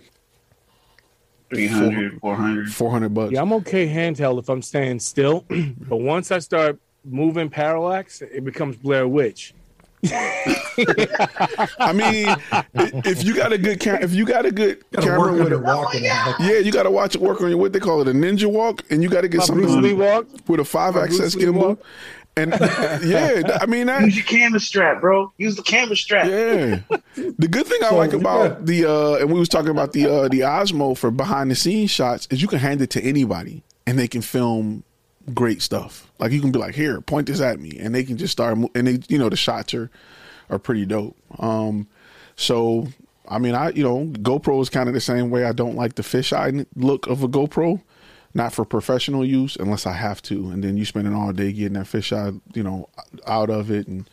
300, 1.51 2.21
400. 2.21 2.73
400 2.73 3.09
bucks. 3.15 3.33
Yeah, 3.33 3.43
I'm 3.43 3.53
okay 3.55 3.87
handheld 3.87 4.39
if 4.39 4.49
I'm 4.49 4.63
staying 4.63 5.01
still, 5.01 5.45
but 5.49 5.97
once 5.97 6.31
I 6.31 6.39
start 6.39 6.79
moving 7.05 7.51
parallax, 7.51 8.23
it 8.23 8.45
becomes 8.45 8.77
Blair 8.77 9.07
Witch. 9.07 9.55
I 10.05 11.93
mean, 11.95 12.35
if 13.05 13.23
you 13.23 13.35
got 13.37 13.53
a 13.53 13.59
good 13.59 13.79
camera, 13.79 14.03
if 14.03 14.13
you 14.13 14.25
got 14.25 14.45
a 14.47 14.51
good 14.51 14.83
camera 14.93 15.19
work 15.21 15.31
on 15.33 15.39
with 15.39 15.49
your 15.51 15.63
a 15.63 15.77
walking. 15.77 16.03
yeah, 16.05 16.59
you 16.59 16.73
got 16.73 16.83
to 16.85 16.91
watch 16.91 17.15
it 17.15 17.21
work 17.21 17.41
on 17.41 17.51
your 17.51 17.59
what 17.59 17.73
they 17.73 17.79
call 17.79 18.01
it 18.01 18.09
a 18.09 18.13
ninja 18.13 18.47
walk, 18.51 18.83
and 18.91 19.01
you 19.03 19.09
got 19.09 19.21
to 19.21 19.29
get 19.29 19.39
My 19.39 19.45
something 19.45 19.65
Bruce 19.67 19.77
Lee 19.85 19.93
walk? 19.93 20.27
with 20.49 20.59
a 20.59 20.65
five 20.65 20.95
My 20.97 21.05
axis 21.05 21.35
Bruce 21.35 21.45
gimbal. 21.45 21.69
walk? 21.69 21.83
And 22.37 22.51
yeah, 23.05 23.59
I 23.61 23.67
mean 23.67 23.89
that. 23.89 24.03
Use 24.03 24.17
your 24.17 24.25
camera 24.25 24.61
strap, 24.61 25.01
bro. 25.01 25.33
Use 25.37 25.57
the 25.57 25.63
camera 25.63 25.97
strap. 25.97 26.27
Yeah. 26.27 26.81
The 27.15 27.49
good 27.49 27.67
thing 27.67 27.79
I 27.83 27.91
So, 27.91 27.97
like 27.97 28.15
about 28.15 28.51
yeah. 28.51 28.59
the 28.61 28.91
uh 28.91 29.15
and 29.17 29.31
we 29.33 29.39
was 29.39 29.49
talking 29.51 29.71
about 29.71 29.93
the 29.93 30.07
uh 30.07 30.29
the 30.29 30.41
Osmo 30.41 30.97
for 30.97 31.11
behind 31.11 31.51
the 31.51 31.55
scenes 31.55 31.91
shots 31.91 32.27
is 32.31 32.41
you 32.41 32.49
can 32.49 32.59
hand 32.59 32.81
it 32.81 32.91
to 32.91 33.03
anybody 33.03 33.63
and 33.87 33.99
they 33.99 34.09
can 34.09 34.23
film 34.23 34.83
great 35.35 35.61
stuff. 35.61 36.11
Like 36.19 36.33
you 36.33 36.41
can 36.41 36.53
be 36.53 36.59
like, 36.59 36.75
"Here, 36.75 37.01
point 37.03 37.27
this 37.27 37.41
at 37.41 37.61
me." 37.61 37.77
And 37.79 37.95
they 37.95 38.03
can 38.03 38.17
just 38.17 38.33
start 38.33 38.57
mo- 38.57 38.71
and 38.75 38.87
they 38.87 39.01
you 39.09 39.19
know 39.19 39.29
the 39.29 39.37
shots 39.37 39.75
are 39.75 39.91
are 40.49 40.59
pretty 40.59 40.87
dope. 40.87 41.17
Um 41.39 41.87
so 42.37 42.89
I 43.29 43.39
mean, 43.39 43.55
I 43.55 43.71
you 43.71 43.83
know, 43.83 44.07
GoPro 44.07 44.61
is 44.63 44.71
kind 44.71 44.89
of 44.89 44.95
the 44.95 45.01
same 45.01 45.31
way. 45.31 45.45
I 45.45 45.53
don't 45.53 45.77
like 45.77 45.97
the 45.97 46.03
fisheye 46.03 46.65
look 46.77 47.07
of 47.07 47.23
a 47.23 47.29
GoPro, 47.29 47.81
not 48.35 48.53
for 48.53 48.65
professional 48.65 49.25
use 49.25 49.57
unless 49.57 49.87
I 49.87 49.93
have 49.93 50.23
to. 50.23 50.51
And 50.51 50.63
then 50.65 50.77
you 50.77 50.85
spend 50.85 51.07
an 51.07 51.15
all 51.15 51.33
day 51.33 51.53
getting 51.53 51.75
that 51.75 51.87
fish 51.87 52.11
fisheye, 52.11 52.41
you 52.55 52.63
know, 52.63 52.89
out 53.27 53.51
of 53.51 53.71
it. 53.71 53.87
And 53.89 54.09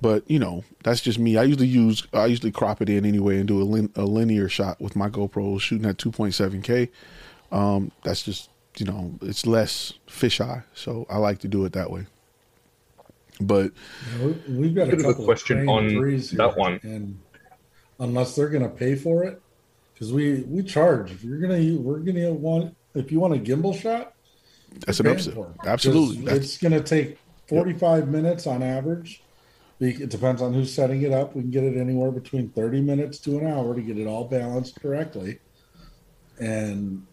but 0.00 0.30
you 0.30 0.38
know, 0.38 0.62
that's 0.84 1.00
just 1.00 1.18
me. 1.18 1.36
I 1.36 1.42
usually 1.44 1.66
use 1.66 2.06
I 2.12 2.26
usually 2.26 2.52
crop 2.52 2.80
it 2.82 2.88
in 2.88 3.04
anyway 3.04 3.38
and 3.38 3.48
do 3.48 3.60
a, 3.60 3.64
lin- 3.64 3.92
a 3.96 4.02
linear 4.04 4.48
shot 4.48 4.80
with 4.80 4.94
my 4.96 5.08
GoPro 5.08 5.60
shooting 5.60 5.86
at 5.88 5.96
2.7k. 5.98 6.88
Um, 7.52 7.90
that's 8.04 8.22
just 8.22 8.50
you 8.78 8.84
know, 8.84 9.14
it's 9.22 9.46
less 9.46 9.94
fisheye, 10.06 10.62
so 10.74 11.06
I 11.08 11.16
like 11.16 11.38
to 11.38 11.48
do 11.48 11.64
it 11.64 11.72
that 11.72 11.90
way. 11.90 12.06
But 13.40 13.72
We- 14.22 14.32
We've 14.48 14.74
got 14.74 14.88
a 14.88 14.96
Bit 14.96 15.06
of 15.06 15.18
a 15.18 15.24
question 15.24 15.66
on 15.68 15.86
that 15.88 16.54
one. 16.56 16.78
and 16.82 17.18
unless 17.98 18.36
they're 18.36 18.48
going 18.50 18.62
to 18.62 18.68
pay 18.68 18.94
for 18.94 19.24
it, 19.24 19.40
because 19.94 20.12
we 20.12 20.40
we 20.42 20.62
charge. 20.62 21.10
If 21.10 21.24
you're 21.24 21.38
gonna 21.38 21.76
we're 21.80 22.00
gonna 22.00 22.32
want 22.34 22.75
if 22.96 23.12
you 23.12 23.20
want 23.20 23.34
a 23.34 23.38
gimbal 23.38 23.78
shot, 23.78 24.14
That's 24.86 24.98
an 25.00 25.06
paying 25.06 25.18
upsell. 25.18 25.34
for 25.34 25.46
it. 25.62 25.66
Absolutely. 25.68 26.24
That's- 26.24 26.44
It's 26.44 26.58
going 26.58 26.72
to 26.72 26.80
take 26.82 27.18
45 27.48 28.08
minutes 28.08 28.46
on 28.46 28.62
average. 28.62 29.22
It 29.78 30.08
depends 30.08 30.40
on 30.40 30.54
who's 30.54 30.72
setting 30.72 31.02
it 31.02 31.12
up. 31.12 31.36
We 31.36 31.42
can 31.42 31.50
get 31.50 31.62
it 31.64 31.76
anywhere 31.76 32.10
between 32.10 32.48
30 32.48 32.80
minutes 32.80 33.18
to 33.20 33.38
an 33.38 33.46
hour 33.46 33.74
to 33.74 33.82
get 33.82 33.98
it 33.98 34.06
all 34.06 34.24
balanced 34.24 34.80
correctly. 34.80 35.38
And 36.38 37.06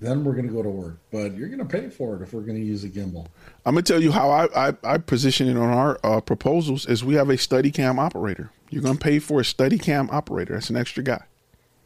then 0.00 0.24
we're 0.24 0.32
going 0.32 0.46
to 0.46 0.52
go 0.52 0.62
to 0.62 0.70
work. 0.70 0.98
But 1.12 1.36
you're 1.36 1.48
going 1.48 1.58
to 1.58 1.64
pay 1.66 1.90
for 1.90 2.16
it 2.16 2.22
if 2.22 2.32
we're 2.32 2.40
going 2.42 2.58
to 2.58 2.64
use 2.64 2.84
a 2.84 2.88
gimbal. 2.88 3.26
I'm 3.66 3.74
gonna 3.74 3.82
tell 3.82 4.00
you 4.02 4.12
how 4.12 4.30
I, 4.30 4.68
I, 4.68 4.74
I 4.82 4.96
position 4.98 5.46
it 5.46 5.58
on 5.58 5.68
our 5.68 5.98
uh, 6.02 6.20
proposals 6.22 6.86
is 6.86 7.04
we 7.04 7.14
have 7.16 7.28
a 7.28 7.34
Steadicam 7.34 7.98
operator. 7.98 8.50
You're 8.70 8.82
gonna 8.82 8.98
pay 8.98 9.18
for 9.18 9.40
a 9.40 9.42
Steadicam 9.42 10.10
operator. 10.10 10.54
That's 10.54 10.70
an 10.70 10.76
extra 10.76 11.02
guy. 11.02 11.24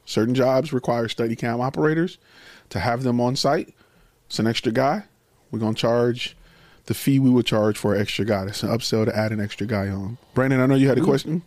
Certain 0.05 0.33
jobs 0.35 0.73
require 0.73 1.09
Steadicam 1.09 1.61
operators 1.61 2.19
to 2.73 2.81
have 2.81 3.03
them 3.03 3.21
on 3.21 3.37
site. 3.37 3.75
It's 4.27 4.39
an 4.39 4.47
extra 4.47 4.73
guy. 4.73 5.05
We're 5.51 5.59
gonna 5.59 5.75
charge 5.75 6.37
the 6.87 6.95
fee 6.95 7.19
we 7.19 7.31
would 7.31 7.47
charge 7.47 7.79
for 7.79 7.95
an 7.95 8.01
extra 8.01 8.25
guy. 8.25 8.47
It's 8.47 8.63
an 8.63 8.71
upsell 8.71 9.05
to 9.05 9.17
add 9.17 9.31
an 9.31 9.41
extra 9.41 9.67
guy 9.67 9.89
on. 9.89 10.17
Brandon, 10.35 10.61
I 10.61 10.67
know 10.67 10.75
you 10.75 10.89
had 10.89 10.99
a 10.99 11.03
question. 11.03 11.43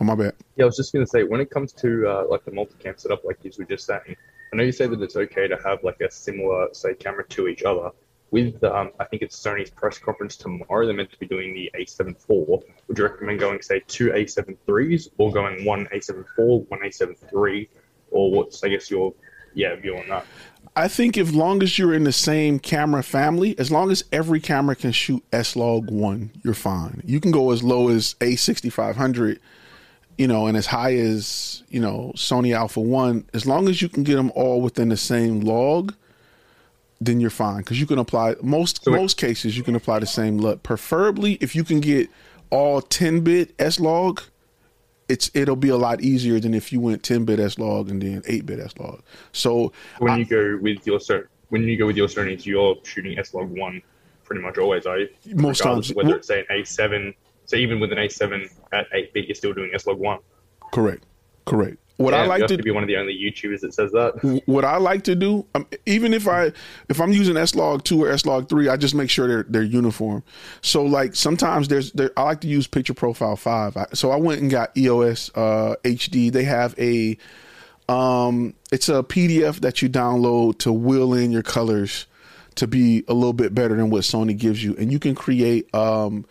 Oh 0.00 0.04
my 0.04 0.14
bad. 0.14 0.34
Yeah, 0.56 0.64
I 0.64 0.66
was 0.66 0.76
just 0.76 0.92
gonna 0.92 1.06
say 1.06 1.22
when 1.22 1.40
it 1.40 1.50
comes 1.50 1.72
to 1.74 2.06
uh, 2.08 2.24
like 2.28 2.44
the 2.44 2.50
multicam 2.50 2.98
setup, 2.98 3.24
like 3.24 3.38
you 3.42 3.52
were 3.56 3.64
just 3.64 3.86
saying, 3.86 4.16
I 4.52 4.56
know 4.56 4.64
you 4.64 4.72
say 4.72 4.86
that 4.88 5.00
it's 5.00 5.16
okay 5.16 5.46
to 5.48 5.56
have 5.64 5.84
like 5.84 6.00
a 6.00 6.10
similar, 6.10 6.68
say, 6.72 6.94
camera 6.94 7.24
to 7.28 7.48
each 7.48 7.62
other. 7.62 7.90
With 8.32 8.62
um, 8.64 8.90
I 8.98 9.04
think 9.04 9.22
it's 9.22 9.40
Sony's 9.40 9.70
press 9.70 9.98
conference 9.98 10.36
tomorrow. 10.36 10.84
They're 10.84 10.96
meant 10.96 11.12
to 11.12 11.18
be 11.18 11.26
doing 11.26 11.54
the 11.54 11.70
A7 11.78 12.10
IV. 12.10 12.64
Would 12.88 12.98
you 12.98 13.04
recommend 13.04 13.38
going, 13.38 13.62
say, 13.62 13.82
two 13.86 14.08
A7 14.08 14.56
IIIs, 14.68 15.10
or 15.16 15.30
going 15.30 15.64
one 15.64 15.86
A7 15.94 16.20
IV, 16.20 16.68
one 16.68 16.80
A7 16.80 17.14
III, 17.32 17.70
or 18.10 18.32
what's 18.32 18.64
I 18.64 18.68
guess 18.68 18.90
your 18.90 19.14
yeah 19.54 19.76
view 19.76 19.96
on 19.96 20.08
that? 20.08 20.26
I 20.78 20.88
think 20.88 21.16
if 21.16 21.32
long 21.32 21.62
as 21.62 21.78
you're 21.78 21.94
in 21.94 22.04
the 22.04 22.12
same 22.12 22.58
camera 22.58 23.02
family, 23.02 23.58
as 23.58 23.70
long 23.70 23.90
as 23.90 24.04
every 24.12 24.40
camera 24.40 24.76
can 24.76 24.92
shoot 24.92 25.24
S 25.32 25.56
log 25.56 25.90
one, 25.90 26.30
you're 26.44 26.52
fine. 26.52 27.02
You 27.06 27.18
can 27.18 27.30
go 27.30 27.50
as 27.50 27.62
low 27.62 27.88
as 27.88 28.14
A 28.20 28.36
sixty 28.36 28.68
five 28.68 28.94
hundred, 28.94 29.40
you 30.18 30.28
know, 30.28 30.46
and 30.46 30.54
as 30.54 30.66
high 30.66 30.94
as 30.94 31.62
you 31.70 31.80
know 31.80 32.12
Sony 32.14 32.54
Alpha 32.54 32.80
One. 32.80 33.24
As 33.32 33.46
long 33.46 33.68
as 33.68 33.80
you 33.80 33.88
can 33.88 34.02
get 34.02 34.16
them 34.16 34.30
all 34.34 34.60
within 34.60 34.90
the 34.90 34.98
same 34.98 35.40
log, 35.40 35.94
then 37.00 37.20
you're 37.20 37.30
fine 37.30 37.58
because 37.58 37.80
you 37.80 37.86
can 37.86 37.98
apply 37.98 38.34
most 38.42 38.84
So 38.84 38.90
most 38.90 39.16
cases 39.16 39.56
you 39.56 39.62
can 39.62 39.76
apply 39.76 40.00
the 40.00 40.06
same 40.06 40.36
LUT. 40.36 40.62
Preferably, 40.62 41.38
if 41.40 41.56
you 41.56 41.64
can 41.64 41.80
get 41.80 42.10
all 42.50 42.82
ten 42.82 43.20
bit 43.20 43.54
S 43.58 43.80
log, 43.80 44.20
it's 45.08 45.30
it'll 45.34 45.56
be 45.56 45.68
a 45.68 45.76
lot 45.76 46.00
easier 46.00 46.40
than 46.40 46.54
if 46.54 46.72
you 46.72 46.80
went 46.80 47.02
ten 47.02 47.24
bit 47.24 47.38
S 47.40 47.58
log 47.58 47.90
and 47.90 48.02
then 48.02 48.22
eight 48.26 48.46
bit 48.46 48.58
S 48.58 48.76
log. 48.78 49.02
So 49.32 49.72
When 49.98 50.18
you 50.18 50.24
go 50.24 50.58
with 50.60 50.86
your 50.86 50.98
when 51.48 51.62
you 51.62 51.76
go 51.76 51.86
with 51.86 51.96
your 51.96 52.08
Sony's, 52.08 52.44
you're 52.46 52.76
shooting 52.82 53.18
S 53.18 53.32
log 53.34 53.48
one 53.50 53.82
pretty 54.24 54.42
much 54.42 54.58
always, 54.58 54.86
are 54.86 54.98
you? 54.98 55.08
Most 55.34 55.60
Regardless 55.60 55.88
times. 55.88 55.96
whether 55.96 56.16
it's 56.16 56.26
say 56.28 56.40
an 56.40 56.46
A7. 56.50 57.14
So 57.44 57.54
even 57.56 57.78
with 57.78 57.92
an 57.92 57.98
A7 57.98 58.50
at 58.72 58.88
eight 58.92 59.12
bit, 59.14 59.26
you're 59.28 59.36
still 59.36 59.52
doing 59.52 59.70
S 59.72 59.86
log 59.86 59.98
one. 59.98 60.18
correct, 60.72 61.04
correct. 61.44 61.78
What 61.96 62.12
Yeah, 62.12 62.22
I 62.22 62.26
like 62.26 62.46
to 62.46 62.56
to 62.56 62.62
be 62.62 62.70
one 62.70 62.82
of 62.82 62.88
the 62.88 62.96
only 62.96 63.14
YouTubers 63.14 63.60
that 63.60 63.72
says 63.72 63.90
that. 63.92 64.42
what 64.44 64.66
I 64.66 64.76
like 64.76 65.04
to 65.04 65.14
do, 65.14 65.46
um, 65.54 65.66
even 65.86 66.12
if 66.12 66.28
I 66.28 66.52
if 66.90 67.00
I'm 67.00 67.12
using 67.12 67.36
S 67.38 67.54
log 67.54 67.84
two 67.84 68.04
or 68.04 68.10
S 68.10 68.26
log 68.26 68.50
three, 68.50 68.68
I 68.68 68.76
just 68.76 68.94
make 68.94 69.08
sure 69.08 69.26
they're 69.26 69.46
they're 69.48 69.62
uniform. 69.62 70.22
So 70.60 70.82
like 70.82 71.14
sometimes 71.14 71.68
there's 71.68 71.92
there, 71.92 72.10
I 72.16 72.24
like 72.24 72.42
to 72.42 72.48
use 72.48 72.66
Picture 72.66 72.92
Profile 72.92 73.36
five. 73.36 73.76
I, 73.78 73.86
so 73.94 74.10
I 74.10 74.16
went 74.16 74.42
and 74.42 74.50
got 74.50 74.76
EOS 74.76 75.30
uh, 75.34 75.76
HD. 75.84 76.30
They 76.30 76.44
have 76.44 76.78
a 76.78 77.16
um, 77.88 78.54
it's 78.70 78.88
a 78.88 79.02
PDF 79.02 79.60
that 79.60 79.80
you 79.80 79.88
download 79.88 80.58
to 80.58 80.72
wheel 80.72 81.14
in 81.14 81.30
your 81.30 81.42
colors 81.42 82.06
to 82.56 82.66
be 82.66 83.04
a 83.08 83.14
little 83.14 83.32
bit 83.32 83.54
better 83.54 83.76
than 83.76 83.90
what 83.90 84.02
Sony 84.02 84.36
gives 84.36 84.62
you, 84.62 84.74
and 84.76 84.92
you 84.92 84.98
can 84.98 85.14
create 85.14 85.74
um, 85.74 86.26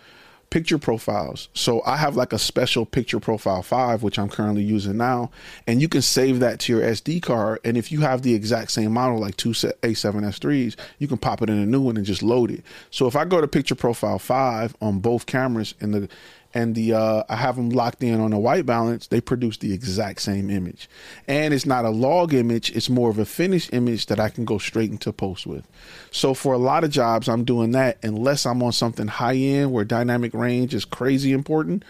picture 0.56 0.78
profiles. 0.78 1.50
So 1.54 1.82
I 1.86 1.98
have 1.98 2.16
like 2.16 2.32
a 2.32 2.40
special 2.40 2.86
picture 2.86 3.20
profile 3.20 3.62
five, 3.62 4.04
which 4.04 4.18
I'm 4.18 4.30
currently 4.30 4.64
using 4.64 4.96
now, 4.96 5.30
and 5.68 5.82
you 5.82 5.90
can 5.90 6.02
save 6.02 6.40
that 6.40 6.62
to 6.62 6.72
your 6.72 6.82
SD 6.82 7.22
card. 7.24 7.60
And 7.66 7.76
if 7.76 7.92
you 7.92 8.00
have 8.00 8.22
the 8.22 8.34
exact 8.34 8.72
same 8.72 8.94
model, 8.94 9.20
like 9.20 9.36
two 9.36 9.50
A7S3s, 9.50 10.78
you 10.98 11.10
can 11.10 11.18
pop 11.18 11.42
it 11.42 11.50
in 11.50 11.58
a 11.58 11.66
new 11.66 11.82
one 11.82 11.98
and 11.98 12.06
just 12.06 12.24
load 12.24 12.52
it. 12.52 12.64
So 12.90 13.06
if 13.06 13.18
I 13.18 13.26
go 13.26 13.42
to 13.42 13.50
picture 13.50 13.76
profile 13.76 14.18
five 14.18 14.78
on 14.80 15.00
both 15.00 15.26
cameras 15.26 15.74
and 15.82 15.94
the 15.94 16.10
and 16.56 16.74
the 16.74 16.94
uh, 16.94 17.24
I 17.28 17.36
have 17.36 17.58
them 17.58 17.70
locked 17.70 18.02
in 18.02 18.20
on 18.20 18.32
a 18.32 18.40
white 18.40 18.66
balance, 18.66 19.08
they 19.08 19.20
produce 19.20 19.58
the 19.58 19.74
exact 19.74 20.22
same 20.22 20.50
image. 20.50 20.90
And 21.28 21.54
it's 21.54 21.66
not 21.66 21.84
a 21.84 21.90
log 21.90 22.34
image, 22.34 22.72
it's 22.72 22.90
more 22.90 23.10
of 23.10 23.20
a 23.20 23.26
finished 23.26 23.74
image 23.74 24.06
that 24.06 24.20
I 24.22 24.30
can 24.30 24.46
go 24.46 24.58
straight 24.58 24.90
into 24.90 25.12
post 25.12 25.46
with. 25.46 25.68
So 26.12 26.34
for 26.34 26.54
a 26.54 26.58
lot 26.58 26.86
of 26.86 26.90
jobs, 26.92 27.28
I'm 27.28 27.44
doing 27.44 27.72
that 27.72 27.98
unless 28.02 28.46
I'm 28.46 28.64
on 28.64 28.72
something 28.72 29.08
high 29.08 29.36
end 29.36 29.74
where 29.74 29.84
dynamic 29.84 30.34
range 30.34 30.74
is 30.74 30.86
crazy 30.86 31.34
important 31.34 31.84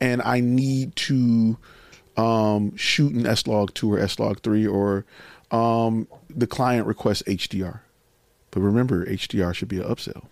and 0.00 0.22
I 0.22 0.38
need 0.38 0.94
to 0.96 1.58
um, 2.16 2.76
shoot 2.76 3.12
an 3.12 3.26
S 3.26 3.48
log 3.48 3.74
2 3.74 3.94
or 3.94 3.98
S 3.98 4.20
log 4.20 4.40
3 4.42 4.64
or 4.64 5.04
um, 5.50 6.06
the 6.30 6.46
client 6.46 6.86
requests 6.86 7.22
HDR. 7.22 7.80
But 8.52 8.60
remember, 8.60 9.04
HDR 9.04 9.52
should 9.52 9.66
be 9.66 9.80
an 9.80 9.88
upsell. 9.88 10.26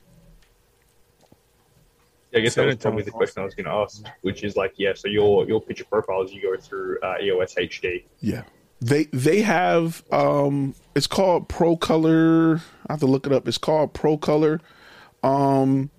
Yeah, 2.33 2.39
I 2.39 2.43
guess 2.43 2.55
that 2.55 2.65
was 2.65 2.73
Senator 2.73 2.83
probably 2.83 3.03
the 3.05 3.11
question 3.11 3.43
I 3.43 3.45
was 3.45 3.55
going 3.55 3.67
to 3.67 3.73
ask, 3.73 4.05
which 4.23 4.43
is 4.43 4.57
like, 4.57 4.75
yeah, 4.77 4.93
so 4.95 5.09
your 5.09 5.47
your 5.47 5.61
picture 5.61 5.85
profiles 5.85 6.33
you 6.33 6.43
go 6.43 6.57
through 6.57 6.99
uh, 7.01 7.19
EOSHD. 7.23 8.05
Yeah. 8.21 8.43
They 8.81 9.05
they 9.13 9.43
have 9.43 10.03
um 10.11 10.75
it's 10.97 11.07
called 11.07 11.49
Pro 11.49 11.77
Color. 11.77 12.61
I 12.89 12.93
have 12.95 13.01
to 13.01 13.07
look 13.07 13.27
it 13.27 13.33
up. 13.33 13.47
It's 13.47 13.59
called 13.59 13.93
Pro 13.93 14.17
Color. 14.17 14.61
Um 15.23 15.91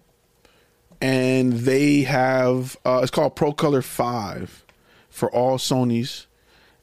and 0.99 1.53
they 1.53 2.01
have 2.01 2.77
uh 2.83 2.99
it's 3.01 3.11
called 3.11 3.35
Pro 3.37 3.53
Color 3.53 3.81
5 3.81 4.65
for 5.09 5.31
all 5.31 5.57
Sonys. 5.57 6.25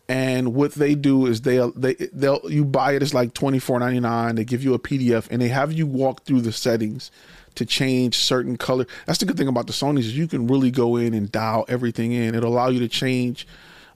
And 0.09 0.55
what 0.55 0.73
they 0.73 0.95
do 0.95 1.27
is 1.27 1.43
they 1.43 1.59
they 1.77 1.95
they'll 2.13 2.41
you 2.51 2.65
buy 2.65 2.93
it 2.93 3.03
it's 3.03 3.15
like 3.15 3.35
twenty 3.35 3.59
four 3.59 3.79
ninety 3.79 4.01
nine. 4.01 4.37
They 4.37 4.45
give 4.45 4.65
you 4.65 4.75
a 4.75 4.79
PDF 4.79 5.29
and 5.31 5.43
they 5.43 5.49
have 5.49 5.73
you 5.73 5.87
walk 5.87 6.25
through 6.25 6.41
the 6.41 6.53
settings 6.53 7.11
to 7.55 7.67
change 7.67 8.17
certain 8.17 8.57
color. 8.57 8.87
That's 9.07 9.19
the 9.19 9.27
good 9.27 9.37
thing 9.37 9.49
about 9.49 9.67
the 9.67 9.73
Sonys 9.73 10.01
is 10.01 10.17
you 10.17 10.29
can 10.29 10.47
really 10.47 10.71
go 10.71 10.97
in 10.97 11.15
and 11.15 11.31
dial 11.31 11.65
everything 11.69 12.13
in. 12.13 12.35
It'll 12.35 12.53
allow 12.53 12.69
you 12.69 12.81
to 12.81 12.89
change 12.89 13.47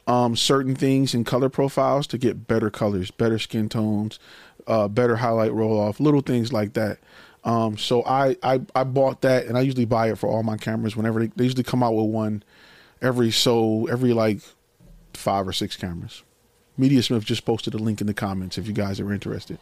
um, 0.07 0.37
certain 0.37 0.75
things 0.75 1.15
in 1.15 1.25
color 1.25 1.49
profiles 1.49 2.07
to 2.09 2.19
get 2.19 2.47
better 2.47 2.71
colors, 2.71 3.11
better 3.11 3.39
skin 3.39 3.69
tones, 3.69 4.19
uh, 4.67 4.89
better 4.89 5.17
highlight 5.17 5.53
roll 5.53 5.79
off, 5.79 6.01
little 6.01 6.21
things 6.21 6.53
like 6.53 6.75
that. 6.75 6.99
Um, 7.45 7.77
so 7.77 8.03
I, 8.05 8.37
I 8.43 8.61
I 8.75 8.85
bought 8.85 9.21
that 9.21 9.47
and 9.47 9.59
I 9.59 9.61
usually 9.61 9.85
buy 9.85 10.11
it 10.11 10.19
for 10.19 10.29
all 10.29 10.43
my 10.43 10.57
cameras 10.57 10.97
whenever 10.97 11.21
they, 11.21 11.27
they 11.37 11.45
usually 11.45 11.63
come 11.63 11.83
out 11.83 11.95
with 11.95 12.07
one 12.07 12.43
every 13.03 13.31
so 13.31 13.87
every 13.87 14.15
like 14.15 14.41
five 15.13 15.47
or 15.47 15.53
six 15.53 15.77
cameras. 15.77 16.23
Media 16.77 17.03
Smith 17.03 17.25
just 17.25 17.45
posted 17.45 17.75
a 17.75 17.79
link 17.79 18.01
in 18.01 18.07
the 18.07 18.15
comments 18.15 18.59
if 18.59 18.67
you 18.67 18.73
guys 18.73 18.99
are 18.99 19.13
interested. 19.13 19.59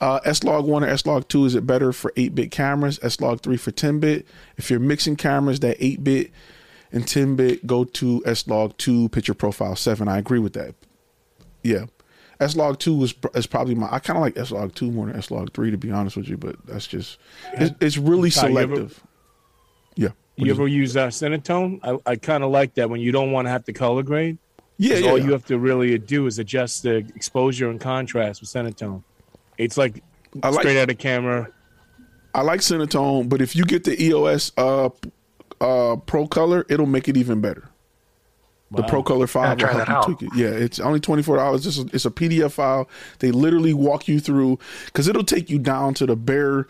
Uh, 0.00 0.20
S-Log 0.24 0.64
1 0.64 0.84
or 0.84 0.86
S-Log 0.88 1.28
2, 1.28 1.44
is 1.44 1.54
it 1.54 1.66
better 1.66 1.92
for 1.92 2.12
8-bit 2.16 2.50
cameras? 2.50 2.98
S-Log 3.02 3.40
3 3.40 3.56
for 3.56 3.70
10-bit. 3.70 4.26
If 4.56 4.70
you're 4.70 4.80
mixing 4.80 5.16
cameras, 5.16 5.60
that 5.60 5.78
8-bit 5.78 6.30
and 6.90 7.04
10-bit, 7.04 7.66
go 7.66 7.84
to 7.84 8.22
S-Log 8.26 8.76
2 8.78 9.08
picture 9.10 9.34
profile 9.34 9.76
7. 9.76 10.08
I 10.08 10.18
agree 10.18 10.38
with 10.40 10.54
that. 10.54 10.74
Yeah. 11.62 11.86
S-Log 12.40 12.80
2 12.80 13.04
is, 13.04 13.14
is 13.34 13.46
probably 13.46 13.74
my... 13.76 13.88
I 13.92 14.00
kind 14.00 14.16
of 14.16 14.22
like 14.22 14.36
S-Log 14.36 14.74
2 14.74 14.90
more 14.90 15.06
than 15.06 15.16
S-Log 15.16 15.52
3, 15.52 15.70
to 15.70 15.76
be 15.76 15.92
honest 15.92 16.16
with 16.16 16.28
you, 16.28 16.36
but 16.36 16.56
that's 16.66 16.86
just... 16.88 17.18
It's, 17.54 17.74
it's 17.80 17.96
really 17.98 18.30
you 18.30 18.40
ever- 18.42 18.74
selective. 18.76 19.02
yeah. 19.94 20.08
You 20.36 20.50
ever 20.50 20.66
use 20.66 20.96
uh, 20.96 21.08
Cinetone? 21.08 21.78
I, 21.84 22.12
I 22.12 22.16
kind 22.16 22.42
of 22.42 22.50
like 22.50 22.74
that 22.74 22.90
when 22.90 23.00
you 23.00 23.12
don't 23.12 23.30
want 23.30 23.46
to 23.46 23.50
have 23.50 23.64
to 23.66 23.72
color 23.72 24.02
grade. 24.02 24.38
Yeah, 24.78 24.96
yeah, 24.96 25.10
All 25.10 25.18
yeah. 25.18 25.26
you 25.26 25.32
have 25.32 25.44
to 25.46 25.58
really 25.58 25.96
do 25.98 26.26
is 26.26 26.38
adjust 26.40 26.82
the 26.82 26.96
exposure 27.14 27.70
and 27.70 27.80
contrast 27.80 28.40
with 28.40 28.50
Cinetone. 28.50 29.04
It's 29.58 29.76
like 29.76 30.02
I 30.42 30.48
like- 30.50 30.60
straight 30.60 30.78
out 30.80 30.90
of 30.90 30.98
camera. 30.98 31.48
I 32.34 32.40
like 32.42 32.60
Cinetone, 32.60 33.28
but 33.28 33.42
if 33.42 33.54
you 33.54 33.64
get 33.64 33.84
the 33.84 34.02
EOS 34.02 34.52
uh, 34.56 34.88
uh, 35.60 35.96
Pro 35.96 36.26
Color, 36.26 36.64
it'll 36.70 36.86
make 36.86 37.06
it 37.08 37.16
even 37.18 37.40
better. 37.42 37.68
The 38.70 38.84
Pro 38.84 39.02
Color 39.02 39.26
Five 39.26 39.58
will 39.58 39.68
try 39.68 39.72
help 39.74 39.86
that 39.86 40.08
you 40.08 40.16
tweak 40.16 40.32
it. 40.32 40.38
Yeah, 40.38 40.48
it's 40.48 40.80
only 40.80 40.98
twenty 40.98 41.22
four 41.22 41.36
dollars. 41.36 41.66
It's, 41.66 41.76
a- 41.78 41.94
it's 41.94 42.06
a 42.06 42.10
PDF 42.10 42.52
file. 42.52 42.88
They 43.18 43.30
literally 43.30 43.74
walk 43.74 44.08
you 44.08 44.18
through 44.18 44.58
because 44.86 45.08
it'll 45.08 45.24
take 45.24 45.50
you 45.50 45.58
down 45.58 45.92
to 45.94 46.06
the 46.06 46.16
bare 46.16 46.66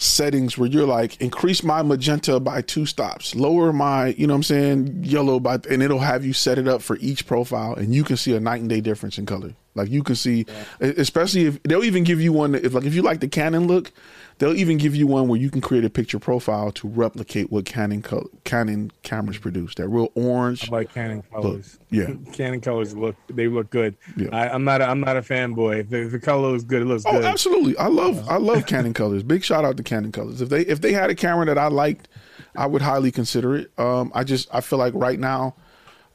settings 0.00 0.58
where 0.58 0.68
you're 0.68 0.84
like 0.84 1.20
increase 1.20 1.62
my 1.62 1.80
magenta 1.82 2.40
by 2.40 2.60
two 2.60 2.84
stops, 2.86 3.36
lower 3.36 3.72
my 3.72 4.08
you 4.18 4.26
know 4.26 4.32
what 4.34 4.38
I'm 4.38 4.42
saying 4.42 5.04
yellow 5.04 5.38
by, 5.38 5.60
and 5.70 5.80
it'll 5.80 6.00
have 6.00 6.24
you 6.24 6.32
set 6.32 6.58
it 6.58 6.66
up 6.66 6.82
for 6.82 6.96
each 6.96 7.24
profile, 7.24 7.74
and 7.74 7.94
you 7.94 8.02
can 8.02 8.16
see 8.16 8.34
a 8.34 8.40
night 8.40 8.60
and 8.60 8.68
day 8.68 8.80
difference 8.80 9.16
in 9.16 9.24
color. 9.26 9.54
Like 9.74 9.90
you 9.90 10.02
can 10.02 10.14
see, 10.16 10.40
e- 10.40 10.46
especially 10.80 11.46
if 11.46 11.62
they'll 11.64 11.84
even 11.84 12.04
give 12.04 12.20
you 12.20 12.32
one 12.32 12.54
if 12.54 12.74
like 12.74 12.84
if 12.84 12.94
you 12.94 13.02
like 13.02 13.20
the 13.20 13.28
Canon 13.28 13.66
look, 13.66 13.90
they'll 14.38 14.56
even 14.56 14.78
give 14.78 14.94
you 14.94 15.06
one 15.06 15.26
where 15.28 15.38
you 15.40 15.50
can 15.50 15.60
create 15.60 15.84
a 15.84 15.90
picture 15.90 16.18
profile 16.18 16.70
to 16.72 16.86
replicate 16.88 17.50
what 17.50 17.64
Canon 17.64 18.02
co- 18.02 18.28
Canon 18.44 18.92
cameras 19.02 19.38
produce. 19.38 19.74
That 19.74 19.88
real 19.88 20.10
orange. 20.14 20.68
I 20.70 20.76
like 20.76 20.94
Canon 20.94 21.22
colors. 21.32 21.78
yeah. 21.90 22.12
Canon 22.32 22.60
colors 22.60 22.94
look 22.96 23.16
they 23.28 23.48
look 23.48 23.70
good. 23.70 23.96
Yeah. 24.16 24.28
I, 24.32 24.48
I'm 24.48 24.62
not 24.64 24.80
a, 24.80 24.88
I'm 24.88 25.00
not 25.00 25.16
a 25.16 25.22
fanboy. 25.22 25.80
If 25.80 25.90
the, 25.90 26.02
if 26.02 26.12
the 26.12 26.20
color 26.20 26.52
looks 26.52 26.64
good, 26.64 26.82
it 26.82 26.86
looks 26.86 27.04
Oh, 27.06 27.12
good. 27.12 27.24
absolutely. 27.24 27.76
I 27.76 27.88
love 27.88 28.28
I 28.28 28.36
love 28.36 28.66
Canon 28.68 28.94
colors. 28.94 29.22
Big 29.24 29.42
shout 29.42 29.64
out 29.64 29.76
to 29.78 29.82
Canon 29.82 30.12
colors. 30.12 30.40
If 30.40 30.48
they 30.50 30.60
if 30.62 30.80
they 30.80 30.92
had 30.92 31.10
a 31.10 31.14
camera 31.14 31.46
that 31.46 31.58
I 31.58 31.66
liked, 31.68 32.08
I 32.56 32.66
would 32.66 32.82
highly 32.82 33.10
consider 33.10 33.56
it. 33.56 33.72
Um, 33.78 34.12
I 34.14 34.22
just 34.22 34.48
I 34.54 34.60
feel 34.60 34.78
like 34.78 34.94
right 34.94 35.18
now, 35.18 35.56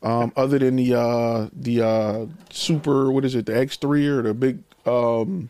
um, 0.02 0.32
other 0.36 0.60
than 0.60 0.76
the 0.78 0.94
uh 0.98 1.50
the 1.54 1.82
uh 1.86 2.26
super 2.52 3.12
what 3.12 3.26
is 3.26 3.36
it 3.36 3.46
the 3.46 3.58
X 3.58 3.78
three 3.78 4.08
or 4.08 4.22
the 4.22 4.34
big 4.34 4.60
um 4.86 5.50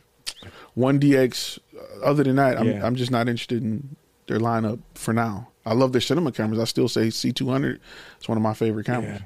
one 0.76 1.00
DX, 1.00 1.60
other 2.04 2.24
than 2.24 2.38
that, 2.38 2.58
I'm 2.60 2.68
Yeah. 2.68 2.86
I'm 2.86 2.96
just 2.96 3.12
not 3.12 3.28
interested 3.28 3.62
in 3.62 3.96
their 4.28 4.40
lineup 4.40 4.80
for 4.96 5.14
now. 5.14 5.50
I 5.66 5.74
love 5.74 5.92
their 5.92 6.02
cinema 6.02 6.32
cameras. 6.32 6.60
I 6.60 6.64
still 6.66 6.88
say 6.88 7.10
C 7.10 7.32
two 7.32 7.50
hundred. 7.50 7.82
It's 8.18 8.28
one 8.30 8.38
of 8.38 8.42
my 8.44 8.54
favorite 8.54 8.86
cameras. 8.86 9.22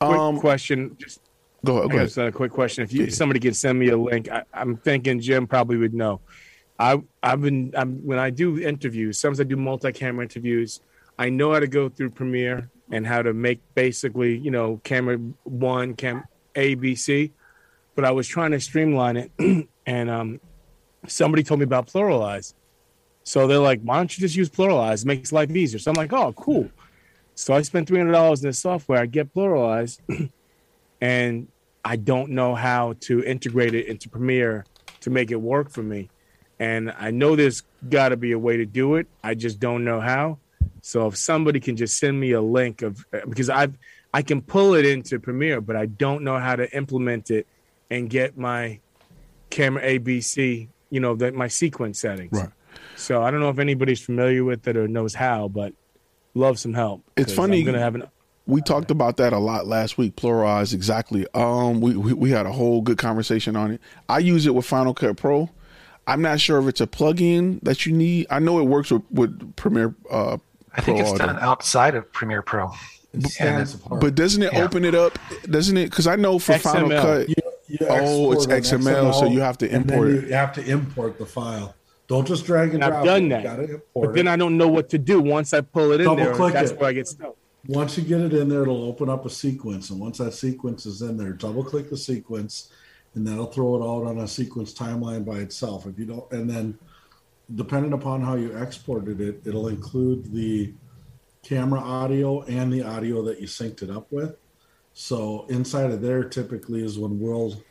Quick 0.00 0.18
Um, 0.18 0.38
question. 0.40 0.96
Just 0.98 1.20
Go 1.64 1.76
ahead. 1.78 1.90
Go 1.90 1.96
ahead. 1.98 2.18
a 2.28 2.32
quick 2.32 2.52
question. 2.52 2.84
If 2.84 2.92
you, 2.92 3.10
somebody 3.10 3.38
could 3.38 3.54
send 3.54 3.78
me 3.78 3.88
a 3.88 3.96
link, 3.96 4.30
I, 4.30 4.44
I'm 4.54 4.78
thinking 4.78 5.20
Jim 5.20 5.46
probably 5.46 5.76
would 5.76 5.92
know. 5.92 6.20
I 6.78 7.02
I've 7.22 7.42
been 7.42 7.72
I'm, 7.76 7.98
when 8.04 8.18
I 8.18 8.30
do 8.30 8.58
interviews. 8.58 9.18
Sometimes 9.18 9.40
I 9.40 9.44
do 9.44 9.56
multi-camera 9.56 10.24
interviews. 10.24 10.80
I 11.18 11.28
know 11.28 11.52
how 11.52 11.60
to 11.60 11.68
go 11.68 11.90
through 11.90 12.10
Premiere 12.10 12.70
and 12.90 13.06
how 13.06 13.22
to 13.22 13.32
make 13.32 13.60
basically 13.74 14.36
you 14.36 14.50
know 14.50 14.80
camera 14.84 15.18
one, 15.44 15.94
cam 15.94 16.24
A, 16.54 16.74
B, 16.74 16.94
C. 16.94 17.32
but 17.94 18.04
I 18.04 18.10
was 18.10 18.26
trying 18.26 18.50
to 18.52 18.60
streamline 18.60 19.16
it, 19.16 19.68
and 19.86 20.10
um, 20.10 20.40
somebody 21.06 21.42
told 21.42 21.60
me 21.60 21.64
about 21.64 21.86
PluralEyes. 21.86 22.54
So 23.22 23.46
they're 23.46 23.58
like, 23.58 23.80
"Why 23.82 23.96
don't 23.96 24.16
you 24.16 24.20
just 24.20 24.36
use 24.36 24.48
PluralEyes? 24.48 25.02
It 25.02 25.06
makes 25.06 25.32
life 25.32 25.50
easier." 25.50 25.78
So 25.78 25.90
I'm 25.90 25.96
like, 25.96 26.12
"Oh, 26.12 26.32
cool." 26.32 26.70
So 27.34 27.54
I 27.54 27.62
spent 27.62 27.88
three 27.88 27.98
hundred 27.98 28.12
dollars 28.12 28.42
in 28.42 28.48
this 28.48 28.58
software. 28.58 29.00
I 29.00 29.06
get 29.06 29.32
PluralEyes, 29.34 29.98
and 31.00 31.48
I 31.84 31.96
don't 31.96 32.30
know 32.30 32.54
how 32.54 32.94
to 33.00 33.24
integrate 33.24 33.74
it 33.74 33.86
into 33.86 34.08
Premiere 34.08 34.64
to 35.00 35.10
make 35.10 35.30
it 35.30 35.40
work 35.40 35.70
for 35.70 35.82
me. 35.82 36.10
And 36.58 36.94
I 36.98 37.10
know 37.10 37.36
there's 37.36 37.62
got 37.88 38.10
to 38.10 38.16
be 38.16 38.32
a 38.32 38.38
way 38.38 38.58
to 38.58 38.66
do 38.66 38.96
it. 38.96 39.06
I 39.24 39.34
just 39.34 39.58
don't 39.58 39.84
know 39.84 40.00
how. 40.00 40.38
So 40.82 41.06
if 41.06 41.16
somebody 41.16 41.60
can 41.60 41.76
just 41.76 41.98
send 41.98 42.18
me 42.18 42.32
a 42.32 42.40
link 42.40 42.82
of 42.82 43.04
because 43.28 43.50
I've 43.50 43.76
I 44.12 44.22
can 44.22 44.42
pull 44.42 44.74
it 44.74 44.84
into 44.84 45.20
Premiere, 45.20 45.60
but 45.60 45.76
I 45.76 45.86
don't 45.86 46.24
know 46.24 46.38
how 46.38 46.56
to 46.56 46.70
implement 46.76 47.30
it 47.30 47.46
and 47.90 48.10
get 48.10 48.36
my 48.36 48.80
camera 49.50 49.82
ABC, 49.82 50.68
you 50.90 51.00
know, 51.00 51.14
that 51.16 51.34
my 51.34 51.48
sequence 51.48 52.00
settings. 52.00 52.32
Right. 52.32 52.50
So 52.96 53.22
I 53.22 53.30
don't 53.30 53.40
know 53.40 53.50
if 53.50 53.58
anybody's 53.58 54.00
familiar 54.00 54.44
with 54.44 54.66
it 54.68 54.76
or 54.76 54.88
knows 54.88 55.14
how, 55.14 55.48
but 55.48 55.72
love 56.34 56.58
some 56.58 56.74
help. 56.74 57.02
It's 57.16 57.32
funny. 57.32 57.60
I'm 57.60 57.66
gonna 57.66 57.78
have 57.78 57.94
an 57.94 58.04
we 58.46 58.60
talked 58.60 58.90
about 58.90 59.16
that 59.18 59.32
a 59.32 59.38
lot 59.38 59.66
last 59.66 59.96
week. 59.96 60.16
PluralEyes 60.16 60.74
exactly. 60.74 61.26
Um, 61.34 61.80
we, 61.80 61.96
we 61.96 62.12
we 62.12 62.30
had 62.30 62.46
a 62.46 62.52
whole 62.52 62.80
good 62.80 62.98
conversation 62.98 63.56
on 63.56 63.72
it. 63.72 63.80
I 64.08 64.18
use 64.18 64.46
it 64.46 64.54
with 64.54 64.66
Final 64.66 64.92
Cut 64.92 65.16
Pro. 65.16 65.50
I'm 66.06 66.22
not 66.22 66.40
sure 66.40 66.58
if 66.58 66.66
it's 66.66 66.80
a 66.80 66.86
plugin 66.86 67.60
that 67.62 67.86
you 67.86 67.92
need. 67.92 68.26
I 68.30 68.40
know 68.40 68.58
it 68.58 68.64
works 68.64 68.90
with, 68.90 69.02
with 69.10 69.54
Premiere. 69.56 69.94
Uh, 70.10 70.38
I 70.76 70.80
think 70.80 70.98
Pro 70.98 71.06
it's 71.06 71.14
Auto. 71.14 71.26
done 71.26 71.38
outside 71.40 71.94
of 71.94 72.10
Premiere 72.12 72.42
Pro. 72.42 72.70
And 73.40 73.76
But 74.00 74.14
doesn't 74.14 74.42
it 74.42 74.52
Yeah. 74.52 74.64
open 74.64 74.84
it 74.84 74.94
up? 74.94 75.18
Doesn't 75.50 75.76
it? 75.76 75.90
Because 75.90 76.06
I 76.06 76.16
know 76.16 76.38
for 76.38 76.58
Final 76.58 76.88
Cut. 76.90 77.28
You, 77.28 77.34
you 77.66 77.78
oh, 77.88 78.32
it's 78.32 78.46
export 78.48 78.80
an 78.82 78.86
XML, 78.86 79.12
so 79.14 79.26
you 79.26 79.40
have 79.40 79.58
to 79.58 79.68
import 79.74 80.08
it. 80.10 80.28
You 80.28 80.34
have 80.34 80.52
to 80.54 80.64
import 80.64 81.18
the 81.18 81.26
file. 81.26 81.74
Don't 82.06 82.26
just 82.26 82.44
drag 82.44 82.74
and 82.74 82.82
And 82.82 82.90
drop. 82.92 83.00
I've 83.00 83.04
done 83.06 83.26
it. 83.26 83.28
that. 83.30 83.42
You 83.42 83.48
gotta 83.48 83.62
import 83.74 84.06
But 84.06 84.14
then. 84.14 84.28
I 84.28 84.36
don't 84.36 84.56
know 84.56 84.68
what 84.68 84.88
to 84.90 84.98
do 84.98 85.20
once 85.20 85.52
I 85.54 85.60
pull 85.60 85.92
it 85.92 86.00
in 86.00 86.04
Double 86.06 86.16
there. 86.24 86.34
click 86.34 86.52
That's 86.54 86.70
it. 86.72 86.78
where 86.80 86.88
I 86.90 86.92
get 86.92 87.08
stuck. 87.08 87.34
Once 87.68 87.98
you 87.98 88.04
get 88.04 88.20
it 88.20 88.32
in 88.32 88.48
there, 88.48 88.62
it'll 88.62 88.84
open 88.84 89.08
up 89.10 89.26
a 89.26 89.30
sequence, 89.30 89.90
and 89.90 90.00
once 90.00 90.18
that 90.18 90.32
sequence 90.32 90.86
is 90.86 91.02
in 91.02 91.16
there, 91.18 91.32
double 91.32 91.62
click 91.62 91.90
the 91.90 91.96
sequence, 91.96 92.70
and 93.14 93.26
that'll 93.26 93.46
throw 93.46 93.74
it 93.76 93.80
out 93.84 94.08
on 94.08 94.18
a 94.20 94.26
sequence 94.28 94.72
timeline 94.72 95.24
by 95.26 95.38
itself. 95.38 95.86
If 95.86 95.98
you 95.98 96.06
don't, 96.06 96.32
and 96.32 96.48
then 96.48 96.78
depending 97.54 97.92
upon 97.92 98.22
how 98.22 98.34
you 98.34 98.56
exported 98.56 99.20
it, 99.20 99.42
it'll 99.44 99.68
include 99.68 100.32
the 100.32 100.74
camera 101.42 101.80
audio 101.80 102.42
and 102.42 102.72
the 102.72 102.82
audio 102.82 103.22
that 103.24 103.40
you 103.40 103.46
synced 103.46 103.82
it 103.82 103.90
up 103.90 104.10
with. 104.12 104.36
So 104.92 105.46
inside 105.48 105.90
of 105.90 106.02
there, 106.02 106.24
typically 106.24 106.84
is 106.84 106.98
when 106.98 107.18
we'll, 107.18 107.62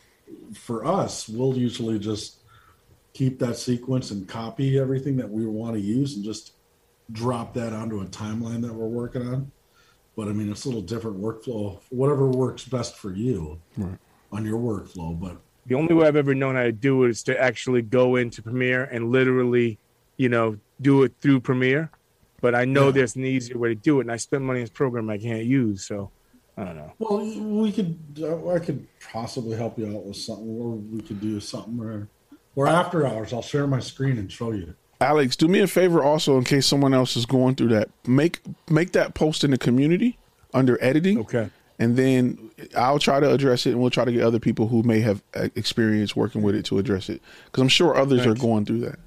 for 0.53 0.85
us, 0.85 1.29
we'll 1.29 1.57
usually 1.57 1.99
just 1.99 2.39
keep 3.13 3.39
that 3.39 3.57
sequence 3.57 4.11
and 4.11 4.27
copy 4.27 4.79
everything 4.79 5.17
that 5.17 5.29
we 5.29 5.45
want 5.45 5.75
to 5.75 5.81
use 5.81 6.15
and 6.15 6.23
just 6.23 6.53
drop 7.11 7.53
that 7.55 7.73
onto 7.73 8.01
a 8.01 8.05
timeline 8.05 8.61
that 8.61 8.73
we're 8.73 8.87
working 8.87 9.27
on. 9.27 9.51
But 10.15 10.27
I 10.27 10.31
mean, 10.31 10.51
it's 10.51 10.65
a 10.65 10.67
little 10.67 10.81
different 10.81 11.19
workflow, 11.19 11.81
whatever 11.89 12.27
works 12.27 12.65
best 12.65 12.97
for 12.97 13.13
you 13.13 13.61
on 14.31 14.45
your 14.45 14.59
workflow. 14.59 15.19
But 15.19 15.37
The 15.69 15.75
only 15.75 15.93
way 15.93 16.07
I've 16.07 16.15
ever 16.15 16.33
known 16.33 16.55
how 16.55 16.63
to 16.63 16.71
do 16.71 17.03
it 17.03 17.11
is 17.11 17.21
to 17.23 17.39
actually 17.39 17.83
go 17.83 18.15
into 18.15 18.41
Premiere 18.41 18.85
and 18.85 19.11
literally, 19.11 19.77
you 20.17 20.27
know, 20.27 20.57
do 20.81 21.03
it 21.03 21.13
through 21.21 21.41
Premiere. 21.41 21.91
But 22.41 22.55
I 22.55 22.65
know 22.65 22.85
Yeah. 22.87 22.91
there's 22.91 23.15
an 23.15 23.23
easier 23.23 23.57
way 23.59 23.69
to 23.69 23.75
do 23.75 23.99
it, 23.99 24.03
and 24.03 24.11
I 24.11 24.17
spend 24.17 24.43
money 24.45 24.59
on 24.59 24.63
this 24.63 24.71
program 24.71 25.09
I 25.11 25.19
can't 25.19 25.43
use. 25.45 25.85
So 25.85 26.09
I 26.57 26.63
don't 26.65 26.75
know. 26.75 26.91
well, 26.97 27.19
we 27.61 27.71
could, 27.71 27.97
uh, 28.19 28.49
I 28.49 28.59
could 28.59 28.87
possibly 29.13 29.55
help 29.55 29.77
you 29.77 29.95
out 29.95 30.05
with 30.05 30.17
something, 30.17 30.47
or 30.59 30.71
we 30.71 31.01
could 31.01 31.21
do 31.21 31.39
something, 31.39 31.79
or, 31.79 32.07
or 32.55 32.67
after 32.67 33.05
hours, 33.05 33.31
I'll 33.31 33.41
share 33.43 33.67
my 33.67 33.79
screen 33.79 34.17
and 34.17 34.29
show 34.31 34.51
you. 34.51 34.73
Alex, 34.99 35.35
do 35.35 35.47
me 35.47 35.59
a 35.59 35.67
favor 35.67 36.03
also 36.03 36.37
in 36.37 36.43
case 36.45 36.65
someone 36.65 36.93
else 36.95 37.15
is 37.15 37.25
going 37.25 37.55
through 37.55 37.69
that. 37.69 37.89
Make 38.07 38.39
make 38.69 38.91
that 38.93 39.13
post 39.13 39.43
in 39.45 39.51
the 39.51 39.57
community 39.57 40.17
under 40.53 40.77
editing. 40.83 41.19
Okay. 41.19 41.49
And 41.79 41.95
then 41.95 42.51
I'll 42.77 42.99
try 42.99 43.19
to 43.21 43.31
address 43.31 43.65
it 43.65 43.71
and 43.71 43.79
we'll 43.79 43.89
try 43.89 44.03
to 44.05 44.11
get 44.11 44.21
other 44.21 44.39
people 44.39 44.67
who 44.67 44.83
may 44.83 44.99
have 44.99 45.23
uh, 45.33 45.47
experience 45.55 46.13
working 46.15 46.41
with 46.41 46.53
it 46.53 46.65
to 46.65 46.77
address 46.77 47.07
it 47.09 47.21
cuz 47.53 47.61
I'm 47.61 47.69
sure 47.69 47.95
others 47.95 48.23
Thanks. 48.23 48.39
are 48.39 48.41
going 48.41 48.65
through 48.65 48.81
that. 48.81 48.99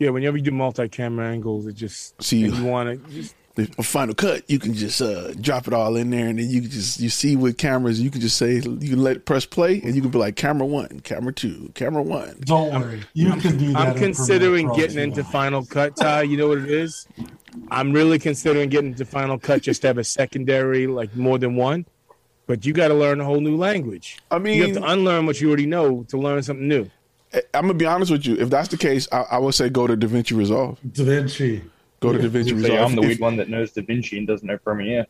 Yeah, 0.00 0.10
whenever 0.10 0.36
you 0.36 0.42
do 0.42 0.50
multi-camera 0.50 1.26
angles, 1.30 1.66
it 1.66 1.74
just 1.76 2.20
See- 2.22 2.44
and 2.44 2.54
you 2.56 2.64
want 2.64 3.06
to 3.06 3.10
just 3.12 3.34
The 3.54 3.66
final 3.84 4.16
cut, 4.16 4.42
you 4.50 4.58
can 4.58 4.74
just 4.74 5.00
uh, 5.00 5.32
drop 5.34 5.68
it 5.68 5.72
all 5.72 5.94
in 5.94 6.10
there 6.10 6.26
and 6.26 6.40
then 6.40 6.50
you 6.50 6.60
can 6.62 6.70
just 6.70 6.98
you 6.98 7.08
see 7.08 7.36
with 7.36 7.56
cameras, 7.56 8.00
you 8.00 8.10
can 8.10 8.20
just 8.20 8.36
say 8.36 8.54
you 8.56 8.60
can 8.90 8.98
let 8.98 9.24
press 9.24 9.46
play 9.46 9.80
and 9.84 9.94
you 9.94 10.02
can 10.02 10.10
be 10.10 10.18
like 10.18 10.34
camera 10.34 10.66
1, 10.66 11.00
camera 11.04 11.32
2, 11.32 11.70
camera 11.76 12.02
1. 12.02 12.38
Don't 12.40 12.72
worry, 12.80 13.02
you 13.12 13.30
can 13.36 13.56
do 13.56 13.72
that. 13.72 13.76
I'm 13.90 13.94
considering 13.94 14.72
getting 14.72 14.98
into 14.98 15.22
Final 15.22 15.64
Cut. 15.64 15.94
Ty, 15.94 16.22
you 16.22 16.36
know 16.36 16.48
what 16.48 16.58
it 16.58 16.68
is? 16.70 17.06
I'm 17.70 17.92
really 17.92 18.18
considering 18.18 18.68
getting 18.68 18.90
into 18.92 19.04
Final 19.04 19.38
Cut 19.38 19.62
just 19.62 19.82
to 19.82 19.88
have 19.88 19.98
a 19.98 20.04
secondary, 20.04 20.86
like 20.86 21.14
more 21.16 21.38
than 21.38 21.56
one. 21.56 21.86
But 22.46 22.66
you 22.66 22.72
got 22.74 22.88
to 22.88 22.94
learn 22.94 23.20
a 23.20 23.24
whole 23.24 23.40
new 23.40 23.56
language. 23.56 24.18
I 24.30 24.38
mean, 24.38 24.58
you 24.58 24.66
have 24.66 24.76
to 24.76 24.84
unlearn 24.90 25.24
what 25.26 25.40
you 25.40 25.48
already 25.48 25.66
know 25.66 26.02
to 26.08 26.18
learn 26.18 26.42
something 26.42 26.68
new. 26.68 26.90
I'm 27.32 27.62
going 27.62 27.68
to 27.68 27.74
be 27.74 27.86
honest 27.86 28.12
with 28.12 28.26
you. 28.26 28.36
If 28.36 28.50
that's 28.50 28.68
the 28.68 28.76
case, 28.76 29.08
I, 29.10 29.22
I 29.32 29.38
would 29.38 29.54
say 29.54 29.68
go 29.70 29.86
to 29.86 29.96
DaVinci 29.96 30.36
Resolve. 30.36 30.78
DaVinci. 30.86 31.62
Go 32.00 32.12
to 32.12 32.18
DaVinci 32.18 32.50
So 32.50 32.54
Resolve. 32.56 32.72
yeah, 32.72 32.84
I'm 32.84 32.94
the 32.94 33.00
If- 33.02 33.06
weird 33.08 33.20
one 33.20 33.36
that 33.38 33.48
knows 33.48 33.72
Da 33.72 33.82
Vinci 33.82 34.18
and 34.18 34.26
doesn't 34.26 34.46
know 34.46 34.58
Premiere. 34.58 35.06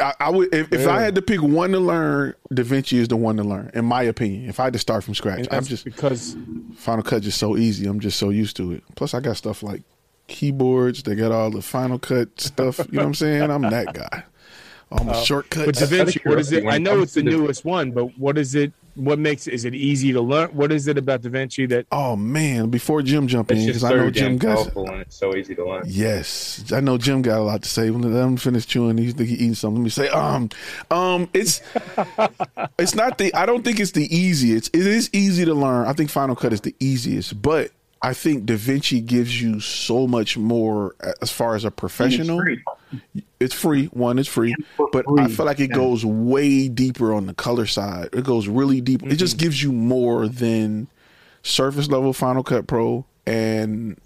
I, 0.00 0.12
I 0.20 0.30
would 0.30 0.52
if, 0.54 0.72
if 0.72 0.86
I 0.88 1.00
had 1.00 1.14
to 1.14 1.22
pick 1.22 1.40
one 1.42 1.70
to 1.70 1.78
learn, 1.78 2.34
Da 2.52 2.62
Vinci 2.64 2.98
is 2.98 3.08
the 3.08 3.16
one 3.16 3.36
to 3.36 3.44
learn, 3.44 3.70
in 3.74 3.84
my 3.84 4.02
opinion. 4.02 4.48
If 4.48 4.58
I 4.60 4.64
had 4.64 4.72
to 4.74 4.78
start 4.78 5.02
from 5.04 5.14
scratch, 5.14 5.46
I'm 5.50 5.64
just 5.64 5.84
because 5.84 6.36
Final 6.76 7.02
Cut 7.04 7.24
is 7.24 7.34
so 7.36 7.56
easy. 7.56 7.86
I'm 7.86 8.00
just 8.00 8.18
so 8.18 8.30
used 8.30 8.56
to 8.56 8.72
it. 8.72 8.82
Plus, 8.96 9.14
I 9.14 9.20
got 9.20 9.36
stuff 9.36 9.62
like 9.62 9.82
keyboards. 10.26 11.02
They 11.02 11.14
got 11.14 11.32
all 11.32 11.50
the 11.50 11.62
Final 11.62 11.98
Cut 11.98 12.40
stuff. 12.40 12.78
You 12.78 12.84
know 12.92 13.02
what 13.02 13.06
I'm 13.06 13.14
saying? 13.14 13.50
I'm 13.50 13.62
that 13.62 13.92
guy. 13.94 14.24
All 14.92 15.04
my 15.04 15.12
Uh, 15.12 15.22
shortcuts. 15.22 15.66
But 15.66 15.74
DaVinci, 15.74 16.28
what 16.28 16.38
is 16.38 16.52
it? 16.52 16.64
I 16.66 16.78
know 16.78 17.02
it's 17.02 17.14
the 17.14 17.22
newest 17.22 17.64
one, 17.64 17.90
but 17.90 18.16
what 18.18 18.38
is 18.38 18.54
it? 18.54 18.72
What 18.94 19.18
makes 19.18 19.46
is 19.46 19.66
it 19.66 19.74
easy 19.74 20.10
to 20.14 20.22
learn? 20.22 20.48
What 20.50 20.72
is 20.72 20.88
it 20.88 20.96
about 20.96 21.20
DaVinci 21.20 21.68
that? 21.68 21.86
oh 21.92 22.16
man! 22.16 22.70
Before 22.70 23.02
Jim 23.02 23.26
jump 23.26 23.50
in, 23.50 23.66
because 23.66 23.84
I 23.84 23.90
know 23.90 24.10
Jim 24.10 24.38
damn 24.38 24.54
got. 24.54 24.74
and 24.74 25.00
it's 25.02 25.16
so 25.16 25.36
easy 25.36 25.54
to 25.56 25.68
learn. 25.68 25.82
Yes, 25.86 26.64
I 26.72 26.80
know 26.80 26.96
Jim 26.96 27.20
got 27.20 27.40
a 27.40 27.42
lot 27.42 27.62
to 27.62 27.68
say. 27.68 27.90
Let 27.90 28.24
him 28.24 28.38
finish 28.38 28.64
chewing. 28.64 28.96
He's 28.96 29.12
think 29.12 29.28
he 29.28 29.34
eating 29.34 29.54
something. 29.54 29.82
Let 29.82 29.84
me 29.84 29.90
say, 29.90 30.08
um, 30.08 30.48
um, 30.90 31.28
it's 31.34 31.60
it's 32.78 32.94
not 32.94 33.18
the. 33.18 33.34
I 33.34 33.44
don't 33.44 33.62
think 33.64 33.80
it's 33.80 33.90
the 33.90 34.06
easiest. 34.16 34.74
It 34.74 34.86
is 34.86 35.10
easy 35.12 35.44
to 35.44 35.52
learn. 35.52 35.86
I 35.86 35.92
think 35.92 36.08
Final 36.08 36.36
Cut 36.36 36.52
is 36.54 36.62
the 36.62 36.74
easiest, 36.80 37.42
but 37.42 37.70
I 38.06 38.14
think 38.14 38.44
DaVinci 38.44 39.04
gives 39.04 39.42
you 39.42 39.58
so 39.58 40.06
much 40.06 40.38
more 40.38 40.94
as 41.20 41.32
far 41.32 41.56
as 41.56 41.64
a 41.64 41.72
professional. 41.72 42.38
free. 42.38 42.62
It's 43.40 43.52
free. 43.52 43.86
One, 43.86 44.20
it's 44.20 44.28
free, 44.28 44.54
but 44.92 45.04
I 45.18 45.26
feel 45.26 45.44
like 45.44 45.58
it 45.58 45.72
goes 45.72 46.06
way 46.06 46.68
deeper 46.68 47.12
on 47.12 47.26
the 47.26 47.34
color 47.34 47.66
side. 47.66 48.10
It 48.12 48.22
goes 48.22 48.46
really 48.46 48.80
deep. 48.80 49.02
It 49.02 49.16
just 49.16 49.36
mm-hmm. 49.36 49.42
gives 49.42 49.60
you 49.60 49.72
more 49.72 50.28
than 50.28 50.86
surface 51.42 51.88
level 51.88 52.12
Final 52.12 52.44
Cut 52.44 52.68
Pro 52.68 53.04
and 53.26 54.00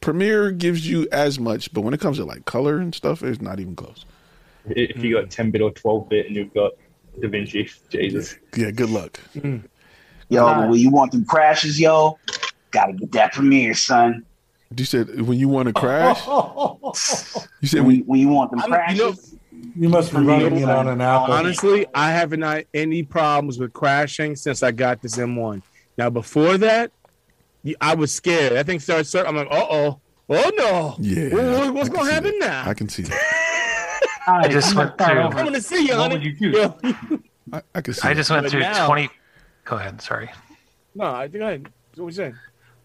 Premiere 0.00 0.52
gives 0.52 0.88
you 0.88 1.08
as 1.10 1.40
much, 1.40 1.74
but 1.74 1.80
when 1.80 1.94
it 1.94 1.98
comes 1.98 2.18
to 2.18 2.24
like 2.24 2.44
color 2.44 2.78
and 2.78 2.94
stuff, 2.94 3.24
it's 3.24 3.40
not 3.40 3.58
even 3.58 3.74
close. 3.74 4.04
If 4.66 5.02
you 5.02 5.14
got 5.14 5.24
mm-hmm. 5.24 5.30
10 5.30 5.50
bit 5.50 5.62
or 5.62 5.72
12 5.72 6.08
bit 6.08 6.26
and 6.26 6.36
you've 6.36 6.54
got 6.54 6.74
Da 7.20 7.26
Vinci, 7.26 7.68
Jesus. 7.90 8.36
Yeah, 8.56 8.70
good 8.70 8.90
luck. 8.90 9.18
Mm. 9.34 9.64
Yo, 10.28 10.44
but 10.44 10.70
when 10.70 10.80
you 10.80 10.90
want 10.90 11.12
them 11.12 11.24
crashes, 11.24 11.80
yo, 11.80 12.18
gotta 12.76 12.92
get 12.92 13.12
that 13.12 13.32
premiere, 13.32 13.74
son. 13.74 14.24
You 14.76 14.84
said 14.84 15.20
when 15.22 15.38
you 15.38 15.48
want 15.48 15.66
to 15.68 15.72
crash. 15.72 16.20
You 17.60 17.68
said 17.68 17.80
When, 17.80 17.86
when 17.86 17.96
you- 17.96 18.04
when 18.04 18.20
you 18.20 18.28
want 18.28 18.50
them 18.50 18.60
I'm- 18.60 18.70
crashes, 18.70 18.98
you 18.98 19.04
know- 19.04 19.72
You 19.76 19.88
must 19.88 20.12
be 20.12 20.18
running 20.20 20.56
it 20.58 20.68
on 20.68 20.88
an 20.88 21.00
Apple. 21.00 21.32
Honestly, 21.34 21.86
I 21.94 22.10
haven't 22.12 22.42
had 22.42 22.66
any 22.74 23.02
problems 23.02 23.58
with 23.58 23.72
crashing 23.72 24.36
since 24.36 24.62
I 24.62 24.70
got 24.72 25.02
this 25.02 25.16
M1. 25.16 25.62
Now, 25.98 26.10
before 26.10 26.58
that, 26.58 26.90
I 27.80 27.94
was 27.94 28.12
scared. 28.14 28.52
That 28.52 28.66
thing 28.66 28.78
started. 28.80 29.04
Start, 29.04 29.26
I'm 29.26 29.36
like, 29.36 29.48
uh 29.50 29.66
oh, 29.70 30.00
oh 30.28 30.50
no, 30.56 30.96
yeah, 31.00 31.28
What- 31.34 31.74
what's 31.74 31.88
gonna 31.88 32.10
happen 32.12 32.38
that. 32.40 32.64
now? 32.64 32.70
I 32.70 32.74
can 32.74 32.88
see 32.88 33.02
that. 33.02 34.00
I 34.28 34.48
just 34.48 34.74
went 34.74 34.98
through. 34.98 35.06
I'm 35.06 35.30
gonna 35.30 35.60
see 35.60 35.86
you, 35.86 35.94
honey. 35.94 36.36
you. 36.38 36.74
I, 37.52 37.62
I 37.74 37.80
can 37.80 37.94
see. 37.94 38.02
I 38.04 38.08
that. 38.10 38.16
just 38.16 38.30
went 38.30 38.42
But 38.44 38.50
through 38.50 38.60
now- 38.60 38.86
20. 38.86 39.08
Go 39.64 39.76
ahead. 39.76 40.00
Sorry. 40.02 40.28
No, 40.94 41.04
I 41.06 41.28
think 41.28 41.42
I. 41.44 41.58
What 41.94 42.06
was 42.06 42.16
you 42.18 42.24
saying? 42.24 42.34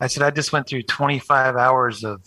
I 0.02 0.07
said 0.07 0.23
I 0.23 0.32
just 0.32 0.52
went 0.52 0.68
through 0.68 0.84
25 0.84 1.56
hours 1.56 2.03
of 2.03 2.22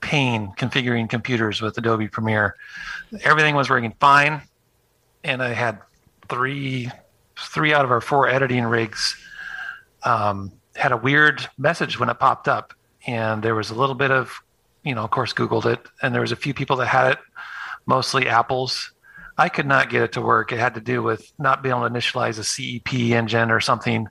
pain 0.00 0.52
configuring 0.56 1.08
computers 1.08 1.60
with 1.60 1.76
Adobe 1.78 2.06
Premiere. 2.06 2.56
Everything 3.22 3.54
was 3.54 3.68
working 3.68 3.94
fine, 3.98 4.42
and 5.24 5.42
I 5.42 5.54
had 5.54 5.78
three 6.28 6.90
three 7.38 7.72
out 7.72 7.84
of 7.86 7.90
our 7.90 8.02
four 8.02 8.28
editing 8.28 8.64
rigs 8.64 9.16
um, 10.02 10.52
had 10.76 10.92
a 10.92 10.96
weird 10.96 11.46
message 11.58 11.98
when 11.98 12.08
it 12.08 12.18
popped 12.18 12.48
up, 12.48 12.74
and 13.06 13.42
there 13.42 13.54
was 13.54 13.70
a 13.70 13.74
little 13.74 13.94
bit 13.94 14.10
of, 14.10 14.32
you 14.84 14.94
know, 14.94 15.02
of 15.02 15.10
course, 15.10 15.32
Googled 15.32 15.66
it, 15.66 15.80
and 16.02 16.14
there 16.14 16.20
was 16.20 16.32
a 16.32 16.36
few 16.36 16.54
people 16.54 16.76
that 16.76 16.86
had 16.86 17.12
it, 17.12 17.18
mostly 17.86 18.28
Apple's. 18.28 18.92
I 19.38 19.48
could 19.48 19.66
not 19.66 19.88
get 19.88 20.02
it 20.02 20.12
to 20.12 20.20
work. 20.20 20.52
It 20.52 20.58
had 20.58 20.74
to 20.74 20.80
do 20.80 21.02
with 21.02 21.32
not 21.38 21.62
being 21.62 21.74
able 21.74 21.88
to 21.88 21.94
initialize 21.94 22.38
a 22.38 22.44
CEP 22.44 22.92
engine 23.12 23.50
or 23.50 23.60
something. 23.60 24.08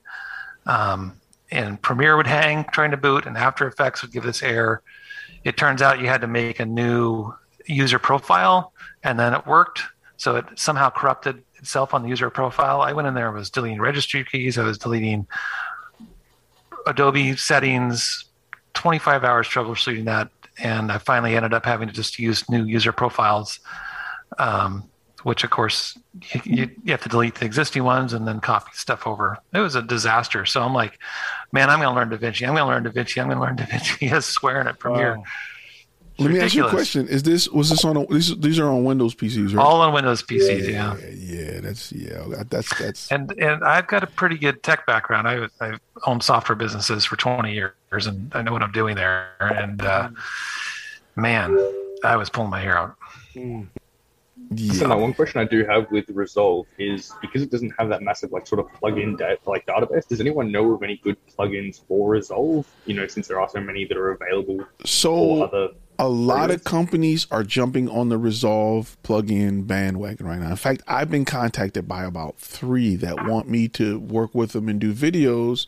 Um, 0.66 1.19
and 1.52 1.82
Premiere 1.82 2.18
would 2.18 2.28
hang 2.28 2.66
trying 2.72 2.92
to 2.92 2.98
boot, 2.98 3.26
and 3.26 3.38
After 3.38 3.68
Effects 3.68 4.02
would 4.02 4.12
give 4.12 4.24
this 4.24 4.44
error. 4.44 4.82
It 5.44 5.58
turns 5.58 5.82
out 5.82 6.00
you 6.00 6.08
had 6.08 6.22
to 6.22 6.28
make 6.28 6.60
a 6.60 6.66
new 6.66 7.34
user 7.66 8.00
profile, 8.00 8.74
and 9.04 9.20
then 9.20 9.34
it 9.34 9.46
worked. 9.46 9.82
So 10.18 10.36
it 10.36 10.46
somehow 10.56 10.90
corrupted 10.90 11.44
itself 11.56 11.94
on 11.94 12.04
the 12.04 12.10
user 12.10 12.30
profile. 12.30 12.82
I 12.82 12.94
went 12.94 13.08
in 13.08 13.14
there 13.14 13.28
and 13.28 13.38
was 13.38 13.50
deleting 13.50 13.80
registry 13.80 14.26
keys. 14.26 14.58
I 14.58 14.64
was 14.64 14.78
deleting 14.78 15.28
Adobe 16.88 17.36
settings, 17.36 18.26
25 18.74 19.24
hours 19.24 19.48
troubleshooting 19.48 20.06
that. 20.06 20.30
And 20.58 20.92
I 20.92 20.98
finally 20.98 21.36
ended 21.36 21.54
up 21.54 21.66
having 21.66 21.88
to 21.88 21.94
just 21.94 22.20
use 22.20 22.50
new 22.50 22.66
user 22.66 22.92
profiles, 22.92 23.60
um, 24.38 24.90
which 25.24 25.44
of 25.44 25.50
course 25.52 25.98
you, 26.44 26.70
you 26.84 26.92
have 26.92 27.02
to 27.04 27.10
delete 27.10 27.36
the 27.36 27.46
existing 27.46 27.84
ones 27.84 28.12
and 28.12 28.28
then 28.28 28.42
copy 28.42 28.72
stuff 28.74 29.08
over. 29.08 29.38
It 29.54 29.60
was 29.60 29.76
a 29.76 29.82
disaster. 29.82 30.46
So 30.46 30.62
I'm 30.62 30.74
like, 30.74 31.00
man, 31.52 31.70
I'm 31.70 31.80
going 31.80 31.90
to 31.90 31.96
learn 31.96 32.10
DaVinci. 32.10 32.48
I'm 32.48 32.56
going 32.56 32.64
to 32.64 32.66
learn 32.66 32.84
DaVinci. 32.84 33.22
I'm 33.22 33.28
going 33.28 33.38
to 33.38 33.44
learn 33.44 33.58
DaVinci. 33.58 34.12
I 34.14 34.20
swearing 34.20 34.68
at 34.68 34.80
Premiere. 34.80 35.18
Wow. 35.18 35.24
Let 36.20 36.32
me 36.32 36.40
ask 36.42 36.54
you 36.54 36.66
a 36.66 36.70
question: 36.70 37.08
Is 37.08 37.24
this 37.24 37.48
was 37.48 37.70
this 37.70 37.86
on 37.86 37.96
a, 37.96 38.06
these? 38.08 38.38
These 38.40 38.60
are 38.60 38.68
on 38.68 38.84
Windows 38.84 39.16
PCs, 39.16 39.56
right? 39.56 39.64
All 39.64 39.80
on 39.82 39.94
Windows 39.94 40.22
PCs, 40.22 40.68
yeah. 40.68 40.98
Yeah, 40.98 41.10
yeah 41.10 41.62
that's 41.62 41.92
yeah, 41.94 42.26
that's 42.50 42.78
that's. 42.78 43.12
And 43.12 43.32
and 43.40 43.64
I've 43.64 43.88
got 43.88 44.04
a 44.04 44.08
pretty 44.08 44.38
good 44.38 44.62
tech 44.62 44.86
background. 44.86 45.28
I 45.28 45.48
I've 45.62 45.80
owned 46.06 46.24
software 46.24 46.58
businesses 46.58 47.06
for 47.06 47.16
20 47.16 47.54
years, 47.54 47.74
and 48.06 48.32
I 48.36 48.42
know 48.42 48.52
what 48.52 48.64
I'm 48.64 48.72
doing 48.72 48.96
there. 48.96 49.30
And 49.40 49.82
uh, 49.82 50.10
man, 51.16 51.58
I 52.04 52.18
was 52.18 52.30
pulling 52.30 52.50
my 52.50 52.60
hair 52.60 52.78
out. 52.78 52.96
Yeah. 54.52 54.74
So 54.74 54.88
now 54.88 55.00
one 55.00 55.14
question 55.14 55.42
I 55.42 55.46
do 55.46 55.64
have 55.66 55.92
with 55.92 56.10
Resolve 56.10 56.66
is 56.78 57.14
because 57.22 57.42
it 57.42 57.52
doesn't 57.52 57.72
have 57.78 57.90
that 57.90 58.02
massive 58.02 58.32
like 58.32 58.48
sort 58.48 58.60
of 58.60 58.72
plug-in 58.74 59.16
da- 59.16 59.36
like 59.46 59.66
database. 59.66 60.08
Does 60.08 60.20
anyone 60.20 60.52
know 60.52 60.74
of 60.74 60.84
any 60.84 60.98
good 60.98 61.18
plugins 61.28 61.86
for 61.88 62.10
Resolve? 62.10 62.68
You 62.86 62.96
know, 62.96 63.08
since 63.08 63.28
there 63.28 63.40
are 63.40 63.50
so 63.50 63.62
many 63.62 63.86
that 63.86 63.98
are 63.98 64.12
available. 64.12 64.66
So 64.86 65.44
other 65.44 65.70
a 66.00 66.08
lot 66.08 66.50
of 66.50 66.64
companies 66.64 67.28
are 67.30 67.44
jumping 67.44 67.90
on 67.90 68.08
the 68.08 68.18
Resolve 68.18 68.98
plugin 69.04 69.68
bandwagon 69.68 70.26
right 70.26 70.40
now. 70.40 70.50
In 70.50 70.56
fact, 70.56 70.82
I've 70.88 71.12
been 71.12 71.26
contacted 71.26 71.90
by 71.90 72.06
about 72.06 72.38
three 72.38 72.96
that 72.96 73.28
want 73.28 73.50
me 73.50 73.68
to 73.70 74.00
work 74.00 74.34
with 74.34 74.54
them 74.54 74.70
and 74.70 74.80
do 74.80 74.94
videos. 74.94 75.68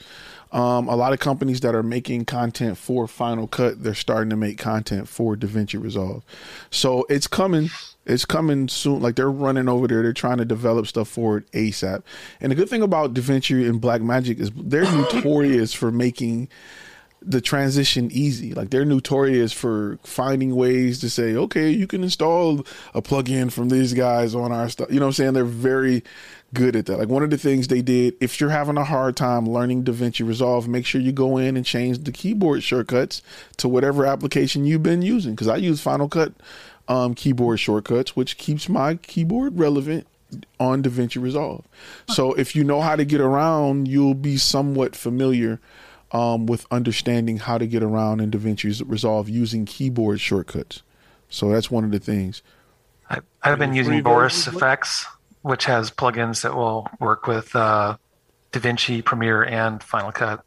Um, 0.53 0.87
a 0.87 0.95
lot 0.95 1.11
of 1.11 1.19
companies 1.19 1.59
that 1.61 1.75
are 1.75 1.83
making 1.83 2.25
content 2.25 2.77
for 2.77 3.07
Final 3.07 3.45
Cut, 3.45 3.83
they're 3.83 3.93
starting 3.93 4.29
to 4.29 4.37
make 4.37 4.57
content 4.57 5.09
for 5.09 5.35
DaVinci 5.35 5.81
Resolve. 5.81 6.23
So 6.69 7.05
it's 7.09 7.27
coming. 7.27 7.69
It's 8.05 8.25
coming 8.25 8.67
soon. 8.67 9.01
Like 9.01 9.15
they're 9.15 9.31
running 9.31 9.69
over 9.69 9.87
there. 9.87 10.01
They're 10.01 10.13
trying 10.13 10.39
to 10.39 10.45
develop 10.45 10.87
stuff 10.87 11.07
for 11.07 11.37
it 11.37 11.51
ASAP. 11.51 12.03
And 12.39 12.51
the 12.51 12.55
good 12.55 12.69
thing 12.69 12.81
about 12.81 13.13
DaVinci 13.13 13.69
and 13.69 13.81
Blackmagic 13.81 14.39
is 14.39 14.51
they're 14.55 14.83
notorious 14.91 15.73
for 15.73 15.91
making 15.91 16.49
the 17.21 17.41
transition 17.41 18.09
easy. 18.11 18.53
Like 18.53 18.71
they're 18.71 18.85
notorious 18.85 19.53
for 19.53 19.99
finding 20.03 20.55
ways 20.55 20.99
to 21.01 21.09
say, 21.09 21.35
okay, 21.35 21.69
you 21.69 21.85
can 21.85 22.03
install 22.03 22.65
a 22.95 23.01
plugin 23.01 23.51
from 23.51 23.69
these 23.69 23.93
guys 23.93 24.33
on 24.33 24.51
our 24.51 24.69
stuff. 24.69 24.89
You 24.89 24.99
know 24.99 25.05
what 25.05 25.09
I'm 25.09 25.13
saying? 25.13 25.33
They're 25.33 25.45
very 25.45 26.03
good 26.53 26.75
at 26.75 26.87
that. 26.87 26.97
Like 26.97 27.09
one 27.09 27.23
of 27.23 27.29
the 27.29 27.37
things 27.37 27.67
they 27.67 27.83
did, 27.83 28.15
if 28.19 28.39
you're 28.39 28.49
having 28.49 28.77
a 28.77 28.83
hard 28.83 29.15
time 29.15 29.47
learning 29.47 29.83
DaVinci 29.83 30.27
Resolve, 30.27 30.67
make 30.67 30.85
sure 30.85 30.99
you 30.99 31.11
go 31.11 31.37
in 31.37 31.55
and 31.55 31.65
change 31.65 32.03
the 32.03 32.11
keyboard 32.11 32.63
shortcuts 32.63 33.21
to 33.57 33.69
whatever 33.69 34.05
application 34.05 34.65
you've 34.65 34.83
been 34.83 35.03
using. 35.03 35.33
Because 35.33 35.47
I 35.47 35.57
use 35.57 35.79
Final 35.79 36.09
Cut 36.09 36.33
um, 36.91 37.15
keyboard 37.15 37.57
shortcuts, 37.57 38.17
which 38.17 38.37
keeps 38.37 38.67
my 38.67 38.95
keyboard 38.95 39.57
relevant 39.57 40.05
on 40.59 40.83
DaVinci 40.83 41.21
Resolve. 41.21 41.65
So 42.09 42.33
if 42.33 42.53
you 42.53 42.65
know 42.65 42.81
how 42.81 42.97
to 42.97 43.05
get 43.05 43.21
around, 43.21 43.87
you'll 43.87 44.13
be 44.13 44.35
somewhat 44.35 44.95
familiar 44.95 45.61
um, 46.11 46.45
with 46.47 46.65
understanding 46.69 47.37
how 47.37 47.57
to 47.57 47.65
get 47.65 47.81
around 47.81 48.19
in 48.19 48.29
DaVinci 48.29 48.83
Resolve 48.85 49.29
using 49.29 49.65
keyboard 49.65 50.19
shortcuts. 50.19 50.83
So 51.29 51.49
that's 51.49 51.71
one 51.71 51.85
of 51.85 51.91
the 51.91 51.99
things. 51.99 52.41
I, 53.09 53.19
I've 53.41 53.57
been 53.57 53.73
using 53.73 54.03
Boris 54.03 54.47
FX, 54.47 55.05
which 55.43 55.65
has 55.65 55.91
plugins 55.91 56.41
that 56.41 56.55
will 56.55 56.89
work 56.99 57.25
with 57.25 57.55
uh, 57.55 57.95
DaVinci, 58.51 59.03
Premiere, 59.03 59.43
and 59.43 59.81
Final 59.81 60.11
Cut. 60.11 60.43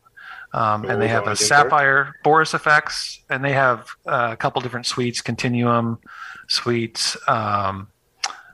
Um, 0.53 0.85
and 0.85 1.01
they 1.03 1.09
have 1.09 1.27
a 1.27 1.35
Sapphire 1.35 2.15
Boris 2.23 2.53
FX, 2.53 3.19
and 3.29 3.45
they 3.45 3.53
have 3.53 3.89
uh, 4.07 4.29
a 4.33 4.37
couple 4.37 4.61
different 4.61 4.87
suites: 4.87 5.21
Continuum 5.21 5.99
suites, 6.49 7.17
um, 7.29 7.89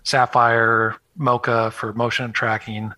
Sapphire, 0.04 0.96
Mocha 1.16 1.70
for 1.70 1.92
motion 1.92 2.32
tracking. 2.32 2.92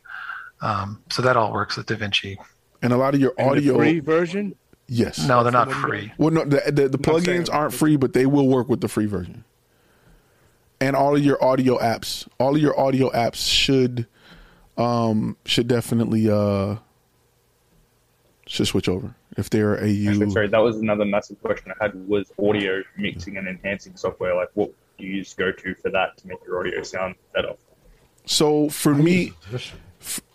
Um, 0.61 1.03
so 1.11 1.23
that 1.23 1.37
all 1.37 1.53
works 1.53 1.77
with 1.77 1.87
DaVinci. 1.87 2.37
And 2.83 2.93
a 2.93 2.97
lot 2.97 3.15
of 3.15 3.21
your 3.21 3.35
And 3.37 3.49
the 3.49 3.53
audio 3.53 3.77
free 3.77 4.01
version. 4.01 4.55
Yes. 4.87 5.27
No, 5.27 5.43
they're 5.43 5.53
not 5.53 5.73
free. 5.73 6.13
Well, 6.19 6.31
no, 6.31 6.45
the 6.45 6.63
the, 6.71 6.89
the 6.89 6.99
plugins 6.99 7.53
aren't 7.53 7.75
free, 7.75 7.97
but 7.97 8.13
they 8.13 8.27
will 8.27 8.49
work 8.49 8.69
with 8.69 8.81
the 8.81 8.89
free 8.89 9.07
version. 9.07 9.45
And 10.81 10.97
all 10.97 11.17
of 11.17 11.25
your 11.25 11.43
audio 11.43 11.79
apps, 11.79 12.29
all 12.39 12.57
of 12.57 12.61
your 12.61 12.79
audio 12.79 13.11
apps 13.11 13.49
should 13.49 14.07
um 14.77 15.37
should 15.45 15.69
definitely 15.69 16.31
uh 16.31 16.77
should 18.47 18.67
switch 18.67 18.89
over 18.89 19.15
if 19.37 19.49
they're 19.51 19.77
Actually, 19.77 20.27
AU. 20.27 20.31
sorry, 20.31 20.49
that 20.49 20.59
was 20.59 20.77
another 20.79 21.05
massive 21.05 21.41
question 21.41 21.73
I 21.73 21.85
had 21.85 22.09
was 22.09 22.33
audio 22.39 22.83
mixing 22.97 23.37
and 23.37 23.49
enhancing 23.49 23.97
software. 23.97 24.35
Like, 24.35 24.49
what 24.55 24.73
do 25.03 25.09
you 25.09 25.17
use 25.17 25.35
go 25.35 25.51
to 25.51 25.75
for 25.75 25.91
that 25.91 26.17
to 26.19 26.29
make 26.29 26.39
your 26.47 26.61
audio 26.61 26.83
sound 26.83 27.17
better? 27.35 27.55
So 28.25 28.69
for 28.69 28.95
me, 28.95 29.33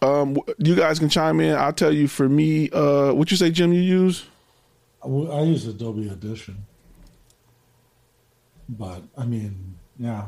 um, 0.02 0.38
you 0.58 0.76
guys 0.76 1.00
can 1.00 1.10
chime 1.10 1.40
in. 1.40 1.56
I'll 1.56 1.74
tell 1.74 1.94
you. 1.94 2.08
For 2.08 2.28
me, 2.28 2.70
uh, 2.72 3.14
what 3.14 3.32
you 3.32 3.38
say, 3.38 3.50
Jim? 3.50 3.72
You 3.72 3.82
use? 3.82 4.26
I 5.04 5.08
I 5.08 5.42
use 5.44 5.66
Adobe 5.66 6.10
Audition, 6.10 6.66
but 8.68 9.04
I 9.18 9.26
mean, 9.26 9.78
yeah. 9.98 10.28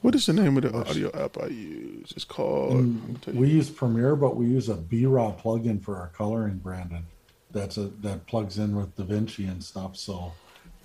What 0.00 0.14
is 0.14 0.26
the 0.26 0.34
name 0.34 0.56
of 0.58 0.64
the 0.64 0.74
audio 0.74 1.10
app 1.14 1.38
I 1.38 1.46
use? 1.46 2.12
It's 2.14 2.24
called. 2.24 2.72
And 2.72 3.00
let 3.00 3.08
me 3.08 3.16
tell 3.22 3.34
you. 3.34 3.40
we 3.40 3.48
use 3.48 3.70
Premiere, 3.70 4.16
but 4.16 4.36
we 4.36 4.44
use 4.46 4.68
a 4.68 4.74
B-Raw 4.74 5.32
plugin 5.32 5.82
for 5.82 5.96
our 5.96 6.08
coloring, 6.08 6.58
Brandon. 6.58 7.06
That's 7.50 7.78
a 7.78 7.84
that 8.02 8.26
plugs 8.26 8.58
in 8.58 8.76
with 8.76 8.94
DaVinci 8.96 9.50
and 9.50 9.62
stuff. 9.62 9.96
So 9.96 10.32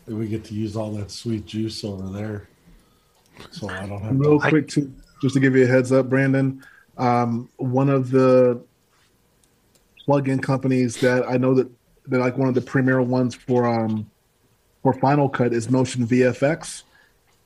we 0.10 0.28
get 0.28 0.44
to 0.46 0.54
use 0.54 0.76
all 0.76 0.92
that 0.94 1.12
sweet 1.12 1.46
juice 1.46 1.84
over 1.84 2.10
there. 2.10 2.50
So 3.52 3.70
I 3.70 3.86
don't 3.86 4.02
have 4.02 4.20
Real 4.20 4.40
to. 4.40 4.50
quick, 4.50 4.68
to, 4.70 4.92
just 5.22 5.36
to 5.36 5.40
give 5.40 5.56
you 5.56 5.64
a 5.64 5.68
heads 5.68 5.92
up, 5.92 6.10
Brandon, 6.10 6.64
um, 6.98 7.50
one 7.58 7.90
of 7.90 8.12
the 8.12 8.62
plug-in 10.06 10.40
companies 10.40 10.98
that 10.98 11.24
I 11.30 11.38
know 11.38 11.54
that 11.54 11.70
they're 12.08 12.20
like 12.20 12.38
one 12.38 12.48
of 12.48 12.56
the 12.56 12.62
premier 12.62 13.02
ones 13.02 13.36
for 13.36 13.68
um, 13.68 14.10
for 14.82 14.94
Final 14.94 15.30
Cut 15.30 15.54
is 15.54 15.70
Motion 15.70 16.06
VFX. 16.08 16.84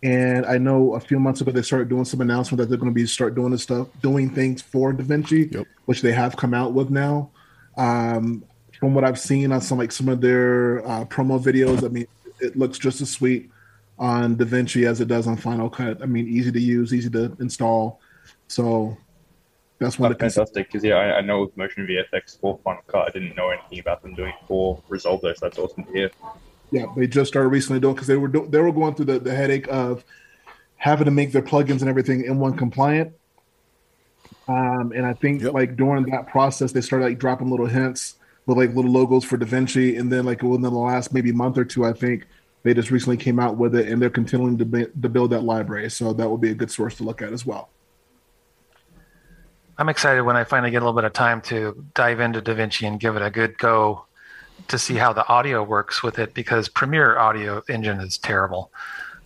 And 0.01 0.45
I 0.45 0.57
know 0.57 0.95
a 0.95 0.99
few 0.99 1.19
months 1.19 1.39
ago 1.39 1.51
they 1.51 1.61
started 1.61 1.87
doing 1.87 2.05
some 2.05 2.21
announcement 2.21 2.59
that 2.59 2.67
they're 2.67 2.77
going 2.77 2.91
to 2.91 2.95
be 2.95 3.05
start 3.05 3.35
doing 3.35 3.51
this 3.51 3.63
stuff, 3.63 3.87
doing 4.01 4.29
things 4.29 4.61
for 4.61 4.93
DaVinci, 4.93 5.65
which 5.85 6.01
they 6.01 6.11
have 6.11 6.35
come 6.35 6.53
out 6.53 6.73
with 6.73 6.89
now. 6.89 7.29
Um, 7.77 8.43
from 8.79 8.93
what 8.93 9.05
I've 9.05 9.19
seen 9.19 9.53
on 9.53 9.61
some 9.61 9.77
like 9.77 9.93
some 9.93 10.09
of 10.09 10.19
their 10.19 10.85
uh, 10.85 11.05
promo 11.05 11.41
videos, 11.41 11.85
I 11.85 11.87
mean, 11.87 12.07
it 12.43 12.57
looks 12.57 12.77
just 12.77 13.01
as 13.01 13.09
sweet 13.09 13.49
on 13.97 14.35
DaVinci 14.35 14.87
as 14.87 15.01
it 15.01 15.07
does 15.07 15.27
on 15.27 15.37
Final 15.37 15.69
Cut. 15.69 16.01
I 16.01 16.05
mean, 16.05 16.27
easy 16.27 16.51
to 16.51 16.59
use, 16.59 16.93
easy 16.93 17.09
to 17.11 17.35
install. 17.39 17.99
So 18.47 18.97
that's 19.79 19.99
one 19.99 20.11
That's 20.11 20.23
of 20.23 20.35
the 20.35 20.41
fantastic 20.41 20.67
because 20.67 20.83
yeah, 20.83 20.95
I, 20.95 21.17
I 21.17 21.21
know 21.21 21.41
with 21.41 21.57
Motion 21.57 21.87
VFX 21.87 22.39
for 22.39 22.59
Final 22.63 22.83
Cut, 22.87 23.07
I 23.07 23.11
didn't 23.11 23.35
know 23.35 23.49
anything 23.49 23.79
about 23.79 24.01
them 24.01 24.15
doing 24.15 24.29
it 24.29 24.47
for 24.47 24.81
Resolve 24.89 25.21
so 25.21 25.33
that's 25.41 25.57
awesome 25.57 25.83
to 25.85 25.91
hear. 25.91 26.11
Yeah, 26.71 26.85
they 26.95 27.07
just 27.07 27.27
started 27.27 27.49
recently 27.49 27.79
doing 27.79 27.93
because 27.93 28.07
they 28.07 28.17
were 28.17 28.27
do- 28.27 28.47
they 28.47 28.59
were 28.59 28.71
going 28.71 28.95
through 28.95 29.05
the, 29.05 29.19
the 29.19 29.35
headache 29.35 29.67
of 29.67 30.03
having 30.77 31.05
to 31.05 31.11
make 31.11 31.31
their 31.31 31.41
plugins 31.41 31.81
and 31.81 31.89
everything 31.89 32.25
in 32.25 32.39
one 32.39 32.57
compliant. 32.57 33.13
Um, 34.47 34.91
and 34.95 35.05
I 35.05 35.13
think 35.13 35.43
like 35.43 35.75
during 35.75 36.05
that 36.07 36.27
process, 36.27 36.71
they 36.71 36.81
started 36.81 37.05
like 37.05 37.19
dropping 37.19 37.49
little 37.49 37.67
hints 37.67 38.15
with 38.45 38.57
like 38.57 38.73
little 38.75 38.91
logos 38.91 39.23
for 39.23 39.37
DaVinci, 39.37 39.99
and 39.99 40.11
then 40.11 40.25
like 40.25 40.41
within 40.41 40.61
the 40.61 40.69
last 40.71 41.13
maybe 41.13 41.31
month 41.31 41.57
or 41.57 41.65
two, 41.65 41.85
I 41.85 41.93
think 41.93 42.25
they 42.63 42.73
just 42.73 42.91
recently 42.91 43.17
came 43.17 43.39
out 43.39 43.57
with 43.57 43.75
it, 43.75 43.87
and 43.89 44.01
they're 44.01 44.09
continuing 44.09 44.57
to, 44.57 44.65
be, 44.65 44.85
to 45.01 45.09
build 45.09 45.31
that 45.31 45.43
library. 45.43 45.89
So 45.89 46.13
that 46.13 46.29
will 46.29 46.37
be 46.37 46.51
a 46.51 46.53
good 46.53 46.71
source 46.71 46.95
to 46.97 47.03
look 47.03 47.21
at 47.21 47.33
as 47.33 47.45
well. 47.45 47.69
I'm 49.77 49.89
excited 49.89 50.21
when 50.21 50.35
I 50.35 50.43
finally 50.43 50.71
get 50.71 50.77
a 50.81 50.85
little 50.85 50.93
bit 50.99 51.03
of 51.05 51.13
time 51.13 51.41
to 51.43 51.83
dive 51.95 52.19
into 52.19 52.41
DaVinci 52.41 52.87
and 52.87 52.99
give 52.99 53.15
it 53.15 53.21
a 53.21 53.31
good 53.31 53.57
go 53.57 54.05
to 54.67 54.77
see 54.77 54.95
how 54.95 55.13
the 55.13 55.27
audio 55.27 55.63
works 55.63 56.03
with 56.03 56.19
it 56.19 56.33
because 56.33 56.69
Premiere 56.69 57.17
Audio 57.17 57.63
Engine 57.67 57.99
is 57.99 58.17
terrible. 58.17 58.71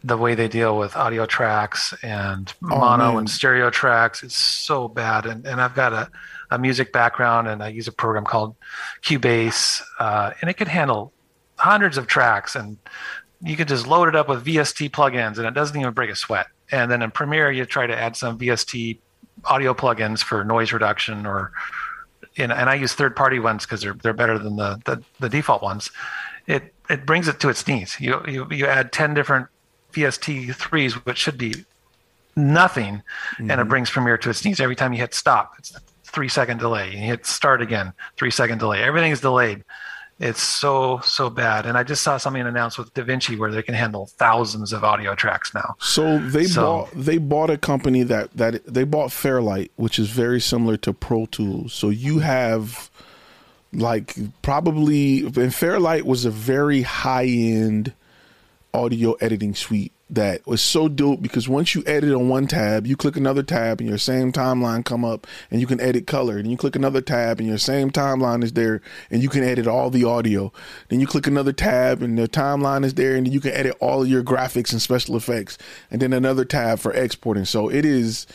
The 0.03 0.17
way 0.17 0.35
they 0.35 0.47
deal 0.47 0.77
with 0.77 0.95
audio 0.95 1.25
tracks 1.25 1.93
and 2.01 2.51
Oh, 2.63 2.77
mono 2.79 3.09
man. 3.09 3.17
and 3.17 3.29
stereo 3.29 3.69
tracks 3.69 4.23
is 4.23 4.33
so 4.33 4.87
bad. 4.87 5.25
And, 5.25 5.45
and 5.45 5.59
I've 5.59 5.75
got 5.75 5.91
a, 5.91 6.09
a 6.51 6.57
music 6.57 6.93
background 6.93 7.47
and 7.47 7.61
I 7.61 7.69
use 7.69 7.87
a 7.87 7.91
program 7.91 8.25
called 8.25 8.55
Cubase 9.03 9.81
uh, 9.99 10.31
and 10.41 10.49
it 10.49 10.53
can 10.55 10.67
handle 10.67 11.11
hundreds 11.57 11.97
of 11.97 12.07
tracks 12.07 12.55
and 12.55 12.77
you 13.41 13.55
could 13.55 13.67
just 13.67 13.85
load 13.85 14.07
it 14.07 14.15
up 14.15 14.29
with 14.29 14.45
VST 14.45 14.89
plugins 14.91 15.37
and 15.37 15.45
it 15.45 15.53
doesn't 15.53 15.79
even 15.79 15.93
break 15.93 16.09
a 16.09 16.15
sweat. 16.15 16.47
and 16.71 16.89
then 16.89 17.01
in 17.01 17.11
Premiere 17.11 17.51
you 17.51 17.65
try 17.65 17.85
to 17.87 17.97
add 17.97 18.15
some 18.15 18.37
VST 18.37 18.99
audio 19.45 19.73
plugins 19.73 20.23
for 20.23 20.43
noise 20.43 20.73
reduction 20.73 21.25
or 21.25 21.51
and, 22.37 22.51
and 22.51 22.69
I 22.69 22.75
use 22.75 22.93
third 22.93 23.15
party 23.15 23.39
ones 23.39 23.65
because 23.65 23.81
they're 23.81 23.93
they're 23.93 24.13
better 24.13 24.37
than 24.37 24.55
the, 24.55 24.79
the, 24.85 25.03
the 25.19 25.29
default 25.29 25.63
ones. 25.63 25.91
It 26.45 26.73
it 26.89 27.05
brings 27.05 27.27
it 27.27 27.39
to 27.41 27.49
its 27.49 27.67
knees. 27.67 27.97
You 27.99 28.21
you 28.27 28.47
you 28.51 28.65
add 28.65 28.91
ten 28.91 29.13
different 29.13 29.47
VST 29.93 30.53
threes, 30.55 30.93
which 31.05 31.17
should 31.17 31.37
be 31.37 31.65
nothing, 32.35 32.95
mm-hmm. 32.95 33.43
and 33.43 33.51
it 33.51 33.55
mm-hmm. 33.55 33.69
brings 33.69 33.89
Premiere 33.89 34.17
to 34.19 34.29
its 34.29 34.43
knees 34.45 34.59
every 34.59 34.75
time 34.75 34.93
you 34.93 34.99
hit 34.99 35.13
stop. 35.13 35.53
It's 35.57 35.75
three 36.07 36.29
second 36.29 36.59
delay. 36.59 36.91
You 36.91 36.97
hit 36.97 37.25
start 37.25 37.61
again, 37.61 37.93
three 38.15 38.31
second 38.31 38.59
delay. 38.59 38.81
Everything 38.81 39.11
is 39.11 39.21
delayed. 39.21 39.63
It's 40.19 40.41
so 40.41 40.99
so 41.03 41.29
bad. 41.29 41.67
And 41.67 41.77
I 41.77 41.83
just 41.83 42.01
saw 42.01 42.17
something 42.17 42.41
announced 42.41 42.79
with 42.79 42.91
DaVinci 42.95 43.37
where 43.37 43.51
they 43.51 43.61
can 43.61 43.75
handle 43.75 44.07
thousands 44.17 44.73
of 44.73 44.83
audio 44.83 45.13
tracks 45.13 45.53
now. 45.53 45.75
So 45.79 46.17
they 46.17 46.45
so, 46.45 46.61
bought 46.61 46.91
they 46.93 47.17
bought 47.19 47.49
a 47.51 47.57
company 47.57 48.03
that 48.03 48.35
that 48.35 48.65
they 48.65 48.83
bought 48.83 49.11
Fairlight, 49.11 49.71
which 49.75 49.99
is 49.99 50.09
very 50.09 50.41
similar 50.41 50.75
to 50.77 50.93
Pro 50.93 51.27
Tools. 51.27 51.73
So 51.73 51.89
you 51.89 52.19
have 52.19 52.89
like 53.71 54.15
probably 54.41 55.19
and 55.25 55.53
Fairlight 55.53 56.05
was 56.05 56.25
a 56.25 56.31
very 56.31 56.81
high 56.81 57.27
end 57.27 57.93
audio 58.73 59.13
editing 59.13 59.53
suite 59.53 59.91
that 60.09 60.45
was 60.47 60.61
so 60.61 60.87
dope 60.87 61.21
because 61.21 61.49
once 61.49 61.75
you 61.75 61.83
edit 61.85 62.13
on 62.13 62.29
one 62.29 62.47
tab, 62.47 62.87
you 62.87 62.95
click 62.95 63.17
another 63.17 63.43
tab 63.43 63.81
and 63.81 63.89
your 63.89 63.97
same 63.97 64.31
timeline 64.31 64.85
come 64.85 65.03
up 65.03 65.27
and 65.51 65.59
you 65.59 65.67
can 65.67 65.81
edit 65.81 66.07
color. 66.07 66.37
And 66.37 66.49
you 66.49 66.55
click 66.55 66.77
another 66.77 67.01
tab 67.01 67.39
and 67.39 67.47
your 67.47 67.57
same 67.57 67.91
timeline 67.91 68.43
is 68.43 68.53
there 68.53 68.81
and 69.11 69.21
you 69.21 69.27
can 69.27 69.43
edit 69.43 69.67
all 69.67 69.89
the 69.89 70.05
audio. 70.05 70.53
Then 70.87 71.01
you 71.01 71.07
click 71.07 71.27
another 71.27 71.51
tab 71.51 72.01
and 72.01 72.17
the 72.17 72.29
timeline 72.29 72.85
is 72.85 72.93
there 72.93 73.15
and 73.15 73.27
you 73.27 73.41
can 73.41 73.51
edit 73.51 73.75
all 73.81 74.05
your 74.05 74.23
graphics 74.23 74.71
and 74.71 74.81
special 74.81 75.17
effects. 75.17 75.57
And 75.91 76.01
then 76.01 76.13
another 76.13 76.45
tab 76.45 76.79
for 76.79 76.93
exporting. 76.93 77.45
So 77.45 77.69
it 77.69 77.83
is 77.83 78.27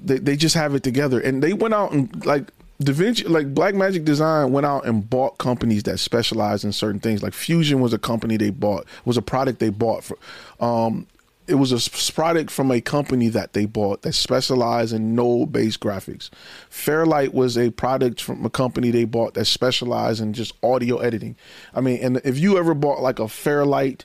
they, 0.00 0.18
they 0.18 0.36
just 0.36 0.54
have 0.54 0.74
it 0.74 0.82
together. 0.84 1.20
And 1.20 1.42
they 1.42 1.52
went 1.52 1.74
out 1.74 1.90
and 1.92 2.24
like 2.24 2.52
DaVinci, 2.82 3.28
like 3.28 3.54
Blackmagic 3.54 4.04
Design, 4.04 4.52
went 4.52 4.66
out 4.66 4.86
and 4.86 5.08
bought 5.08 5.38
companies 5.38 5.84
that 5.84 5.98
specialize 5.98 6.64
in 6.64 6.72
certain 6.72 7.00
things. 7.00 7.22
Like 7.22 7.32
Fusion 7.32 7.80
was 7.80 7.92
a 7.92 7.98
company 7.98 8.36
they 8.36 8.50
bought, 8.50 8.86
was 9.04 9.16
a 9.16 9.22
product 9.22 9.60
they 9.60 9.70
bought 9.70 10.04
for. 10.04 10.18
Um, 10.60 11.06
it 11.46 11.54
was 11.54 11.72
a 11.72 12.12
product 12.12 12.50
from 12.50 12.70
a 12.70 12.80
company 12.80 13.28
that 13.28 13.52
they 13.52 13.66
bought 13.66 14.02
that 14.02 14.14
specialized 14.14 14.92
in 14.92 15.14
node-based 15.14 15.80
graphics. 15.80 16.28
Fairlight 16.68 17.32
was 17.32 17.56
a 17.56 17.70
product 17.70 18.20
from 18.20 18.44
a 18.44 18.50
company 18.50 18.90
they 18.90 19.04
bought 19.04 19.34
that 19.34 19.44
specialized 19.44 20.20
in 20.20 20.32
just 20.32 20.52
audio 20.62 20.98
editing. 20.98 21.36
I 21.72 21.80
mean, 21.80 22.00
and 22.02 22.20
if 22.24 22.38
you 22.38 22.58
ever 22.58 22.74
bought 22.74 23.00
like 23.00 23.18
a 23.18 23.28
Fairlight 23.28 24.04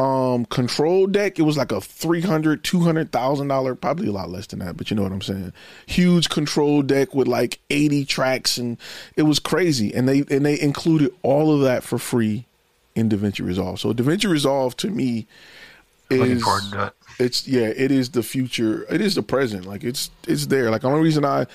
um 0.00 0.46
control 0.46 1.06
deck 1.06 1.38
it 1.38 1.42
was 1.42 1.58
like 1.58 1.72
a 1.72 1.80
300 1.80 2.64
200000 2.64 3.48
dollar 3.48 3.74
probably 3.74 4.08
a 4.08 4.12
lot 4.12 4.30
less 4.30 4.46
than 4.46 4.60
that 4.60 4.74
but 4.74 4.90
you 4.90 4.96
know 4.96 5.02
what 5.02 5.12
i'm 5.12 5.20
saying? 5.20 5.52
Huge 5.86 6.30
control 6.30 6.80
deck 6.80 7.14
with 7.14 7.28
like 7.28 7.60
80 7.68 8.06
tracks 8.06 8.56
and 8.56 8.78
it 9.16 9.22
was 9.22 9.38
crazy. 9.38 9.92
And 9.94 10.08
they 10.08 10.20
and 10.30 10.46
they 10.46 10.58
included 10.58 11.12
all 11.22 11.54
of 11.54 11.60
that 11.62 11.82
for 11.82 11.98
free 11.98 12.46
in 12.94 13.10
davinci 13.10 13.44
resolve. 13.44 13.78
So 13.78 13.92
davinci 13.92 14.30
resolve 14.30 14.76
to 14.78 14.88
me 14.88 15.26
is 16.08 16.42
it. 16.42 16.92
it's 17.18 17.46
yeah 17.46 17.66
it 17.66 17.92
is 17.92 18.10
the 18.10 18.22
future 18.22 18.86
it 18.90 19.02
is 19.02 19.14
the 19.16 19.22
present. 19.22 19.66
Like 19.66 19.84
it's 19.84 20.10
it's 20.26 20.46
there. 20.46 20.70
Like 20.70 20.80
the 20.80 20.88
only 20.88 21.02
reason 21.02 21.26
i 21.26 21.46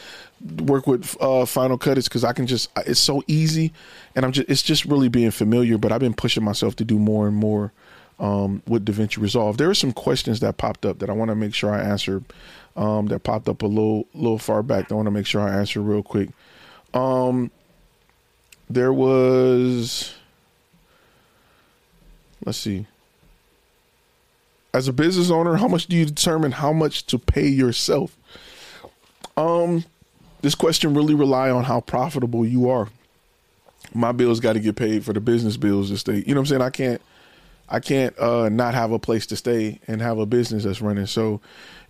work 0.59 0.85
with 0.85 1.17
uh 1.19 1.45
final 1.45 1.77
cut 1.77 1.97
is 1.97 2.07
because 2.07 2.23
i 2.23 2.33
can 2.33 2.45
just 2.45 2.69
it's 2.85 2.99
so 2.99 3.23
easy 3.25 3.71
and 4.15 4.25
i'm 4.25 4.31
just 4.33 4.47
it's 4.49 4.61
just 4.61 4.83
really 4.85 5.07
being 5.07 5.31
familiar 5.31 5.77
but 5.77 5.93
i've 5.93 6.01
been 6.01 6.13
pushing 6.13 6.43
myself 6.43 6.75
to 6.75 6.83
do 6.83 6.99
more 6.99 7.25
and 7.25 7.35
more 7.37 7.71
um, 8.19 8.61
with 8.67 8.85
DaVinci 8.85 9.17
Resolve. 9.17 9.57
There 9.57 9.69
are 9.69 9.75
some 9.75 9.91
questions 9.91 10.39
that 10.39 10.57
popped 10.57 10.85
up 10.85 10.99
that 10.99 11.09
I 11.09 11.13
want 11.13 11.29
to 11.29 11.35
make 11.35 11.53
sure 11.53 11.71
I 11.71 11.81
answer. 11.81 12.23
Um, 12.77 13.07
that 13.07 13.23
popped 13.23 13.47
up 13.47 13.61
a 13.61 13.67
little 13.67 14.05
little 14.13 14.37
far 14.37 14.61
back. 14.61 14.91
I 14.91 14.95
want 14.95 15.05
to 15.05 15.11
make 15.11 15.25
sure 15.25 15.41
I 15.41 15.53
answer 15.53 15.79
real 15.81 16.03
quick. 16.03 16.29
Um, 16.93 17.49
there 18.69 18.91
was, 18.91 20.13
let's 22.45 22.57
see. 22.57 22.85
As 24.73 24.89
a 24.89 24.93
business 24.93 25.29
owner, 25.29 25.55
how 25.55 25.69
much 25.69 25.87
do 25.87 25.95
you 25.95 26.05
determine 26.05 26.51
how 26.51 26.73
much 26.73 27.05
to 27.07 27.17
pay 27.17 27.47
yourself? 27.47 28.17
Um, 29.37 29.85
this 30.41 30.55
question 30.55 30.93
really 30.93 31.13
rely 31.13 31.49
on 31.49 31.63
how 31.63 31.79
profitable 31.79 32.45
you 32.45 32.69
are. 32.69 32.89
My 33.93 34.11
bills 34.11 34.39
got 34.39 34.53
to 34.53 34.59
get 34.59 34.75
paid 34.75 35.05
for 35.05 35.13
the 35.13 35.21
business 35.21 35.55
bills 35.55 35.89
to 35.91 35.97
stay. 35.97 36.23
You 36.27 36.33
know 36.33 36.41
what 36.41 36.43
I'm 36.43 36.45
saying? 36.47 36.61
I 36.61 36.69
can't 36.71 37.01
I 37.67 37.79
can't 37.79 38.17
uh, 38.19 38.49
not 38.49 38.73
have 38.73 38.91
a 38.91 38.99
place 38.99 39.25
to 39.27 39.35
stay 39.35 39.79
and 39.87 40.01
have 40.01 40.17
a 40.17 40.25
business 40.25 40.63
that's 40.63 40.81
running. 40.81 41.07
So 41.07 41.41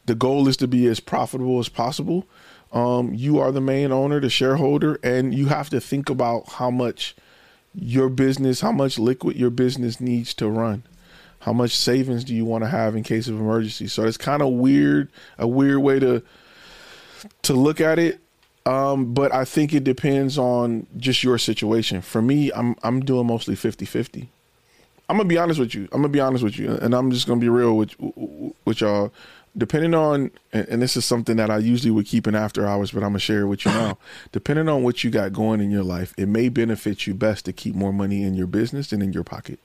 the 0.05 0.15
goal 0.15 0.47
is 0.47 0.57
to 0.57 0.67
be 0.67 0.87
as 0.87 0.99
profitable 0.99 1.59
as 1.59 1.69
possible. 1.69 2.25
Um, 2.71 3.13
you 3.13 3.39
are 3.39 3.51
the 3.51 3.61
main 3.61 3.91
owner, 3.91 4.19
the 4.19 4.29
shareholder, 4.29 4.99
and 5.03 5.33
you 5.33 5.47
have 5.47 5.69
to 5.69 5.81
think 5.81 6.09
about 6.09 6.49
how 6.53 6.69
much 6.69 7.15
your 7.73 8.09
business, 8.09 8.61
how 8.61 8.71
much 8.71 8.97
liquid 8.97 9.35
your 9.35 9.49
business 9.49 9.99
needs 9.99 10.33
to 10.35 10.49
run. 10.49 10.83
How 11.39 11.53
much 11.53 11.75
savings 11.75 12.23
do 12.23 12.33
you 12.33 12.43
want 12.45 12.63
to 12.63 12.69
have 12.69 12.95
in 12.95 13.03
case 13.03 13.27
of 13.27 13.35
emergency? 13.35 13.87
So 13.87 14.03
it's 14.05 14.17
kind 14.17 14.41
of 14.41 14.53
weird, 14.53 15.11
a 15.37 15.47
weird 15.47 15.79
way 15.79 15.99
to 15.99 16.23
to 17.43 17.53
look 17.53 17.81
at 17.81 17.99
it. 17.99 18.19
Um, 18.65 19.13
but 19.13 19.31
I 19.31 19.45
think 19.45 19.73
it 19.73 19.83
depends 19.83 20.39
on 20.39 20.87
just 20.97 21.23
your 21.23 21.37
situation. 21.37 22.01
For 22.01 22.21
me, 22.21 22.51
I'm 22.51 22.75
I'm 22.81 23.01
doing 23.01 23.27
mostly 23.27 23.55
50-50. 23.55 24.27
I'm 25.07 25.17
gonna 25.17 25.29
be 25.29 25.37
honest 25.37 25.59
with 25.59 25.75
you. 25.75 25.83
I'm 25.91 26.01
gonna 26.01 26.09
be 26.09 26.19
honest 26.19 26.43
with 26.43 26.57
you, 26.57 26.71
and 26.73 26.93
I'm 26.93 27.11
just 27.11 27.27
gonna 27.27 27.39
be 27.39 27.49
real 27.49 27.77
with 27.77 27.95
with 28.65 28.81
y'all. 28.81 29.13
Depending 29.57 29.93
on, 29.93 30.31
and 30.51 30.81
this 30.81 30.97
is 30.97 31.05
something 31.05 31.37
that 31.37 31.49
I 31.49 31.59
usually 31.59 31.91
would 31.91 32.07
keep 32.07 32.27
in 32.27 32.35
after 32.35 32.67
hours, 32.67 32.91
but 32.91 33.03
I'm 33.03 33.09
gonna 33.09 33.19
share 33.19 33.41
it 33.41 33.47
with 33.47 33.65
you 33.65 33.71
now. 33.71 33.97
Depending 34.31 34.67
on 34.67 34.83
what 34.83 35.03
you 35.03 35.11
got 35.11 35.31
going 35.31 35.61
in 35.61 35.71
your 35.71 35.83
life, 35.83 36.13
it 36.17 36.27
may 36.27 36.49
benefit 36.49 37.07
you 37.07 37.13
best 37.13 37.45
to 37.45 37.53
keep 37.53 37.73
more 37.73 37.93
money 37.93 38.23
in 38.23 38.33
your 38.33 38.47
business 38.47 38.89
than 38.89 39.01
in 39.01 39.13
your 39.13 39.23
pocket. 39.23 39.59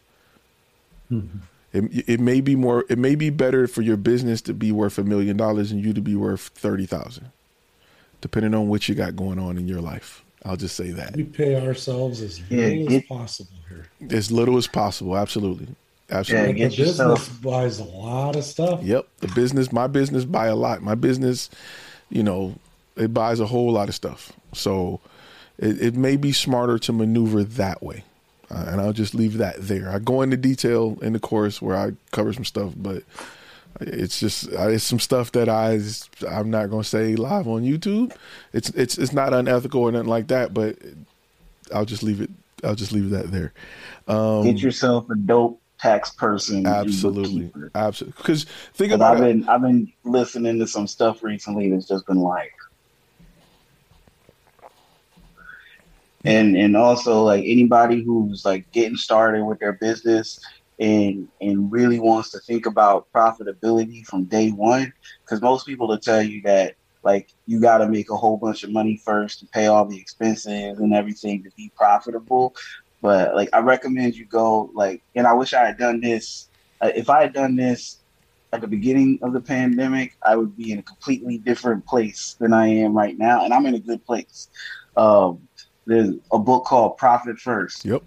Mm-hmm. 1.10 1.38
It, 1.72 2.08
it 2.08 2.20
may 2.20 2.40
be 2.40 2.54
more. 2.54 2.84
It 2.88 2.98
may 2.98 3.14
be 3.14 3.30
better 3.30 3.66
for 3.66 3.82
your 3.82 3.96
business 3.96 4.40
to 4.42 4.54
be 4.54 4.70
worth 4.70 4.98
a 4.98 5.04
million 5.04 5.36
dollars 5.36 5.72
and 5.72 5.84
you 5.84 5.92
to 5.92 6.00
be 6.00 6.14
worth 6.14 6.48
thirty 6.48 6.86
thousand, 6.86 7.30
depending 8.20 8.54
on 8.54 8.68
what 8.68 8.88
you 8.88 8.94
got 8.94 9.16
going 9.16 9.38
on 9.38 9.56
in 9.56 9.66
your 9.66 9.80
life. 9.80 10.24
I'll 10.44 10.56
just 10.56 10.76
say 10.76 10.90
that 10.92 11.14
we 11.16 11.24
pay 11.24 11.60
ourselves 11.66 12.22
as 12.22 12.40
little 12.50 12.92
yeah, 12.92 12.98
as 12.98 13.02
possible 13.04 13.56
here. 13.68 13.86
As 14.10 14.32
little 14.32 14.56
as 14.56 14.66
possible, 14.66 15.16
absolutely, 15.16 15.68
absolutely. 16.10 16.60
Yeah, 16.60 16.68
the 16.68 16.76
business 16.76 16.98
yourself. 16.98 17.42
buys 17.42 17.78
a 17.78 17.84
lot 17.84 18.36
of 18.36 18.44
stuff. 18.44 18.82
Yep, 18.82 19.06
the 19.18 19.28
business, 19.28 19.72
my 19.72 19.86
business, 19.86 20.24
buy 20.24 20.46
a 20.46 20.56
lot. 20.56 20.82
My 20.82 20.94
business, 20.94 21.50
you 22.08 22.22
know, 22.22 22.56
it 22.96 23.12
buys 23.12 23.40
a 23.40 23.46
whole 23.46 23.72
lot 23.72 23.88
of 23.88 23.94
stuff. 23.94 24.32
So 24.52 25.00
it, 25.58 25.80
it 25.82 25.94
may 25.94 26.16
be 26.16 26.32
smarter 26.32 26.78
to 26.80 26.92
maneuver 26.92 27.44
that 27.44 27.82
way. 27.82 28.04
Uh, 28.50 28.64
and 28.68 28.80
I'll 28.80 28.92
just 28.92 29.14
leave 29.14 29.38
that 29.38 29.56
there. 29.58 29.90
I 29.90 30.00
go 30.00 30.22
into 30.22 30.36
detail 30.36 30.98
in 31.02 31.12
the 31.12 31.20
course 31.20 31.62
where 31.62 31.76
I 31.76 31.92
cover 32.10 32.32
some 32.32 32.44
stuff, 32.44 32.72
but 32.76 33.04
it's 33.80 34.20
just 34.20 34.52
uh, 34.52 34.68
it's 34.68 34.84
some 34.84 34.98
stuff 34.98 35.32
that 35.32 35.48
I 35.48 35.78
I'm 36.28 36.50
not 36.50 36.70
gonna 36.70 36.84
say 36.84 37.16
live 37.16 37.48
on 37.48 37.62
YouTube. 37.62 38.14
It's 38.52 38.70
it's 38.70 38.98
it's 38.98 39.12
not 39.12 39.32
unethical 39.32 39.82
or 39.82 39.92
nothing 39.92 40.08
like 40.08 40.28
that, 40.28 40.52
but 40.52 40.76
I'll 41.72 41.84
just 41.84 42.02
leave 42.02 42.20
it. 42.20 42.30
I'll 42.64 42.74
just 42.74 42.92
leave 42.92 43.10
that 43.10 43.30
there. 43.30 43.52
Um, 44.06 44.44
Get 44.44 44.58
yourself 44.58 45.08
a 45.10 45.16
dope 45.16 45.60
tax 45.78 46.10
person. 46.10 46.66
Absolutely, 46.66 47.50
absolutely. 47.74 48.16
Because 48.18 48.44
think 48.74 48.92
about 48.92 49.16
I've 49.16 49.22
been 49.22 49.48
I've 49.48 49.62
been 49.62 49.92
listening 50.04 50.58
to 50.58 50.66
some 50.66 50.86
stuff 50.86 51.22
recently 51.22 51.70
that's 51.70 51.88
just 51.88 52.06
been 52.06 52.18
like, 52.18 52.52
and 56.24 56.56
and 56.56 56.76
also 56.76 57.22
like 57.22 57.44
anybody 57.46 58.02
who's 58.02 58.44
like 58.44 58.70
getting 58.72 58.96
started 58.96 59.44
with 59.44 59.58
their 59.58 59.72
business 59.72 60.38
and 60.80 61.28
and 61.42 61.70
really 61.70 62.00
wants 62.00 62.30
to 62.30 62.40
think 62.40 62.66
about 62.66 63.06
profitability 63.12 64.04
from 64.06 64.24
day 64.24 64.50
one. 64.50 64.92
Because 65.22 65.42
most 65.42 65.66
people 65.66 65.86
will 65.86 65.98
tell 65.98 66.22
you 66.22 66.42
that 66.42 66.74
like 67.02 67.28
you 67.46 67.60
got 67.60 67.78
to 67.78 67.88
make 67.88 68.10
a 68.10 68.16
whole 68.16 68.36
bunch 68.36 68.64
of 68.64 68.70
money 68.70 68.96
first 68.96 69.40
to 69.40 69.46
pay 69.46 69.66
all 69.66 69.84
the 69.84 69.98
expenses 69.98 70.78
and 70.78 70.94
everything 70.94 71.42
to 71.42 71.50
be 71.56 71.70
profitable. 71.76 72.54
But 73.02 73.34
like 73.34 73.50
i 73.52 73.60
recommend 73.60 74.16
you 74.16 74.24
go 74.24 74.70
like 74.74 75.02
and 75.14 75.26
i 75.26 75.32
wish 75.32 75.54
i 75.54 75.64
had 75.64 75.78
done 75.78 76.00
this. 76.00 76.48
Uh, 76.80 76.90
if 76.94 77.10
i 77.10 77.20
had 77.20 77.34
done 77.34 77.56
this 77.56 77.98
at 78.52 78.62
the 78.62 78.66
beginning 78.66 79.18
of 79.22 79.32
the 79.32 79.40
pandemic 79.40 80.16
i 80.22 80.34
would 80.34 80.56
be 80.56 80.72
in 80.72 80.78
a 80.78 80.82
completely 80.82 81.38
different 81.38 81.86
place 81.86 82.34
than 82.40 82.52
i 82.52 82.66
am 82.66 82.96
right 82.96 83.16
now 83.16 83.44
and 83.44 83.54
i'm 83.54 83.66
in 83.66 83.74
a 83.74 83.78
good 83.78 84.04
place. 84.04 84.48
Um, 84.96 85.46
there's 85.86 86.14
a 86.32 86.38
book 86.38 86.64
called 86.64 86.96
profit 86.98 87.38
first. 87.38 87.84
Yep. 87.84 88.02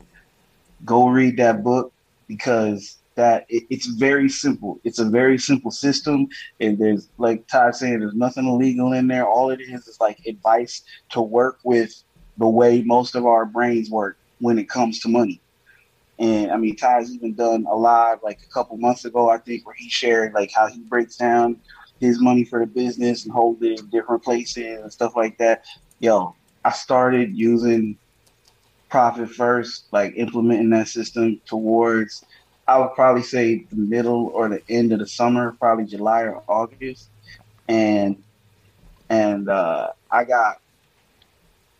Go 0.86 1.08
read 1.08 1.38
that 1.38 1.64
book 1.64 1.93
because 2.28 2.98
that 3.16 3.46
it, 3.50 3.64
it's 3.70 3.88
very 3.88 4.30
simple. 4.30 4.80
It's 4.84 5.00
a 5.00 5.06
very 5.06 5.38
simple 5.38 5.72
system, 5.72 6.28
and 6.60 6.78
there's 6.78 7.10
like 7.18 7.48
Ty 7.48 7.72
saying, 7.72 8.00
there's 8.00 8.16
nothing 8.16 8.48
illegal 8.48 8.94
in 8.94 9.08
there. 9.08 9.28
All 9.28 9.50
it 9.50 9.62
is 9.62 9.88
is 9.88 10.00
like 10.00 10.20
advice 10.26 10.82
to 11.12 11.22
work 11.22 11.60
with 11.64 11.92
the 12.38 12.48
way 12.48 12.82
most 12.84 13.16
of 13.16 13.26
our 13.26 13.46
brains 13.46 13.90
work 13.90 14.18
when 14.40 14.58
it 14.58 14.70
comes 14.70 15.00
to 15.02 15.10
money. 15.10 15.40
And 16.20 16.52
I 16.52 16.58
mean, 16.58 16.76
Ty's 16.76 17.12
even 17.14 17.34
done 17.34 17.66
a 17.70 17.76
live 17.76 18.20
like 18.24 18.40
a 18.44 18.54
couple 18.54 18.78
months 18.78 19.06
ago, 19.06 19.30
I 19.30 19.38
think, 19.38 19.66
where 19.66 19.76
he 19.76 19.90
shared 19.90 20.34
like 20.34 20.52
how 20.52 20.68
he 20.68 20.80
breaks 20.80 21.16
down 21.16 21.60
his 22.00 22.22
money 22.22 22.44
for 22.44 22.60
the 22.60 22.66
business 22.66 23.24
and 23.24 23.34
hold 23.34 23.64
it 23.64 23.80
in 23.80 23.90
different 23.90 24.24
places 24.24 24.80
and 24.82 24.92
stuff 24.92 25.16
like 25.16 25.38
that. 25.38 25.66
Yo, 26.00 26.36
I 26.66 26.72
started 26.72 27.36
using 27.36 27.98
Profit 28.94 29.32
First, 29.32 29.86
like 29.92 30.14
implementing 30.18 30.70
that 30.70 30.88
system 30.88 31.42
towards, 31.48 32.24
I 32.68 32.78
would 32.78 32.94
probably 32.94 33.24
say 33.24 33.66
the 33.72 33.76
middle 33.76 34.28
or 34.28 34.48
the 34.50 34.62
end 34.70 34.94
of 34.94 35.00
the 35.00 35.08
summer, 35.08 35.56
probably 35.60 35.86
July 35.86 36.22
or 36.26 36.44
August, 36.48 37.10
and 37.68 38.22
and 39.10 39.50
uh, 39.50 39.94
I 40.12 40.26
got 40.26 40.62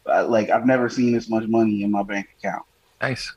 like 0.08 0.50
I've 0.50 0.66
never 0.66 0.90
seen 0.90 1.14
this 1.14 1.30
much 1.30 1.48
money 1.48 1.84
in 1.84 1.92
my 1.92 2.02
bank 2.02 2.30
account. 2.40 2.64
Nice. 3.00 3.32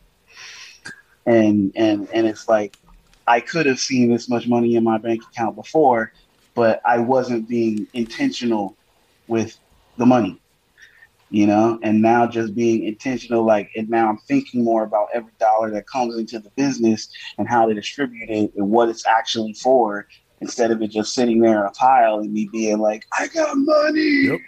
And 1.27 1.71
and 1.77 2.09
and 2.15 2.27
it's 2.27 2.49
like 2.49 2.79
I 3.27 3.41
could 3.41 3.67
have 3.67 3.79
seen 3.79 4.11
this 4.11 4.27
much 4.27 4.49
money 4.49 4.77
in 4.77 4.85
my 4.85 4.97
bank 4.97 5.23
account 5.23 5.55
before, 5.55 6.15
but 6.55 6.81
I 6.83 7.01
wasn't 7.01 7.47
being 7.47 7.87
intentional 7.93 8.75
with 9.29 9.59
the 9.99 10.07
money. 10.07 10.41
You 11.29 11.49
know, 11.49 11.81
and 11.83 12.01
now 12.01 12.29
just 12.29 12.55
being 12.55 12.85
intentional, 12.85 13.45
like, 13.45 13.71
and 13.75 13.91
now 13.91 14.09
I'm 14.09 14.19
thinking 14.19 14.63
more 14.63 14.85
about 14.85 15.09
every 15.13 15.33
dollar 15.41 15.73
that 15.73 15.89
comes 15.89 16.17
into 16.17 16.39
the 16.39 16.51
business 16.51 17.09
and 17.37 17.49
how 17.49 17.67
to 17.67 17.75
distribute 17.75 18.31
it 18.31 18.53
and 18.55 18.71
what 18.71 18.89
it's 18.89 19.05
actually 19.05 19.53
for, 19.55 20.07
instead 20.41 20.71
of 20.71 20.81
it 20.83 20.93
just 20.93 21.15
sitting 21.15 21.41
there 21.41 21.63
in 21.63 21.67
a 21.67 21.71
pile 21.73 22.21
and 22.21 22.33
me 22.33 22.49
being 22.53 22.79
like, 22.79 23.07
I 23.19 23.27
got 23.27 23.57
money. 23.57 24.29
Yep. 24.29 24.41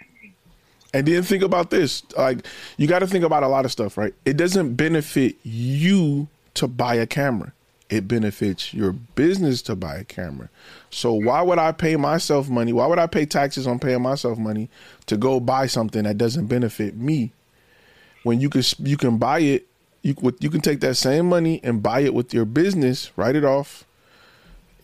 And 0.93 1.05
then 1.05 1.21
think 1.21 1.43
about 1.43 1.69
this. 1.69 2.01
Like 2.17 2.45
you 2.77 2.87
got 2.87 2.99
to 2.99 3.07
think 3.07 3.25
about 3.25 3.43
a 3.43 3.49
lot 3.49 3.65
of 3.65 3.73
stuff, 3.73 3.97
right? 3.97 4.13
It 4.23 4.37
doesn't 4.37 4.75
benefit 4.75 5.35
you 5.43 6.29
to 6.53 6.67
buy 6.67 6.95
a 6.95 7.05
camera. 7.05 7.51
It 7.89 8.07
benefits 8.07 8.73
your 8.73 8.91
business 8.91 9.61
to 9.63 9.75
buy 9.75 9.97
a 9.97 10.03
camera. 10.03 10.49
So 10.91 11.13
why 11.13 11.41
would 11.41 11.57
I 11.57 11.71
pay 11.71 11.95
myself 11.95 12.47
money? 12.47 12.71
Why 12.71 12.85
would 12.85 12.99
I 12.99 13.07
pay 13.07 13.25
taxes 13.25 13.65
on 13.65 13.79
paying 13.79 14.01
myself 14.01 14.37
money 14.37 14.69
to 15.07 15.17
go 15.17 15.39
buy 15.39 15.65
something 15.65 16.03
that 16.03 16.17
doesn't 16.17 16.47
benefit 16.47 16.95
me? 16.95 17.31
When 18.23 18.39
you 18.39 18.49
can 18.49 18.63
you 18.79 18.97
can 18.97 19.17
buy 19.17 19.39
it, 19.39 19.67
you 20.03 20.15
you 20.39 20.49
can 20.49 20.61
take 20.61 20.81
that 20.81 20.95
same 20.95 21.27
money 21.27 21.59
and 21.63 21.81
buy 21.81 22.01
it 22.01 22.13
with 22.13 22.33
your 22.33 22.45
business, 22.45 23.11
write 23.15 23.35
it 23.35 23.43
off, 23.43 23.85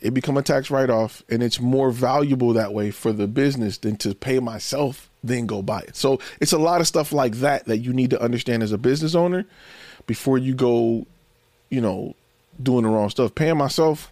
it 0.01 0.13
become 0.13 0.37
a 0.37 0.41
tax 0.41 0.69
write 0.69 0.89
off 0.89 1.23
and 1.29 1.41
it's 1.41 1.59
more 1.59 1.91
valuable 1.91 2.53
that 2.53 2.73
way 2.73 2.91
for 2.91 3.11
the 3.11 3.27
business 3.27 3.77
than 3.77 3.97
to 3.97 4.13
pay 4.13 4.39
myself 4.39 5.09
then 5.23 5.47
go 5.47 5.61
buy 5.61 5.79
it. 5.79 5.95
So 5.95 6.19
it's 6.39 6.53
a 6.53 6.57
lot 6.57 6.81
of 6.81 6.87
stuff 6.87 7.11
like 7.11 7.35
that 7.37 7.65
that 7.65 7.79
you 7.79 7.93
need 7.93 8.11
to 8.11 8.21
understand 8.21 8.63
as 8.63 8.71
a 8.71 8.77
business 8.77 9.15
owner 9.15 9.45
before 10.05 10.37
you 10.37 10.53
go, 10.53 11.05
you 11.69 11.81
know, 11.81 12.15
doing 12.61 12.83
the 12.83 12.89
wrong 12.89 13.09
stuff. 13.09 13.35
Paying 13.35 13.57
myself 13.57 14.11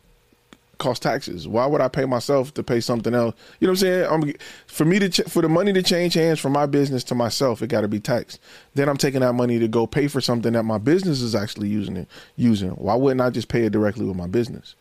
cost 0.79 1.01
taxes. 1.01 1.47
Why 1.47 1.65
would 1.65 1.81
I 1.81 1.87
pay 1.87 2.05
myself 2.05 2.53
to 2.55 2.63
pay 2.63 2.79
something 2.79 3.13
else? 3.13 3.35
You 3.59 3.67
know 3.67 3.71
what 3.71 3.83
I'm 3.83 3.87
saying? 3.87 4.07
I'm 4.11 4.33
for 4.67 4.85
me 4.85 4.99
to 4.99 5.09
ch- 5.09 5.29
for 5.29 5.41
the 5.41 5.49
money 5.49 5.71
to 5.73 5.81
change 5.81 6.13
hands 6.13 6.39
from 6.39 6.51
my 6.51 6.65
business 6.65 7.03
to 7.05 7.15
myself, 7.15 7.61
it 7.61 7.67
got 7.67 7.81
to 7.81 7.87
be 7.87 7.99
taxed. 7.99 8.39
Then 8.75 8.89
I'm 8.89 8.97
taking 8.97 9.21
that 9.21 9.33
money 9.33 9.59
to 9.59 9.67
go 9.67 9.87
pay 9.87 10.07
for 10.07 10.19
something 10.19 10.53
that 10.53 10.63
my 10.63 10.77
business 10.77 11.21
is 11.21 11.35
actually 11.35 11.69
using 11.69 11.97
it 11.97 12.07
using. 12.35 12.71
Why 12.71 12.95
wouldn't 12.95 13.21
I 13.21 13.29
just 13.29 13.47
pay 13.47 13.63
it 13.63 13.71
directly 13.71 14.05
with 14.05 14.17
my 14.17 14.27
business? 14.27 14.75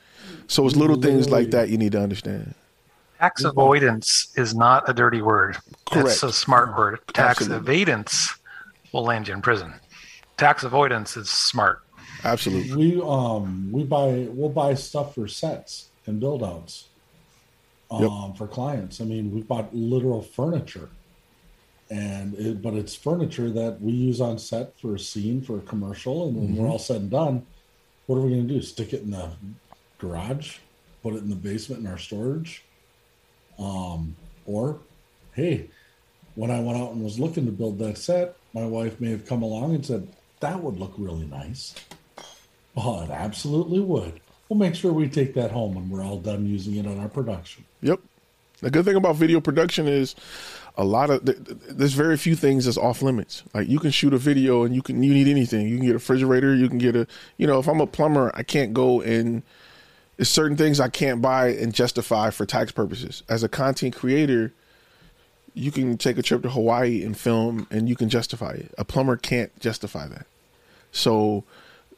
So 0.46 0.66
it's 0.66 0.76
little 0.76 0.96
things 0.96 1.30
like 1.30 1.50
that 1.50 1.68
you 1.68 1.78
need 1.78 1.92
to 1.92 2.00
understand. 2.00 2.54
Tax 3.18 3.44
avoidance 3.44 4.32
is 4.36 4.54
not 4.54 4.88
a 4.88 4.92
dirty 4.92 5.22
word. 5.22 5.56
Correct. 5.88 6.08
It's 6.08 6.22
a 6.24 6.32
smart 6.32 6.76
word. 6.76 6.98
Tax 7.14 7.40
Absolutely. 7.42 7.84
evadance 7.84 8.36
will 8.92 9.04
land 9.04 9.28
you 9.28 9.34
in 9.34 9.42
prison. 9.42 9.72
Tax 10.36 10.64
avoidance 10.64 11.16
is 11.16 11.30
smart. 11.30 11.82
Absolutely. 12.24 12.76
We 12.76 13.02
um 13.02 13.70
we 13.72 13.84
buy 13.84 14.28
we'll 14.30 14.48
buy 14.50 14.74
stuff 14.74 15.14
for 15.14 15.26
sets 15.28 15.92
and 16.06 16.20
build 16.20 16.42
outs 16.42 16.90
um 17.90 18.02
Yep. 18.30 18.36
for 18.38 18.48
clients. 18.48 19.00
I 19.00 19.04
mean, 19.04 19.30
we've 19.32 19.46
bought 19.48 19.74
literal 19.74 20.22
furniture. 20.22 20.90
And 21.90 22.34
it, 22.34 22.62
but 22.62 22.74
it's 22.74 22.94
furniture 22.94 23.50
that 23.50 23.80
we 23.80 23.92
use 23.92 24.20
on 24.20 24.38
set 24.38 24.78
for 24.80 24.94
a 24.94 24.98
scene 24.98 25.42
for 25.42 25.58
a 25.58 25.62
commercial 25.62 26.26
and 26.28 26.36
when 26.36 26.56
we're 26.56 26.66
Mhm. 26.66 26.70
all 26.70 26.78
said 26.78 27.02
and 27.02 27.10
done, 27.10 27.46
what 28.06 28.16
are 28.16 28.22
we 28.22 28.30
going 28.30 28.48
to 28.48 28.54
do? 28.54 28.62
Stick 28.62 28.94
it 28.94 29.02
in 29.02 29.10
the 29.10 29.36
garage, 29.98 30.58
put 31.02 31.14
it 31.14 31.18
in 31.22 31.28
the 31.28 31.36
basement 31.36 31.80
in 31.82 31.86
our 31.86 31.98
storage? 31.98 32.62
Um 33.58 34.16
or 34.44 34.86
hey, 35.34 35.70
when 36.34 36.50
I 36.50 36.60
went 36.60 36.78
out 36.78 36.92
and 36.92 37.02
was 37.04 37.18
looking 37.20 37.44
to 37.46 37.52
build 37.52 37.78
that 37.80 37.98
set, 37.98 38.36
my 38.54 38.64
wife 38.66 39.00
may 39.00 39.10
have 39.10 39.26
come 39.26 39.42
along 39.42 39.74
and 39.74 39.84
said, 39.84 40.16
That 40.40 40.62
would 40.62 40.78
look 40.78 40.94
really 40.98 41.26
nice. 41.26 41.74
Oh, 42.76 43.02
it 43.02 43.10
absolutely 43.10 43.80
would. 43.80 44.20
We'll 44.48 44.58
make 44.58 44.74
sure 44.74 44.92
we 44.92 45.08
take 45.08 45.34
that 45.34 45.50
home 45.50 45.74
when 45.74 45.88
we're 45.88 46.04
all 46.04 46.18
done 46.18 46.46
using 46.46 46.76
it 46.76 46.86
on 46.86 46.98
our 46.98 47.08
production. 47.08 47.64
Yep. 47.82 48.00
The 48.60 48.70
good 48.70 48.84
thing 48.84 48.96
about 48.96 49.16
video 49.16 49.40
production 49.40 49.88
is 49.88 50.14
a 50.76 50.84
lot 50.84 51.10
of 51.10 51.24
th- 51.24 51.44
th- 51.44 51.58
there's 51.68 51.94
very 51.94 52.16
few 52.16 52.36
things 52.36 52.64
that's 52.64 52.78
off 52.78 53.02
limits. 53.02 53.42
Like 53.52 53.68
you 53.68 53.78
can 53.78 53.90
shoot 53.90 54.14
a 54.14 54.18
video 54.18 54.62
and 54.62 54.74
you 54.74 54.82
can 54.82 55.02
you 55.02 55.12
need 55.12 55.28
anything. 55.28 55.68
You 55.68 55.76
can 55.76 55.86
get 55.86 55.92
a 55.92 55.94
refrigerator. 55.94 56.54
You 56.54 56.68
can 56.68 56.78
get 56.78 56.94
a 56.94 57.06
you 57.36 57.46
know 57.46 57.58
if 57.58 57.68
I'm 57.68 57.80
a 57.80 57.86
plumber, 57.86 58.30
I 58.34 58.42
can't 58.42 58.72
go 58.72 59.00
and 59.00 59.42
there's 60.16 60.28
certain 60.28 60.56
things 60.56 60.80
I 60.80 60.88
can't 60.88 61.20
buy 61.20 61.48
and 61.48 61.74
justify 61.74 62.30
for 62.30 62.46
tax 62.46 62.70
purposes. 62.72 63.22
As 63.28 63.42
a 63.42 63.48
content 63.48 63.96
creator, 63.96 64.52
you 65.54 65.72
can 65.72 65.98
take 65.98 66.18
a 66.18 66.22
trip 66.22 66.42
to 66.42 66.50
Hawaii 66.50 67.02
and 67.02 67.16
film 67.16 67.66
and 67.70 67.88
you 67.88 67.96
can 67.96 68.08
justify 68.08 68.52
it. 68.52 68.72
A 68.78 68.84
plumber 68.84 69.16
can't 69.16 69.58
justify 69.58 70.06
that. 70.06 70.26
So 70.92 71.44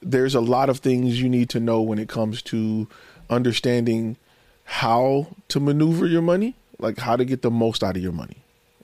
there's 0.04 0.34
a 0.34 0.40
lot 0.40 0.68
of 0.68 0.78
things 0.78 1.20
you 1.20 1.28
need 1.28 1.48
to 1.50 1.60
know 1.60 1.80
when 1.80 1.98
it 1.98 2.08
comes 2.08 2.42
to 2.42 2.88
understanding 3.30 4.16
how 4.64 5.28
to 5.48 5.60
maneuver 5.60 6.06
your 6.06 6.22
money, 6.22 6.54
like 6.78 6.98
how 6.98 7.16
to 7.16 7.24
get 7.24 7.42
the 7.42 7.50
most 7.50 7.82
out 7.82 7.96
of 7.96 8.02
your 8.02 8.12
money. 8.12 8.36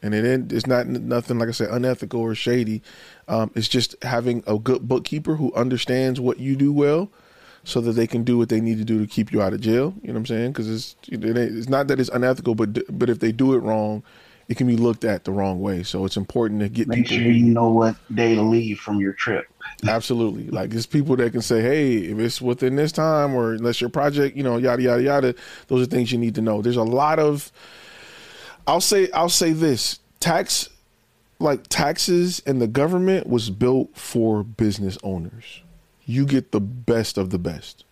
And 0.03 0.15
it 0.15 0.53
it's 0.53 0.67
not 0.67 0.87
nothing 0.87 1.39
like 1.39 1.49
I 1.49 1.53
said 1.53 1.71
unethical 1.71 2.21
or 2.21 2.35
shady. 2.35 2.83
Um, 3.29 3.51
it's 3.55 3.69
just 3.69 3.95
having 4.03 4.43
a 4.47 4.59
good 4.59 4.89
bookkeeper 4.89 5.37
who 5.37 5.53
understands 5.55 6.19
what 6.19 6.39
you 6.39 6.57
do 6.57 6.73
well, 6.73 7.11
so 7.65 7.81
that 7.83 7.93
they 7.93 8.07
can 8.07 8.25
do 8.25 8.39
what 8.39 8.49
they 8.49 8.61
need 8.61 8.79
to 8.79 8.85
do 8.85 8.99
to 8.99 9.07
keep 9.07 9.33
you 9.33 9.43
out 9.43 9.53
of 9.53 9.61
jail. 9.61 9.95
You 10.01 10.09
know 10.09 10.15
what 10.15 10.21
I'm 10.21 10.27
saying? 10.27 10.53
Because 10.53 10.71
it's 10.71 10.97
it 11.09 11.25
it's 11.37 11.69
not 11.69 11.89
that 11.89 12.01
it's 12.01 12.09
unethical, 12.11 12.55
but 12.55 12.99
but 12.99 13.11
if 13.11 13.19
they 13.19 13.33
do 13.33 13.55
it 13.55 13.59
wrong, 13.59 14.03
it 14.51 14.57
can 14.57 14.67
be 14.67 14.77
looked 14.77 15.05
at 15.05 15.23
the 15.23 15.31
wrong 15.31 15.61
way. 15.61 15.85
So 15.85 16.05
it's 16.05 16.17
important 16.17 16.61
to 16.61 16.69
get 16.69 16.89
Make 16.89 17.07
people. 17.07 17.19
sure 17.19 17.33
you 17.33 17.45
know 17.45 17.71
what 17.71 17.95
day 18.13 18.35
to 18.35 18.43
leave 18.43 18.81
from 18.81 18.99
your 18.99 19.13
trip. 19.13 19.47
Absolutely. 19.87 20.49
Like 20.49 20.75
it's 20.75 20.87
people 20.87 21.15
that 21.17 21.31
can 21.31 21.41
say, 21.41 21.63
hey, 21.63 21.99
if 21.99 22.19
it's 22.19 22.43
within 22.43 22.75
this 22.75 22.91
time 22.91 23.33
or 23.33 23.53
unless 23.53 23.81
your 23.81 23.91
project, 23.91 24.37
you 24.37 24.43
know, 24.43 24.57
yada 24.57 24.83
yada 24.83 25.03
yada, 25.05 25.35
those 25.69 25.87
are 25.87 25.89
things 25.89 26.11
you 26.11 26.19
need 26.19 26.35
to 26.35 26.41
know. 26.41 26.63
There's 26.63 26.77
a 26.77 26.83
lot 26.83 27.21
of 27.21 27.53
I'll 28.67 28.81
say 28.81 29.09
I'll 29.13 29.29
say 29.29 29.53
this. 29.53 30.01
Tax 30.19 30.69
like 31.39 31.69
taxes 31.69 32.43
and 32.45 32.61
the 32.61 32.67
government 32.67 33.29
was 33.29 33.51
built 33.51 33.97
for 33.97 34.43
business 34.43 34.99
owners. 35.05 35.63
You 36.07 36.27
get 36.27 36.51
the 36.51 36.61
best 36.61 37.19
of 37.19 37.31
the 37.31 37.39
best. 37.39 37.85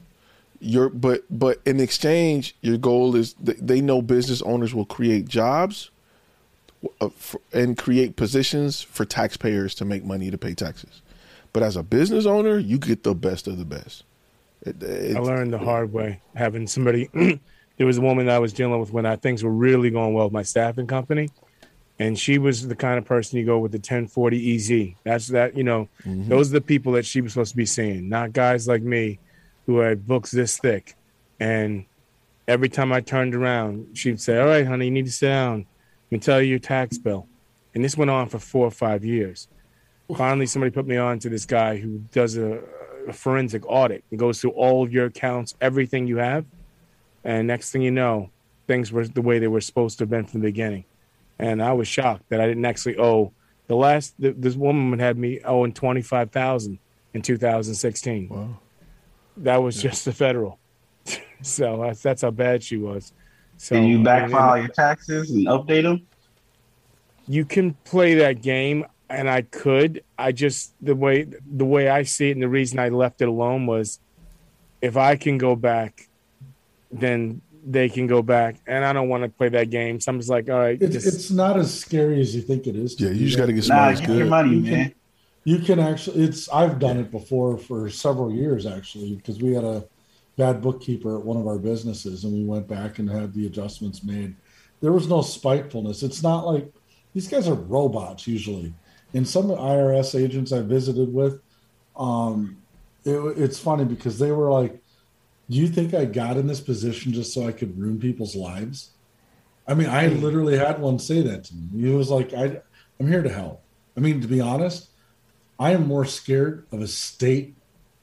Your 0.59 0.89
but 0.89 1.23
but 1.31 1.61
in 1.65 1.79
exchange, 1.79 2.57
your 2.63 2.79
goal 2.79 3.15
is 3.15 3.35
th- 3.35 3.59
they 3.61 3.81
know 3.81 4.03
business 4.03 4.43
owners 4.43 4.75
will 4.75 4.87
create 4.87 5.29
jobs 5.29 5.93
Uh, 7.01 7.09
and 7.53 7.77
create 7.77 8.15
positions 8.15 8.83
for 8.83 9.05
taxpayers 9.05 9.75
to 9.75 9.85
make 9.85 10.05
money 10.05 10.31
to 10.31 10.39
pay 10.39 10.55
taxes. 10.55 11.03
But 11.53 11.65
as 11.65 11.75
a 11.77 11.83
business 11.83 12.25
owner, 12.25 12.57
you 12.57 12.79
get 12.79 13.03
the 13.03 13.17
best 13.17 13.49
of 13.49 13.59
the 13.59 13.65
best. 13.65 14.05
It- 14.63 14.81
it- 14.83 15.17
I 15.17 15.21
learned 15.21 15.53
the 15.53 15.59
hard 15.59 15.93
way 15.93 16.21
having 16.37 16.69
somebody. 16.69 17.09
there 17.79 17.87
was 17.87 17.99
a 17.99 18.01
woman 18.01 18.27
that 18.27 18.37
I 18.37 18.39
was 18.39 18.53
dealing 18.53 18.79
with 18.79 18.93
when 18.93 19.07
I, 19.07 19.17
things 19.17 19.43
were 19.43 19.51
really 19.51 19.91
going 19.91 20.15
well 20.15 20.27
with 20.27 20.33
my 20.33 20.45
staffing 20.45 20.87
company, 20.87 21.31
and 21.99 22.17
she 22.17 22.39
was 22.39 22.69
the 22.69 22.77
kind 22.77 22.97
of 22.97 23.05
person 23.05 23.39
you 23.41 23.45
go 23.45 23.59
with 23.59 23.73
the 23.73 23.79
1040 23.79 24.55
EZ. 24.55 24.95
That's 25.03 25.29
that 25.29 25.57
you 25.57 25.65
know, 25.65 25.89
mm-hmm. 26.05 26.29
those 26.29 26.51
are 26.51 26.55
the 26.55 26.61
people 26.61 26.93
that 26.93 27.07
she 27.07 27.21
was 27.21 27.33
supposed 27.33 27.51
to 27.53 27.57
be 27.57 27.67
seeing, 27.67 28.09
not 28.09 28.33
guys 28.33 28.69
like 28.69 28.83
me 28.83 29.19
who 29.67 29.79
had 29.79 30.07
books 30.07 30.31
this 30.31 30.59
thick. 30.59 30.95
And 31.41 31.87
every 32.47 32.69
time 32.69 32.93
I 32.93 33.01
turned 33.01 33.35
around, 33.35 33.97
she'd 33.99 34.21
say, 34.21 34.39
"All 34.39 34.47
right, 34.47 34.67
honey, 34.67 34.87
you 34.87 34.91
need 34.93 35.07
to 35.07 35.13
sit 35.13 35.29
down. 35.29 35.67
Me 36.11 36.19
tell 36.19 36.41
you 36.41 36.51
your 36.51 36.59
tax 36.59 36.99
bill." 36.99 37.27
And 37.75 37.85
this 37.85 37.97
went 37.97 38.11
on 38.11 38.29
for 38.29 38.39
four 38.39 38.67
or 38.67 38.71
five 38.71 39.05
years. 39.05 39.49
Finally, 40.17 40.47
somebody 40.47 40.71
put 40.71 40.87
me 40.87 40.97
on 40.97 41.19
to 41.19 41.29
this 41.29 41.45
guy 41.45 41.77
who 41.77 41.99
does 42.13 42.37
a, 42.37 42.61
a 43.07 43.13
forensic 43.13 43.63
audit. 43.67 44.05
He 44.11 44.17
goes 44.17 44.41
through 44.41 44.53
all 44.53 44.83
of 44.83 44.93
your 44.93 45.07
accounts, 45.07 45.55
everything 45.61 46.07
you 46.07 46.17
have, 46.17 46.47
and 47.25 47.47
next 47.47 47.71
thing 47.71 47.83
you 47.83 47.91
know, 47.91 48.31
things 48.67 48.91
were 48.91 49.07
the 49.07 49.23
way 49.23 49.39
they 49.39 49.49
were 49.49 49.61
supposed 49.61 49.99
to 49.99 50.03
have 50.03 50.11
been 50.11 50.25
from 50.25 50.41
the 50.41 50.49
beginning. 50.49 50.85
And 51.39 51.63
I 51.63 51.73
was 51.73 51.87
shocked 51.87 52.29
that 52.31 52.41
I 52.41 52.47
didn't 52.47 52.65
actually 52.65 52.99
owe 52.99 53.33
the 53.67 53.77
last. 53.77 54.15
th 54.21 54.35
this 54.39 54.57
woman 54.57 54.99
had 54.99 55.19
me 55.19 55.41
owing 55.45 55.73
twenty 55.73 56.03
five 56.03 56.31
thousand 56.31 56.79
in 57.15 57.23
two 57.23 57.37
thousand 57.37 57.75
sixteen. 57.75 58.29
Wow, 58.29 58.59
that 59.37 59.63
was 59.63 59.81
just 59.81 60.05
the 60.05 60.13
federal. 60.13 60.59
so 61.43 61.83
that's 61.83 62.03
that's 62.03 62.23
how 62.23 62.31
bad 62.31 62.63
she 62.63 62.77
was. 62.77 63.13
So 63.59 63.75
Can 63.77 63.85
you 63.85 63.97
and- 63.97 64.05
back 64.05 64.23
and- 64.25 64.33
file 64.33 64.59
your 64.59 64.69
taxes 64.69 65.31
and 65.31 65.47
update 65.47 65.83
them? 65.83 66.07
you 67.31 67.45
can 67.45 67.75
play 67.85 68.15
that 68.15 68.41
game. 68.41 68.87
and 69.11 69.29
I 69.29 69.41
could. 69.41 70.03
I 70.19 70.33
just 70.33 70.75
the 70.83 70.95
way 70.95 71.27
the 71.51 71.65
way 71.65 71.89
I 71.89 72.03
see 72.03 72.29
it, 72.29 72.33
and 72.33 72.43
the 72.43 72.49
reason 72.49 72.79
I 72.79 72.91
left 72.91 73.23
it 73.23 73.29
alone 73.29 73.65
was, 73.67 74.01
if 74.83 74.99
I 74.99 75.17
can 75.17 75.39
go 75.39 75.57
back, 75.57 76.09
then 76.93 77.41
they 77.67 77.89
can 77.89 78.07
go 78.07 78.21
back, 78.21 78.57
and 78.67 78.85
I 78.85 78.93
don't 78.93 79.09
want 79.09 79.23
to 79.25 79.31
play 79.31 79.49
that 79.49 79.71
game. 79.71 79.99
So 79.99 80.13
I'm 80.13 80.19
just 80.19 80.29
like, 80.29 80.51
all 80.51 80.59
right, 80.59 80.77
It's, 80.81 80.93
just, 80.93 81.07
it's 81.07 81.31
not 81.31 81.57
as 81.59 81.73
scary 81.73 82.21
as 82.21 82.35
you 82.37 82.43
think 82.43 82.67
it 82.67 82.77
is. 82.77 83.01
Yeah, 83.01 83.09
you 83.09 83.25
just 83.25 83.39
gotta 83.39 83.55
get 83.55 83.65
smart 83.65 83.95
as 83.95 84.01
Nah, 84.03 84.07
get 84.09 84.17
your 84.17 84.27
money, 84.27 84.57
you 84.57 84.61
man. 84.61 84.85
Can, 84.91 84.95
you 85.45 85.59
can 85.61 85.81
actually. 85.81 86.25
It's. 86.25 86.47
I've 86.51 86.79
done 86.79 86.99
it 86.99 87.11
before 87.11 87.57
for 87.57 87.89
several 87.89 88.31
years 88.31 88.67
actually 88.67 89.15
because 89.17 89.41
we 89.41 89.55
had 89.55 89.65
a 89.65 89.85
bad 90.39 90.63
bookkeeper 90.63 91.19
at 91.19 91.25
one 91.25 91.37
of 91.37 91.47
our 91.47 91.59
businesses, 91.59 92.25
and 92.25 92.33
we 92.33 92.45
went 92.45 92.69
back 92.69 93.01
and 93.01 93.11
had 93.11 93.35
the 93.35 93.47
adjustments 93.47 94.05
made. 94.05 94.35
There 94.81 94.93
was 94.93 95.09
no 95.09 95.21
spitefulness. 95.21 96.05
It's 96.05 96.23
not 96.23 96.47
like 96.47 96.73
these 97.13 97.29
guys 97.29 97.49
are 97.49 97.55
robots 97.55 98.27
usually. 98.27 98.73
And 99.13 99.27
some 99.27 99.47
IRS 99.49 100.19
agents 100.19 100.53
I 100.53 100.61
visited 100.61 101.13
with, 101.13 101.41
um, 101.97 102.57
it, 103.05 103.17
it's 103.37 103.59
funny 103.59 103.85
because 103.85 104.19
they 104.19 104.31
were 104.31 104.51
like, 104.51 104.81
"Do 105.51 105.57
you 105.57 105.67
think 105.67 105.93
I 105.93 106.05
got 106.05 106.37
in 106.37 106.47
this 106.47 106.61
position 106.61 107.13
just 107.13 107.35
so 107.35 107.47
I 107.47 107.53
could 107.53 107.77
ruin 107.77 107.99
people's 107.99 108.37
lives?" 108.37 108.93
I 109.67 109.75
mean, 109.75 109.89
I 109.89 110.07
literally 110.07 110.57
had 110.57 110.81
one 110.81 110.99
say 110.99 111.21
that 111.23 111.45
to 111.45 111.55
me. 111.55 111.89
He 111.89 111.95
was 111.95 112.11
like, 112.11 112.33
I, 112.33 112.61
"I'm 113.01 113.09
here 113.09 113.23
to 113.23 113.29
help." 113.29 113.63
I 113.97 114.01
mean, 114.01 114.21
to 114.21 114.29
be 114.29 114.41
honest, 114.41 114.91
I 115.59 115.73
am 115.73 115.89
more 115.89 116.05
scared 116.05 116.67
of 116.71 116.81
a 116.81 116.87
state 116.87 117.57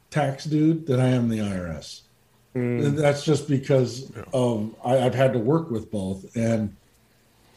tax 0.10 0.44
dude 0.44 0.88
than 0.88 0.99
I 0.99 1.10
am 1.10 1.30
the 1.30 1.40
IRS. 1.40 2.02
Mm. 2.56 2.95
That's 2.95 3.26
just 3.26 3.49
because 3.49 4.11
of 4.34 4.73
I, 4.84 4.99
I've 4.99 5.14
had 5.15 5.34
to 5.34 5.40
work 5.40 5.69
with 5.69 5.91
both, 5.91 6.36
and 6.38 6.76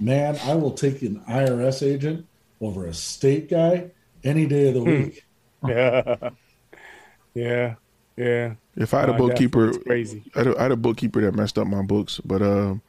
man, 0.01 0.37
I 0.45 0.55
will 0.57 0.73
take 0.73 1.03
an 1.03 1.23
IRS 1.29 1.87
agent 1.87 2.27
over 2.61 2.87
a 2.87 2.95
state 2.95 3.49
guy 3.49 3.91
any 4.25 4.47
day 4.47 4.69
of 4.69 4.75
the 4.75 4.81
Hmm. 4.81 4.87
week. 4.91 5.25
yeah, 5.69 6.31
yeah, 7.35 7.75
yeah. 8.17 8.55
If 8.77 8.93
I 8.95 9.01
had 9.01 9.09
a 9.11 9.13
bookkeeper, 9.15 9.73
crazy. 9.81 10.25
I 10.35 10.39
had 10.39 10.47
a, 10.49 10.59
I 10.59 10.63
had 10.63 10.73
a 10.73 10.77
bookkeeper 10.77 11.21
that 11.21 11.35
messed 11.35 11.59
up 11.59 11.67
my 11.69 11.83
books, 11.83 12.21
but 12.25 12.43
um, 12.43 12.83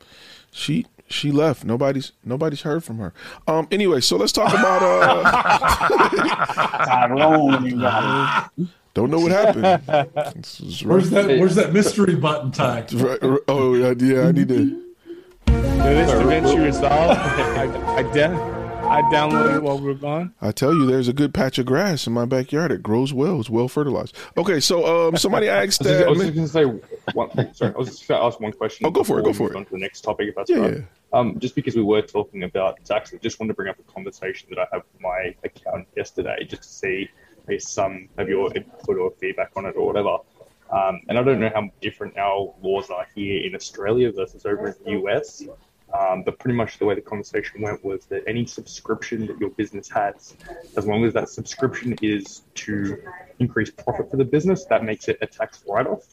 she 0.51 0.85
she 1.07 1.31
left. 1.31 1.63
Nobody's 1.63 2.11
nobody's 2.23 2.61
heard 2.61 2.83
from 2.83 2.97
her. 2.97 3.13
Um, 3.47 3.67
anyway, 3.71 4.01
so 4.01 4.17
let's 4.17 4.31
talk 4.31 4.51
about 4.51 4.81
uh. 4.81 5.89
Tyrone 6.85 7.53
and 7.67 7.79
got 7.81 8.51
Don't 8.93 9.11
know 9.11 9.19
what 9.19 9.31
happened. 9.31 9.65
It's- 10.37 10.59
it's 10.63 10.83
Where's 10.83 11.09
that? 11.11 11.27
Where's 11.39 11.55
that 11.55 11.73
mystery 11.79 12.15
button 12.15 12.51
Ty? 12.51 12.85
right- 12.93 13.21
right- 13.21 13.39
oh 13.47 13.73
yeah, 13.75 13.93
yeah, 13.97 14.27
I 14.27 14.31
need 14.31 14.47
to. 14.49 14.85
Yeah, 15.47 15.93
this 15.93 16.11
DaVinci 16.11 16.63
Resolve, 16.65 16.91
I, 17.17 17.95
I, 17.97 18.03
de- 18.13 18.25
I 18.83 19.01
downloaded 19.13 19.57
it 19.57 19.63
while 19.63 19.79
we 19.79 19.85
were 19.85 19.93
gone. 19.93 20.33
I 20.41 20.51
tell 20.51 20.73
you, 20.73 20.85
there's 20.85 21.07
a 21.07 21.13
good 21.13 21.33
patch 21.33 21.57
of 21.57 21.65
grass 21.65 22.05
in 22.05 22.13
my 22.13 22.25
backyard. 22.25 22.71
It 22.71 22.83
grows 22.83 23.13
well. 23.13 23.39
It's 23.39 23.49
well 23.49 23.67
fertilized. 23.67 24.15
Okay, 24.37 24.59
so 24.59 25.07
um, 25.07 25.15
somebody 25.17 25.47
asked 25.47 25.85
I 25.85 25.89
was, 25.89 25.97
just, 25.97 26.05
I 26.05 26.09
was 26.09 26.19
just 26.19 26.33
going 26.35 26.47
to 26.47 26.81
say, 26.83 27.11
one, 27.13 27.53
sorry, 27.55 27.73
I 27.73 27.77
was 27.77 27.89
just 27.89 28.07
going 28.07 28.19
to 28.19 28.25
ask 28.25 28.39
one 28.39 28.51
question. 28.51 28.85
Oh, 28.85 28.91
go 28.91 29.03
for 29.03 29.19
it, 29.19 29.23
go 29.23 29.33
for 29.33 29.49
it. 29.51 29.55
On 29.55 29.65
to 29.65 29.71
the 29.71 29.77
next 29.79 30.01
topic, 30.01 30.29
if 30.29 30.35
that's 30.35 30.49
Yeah, 30.49 30.57
right. 30.57 30.73
yeah. 30.77 30.81
Um, 31.19 31.39
just 31.39 31.55
because 31.55 31.75
we 31.75 31.81
were 31.83 32.01
talking 32.01 32.43
about 32.43 32.83
tax, 32.85 33.13
I 33.13 33.17
just 33.17 33.39
wanted 33.39 33.49
to 33.51 33.55
bring 33.55 33.69
up 33.69 33.77
a 33.79 33.91
conversation 33.91 34.49
that 34.51 34.59
I 34.59 34.65
had 34.71 34.83
with 34.91 35.01
my 35.01 35.33
accountant 35.43 35.87
yesterday, 35.95 36.37
just 36.47 36.63
to 36.63 36.69
see 36.69 37.09
some 37.57 38.09
of 38.17 38.29
your 38.29 38.55
input 38.55 38.97
or 38.97 39.11
feedback 39.11 39.51
on 39.55 39.65
it 39.65 39.75
or 39.75 39.87
whatever. 39.87 40.17
Um, 40.71 41.01
and 41.09 41.17
I 41.17 41.23
don't 41.23 41.39
know 41.39 41.51
how 41.53 41.69
different 41.81 42.17
our 42.17 42.53
laws 42.61 42.89
are 42.91 43.07
here 43.15 43.43
in 43.43 43.55
Australia 43.55 44.11
versus 44.11 44.45
over 44.45 44.67
in 44.67 44.75
the 44.83 44.91
US. 45.03 45.43
Um, 45.97 46.21
but 46.23 46.37
pretty 46.37 46.55
much 46.55 46.77
the 46.77 46.85
way 46.85 46.93
the 46.93 47.01
conversation 47.01 47.61
went 47.61 47.83
was 47.83 48.05
that 48.05 48.23
any 48.27 48.45
subscription 48.45 49.25
that 49.25 49.39
your 49.39 49.49
business 49.49 49.89
has, 49.89 50.35
as 50.77 50.85
long 50.85 51.03
as 51.03 51.13
that 51.13 51.29
subscription 51.29 51.95
is 52.01 52.43
to 52.55 53.01
increase 53.39 53.71
profit 53.71 54.11
for 54.11 54.17
the 54.17 54.25
business, 54.25 54.65
that 54.65 54.83
makes 54.83 55.07
it 55.07 55.17
a 55.21 55.25
tax 55.25 55.63
write-off. 55.67 56.05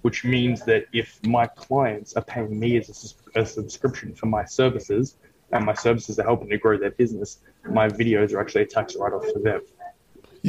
Which 0.00 0.24
means 0.24 0.64
that 0.66 0.84
if 0.92 1.22
my 1.24 1.46
clients 1.46 2.14
are 2.14 2.22
paying 2.22 2.58
me 2.58 2.76
as 2.76 3.16
a, 3.34 3.40
a 3.40 3.46
subscription 3.46 4.14
for 4.14 4.26
my 4.26 4.44
services, 4.44 5.16
and 5.52 5.64
my 5.64 5.74
services 5.74 6.18
are 6.18 6.24
helping 6.24 6.48
to 6.50 6.58
grow 6.58 6.76
their 6.76 6.90
business, 6.90 7.38
my 7.70 7.88
videos 7.88 8.32
are 8.32 8.40
actually 8.40 8.62
a 8.62 8.66
tax 8.66 8.96
write-off 8.96 9.24
for 9.32 9.38
them. 9.38 9.62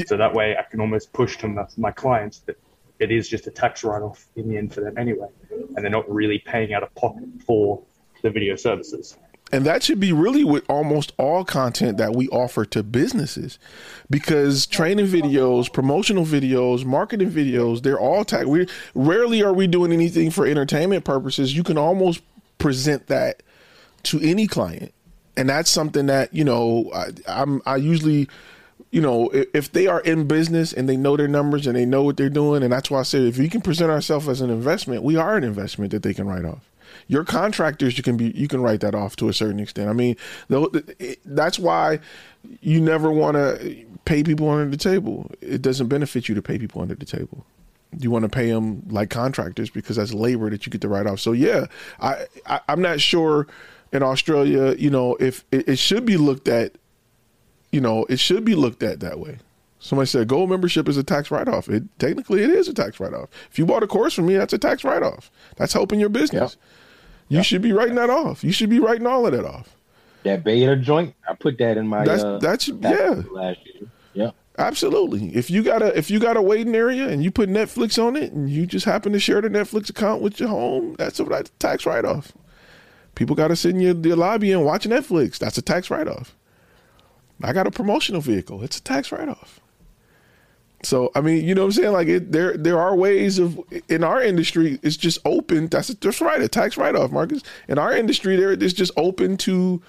So 0.05 0.17
that 0.17 0.34
way, 0.34 0.57
I 0.57 0.63
can 0.63 0.81
almost 0.81 1.13
push 1.13 1.38
to 1.38 1.47
my, 1.47 1.65
my 1.77 1.91
clients 1.91 2.39
that 2.39 2.59
it 2.99 3.11
is 3.11 3.30
just 3.30 3.47
a 3.47 3.51
tax 3.51 3.84
write-off 3.84 4.26
in 4.35 4.49
the 4.49 4.57
end 4.57 4.73
for 4.73 4.81
them 4.81 4.97
anyway, 4.97 5.27
and 5.49 5.77
they're 5.77 5.89
not 5.89 6.09
really 6.09 6.39
paying 6.39 6.73
out 6.73 6.84
of 6.84 6.93
pocket 6.95 7.27
for 7.45 7.81
the 8.22 8.30
video 8.30 8.55
services. 8.55 9.17
And 9.51 9.63
that 9.65 9.84
should 9.84 9.99
be 9.99 10.11
really 10.11 10.43
with 10.43 10.63
almost 10.69 11.13
all 11.17 11.45
content 11.45 11.97
that 11.97 12.15
we 12.15 12.27
offer 12.30 12.65
to 12.65 12.81
businesses 12.81 13.59
because 14.09 14.65
training 14.65 15.05
videos, 15.05 15.72
promotional 15.72 16.26
videos, 16.26 16.84
marketing 16.84 17.31
videos, 17.31 17.84
they're 17.84 17.99
all 17.99 18.26
tag. 18.26 18.47
We 18.47 18.67
rarely 18.95 19.43
are 19.43 19.53
we 19.53 19.67
doing 19.67 19.93
anything 19.93 20.31
for 20.31 20.47
entertainment 20.47 21.05
purposes. 21.05 21.55
You 21.55 21.63
can 21.63 21.77
almost 21.77 22.22
present 22.57 23.07
that 23.07 23.43
to 24.03 24.19
any 24.19 24.47
client. 24.47 24.93
And 25.38 25.47
that's 25.47 25.69
something 25.69 26.07
that, 26.07 26.34
you 26.34 26.43
know, 26.43 26.89
I, 26.95 27.09
I'm, 27.27 27.61
I 27.65 27.76
usually, 27.76 28.27
you 28.95 29.01
know, 29.01 29.30
if, 29.53 29.73
they 29.73 29.88
are 29.88 29.99
in 29.99 30.26
business 30.26 30.72
and 30.72 30.88
they 30.88 30.95
know 30.95 31.17
their 31.17 31.27
numbers 31.27 31.67
and 31.67 31.76
they 31.76 31.85
know 31.85 32.01
what 32.01 32.15
they're 32.15 32.30
doing, 32.30 32.63
and 32.63 32.72
that's 32.72 32.89
why 32.89 33.01
I 33.01 33.03
said 33.03 33.23
if 33.23 33.38
we 33.38 33.49
can 33.49 33.59
present 33.59 33.91
ourselves 33.91 34.30
as 34.30 34.39
an 34.39 34.49
investment, 34.49 35.03
we 35.03 35.17
are 35.17 35.35
an 35.35 35.43
investment 35.43 35.91
that 35.91 36.01
they 36.01 36.13
can 36.13 36.26
write 36.26 36.45
off. 36.45 36.72
Your 37.09 37.26
contractors 37.26 37.97
you 37.97 38.03
can 38.03 38.15
be 38.15 38.31
you 38.31 38.47
can 38.47 38.61
write 38.61 38.80
that 38.80 38.95
off 38.95 39.17
to 39.17 39.27
a 39.27 39.34
certain 39.34 39.59
extent. 39.59 39.89
I 39.89 39.93
mean 39.93 40.15
that's 41.26 41.59
why 41.59 41.99
you 42.61 42.80
never 42.80 43.11
want 43.11 43.35
to 43.35 43.85
pay 44.05 44.23
people 44.23 44.49
under 44.49 44.72
the 44.72 44.77
table. 44.77 45.30
It 45.41 45.61
doesn't 45.61 45.89
benefit 45.89 46.30
you 46.30 46.35
to 46.35 46.41
pay 46.41 46.57
people 46.57 46.81
under 46.81 46.95
the 46.95 47.05
table. 47.05 47.45
You 47.99 48.11
want 48.11 48.23
to 48.23 48.30
pay 48.30 48.49
them 48.49 48.81
like 48.89 49.09
contractors 49.09 49.69
because 49.69 49.97
that's 49.97 50.13
labor 50.13 50.49
that 50.49 50.65
you 50.65 50.69
get 50.69 50.80
to 50.81 50.88
write 50.88 51.05
off. 51.05 51.19
So 51.19 51.34
yeah 51.34 51.65
i, 51.99 52.27
I 52.45 52.61
i'm 52.69 52.81
not 52.81 53.01
sure 53.01 53.47
in 53.91 54.03
australia 54.03 54.73
you 54.77 54.89
know 54.89 55.15
if 55.15 55.43
it, 55.51 55.67
it 55.67 55.80
should 55.80 56.05
be 56.05 56.15
looked 56.15 56.47
at 56.47 56.77
you 57.76 57.81
know 57.81 58.06
it 58.10 58.19
should 58.19 58.43
be 58.43 58.56
looked 58.56 58.81
at 58.81 58.99
that 59.02 59.19
way 59.19 59.38
Somebody 59.85 60.07
said 60.07 60.27
gold 60.27 60.49
membership 60.49 60.89
is 60.89 60.97
a 60.97 61.03
tax 61.03 61.30
write 61.30 61.47
off. 61.47 61.69
It 61.69 61.84
technically 61.99 62.41
it 62.41 62.49
is 62.49 62.68
a 62.68 62.73
tax 62.73 62.99
write 62.99 63.14
off. 63.14 63.30
If 63.52 63.60
you 63.60 63.68
bought 63.68 63.84
a 63.84 63.88
course 63.88 64.15
from 64.15 64.26
me, 64.26 64.35
that's 64.35 64.52
a 64.52 64.57
tax 64.57 64.84
write 64.84 65.03
off. 65.03 65.30
That's 65.57 65.73
helping 65.73 65.99
your 65.99 66.10
business. 66.10 66.57
You 67.30 67.43
should 67.43 67.61
be 67.61 67.72
writing 67.72 67.93
that 67.93 68.10
off. 68.10 68.43
You 68.43 68.52
should 68.52 68.72
be 68.72 68.80
writing 68.80 69.06
all 69.06 69.27
of 69.27 69.34
that 69.34 69.45
off. 69.45 69.77
That 70.23 70.43
beta 70.43 70.76
joint, 70.76 71.14
I 71.30 71.35
put 71.35 71.60
that 71.60 71.77
in 71.77 71.88
my. 71.88 72.03
That's 72.03 72.23
uh, 72.23 72.39
that's 72.39 72.68
yeah. 72.68 73.22
Last 73.31 73.60
year. 73.64 73.88
Yeah. 74.14 74.31
Absolutely. 74.57 75.35
If 75.35 75.52
you 75.52 75.61
got 75.61 75.84
a 75.84 75.95
if 75.95 76.10
you 76.10 76.19
got 76.19 76.35
a 76.35 76.41
waiting 76.41 76.73
area 76.73 77.07
and 77.07 77.23
you 77.23 77.30
put 77.30 77.47
Netflix 77.47 78.03
on 78.03 78.15
it 78.15 78.31
and 78.31 78.49
you 78.49 78.65
just 78.65 78.85
happen 78.85 79.14
to 79.14 79.19
share 79.19 79.41
the 79.41 79.49
Netflix 79.49 79.91
account 79.91 80.23
with 80.23 80.39
your 80.39 80.49
home, 80.49 80.95
that's 80.97 81.19
a 81.19 81.26
that's 81.26 81.52
a 81.52 81.53
tax 81.60 81.85
write 81.85 82.06
off. 82.06 82.31
People 83.14 83.35
got 83.35 83.49
to 83.49 83.56
sit 83.56 83.76
in 83.76 83.81
your, 83.81 83.95
your 83.95 84.15
lobby 84.15 84.52
and 84.52 84.65
watch 84.65 84.88
Netflix. 84.88 85.38
That's 85.38 85.60
a 85.60 85.61
tax 85.61 85.91
write 85.91 86.07
off. 86.07 86.35
I 87.44 87.53
got 87.53 87.68
a 87.68 87.72
promotional 87.72 88.22
vehicle. 88.22 88.64
It's 88.64 88.78
a 88.78 88.84
tax 88.84 89.12
write 89.12 89.30
off. 89.30 89.60
So 90.84 91.12
I 91.16 91.22
mean, 91.22 91.45
you 91.45 91.56
know 91.56 91.62
what 91.62 91.68
I'm 91.68 91.72
saying? 91.74 91.94
Like 91.94 92.07
it, 92.07 92.32
there 92.32 92.56
there 92.56 92.80
are 92.80 92.95
ways 92.95 93.40
of 93.40 93.60
in 93.90 94.03
our 94.03 94.22
industry. 94.22 94.80
It's 94.84 94.98
just 94.98 95.20
open. 95.26 95.68
That's 95.68 95.88
that's 95.88 96.22
right. 96.22 96.41
A 96.41 96.48
tax 96.48 96.78
write 96.78 96.95
off, 96.95 97.12
Marcus. 97.12 97.41
In 97.68 97.80
our 97.80 97.94
industry, 97.94 98.36
there 98.36 98.52
it's 98.52 98.74
just 98.74 98.91
open 98.95 99.38
to, 99.38 99.82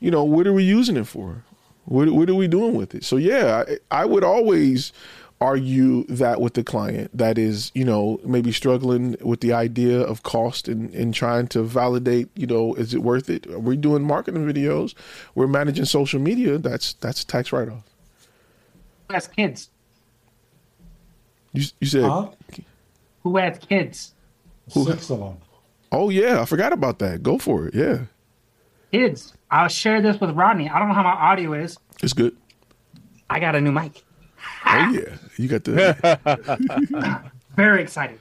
you 0.00 0.10
know, 0.10 0.24
what 0.24 0.46
are 0.46 0.52
we 0.52 0.64
using 0.64 0.96
it 0.96 1.06
for? 1.06 1.44
What 1.84 2.10
what 2.10 2.28
are 2.28 2.34
we 2.34 2.48
doing 2.48 2.74
with 2.74 2.94
it? 2.94 3.04
So 3.04 3.16
yeah, 3.16 3.64
I, 3.90 4.02
I 4.02 4.04
would 4.04 4.24
always 4.24 4.92
argue 5.44 6.04
that 6.06 6.40
with 6.40 6.54
the 6.54 6.64
client 6.64 7.10
that 7.22 7.36
is 7.38 7.70
you 7.74 7.84
know 7.84 8.18
maybe 8.24 8.50
struggling 8.52 9.16
with 9.20 9.40
the 9.40 9.52
idea 9.52 10.00
of 10.00 10.22
cost 10.22 10.68
and, 10.68 10.92
and 10.94 11.12
trying 11.12 11.46
to 11.46 11.62
validate 11.62 12.28
you 12.34 12.46
know 12.46 12.74
is 12.74 12.94
it 12.94 13.02
worth 13.02 13.28
it 13.28 13.42
we're 13.60 13.76
doing 13.88 14.02
marketing 14.02 14.44
videos 14.52 14.94
we're 15.34 15.46
managing 15.58 15.84
social 15.84 16.20
media 16.20 16.56
that's 16.58 16.94
that's 16.94 17.22
a 17.22 17.26
tax 17.26 17.52
write-off 17.52 17.84
Who 19.08 19.14
has 19.14 19.26
kids? 19.28 19.70
you, 21.52 21.64
you 21.80 21.86
said 21.86 22.04
Huh? 22.04 22.28
Who 23.22 23.36
has 23.36 23.58
kids? 23.58 24.12
Six 24.68 25.10
of 25.10 25.18
them. 25.20 25.36
oh 25.92 26.08
yeah 26.10 26.40
i 26.40 26.44
forgot 26.46 26.72
about 26.72 26.98
that 27.00 27.22
go 27.22 27.38
for 27.38 27.66
it 27.68 27.74
yeah 27.74 27.98
Kids. 28.92 29.32
I'll 29.50 29.66
share 29.66 30.00
this 30.00 30.20
with 30.20 30.30
Rodney. 30.36 30.70
I 30.70 30.78
don't 30.78 30.86
know 30.86 30.94
how 30.94 31.02
my 31.02 31.10
audio 31.30 31.52
is. 31.52 31.76
it's 32.00 32.12
good 32.12 32.36
I 33.28 33.40
got 33.40 33.56
a 33.56 33.60
new 33.60 33.72
mic. 33.72 34.04
Oh 34.66 34.90
yeah 34.92 35.16
you 35.36 35.48
got 35.48 35.64
the 35.64 37.30
Very 37.56 37.82
excited. 37.82 38.18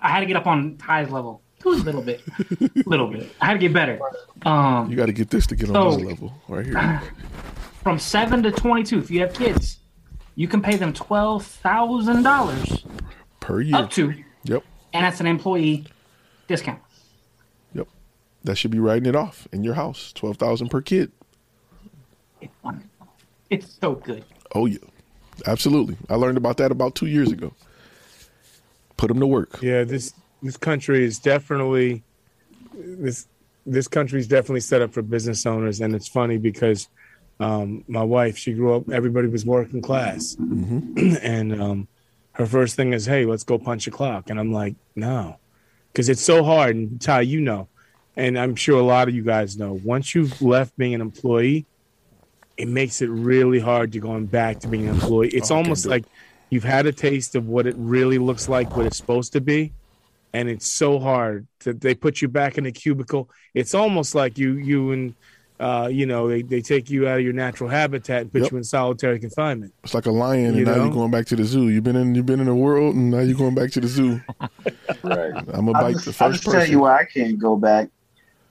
I 0.00 0.08
had 0.10 0.20
to 0.20 0.26
get 0.26 0.36
up 0.36 0.46
on 0.46 0.76
Ty's 0.76 1.10
level. 1.10 1.42
A 1.64 1.68
little 1.68 2.02
bit. 2.02 2.20
a 2.26 2.88
little 2.88 3.08
bit. 3.08 3.28
I 3.40 3.46
had 3.46 3.52
to 3.54 3.58
get 3.58 3.72
better. 3.72 3.98
Um, 4.44 4.90
you 4.90 4.96
got 4.96 5.06
to 5.06 5.12
get 5.12 5.30
this 5.30 5.46
to 5.48 5.56
get 5.56 5.70
on 5.70 5.98
this 5.98 6.04
level 6.08 6.32
right 6.48 6.64
here 6.66 7.02
from 7.82 7.98
7 7.98 8.42
to 8.44 8.50
22, 8.52 8.98
if 8.98 9.10
you 9.10 9.20
have 9.20 9.32
kids, 9.34 9.78
you 10.34 10.48
can 10.48 10.60
pay 10.62 10.76
them 10.76 10.92
$12,000 10.92 12.84
per 13.40 13.60
year 13.60 13.76
up 13.76 13.90
to, 13.90 14.14
yep 14.44 14.62
and 14.92 15.04
that's 15.04 15.20
an 15.20 15.26
employee 15.26 15.84
discount. 16.48 16.80
yep 17.74 17.88
that 18.44 18.56
should 18.56 18.70
be 18.70 18.78
writing 18.78 19.06
it 19.06 19.16
off 19.16 19.46
in 19.52 19.64
your 19.64 19.74
house 19.74 20.12
12000 20.12 20.68
per 20.68 20.80
kid 20.80 21.10
It's, 22.40 22.52
It's 23.50 23.72
so 23.80 23.94
good. 23.96 24.24
Oh 24.54 24.66
yeah, 24.66 24.78
absolutely. 25.46 25.96
I 26.08 26.14
learned 26.14 26.36
about 26.38 26.56
that 26.58 26.70
about 26.72 26.94
two 26.94 27.06
years 27.06 27.30
ago. 27.32 27.52
Put 28.96 29.08
them 29.08 29.20
to 29.20 29.26
work. 29.26 29.60
Yeah, 29.62 29.84
this 29.84 30.14
this 30.42 30.56
country 30.56 31.04
is 31.04 31.18
definitely 31.18 32.02
this 32.74 33.26
this 33.66 33.88
country 33.88 34.18
is 34.20 34.26
definitely 34.26 34.60
set 34.60 34.82
up 34.82 34.92
for 34.92 35.02
business 35.02 35.46
owners, 35.46 35.80
and 35.80 35.94
it's 35.94 36.08
funny 36.08 36.38
because 36.38 36.88
um, 37.40 37.84
my 37.88 38.02
wife 38.02 38.36
she 38.36 38.52
grew 38.52 38.76
up 38.76 38.90
everybody 38.90 39.28
was 39.28 39.44
working 39.44 39.82
class, 39.82 40.36
Mm-hmm. 40.40 41.16
and 41.22 41.60
um, 41.60 41.88
her 42.32 42.46
first 42.46 42.76
thing 42.76 42.92
is, 42.92 43.06
"Hey, 43.06 43.24
let's 43.24 43.44
go 43.44 43.58
punch 43.58 43.86
a 43.86 43.90
clock," 43.90 44.30
and 44.30 44.38
I'm 44.38 44.52
like, 44.52 44.74
"No," 44.94 45.36
because 45.92 46.08
it's 46.08 46.22
so 46.22 46.44
hard. 46.44 46.76
And 46.76 47.00
Ty, 47.00 47.22
you 47.22 47.40
know, 47.40 47.68
and 48.16 48.38
I'm 48.38 48.54
sure 48.54 48.78
a 48.78 48.84
lot 48.84 49.08
of 49.08 49.14
you 49.14 49.22
guys 49.22 49.56
know. 49.56 49.80
Once 49.84 50.14
you've 50.14 50.40
left 50.42 50.76
being 50.76 50.94
an 50.94 51.00
employee, 51.00 51.66
it 52.56 52.68
makes 52.68 53.02
it 53.02 53.08
really 53.08 53.58
hard 53.60 53.92
to 53.92 54.00
going 54.00 54.26
back 54.26 54.60
to 54.60 54.68
being 54.68 54.88
an 54.88 54.94
employee. 54.94 55.28
It's 55.28 55.50
Oh, 55.50 55.56
almost 55.56 55.86
like 55.86 56.04
you've 56.50 56.64
had 56.64 56.86
a 56.86 56.92
taste 56.92 57.34
of 57.34 57.46
what 57.48 57.66
it 57.66 57.74
really 57.78 58.18
looks 58.18 58.48
like, 58.48 58.76
what 58.76 58.86
it's 58.86 58.96
supposed 58.98 59.32
to 59.34 59.40
be, 59.40 59.72
and 60.32 60.48
it's 60.48 60.68
so 60.68 60.98
hard 60.98 61.46
that 61.64 61.80
they 61.80 61.94
put 61.94 62.20
you 62.22 62.28
back 62.28 62.58
in 62.58 62.66
a 62.66 62.72
cubicle. 62.72 63.28
It's 63.54 63.74
almost 63.74 64.14
like 64.14 64.38
you 64.38 64.54
you 64.54 64.92
and 64.92 65.14
uh, 65.60 65.88
you 65.90 66.06
know 66.06 66.28
they, 66.28 66.42
they 66.42 66.60
take 66.60 66.90
you 66.90 67.06
out 67.08 67.18
of 67.18 67.24
your 67.24 67.32
natural 67.32 67.70
habitat 67.70 68.22
and 68.22 68.32
put 68.32 68.42
Yep. 68.42 68.50
you 68.52 68.56
in 68.58 68.64
solitary 68.64 69.20
confinement. 69.20 69.72
It's 69.84 69.94
like 69.94 70.06
a 70.06 70.10
lion, 70.10 70.54
You 70.54 70.62
and 70.66 70.66
now 70.66 70.84
you're 70.84 70.92
going 70.92 71.10
back 71.12 71.26
to 71.26 71.36
the 71.36 71.44
zoo. 71.44 71.68
You've 71.68 71.84
been 71.84 71.96
in, 71.96 72.14
you've 72.14 72.26
been 72.26 72.40
in 72.40 72.46
the 72.46 72.54
world, 72.54 72.96
and 72.96 73.10
now 73.10 73.20
you're 73.20 73.38
going 73.38 73.54
back 73.54 73.70
to 73.72 73.80
the 73.80 73.88
zoo. 73.88 74.20
Right. 75.04 75.32
I'm 75.34 75.66
gonna 75.66 75.72
I'll 75.74 75.82
bite 75.84 75.92
just, 75.94 76.04
the 76.04 76.24
I'll 76.24 76.30
first 76.30 76.42
just 76.44 76.54
tell 76.54 76.66
you 76.68 76.80
why 76.80 76.98
I 77.00 77.04
can't 77.04 77.38
go 77.38 77.56
back. 77.56 77.88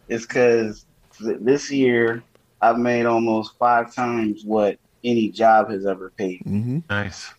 It's 0.08 0.26
because 0.26 0.86
th- 1.18 1.38
this 1.42 1.72
year 1.72 2.24
I've 2.62 2.78
made 2.78 3.06
almost 3.06 3.58
five 3.58 3.94
times 3.94 4.44
what 4.46 4.78
any 5.04 5.30
job 5.30 5.70
has 5.72 5.86
ever 5.86 6.12
paid. 6.16 6.42
Mm-hmm. 6.46 6.80
Nice. 6.90 7.34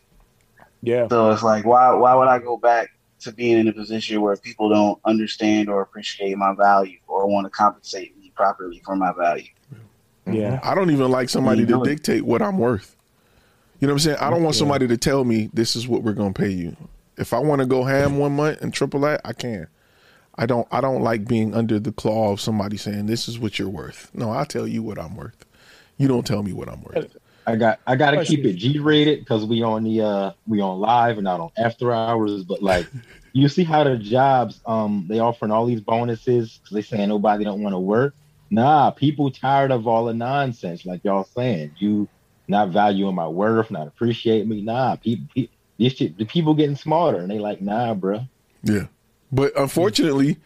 Yeah. 0.83 1.07
So 1.09 1.31
it's 1.31 1.43
like, 1.45 1.65
why 1.65 1.93
why 1.95 2.15
would 2.15 2.29
I 2.29 2.39
go 2.41 2.57
back 2.57 2.89
to 3.21 3.33
being 3.33 3.57
in 3.59 3.69
a 3.69 3.73
position 3.73 4.21
where 4.21 4.37
people 4.37 4.69
don't 4.69 4.99
understand 5.05 5.69
or 5.69 5.81
appreciate 5.81 6.37
my 6.37 6.55
value 6.55 6.99
or 7.07 7.27
want 7.29 7.47
to 7.47 7.51
compensate 7.51 8.19
me 8.19 8.33
properly 8.35 8.81
for 8.85 8.97
my 8.97 9.13
value? 9.13 9.47
Yeah. 10.27 10.59
I 10.63 10.75
don't 10.75 10.91
even 10.91 11.11
like 11.11 11.29
somebody 11.29 11.61
You 11.61 11.67
to 11.67 11.73
know 11.73 11.83
it. 11.83 11.89
dictate 11.89 12.23
what 12.25 12.43
I'm 12.43 12.59
worth. 12.59 12.97
You 13.81 13.87
know 13.89 13.95
what 13.95 14.03
I'm 14.03 14.05
saying? 14.05 14.19
I 14.21 14.31
don't 14.31 14.43
want 14.43 14.55
somebody 14.57 14.87
to 14.89 14.97
tell 14.97 15.25
me 15.25 15.51
this 15.53 15.75
is 15.77 15.87
what 15.89 16.03
we're 16.03 16.13
gonna 16.15 16.33
pay 16.33 16.51
you. 16.51 16.77
If 17.17 17.33
I 17.33 17.39
want 17.39 17.61
to 17.61 17.67
go 17.67 17.85
ham 17.85 18.19
one 18.21 18.33
month 18.33 18.61
and 18.63 18.73
triple 18.73 19.01
that, 19.01 19.21
I 19.25 19.33
can. 19.33 19.69
I 20.37 20.47
don't. 20.47 20.67
I 20.71 20.81
don't 20.81 21.03
like 21.03 21.27
being 21.27 21.55
under 21.55 21.79
the 21.79 21.93
claw 21.93 22.33
of 22.33 22.41
somebody 22.41 22.77
saying 22.77 23.07
this 23.07 23.29
is 23.29 23.39
what 23.39 23.59
you're 23.59 23.69
worth. 23.69 24.11
No, 24.15 24.31
I'll 24.31 24.47
tell 24.47 24.67
you 24.67 24.83
what 24.83 24.99
I'm 24.99 25.15
worth. 25.17 25.45
You 25.99 26.09
don't 26.09 26.27
tell 26.27 26.43
me 26.43 26.53
what 26.53 26.69
I'm 26.69 26.83
worth. 26.83 27.17
I 27.47 27.57
got 27.57 27.81
I 27.87 27.97
gotta 27.97 28.19
Question. 28.19 28.37
keep 28.37 28.47
it 28.47 28.55
G 28.55 28.79
rated 28.79 29.21
because 29.21 29.45
we 29.45 29.63
on 29.63 29.85
the 29.85 30.01
uh 30.01 30.33
we 30.47 30.61
on 30.61 30.79
live 30.79 31.19
and 31.19 31.25
not 31.25 31.41
on 31.41 31.51
after 31.59 31.93
hours. 31.93 32.45
But 32.45 32.63
like 32.63 32.87
you 33.33 33.49
see 33.49 33.65
how 33.65 33.85
the 33.85 33.99
jobs 33.99 34.61
um 34.67 35.07
they 35.09 35.19
offering 35.19 35.51
all 35.53 35.67
these 35.67 35.81
bonuses 35.81 36.61
because 36.63 36.75
they 36.75 36.83
saying 36.83 37.09
nobody 37.09 37.45
don't 37.45 37.63
want 37.63 37.75
to 37.75 37.81
work. 37.81 38.15
Nah, 38.51 38.91
people 38.91 39.31
tired 39.31 39.71
of 39.71 39.87
all 39.87 40.05
the 40.07 40.15
nonsense 40.15 40.87
like 40.87 41.03
y'all 41.05 41.25
saying. 41.25 41.75
You 41.79 42.09
not 42.49 42.71
valuing 42.71 43.15
my 43.15 43.29
worth, 43.29 43.71
not 43.71 43.87
appreciate 43.89 44.47
me. 44.47 44.63
Nah, 44.63 44.97
people, 44.97 45.27
pe- 45.35 45.49
this 45.79 45.95
shit, 45.95 46.19
the 46.19 46.25
people 46.25 46.55
getting 46.55 46.77
smarter 46.77 47.19
and 47.19 47.31
they 47.31 47.39
like 47.39 47.61
nah, 47.61 47.95
bro. 47.95 48.21
Yeah, 48.63 48.87
but 49.33 49.53
unfortunately, 49.59 50.37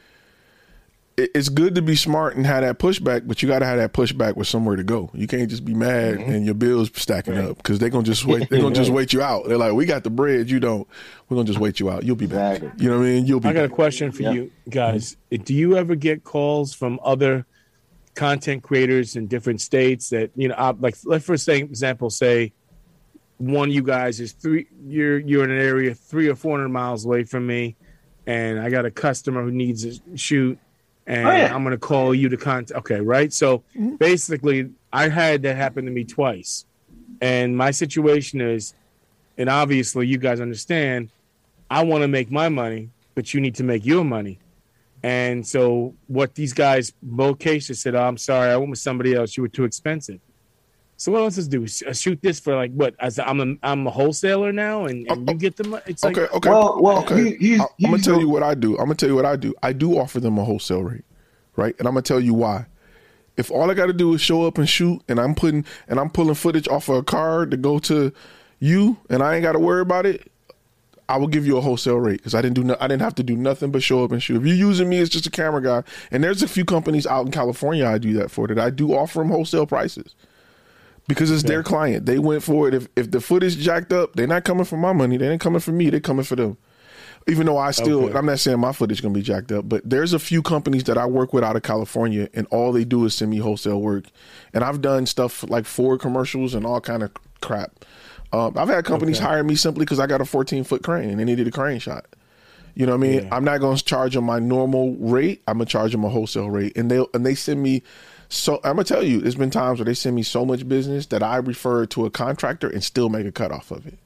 it- 1.16 1.30
it's 1.34 1.48
good 1.48 1.74
to 1.74 1.82
be 1.82 1.96
smart 1.96 2.36
and 2.36 2.46
have 2.46 2.62
that 2.62 2.78
pushback. 2.78 3.26
But 3.26 3.42
you 3.42 3.48
got 3.48 3.60
to 3.60 3.64
have 3.66 3.78
that 3.78 3.92
pushback 3.94 4.36
with 4.36 4.46
somewhere 4.48 4.76
to 4.76 4.84
go. 4.84 5.10
You 5.14 5.26
can't 5.26 5.48
just 5.48 5.64
be 5.64 5.72
mad 5.74 6.16
and 6.18 6.44
your 6.44 6.54
bills 6.54 6.90
stacking 6.94 7.38
up 7.38 7.56
because 7.56 7.78
they're 7.78 7.88
gonna 7.88 8.04
just 8.04 8.24
wait. 8.26 8.48
They're 8.50 8.60
gonna 8.60 8.74
just 8.74 8.90
wait 8.90 9.12
you 9.14 9.22
out. 9.22 9.48
They're 9.48 9.56
like, 9.58 9.72
we 9.72 9.86
got 9.86 10.04
the 10.04 10.10
bread, 10.10 10.50
you 10.50 10.60
don't. 10.60 10.86
We're 11.28 11.36
gonna 11.36 11.46
just 11.46 11.58
wait 11.58 11.80
you 11.80 11.88
out. 11.90 12.04
You'll 12.04 12.16
be 12.16 12.26
back. 12.26 12.58
Exactly. 12.58 12.84
You 12.84 12.90
know 12.90 12.98
what 12.98 13.04
I 13.06 13.08
mean? 13.08 13.26
You'll 13.26 13.40
be. 13.40 13.48
I 13.48 13.52
got 13.54 13.64
a 13.64 13.68
question 13.70 14.12
for 14.12 14.22
Yeah. 14.24 14.32
you 14.32 14.50
guys. 14.68 15.16
Do 15.30 15.54
you 15.54 15.76
ever 15.76 15.94
get 15.94 16.22
calls 16.22 16.74
from 16.74 17.00
other 17.02 17.46
content 18.14 18.62
creators 18.62 19.14
in 19.16 19.26
different 19.26 19.60
states 19.60 20.08
that 20.10 20.30
you 20.36 20.48
know, 20.48 20.54
uh, 20.54 20.74
like 20.78 20.96
let's 21.04 21.24
for 21.24 21.36
say 21.38 21.58
example, 21.60 22.10
say 22.10 22.52
one 23.38 23.68
of 23.70 23.74
you 23.74 23.82
guys 23.82 24.20
is 24.20 24.32
three, 24.32 24.66
you're 24.86 25.18
you're 25.18 25.44
in 25.44 25.50
an 25.50 25.60
area 25.60 25.94
three 25.94 26.28
or 26.28 26.34
four 26.34 26.58
hundred 26.58 26.68
miles 26.70 27.04
away 27.06 27.24
from 27.24 27.46
me, 27.46 27.74
and 28.26 28.60
I 28.60 28.70
got 28.70 28.84
a 28.84 28.90
customer 28.90 29.42
who 29.42 29.50
needs 29.50 29.84
a 29.84 30.16
shoot, 30.16 30.58
and 31.06 31.26
Oh, 31.26 31.30
yeah. 31.30 31.54
I'm 31.54 31.62
gonna 31.62 31.78
call 31.78 32.14
you 32.14 32.28
to 32.28 32.36
contact. 32.36 32.78
Okay, 32.78 33.00
right. 33.00 33.32
So 33.32 33.58
mm-hmm. 33.76 33.96
basically, 33.96 34.70
I 34.92 35.08
had 35.08 35.42
that 35.42 35.56
happen 35.56 35.84
to 35.84 35.90
me 35.90 36.04
twice, 36.04 36.64
and 37.20 37.56
my 37.56 37.70
situation 37.70 38.40
is, 38.40 38.74
and 39.38 39.48
obviously 39.48 40.06
you 40.06 40.18
guys 40.18 40.40
understand, 40.40 41.10
I 41.70 41.84
want 41.84 42.02
to 42.02 42.08
make 42.08 42.30
my 42.30 42.48
money, 42.48 42.90
but 43.14 43.34
you 43.34 43.40
need 43.40 43.54
to 43.56 43.64
make 43.64 43.84
your 43.84 44.04
money. 44.04 44.38
And 45.02 45.46
so 45.46 45.94
what 46.06 46.34
these 46.34 46.52
guys, 46.52 46.92
both 47.02 47.38
cases 47.38 47.80
said, 47.80 47.94
oh, 47.94 48.02
I'm 48.02 48.16
sorry, 48.16 48.50
I 48.50 48.56
went 48.56 48.70
with 48.70 48.78
somebody 48.78 49.14
else. 49.14 49.36
You 49.36 49.42
were 49.42 49.48
too 49.48 49.64
expensive. 49.64 50.20
So 50.98 51.12
what 51.12 51.22
else 51.22 51.34
does 51.36 51.48
do? 51.48 51.64
Uh, 51.64 51.92
shoot 51.92 52.20
this 52.22 52.40
for 52.40 52.56
like 52.56 52.72
what? 52.72 52.94
As 53.00 53.18
I'm 53.18 53.40
a 53.40 53.54
I'm 53.62 53.86
a 53.86 53.90
wholesaler 53.90 54.52
now, 54.52 54.86
and, 54.86 55.06
and 55.10 55.28
oh, 55.28 55.32
you 55.32 55.38
get 55.38 55.56
the 55.56 55.64
money. 55.64 55.82
It's 55.86 56.02
like 56.02 56.16
Okay, 56.16 56.34
okay. 56.34 56.48
Well- 56.48 56.78
well, 56.82 56.98
okay. 57.04 57.36
he- 57.36 57.48
he's- 57.48 57.60
I- 57.60 57.64
I'm 57.64 57.68
gonna 57.82 57.96
he's 57.98 58.06
tell 58.06 58.18
you 58.20 58.28
what 58.28 58.42
I 58.42 58.54
do. 58.54 58.72
I'm 58.78 58.84
gonna 58.86 58.94
tell 58.94 59.08
you 59.10 59.14
what 59.14 59.26
I 59.26 59.36
do. 59.36 59.54
I 59.62 59.72
do 59.72 59.98
offer 59.98 60.20
them 60.20 60.38
a 60.38 60.44
wholesale 60.44 60.82
rate, 60.82 61.04
right? 61.56 61.74
And 61.78 61.86
I'm 61.86 61.92
gonna 61.94 62.02
tell 62.02 62.20
you 62.20 62.32
why. 62.34 62.66
If 63.36 63.50
all 63.50 63.70
I 63.70 63.74
got 63.74 63.86
to 63.86 63.92
do 63.92 64.14
is 64.14 64.22
show 64.22 64.46
up 64.46 64.56
and 64.56 64.66
shoot, 64.66 65.02
and 65.08 65.20
I'm 65.20 65.34
putting 65.34 65.66
and 65.88 66.00
I'm 66.00 66.08
pulling 66.08 66.34
footage 66.34 66.66
off 66.68 66.88
of 66.88 66.96
a 66.96 67.02
card 67.02 67.50
to 67.50 67.58
go 67.58 67.78
to 67.80 68.10
you, 68.58 68.96
and 69.10 69.22
I 69.22 69.34
ain't 69.34 69.42
got 69.42 69.52
to 69.52 69.58
worry 69.58 69.82
about 69.82 70.06
it, 70.06 70.32
I 71.10 71.18
will 71.18 71.26
give 71.28 71.46
you 71.46 71.58
a 71.58 71.60
wholesale 71.60 71.98
rate 71.98 72.16
because 72.20 72.34
I 72.34 72.40
didn't 72.40 72.54
do 72.54 72.64
no, 72.64 72.76
I 72.80 72.88
didn't 72.88 73.02
have 73.02 73.14
to 73.16 73.22
do 73.22 73.36
nothing 73.36 73.70
but 73.70 73.82
show 73.82 74.02
up 74.02 74.12
and 74.12 74.22
shoot. 74.22 74.40
If 74.40 74.46
you're 74.46 74.56
using 74.56 74.88
me 74.88 74.98
as 75.00 75.10
just 75.10 75.26
a 75.26 75.30
camera 75.30 75.62
guy, 75.62 75.82
and 76.10 76.24
there's 76.24 76.42
a 76.42 76.48
few 76.48 76.64
companies 76.64 77.06
out 77.06 77.26
in 77.26 77.30
California 77.32 77.86
I 77.86 77.98
do 77.98 78.14
that 78.14 78.30
for 78.30 78.46
that 78.48 78.58
I 78.58 78.70
do 78.70 78.94
offer 78.96 79.18
them 79.18 79.28
wholesale 79.28 79.66
prices 79.66 80.14
because 81.08 81.30
it's 81.30 81.42
their 81.44 81.62
client. 81.62 82.06
They 82.06 82.18
went 82.18 82.42
for 82.42 82.68
it. 82.68 82.74
If 82.74 82.88
if 82.96 83.10
the 83.10 83.20
footage 83.20 83.58
jacked 83.58 83.92
up, 83.92 84.14
they're 84.14 84.26
not 84.26 84.44
coming 84.44 84.64
for 84.64 84.76
my 84.76 84.92
money. 84.92 85.16
They 85.16 85.28
ain't 85.28 85.40
coming 85.40 85.60
for 85.60 85.72
me. 85.72 85.90
They're 85.90 86.00
coming 86.00 86.24
for 86.24 86.36
them. 86.36 86.56
Even 87.28 87.46
though 87.46 87.58
I 87.58 87.72
still, 87.72 88.04
Okay. 88.04 88.16
I'm 88.16 88.26
not 88.26 88.38
saying 88.38 88.60
my 88.60 88.70
footage 88.72 89.02
gonna 89.02 89.12
be 89.12 89.22
jacked 89.22 89.50
up, 89.50 89.68
but 89.68 89.88
there's 89.88 90.12
a 90.12 90.18
few 90.20 90.42
companies 90.42 90.84
that 90.84 90.96
I 90.96 91.06
work 91.06 91.32
with 91.32 91.42
out 91.42 91.56
of 91.56 91.62
California, 91.62 92.28
and 92.34 92.46
all 92.52 92.70
they 92.70 92.84
do 92.84 93.04
is 93.04 93.14
send 93.16 93.32
me 93.32 93.38
wholesale 93.38 93.80
work. 93.80 94.04
And 94.54 94.62
I've 94.62 94.80
done 94.80 95.06
stuff 95.06 95.42
like 95.48 95.66
Ford 95.66 96.00
commercials 96.00 96.54
and 96.54 96.64
all 96.64 96.80
kind 96.80 97.02
of 97.02 97.10
crap. 97.40 97.84
Um, 98.32 98.54
I've 98.56 98.68
had 98.68 98.84
companies 98.84 99.18
hire 99.18 99.42
me 99.42 99.56
simply 99.56 99.84
because 99.84 99.98
I 99.98 100.06
got 100.06 100.20
a 100.20 100.24
14 100.24 100.62
foot 100.64 100.82
crane 100.84 101.10
and 101.10 101.18
they 101.18 101.24
needed 101.24 101.46
a 101.48 101.50
crane 101.50 101.78
shot. 101.80 102.06
You 102.74 102.84
know 102.86 102.92
what 102.96 103.06
I 103.06 103.08
mean? 103.08 103.28
I'm 103.32 103.44
not 103.44 103.58
going 103.60 103.76
to 103.76 103.84
charge 103.84 104.14
them 104.14 104.24
my 104.24 104.38
normal 104.38 104.94
rate. 104.96 105.42
I'm 105.48 105.54
gonna 105.58 105.64
charge 105.66 105.92
them 105.92 106.04
a 106.04 106.08
wholesale 106.08 106.50
rate, 106.50 106.76
and 106.76 106.90
they 106.90 107.04
and 107.12 107.26
they 107.26 107.34
send 107.34 107.60
me. 107.62 107.82
So 108.28 108.56
I'm 108.64 108.76
gonna 108.76 108.84
tell 108.84 109.02
you, 109.04 109.20
there's 109.20 109.36
been 109.36 109.50
times 109.50 109.78
where 109.78 109.84
they 109.84 109.94
send 109.94 110.16
me 110.16 110.22
so 110.22 110.44
much 110.44 110.68
business 110.68 111.06
that 111.06 111.22
I 111.22 111.36
refer 111.36 111.86
to 111.86 112.06
a 112.06 112.10
contractor 112.10 112.68
and 112.68 112.82
still 112.82 113.08
make 113.08 113.26
a 113.26 113.32
cut 113.32 113.52
off 113.52 113.70
of 113.70 113.86
it. 113.86 113.98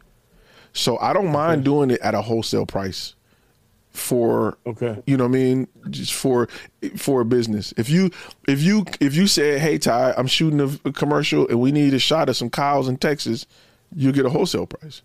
So 0.73 0.99
I 0.99 1.13
don't 1.13 1.33
mind 1.33 1.65
doing 1.65 1.91
it 1.91 2.01
at 2.01 2.15
a 2.15 2.23
wholesale 2.23 2.67
price 2.67 3.15
for 3.91 4.57
Okay. 4.67 5.03
you 5.07 5.17
know 5.17 5.25
what 5.25 5.31
I 5.31 5.33
mean 5.33 5.69
just 5.91 6.13
for 6.15 6.49
for 6.97 7.23
a 7.23 7.25
business. 7.25 7.75
If 7.77 7.89
you 7.91 8.11
if 8.47 8.63
you 8.63 8.85
if 9.01 9.15
you 9.17 9.27
said, 9.27 9.61
"Hey 9.61 9.79
Ty, 9.79 10.15
I'm 10.17 10.27
shooting 10.29 10.61
a, 10.61 10.89
a 10.89 10.93
commercial 10.93 11.49
and 11.49 11.59
we 11.61 11.73
need 11.73 11.93
a 11.95 11.99
shot 11.99 12.29
of 12.29 12.37
some 12.37 12.51
cows 12.51 12.89
in 12.89 12.99
Texas," 12.99 13.47
you 13.95 14.13
get 14.13 14.27
a 14.27 14.31
wholesale 14.31 14.67
price. 14.67 15.03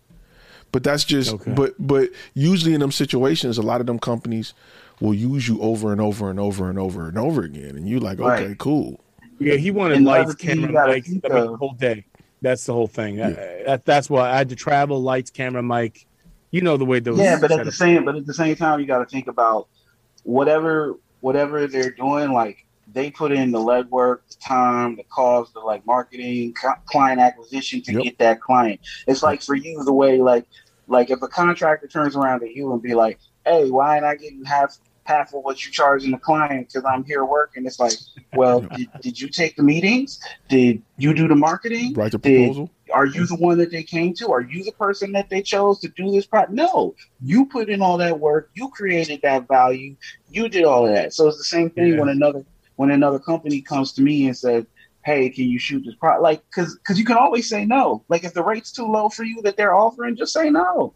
But 0.72 0.84
that's 0.84 1.04
just 1.04 1.32
Okay. 1.34 1.52
but 1.52 1.74
but 1.80 2.10
usually 2.34 2.74
in 2.74 2.80
them 2.80 2.92
situations, 2.92 3.58
a 3.58 3.62
lot 3.62 3.80
of 3.80 3.86
them 3.86 3.98
companies 3.98 4.52
will 5.00 5.14
use 5.14 5.48
you 5.48 5.60
over 5.60 5.90
and 5.90 6.00
over 6.00 6.30
and 6.30 6.38
over 6.38 6.70
and 6.70 6.78
over 6.78 7.08
and 7.08 7.18
over 7.18 7.42
again, 7.42 7.76
and 7.76 7.88
you're 7.88 8.00
like, 8.00 8.20
okay, 8.20 8.46
Right. 8.48 8.58
cool. 8.58 9.00
Yeah, 9.38 9.54
he 9.56 9.70
wanted 9.70 9.98
And 9.98 10.06
lights, 10.06 10.30
other 10.30 10.32
thing 10.34 10.48
you 10.60 10.66
camera, 10.66 10.72
gotta 10.72 10.92
mics. 10.92 11.04
think 11.06 11.24
I 11.30 11.34
mean, 11.34 11.46
the 11.52 11.56
whole 11.56 11.72
day. 11.74 12.04
That's 12.42 12.64
the 12.64 12.72
whole 12.72 12.86
thing. 12.86 13.20
I- 13.20 13.32
uh, 13.32 13.34
that, 13.66 13.84
that's 13.84 14.08
why 14.10 14.30
I 14.30 14.36
had 14.38 14.48
to 14.50 14.56
travel, 14.56 15.02
lights, 15.02 15.30
camera, 15.30 15.62
mic. 15.62 16.06
You 16.52 16.62
know 16.62 16.76
the 16.76 16.84
way 16.84 17.00
those. 17.00 17.18
yeah, 17.18 17.38
but 17.40 17.50
at 17.50 17.64
the 17.64 17.70
setups- 17.70 17.74
same 17.74 18.04
but 18.04 18.14
at 18.16 18.24
the 18.26 18.32
same 18.34 18.56
time, 18.56 18.80
you 18.80 18.86
got 18.86 18.98
to 19.00 19.06
think 19.06 19.26
about 19.26 19.68
whatever 20.22 20.94
whatever 21.20 21.66
they're 21.66 21.90
doing. 21.90 22.32
Like 22.32 22.58
they 22.92 23.10
put 23.10 23.32
in 23.32 23.50
the 23.50 23.58
legwork, 23.58 24.18
the 24.28 24.36
time, 24.36 24.96
the 24.96 25.02
cost, 25.04 25.54
the 25.54 25.60
like 25.60 25.84
marketing, 25.86 26.54
co- 26.54 26.74
client 26.86 27.20
acquisition 27.20 27.82
to 27.82 27.92
Yep. 27.94 28.02
get 28.02 28.18
that 28.18 28.40
client. 28.40 28.80
It's 29.06 29.22
like 29.22 29.42
for 29.42 29.54
you 29.54 29.82
the 29.84 29.92
way 29.92 30.18
like 30.18 30.46
like 30.86 31.10
if 31.10 31.20
a 31.20 31.28
contractor 31.28 31.88
turns 31.88 32.16
around 32.16 32.40
to 32.40 32.48
you 32.48 32.72
and 32.72 32.80
be 32.80 32.94
like, 32.94 33.18
"Hey, 33.44 33.68
why 33.70 33.96
ain't 33.96 34.04
I 34.04 34.14
getting 34.14 34.44
half 34.44 34.78
half 35.06 35.32
of 35.34 35.42
what 35.44 35.64
you 35.64 35.72
charging 35.72 36.10
the 36.10 36.18
client 36.18 36.68
because 36.68 36.84
I'm 36.84 37.04
here 37.04 37.24
working?" 37.24 37.64
It's 37.66 37.78
like, 37.80 37.92
well, 38.34 38.60
did, 38.76 38.88
did 39.00 39.20
you 39.20 39.28
take 39.28 39.56
the 39.56 39.62
meetings? 39.62 40.20
Did 40.48 40.82
you 40.98 41.14
do 41.14 41.28
the 41.28 41.34
marketing? 41.34 41.94
Write 41.94 42.12
the 42.12 42.18
Did- 42.18 42.46
proposal. 42.48 42.70
are 42.92 43.06
you 43.06 43.26
the 43.26 43.36
one 43.36 43.58
that 43.58 43.70
they 43.70 43.82
came 43.82 44.14
to? 44.14 44.30
Are 44.32 44.40
you 44.42 44.62
the 44.64 44.72
person 44.72 45.12
that 45.12 45.30
they 45.30 45.42
chose 45.42 45.80
to 45.80 45.88
do 45.88 46.10
this 46.10 46.26
project? 46.26 46.52
No, 46.52 46.94
you 47.22 47.46
put 47.46 47.68
in 47.68 47.80
all 47.82 47.98
that 47.98 48.18
work. 48.20 48.50
You 48.54 48.68
created 48.70 49.20
that 49.22 49.48
value. 49.48 49.96
You 50.30 50.48
did 50.48 50.64
all 50.64 50.86
of 50.86 50.94
that. 50.94 51.12
So 51.14 51.28
it's 51.28 51.38
the 51.38 51.44
same 51.44 51.70
thing 51.70 51.94
Yeah. 51.94 52.00
when 52.00 52.08
another 52.08 52.44
when 52.76 52.90
another 52.90 53.18
company 53.18 53.62
comes 53.62 53.92
to 53.94 54.02
me 54.02 54.26
and 54.26 54.36
says, 54.36 54.66
hey, 55.04 55.30
can 55.30 55.44
you 55.44 55.58
shoot 55.58 55.82
this 55.86 55.94
product? 55.94 56.22
Like, 56.22 56.42
because 56.50 56.76
because 56.76 56.98
you 56.98 57.04
can 57.04 57.16
always 57.16 57.48
say 57.48 57.64
no. 57.64 58.04
Like, 58.08 58.24
if 58.24 58.34
the 58.34 58.42
rate's 58.42 58.70
too 58.72 58.86
low 58.86 59.08
for 59.08 59.22
you 59.24 59.40
that 59.42 59.56
they're 59.56 59.74
offering, 59.74 60.16
just 60.16 60.32
say 60.32 60.50
no. 60.50 60.92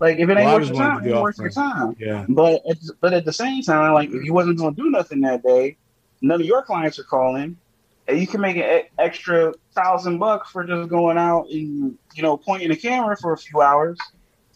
Like, 0.00 0.18
if 0.18 0.28
it 0.28 0.36
ain't 0.36 0.46
Well, 0.46 0.58
worth 0.58 0.68
your 0.68 0.76
time, 0.76 1.02
to 1.02 1.08
it 1.08 1.12
ain't 1.12 1.22
worth 1.22 1.38
your 1.38 1.50
time. 1.50 1.96
Yeah. 1.98 2.26
But 2.28 2.62
at, 2.68 2.78
but 3.00 3.12
at 3.12 3.24
the 3.24 3.32
same 3.32 3.62
time, 3.62 3.94
like, 3.94 4.10
if 4.10 4.24
you 4.24 4.32
wasn't 4.32 4.58
going 4.58 4.74
to 4.74 4.82
do 4.82 4.90
nothing 4.90 5.20
that 5.22 5.42
day, 5.42 5.76
none 6.20 6.40
of 6.40 6.46
your 6.46 6.62
clients 6.62 6.98
are 6.98 7.04
calling, 7.04 7.56
and 8.08 8.18
you 8.18 8.26
can 8.26 8.40
make 8.40 8.56
an 8.56 8.82
extra 8.98 9.54
thousand 9.74 10.18
bucks 10.18 10.50
for 10.50 10.64
just 10.64 10.88
going 10.88 11.18
out 11.18 11.46
and 11.50 11.98
you 12.14 12.22
know 12.22 12.36
pointing 12.36 12.68
the 12.68 12.76
camera 12.76 13.16
for 13.16 13.32
a 13.32 13.38
few 13.38 13.60
hours. 13.60 13.98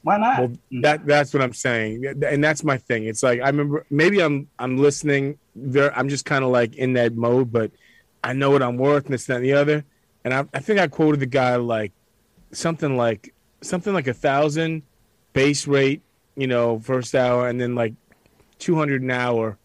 Why 0.02 0.18
not? 0.18 0.38
Well, 0.38 0.52
that 0.82 1.06
that's 1.06 1.34
what 1.34 1.42
I'm 1.42 1.52
saying, 1.52 2.04
and 2.06 2.42
that's 2.42 2.62
my 2.62 2.78
thing. 2.78 3.04
It's 3.04 3.22
like 3.22 3.40
I 3.40 3.48
remember 3.48 3.84
maybe 3.90 4.22
I'm 4.22 4.48
I'm 4.58 4.76
listening. 4.76 5.38
There, 5.54 5.96
I'm 5.96 6.08
just 6.08 6.24
kind 6.24 6.44
of 6.44 6.50
like 6.50 6.76
in 6.76 6.92
that 6.94 7.16
mode, 7.16 7.52
but 7.52 7.72
I 8.22 8.32
know 8.32 8.50
what 8.50 8.62
I'm 8.62 8.76
worth, 8.76 9.06
and 9.06 9.14
this 9.14 9.26
that, 9.26 9.36
and 9.36 9.44
the 9.44 9.54
other. 9.54 9.84
And 10.24 10.34
I, 10.34 10.44
I 10.52 10.58
think 10.58 10.80
I 10.80 10.88
quoted 10.88 11.20
the 11.20 11.26
guy 11.26 11.56
like 11.56 11.92
something 12.52 12.96
like 12.96 13.34
something 13.62 13.92
like 13.92 14.06
a 14.06 14.14
thousand 14.14 14.82
base 15.36 15.66
rate, 15.68 16.00
you 16.34 16.46
know, 16.46 16.80
first 16.80 17.14
hour, 17.14 17.48
and 17.48 17.60
then 17.60 17.74
like 17.74 17.92
two 18.58 18.74
hundred 18.74 19.02
an 19.02 19.10
hour 19.10 19.58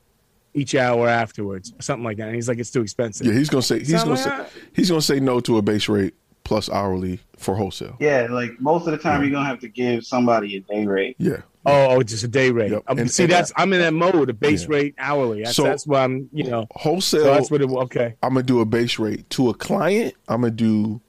each 0.54 0.76
hour 0.76 1.08
afterwards, 1.08 1.74
something 1.80 2.04
like 2.04 2.18
that. 2.18 2.28
And 2.28 2.36
he's 2.36 2.50
like, 2.50 2.60
it's 2.60 2.72
too 2.72 2.82
expensive. 2.82 3.26
Yeah, 3.26 3.34
he's 3.34 3.50
gonna 3.50 3.62
say 3.62 3.80
he's 3.80 3.92
So 3.92 3.98
gonna 4.04 4.10
like, 4.12 4.50
say 4.52 4.60
he's 4.74 4.90
gonna 4.90 5.02
say 5.02 5.20
no 5.22 5.40
to 5.40 5.58
a 5.58 5.62
base 5.62 5.88
rate 5.88 6.14
plus 6.44 6.70
hourly 6.70 7.22
for 7.38 7.56
wholesale. 7.56 7.96
Yeah, 8.02 8.28
like 8.30 8.60
most 8.60 8.86
of 8.86 8.92
the 8.92 8.98
time, 8.98 9.22
you're 9.22 9.32
gonna 9.32 9.48
have 9.48 9.60
to 9.62 9.70
give 9.70 10.06
somebody 10.06 10.58
a 10.58 10.60
day 10.60 10.86
rate. 10.86 11.16
Yeah. 11.20 11.38
Oh, 11.66 11.92
oh, 11.92 12.04
just 12.04 12.24
a 12.24 12.28
day 12.28 12.50
rate. 12.50 12.74
Um, 12.74 12.98
And- 12.98 13.10
see, 13.12 13.24
and- 13.24 13.32
that's 13.32 13.54
I'm 13.56 13.72
in 13.72 13.80
that 13.80 13.94
mode, 13.94 14.30
a 14.30 14.34
base 14.34 14.64
Yeah. 14.64 14.76
rate 14.76 14.96
hourly. 14.98 15.44
That's, 15.44 15.56
So- 15.56 15.64
that's 15.64 15.86
why 15.88 16.04
I'm, 16.04 16.28
you 16.34 16.44
know, 16.44 16.68
Wholesale. 16.72 17.22
So 17.24 17.34
that's 17.34 17.50
what 17.52 17.62
it. 17.62 17.70
Okay. 17.70 18.16
I'm 18.22 18.34
gonna 18.34 18.44
do 18.44 18.60
a 18.60 18.66
base 18.66 19.00
rate 19.00 19.30
to 19.32 19.50
a 19.50 19.54
client. 19.54 20.16
I'm 20.28 20.42
gonna 20.42 20.52
do 20.52 21.00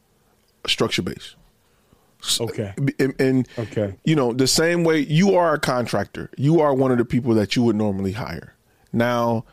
a 0.65 0.69
structure 0.69 1.03
base. 1.03 1.35
Okay. 2.41 2.73
And, 2.99 3.15
and 3.21 3.49
Okay. 3.59 3.95
you 4.05 4.15
know 4.15 4.33
the 4.33 4.47
same 4.47 4.85
way 4.85 4.99
you 5.01 5.35
are 5.35 5.55
a 5.55 5.59
contractor. 5.59 6.31
You 6.37 6.61
are 6.61 6.73
one 6.75 6.93
of 6.93 6.99
the 6.99 7.05
people 7.05 7.35
that 7.35 7.57
you 7.57 7.63
would 7.65 7.77
normally 7.77 8.13
hire. 8.13 8.55
Now, 8.93 9.45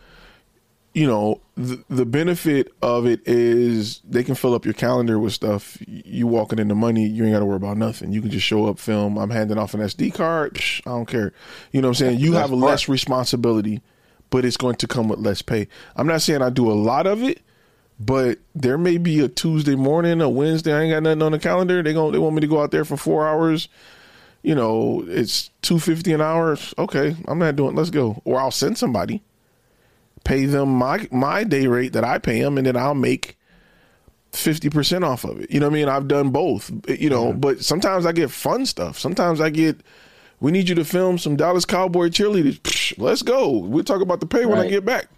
you 0.94 1.06
know 1.08 1.40
the, 1.56 1.84
the 1.90 2.06
benefit 2.06 2.72
of 2.82 3.06
it 3.06 3.22
is 3.26 4.02
they 4.08 4.24
can 4.24 4.34
fill 4.36 4.54
up 4.56 4.66
your 4.66 4.74
calendar 4.74 5.20
with 5.20 5.34
stuff. 5.34 5.78
You 5.88 6.26
walking 6.28 6.58
in 6.60 6.68
the 6.68 6.76
money, 6.76 7.08
you 7.08 7.24
ain't 7.24 7.34
got 7.34 7.40
to 7.40 7.46
worry 7.46 7.58
about 7.58 7.78
nothing. 7.78 8.12
You 8.12 8.22
can 8.22 8.32
just 8.32 8.46
show 8.46 8.66
up, 8.68 8.80
film. 8.80 9.18
I'm 9.18 9.30
handing 9.30 9.58
off 9.58 9.74
an 9.74 9.82
SD 9.82 10.14
card. 10.14 10.56
Psh, 10.56 10.82
I 10.88 10.92
don't 10.92 11.06
care. 11.06 11.32
You 11.72 11.82
know 11.82 11.90
what 11.90 12.02
I'm 12.02 12.08
saying? 12.08 12.20
You 12.20 12.34
have 12.34 12.52
less 12.52 12.88
responsibility, 12.90 13.82
but 14.30 14.46
it's 14.46 14.58
going 14.58 14.76
to 14.78 14.88
come 14.88 15.08
with 15.10 15.20
less 15.20 15.42
pay. 15.42 15.68
I'm 15.96 16.08
not 16.08 16.22
saying 16.22 16.42
I 16.42 16.50
do 16.50 16.70
a 16.72 16.74
lot 16.74 17.08
of 17.08 17.22
it, 17.24 17.40
but 18.00 18.40
there 18.56 18.78
may 18.78 18.98
be 18.98 19.20
a 19.20 19.28
Tuesday 19.28 19.76
morning, 19.76 20.22
a 20.22 20.30
Wednesday. 20.30 20.74
I 20.74 20.84
ain't 20.84 20.94
got 20.94 21.04
nothing 21.04 21.22
on 21.22 21.34
the 21.34 21.40
calendar. 21.40 21.84
They 21.84 21.94
going 21.94 22.14
they 22.14 22.20
want 22.20 22.36
me 22.36 22.42
to 22.42 22.48
go 22.48 22.62
out 22.62 22.72
there 22.72 22.86
for 22.86 22.96
four 22.96 23.28
hours. 23.28 23.68
You 24.42 24.56
know, 24.56 25.04
it's 25.06 25.50
two 25.62 25.80
fifty 25.80 26.14
an 26.14 26.22
hour. 26.22 26.58
Okay, 26.78 27.16
I'm 27.28 27.40
not 27.40 27.58
doing. 27.58 27.76
Let's 27.76 27.90
go. 27.90 28.22
Or 28.24 28.40
I'll 28.40 28.52
send 28.52 28.78
somebody, 28.78 29.22
pay 30.24 30.46
them 30.46 30.70
my 30.70 31.08
my 31.12 31.44
day 31.44 31.68
rate 31.68 31.92
that 31.94 32.06
I 32.06 32.20
pay 32.20 32.40
them, 32.40 32.58
and 32.58 32.66
then 32.66 32.78
I'll 32.78 32.96
make 32.96 33.38
fifty 34.32 34.70
percent 34.70 35.04
off 35.04 35.26
of 35.26 35.42
it. 35.42 35.52
You 35.52 35.60
know 35.60 35.68
what 35.68 35.74
I 35.74 35.80
mean? 35.80 35.90
I've 35.90 36.08
done 36.08 36.30
both. 36.30 36.72
You 36.88 37.10
know, 37.10 37.34
but 37.34 37.66
sometimes 37.66 38.06
I 38.06 38.14
get 38.14 38.32
fun 38.32 38.66
stuff. 38.66 38.98
Sometimes 38.98 39.42
I 39.42 39.50
get. 39.50 39.82
We 40.40 40.54
need 40.54 40.70
you 40.70 40.76
to 40.76 40.86
film 40.86 41.18
some 41.18 41.36
Dallas 41.36 41.66
Cowboy 41.66 42.08
cheerleaders. 42.08 42.62
Psh, 42.62 42.98
let's 42.98 43.24
go. 43.24 43.58
We'll 43.58 43.84
talk 43.84 44.00
about 44.00 44.22
the 44.22 44.26
pay 44.26 44.46
when 44.46 44.58
I 44.58 44.70
get 44.70 44.86
back. 44.86 45.10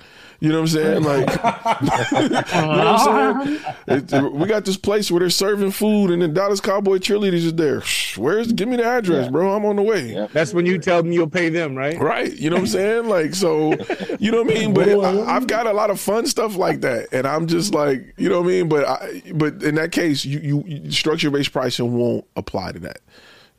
You 0.41 0.49
know 0.49 0.61
what 0.61 0.73
I'm 0.73 1.03
saying? 1.03 1.03
Like, 1.03 1.27
you 2.23 2.30
know 2.30 2.68
what 2.68 2.88
I'm 2.88 3.45
saying? 3.45 3.59
It- 3.88 4.31
we 4.34 4.47
got 4.47 4.65
this 4.65 4.76
place 4.76 5.11
where 5.11 5.19
they're 5.19 5.30
serving 5.30 5.69
food, 5.72 6.09
and 6.09 6.19
then 6.22 6.34
Dallas 6.34 6.59
Cowboy 6.59 6.97
cheerleaders 6.97 7.34
is 7.45 7.53
there. 7.53 7.84
Where's? 8.18 8.51
Give 8.51 8.68
me 8.68 8.77
the 8.77 8.84
address, 8.84 9.30
bro. 9.30 9.53
I'm 9.55 9.65
on 9.65 9.76
the 9.76 9.84
way. 9.84 10.27
That's 10.34 10.51
when 10.53 10.65
you 10.65 10.80
tell 10.80 11.03
them 11.03 11.11
you'll 11.11 11.30
pay 11.30 11.49
them, 11.49 11.76
right? 11.76 11.97
Right. 11.99 12.34
You 12.35 12.49
know 12.49 12.55
what 12.55 12.61
I'm 12.61 12.68
saying? 12.68 13.07
Like, 13.07 13.35
so, 13.35 13.73
you 14.19 14.31
know 14.31 14.41
what 14.43 14.51
I 14.51 14.59
mean? 14.59 14.73
But 14.73 14.89
I, 14.89 15.35
I've 15.35 15.45
got 15.47 15.68
a 15.68 15.73
lot 15.73 15.91
of 15.91 15.99
fun 15.99 16.26
stuff 16.26 16.55
like 16.57 16.81
that. 16.81 17.09
And 17.11 17.27
I'm 17.27 17.45
just 17.45 17.73
like, 17.76 18.13
you 18.18 18.27
know 18.27 18.41
what 18.41 18.47
I 18.47 18.51
mean? 18.51 18.68
But 18.69 18.88
I, 18.88 19.22
but 19.35 19.61
in 19.61 19.76
that 19.76 19.91
case, 19.91 20.26
you, 20.26 20.39
you, 20.39 20.63
you 20.65 20.91
structure 20.91 21.30
based 21.30 21.51
pricing 21.53 21.93
won't 21.95 22.26
apply 22.35 22.72
to 22.72 22.80
that. 22.80 23.01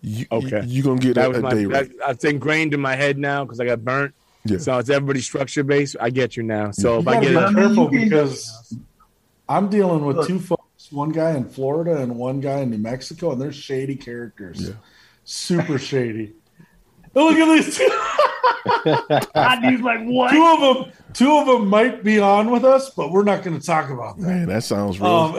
You, 0.00 0.26
Okay. 0.32 0.64
You, 0.66 0.82
are 0.82 0.84
going 0.84 0.98
to 0.98 1.06
get 1.06 1.14
that 1.14 1.26
a, 1.26 1.28
was 1.28 1.38
a 1.38 1.42
my. 1.42 1.54
day 1.54 1.64
That, 1.66 1.82
rate. 1.88 1.92
it's 2.08 2.24
ingrained 2.24 2.74
in 2.74 2.80
my 2.80 2.96
head 2.96 3.18
now 3.18 3.44
because 3.44 3.60
I 3.60 3.66
got 3.66 3.84
burnt. 3.84 4.14
Yeah. 4.44 4.58
So 4.58 4.78
it's 4.78 4.90
everybody 4.90 5.20
structure 5.20 5.62
based. 5.62 5.96
I 6.00 6.10
get 6.10 6.36
you 6.36 6.42
now. 6.42 6.70
So 6.72 6.94
You 6.94 7.00
if 7.00 7.08
I 7.08 7.20
get 7.20 7.28
be 7.30 7.36
it, 7.36 7.54
careful 7.54 7.88
because 7.88 8.74
I'm 9.48 9.68
dealing 9.68 10.04
with 10.04 10.26
two 10.26 10.40
folks, 10.40 10.90
one 10.90 11.10
guy 11.10 11.36
in 11.36 11.48
Florida 11.48 11.96
and 12.02 12.16
one 12.16 12.40
guy 12.40 12.58
in 12.60 12.70
New 12.70 12.78
Mexico, 12.78 13.32
and 13.32 13.40
they're 13.40 13.52
shady 13.52 13.96
characters. 13.96 14.72
Super 15.24 15.78
shady. 15.78 16.34
Look 17.14 17.36
at 17.36 17.54
these 17.54 17.76
two. 17.76 17.88
He's 18.84 19.80
like, 19.80 20.04
what? 20.04 20.30
Two 20.30 20.44
of 20.44 20.60
them, 20.60 20.92
two 21.12 21.36
of 21.36 21.46
them 21.46 21.68
might 21.68 22.02
be 22.02 22.18
on 22.18 22.50
with 22.50 22.64
us, 22.64 22.90
but 22.90 23.10
we're 23.10 23.24
not 23.24 23.42
going 23.42 23.58
to 23.58 23.64
talk 23.64 23.90
about 23.90 24.18
that. 24.18 24.26
Man, 24.26 24.48
that 24.48 24.64
sounds 24.64 25.00
real. 25.00 25.10
Um, 25.10 25.34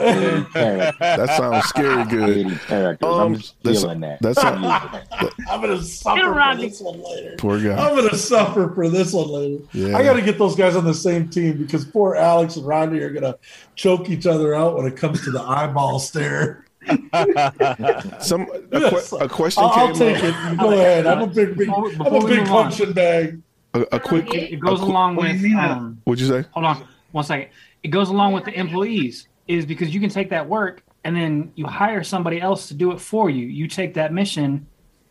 that 0.54 1.34
sounds 1.36 1.64
scary 1.66 2.04
good. 2.06 2.58
characters. 2.60 3.08
I'm 3.08 3.40
stealing 3.40 4.00
that. 4.00 4.20
That's 4.20 4.42
I'm. 4.42 4.64
I'm 4.64 5.60
going 5.60 5.76
to 5.76 5.82
suffer 5.82 6.32
for 6.32 6.56
this 6.56 6.80
one 6.80 7.02
later. 7.02 7.34
Poor 7.38 7.60
guy. 7.60 7.76
I'm 7.76 7.96
going 7.96 8.08
to 8.08 8.16
suffer 8.16 8.72
for 8.74 8.88
this 8.88 9.12
one 9.12 9.28
later. 9.28 9.64
Yeah. 9.72 9.96
I 9.96 10.02
got 10.02 10.14
to 10.14 10.22
get 10.22 10.38
those 10.38 10.56
guys 10.56 10.76
on 10.76 10.84
the 10.84 10.94
same 10.94 11.28
team 11.28 11.58
because 11.58 11.84
poor 11.84 12.14
Alex 12.16 12.56
and 12.56 12.66
Rodney 12.66 13.00
are 13.00 13.10
going 13.10 13.22
to 13.22 13.38
choke 13.74 14.10
each 14.10 14.26
other 14.26 14.54
out 14.54 14.76
when 14.76 14.86
it 14.86 14.96
comes 14.96 15.22
to 15.24 15.30
the 15.30 15.42
eyeball 15.42 15.98
stare. 15.98 16.64
Some 18.20 18.42
a, 18.72 18.90
que- 18.90 19.16
a 19.20 19.28
question 19.28 19.62
I'll, 19.64 19.70
I'll 19.70 19.86
came 19.94 20.14
take 20.14 20.24
up. 20.24 20.52
it. 20.52 20.58
Go 20.58 20.70
ahead. 20.72 21.06
I'm 21.06 21.22
a 21.22 21.26
big, 21.26 21.56
big, 21.56 21.68
Before- 21.68 21.90
I'm 21.90 22.00
a 22.00 22.26
big 22.26 22.38
move 22.40 22.40
on. 22.40 22.46
punching 22.70 22.92
bag. 22.92 23.40
A, 23.74 23.80
a 23.92 24.00
quick. 24.00 24.32
It, 24.34 24.52
it 24.54 24.60
goes 24.60 24.80
a 24.80 24.84
qu- 24.84 24.90
along 24.90 25.16
What 25.16 25.32
with. 25.32 25.42
you? 25.42 25.58
Um, 25.58 26.00
What'd 26.04 26.20
you 26.20 26.28
say? 26.28 26.44
hold 26.52 26.66
on 26.66 26.86
one 27.12 27.24
second. 27.24 27.48
It 27.82 27.88
goes 27.88 28.08
along 28.08 28.32
with 28.32 28.44
the 28.44 28.52
employees 28.58 29.28
is 29.48 29.66
because 29.66 29.92
you 29.94 30.00
can 30.00 30.10
take 30.10 30.30
that 30.30 30.48
work 30.48 30.82
and 31.04 31.14
then 31.14 31.52
you 31.54 31.66
hire 31.66 32.02
somebody 32.02 32.40
else 32.40 32.68
to 32.68 32.74
do 32.74 32.92
it 32.92 33.00
for 33.00 33.28
you. 33.28 33.46
You 33.46 33.68
take 33.68 33.94
that 33.94 34.12
mission, 34.12 34.66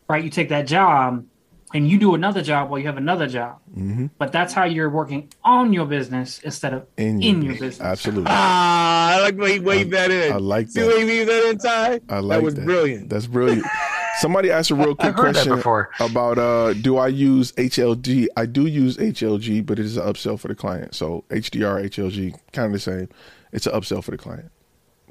right? 0.10 0.24
You 0.24 0.30
take 0.30 0.50
that 0.50 0.66
job 0.66 1.26
and 1.74 1.90
you 1.90 1.98
do 1.98 2.14
another 2.16 2.42
job 2.42 2.70
while 2.70 2.80
you 2.80 2.86
have 2.86 2.98
another 2.98 3.28
job. 3.28 3.60
Mm-hmm. 3.76 4.08
But 4.18 4.32
that's 4.32 4.54
how 4.54 4.66
you're 4.66 4.90
working 4.90 5.32
on 5.44 5.74
your 5.74 5.86
business 5.86 6.40
instead 6.40 6.74
of 6.74 6.86
In 6.98 7.22
in, 7.22 7.42
your 7.42 7.54
your 7.54 7.62
business. 7.62 7.82
Absolutely. 7.82 8.26
ah, 8.28 9.16
I 9.16 9.22
like 9.22 9.36
the 9.36 9.42
way 9.42 9.56
you 9.56 9.64
waved 9.64 9.92
that 9.92 10.12
in. 10.12 10.34
I 10.34 10.38
like 10.38 10.70
See 10.70 10.82
the 10.82 10.88
way 10.88 11.04
that. 11.04 11.08
waved 11.08 11.30
that 11.30 11.50
in, 11.50 11.58
Ty? 11.58 12.02
I 12.10 12.20
like 12.20 12.38
that 12.40 12.44
was 12.44 12.54
brilliant. 12.56 13.10
That's 13.10 13.28
brilliant. 13.28 13.66
Somebody 14.20 14.52
asked 14.52 14.70
a 14.70 14.76
real 14.76 14.96
quick 14.96 15.10
I've 15.10 15.16
heard 15.16 15.36
that 15.36 15.62
question 15.62 15.88
about 16.00 16.38
uh, 16.38 16.74
do 16.74 16.98
I 16.98 17.08
use 17.08 17.52
HLG? 17.54 18.28
I 18.38 18.46
do 18.46 18.68
use 18.68 18.96
HLG, 18.98 19.66
but 19.66 19.80
it 19.80 19.86
is 19.86 19.98
an 19.98 20.04
upsell 20.04 20.40
for 20.40 20.48
the 20.48 20.56
client. 20.56 20.94
So 20.94 21.26
HDR, 21.30 21.84
HLG, 21.86 22.36
kind 22.52 22.68
of 22.68 22.74
the 22.74 22.80
same. 22.80 23.10
It's 23.52 23.66
an 23.66 23.74
upsell 23.74 24.04
for 24.04 24.12
the 24.12 24.18
client. 24.18 24.52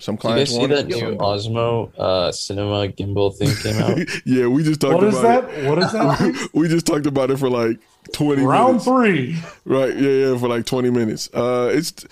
Some 0.02 0.16
Do 0.16 0.26
you 0.30 0.34
guys 0.34 0.48
clients 0.48 0.50
see 0.50 0.58
want 0.58 0.70
that 0.72 0.86
new 0.88 0.98
some. 0.98 1.18
Osmo 1.18 1.92
uh, 1.96 2.32
cinema 2.32 2.88
gimbal 2.88 3.36
thing 3.36 3.54
came 3.54 3.80
out? 3.80 3.98
yeah, 4.26 4.48
we 4.48 4.64
just 4.64 4.80
talked 4.80 5.00
about 5.00 5.04
What 5.04 5.14
is 5.14 5.18
about 5.20 5.48
that? 5.48 5.64
What 5.64 5.78
is 5.78 5.92
that? 5.92 6.20
it. 6.44 6.50
we 6.52 6.66
just 6.66 6.86
talked 6.86 7.06
about 7.06 7.30
it 7.30 7.38
for 7.38 7.48
like 7.48 7.78
twenty 8.12 8.42
Round 8.42 8.84
minutes. 8.84 8.84
three. 8.84 9.38
Right, 9.64 9.96
yeah, 9.96 10.10
yeah, 10.10 10.38
for 10.38 10.48
like 10.48 10.66
20 10.66 10.90
minutes. 10.90 11.30
Uh 11.32 11.70
it's 11.72 12.04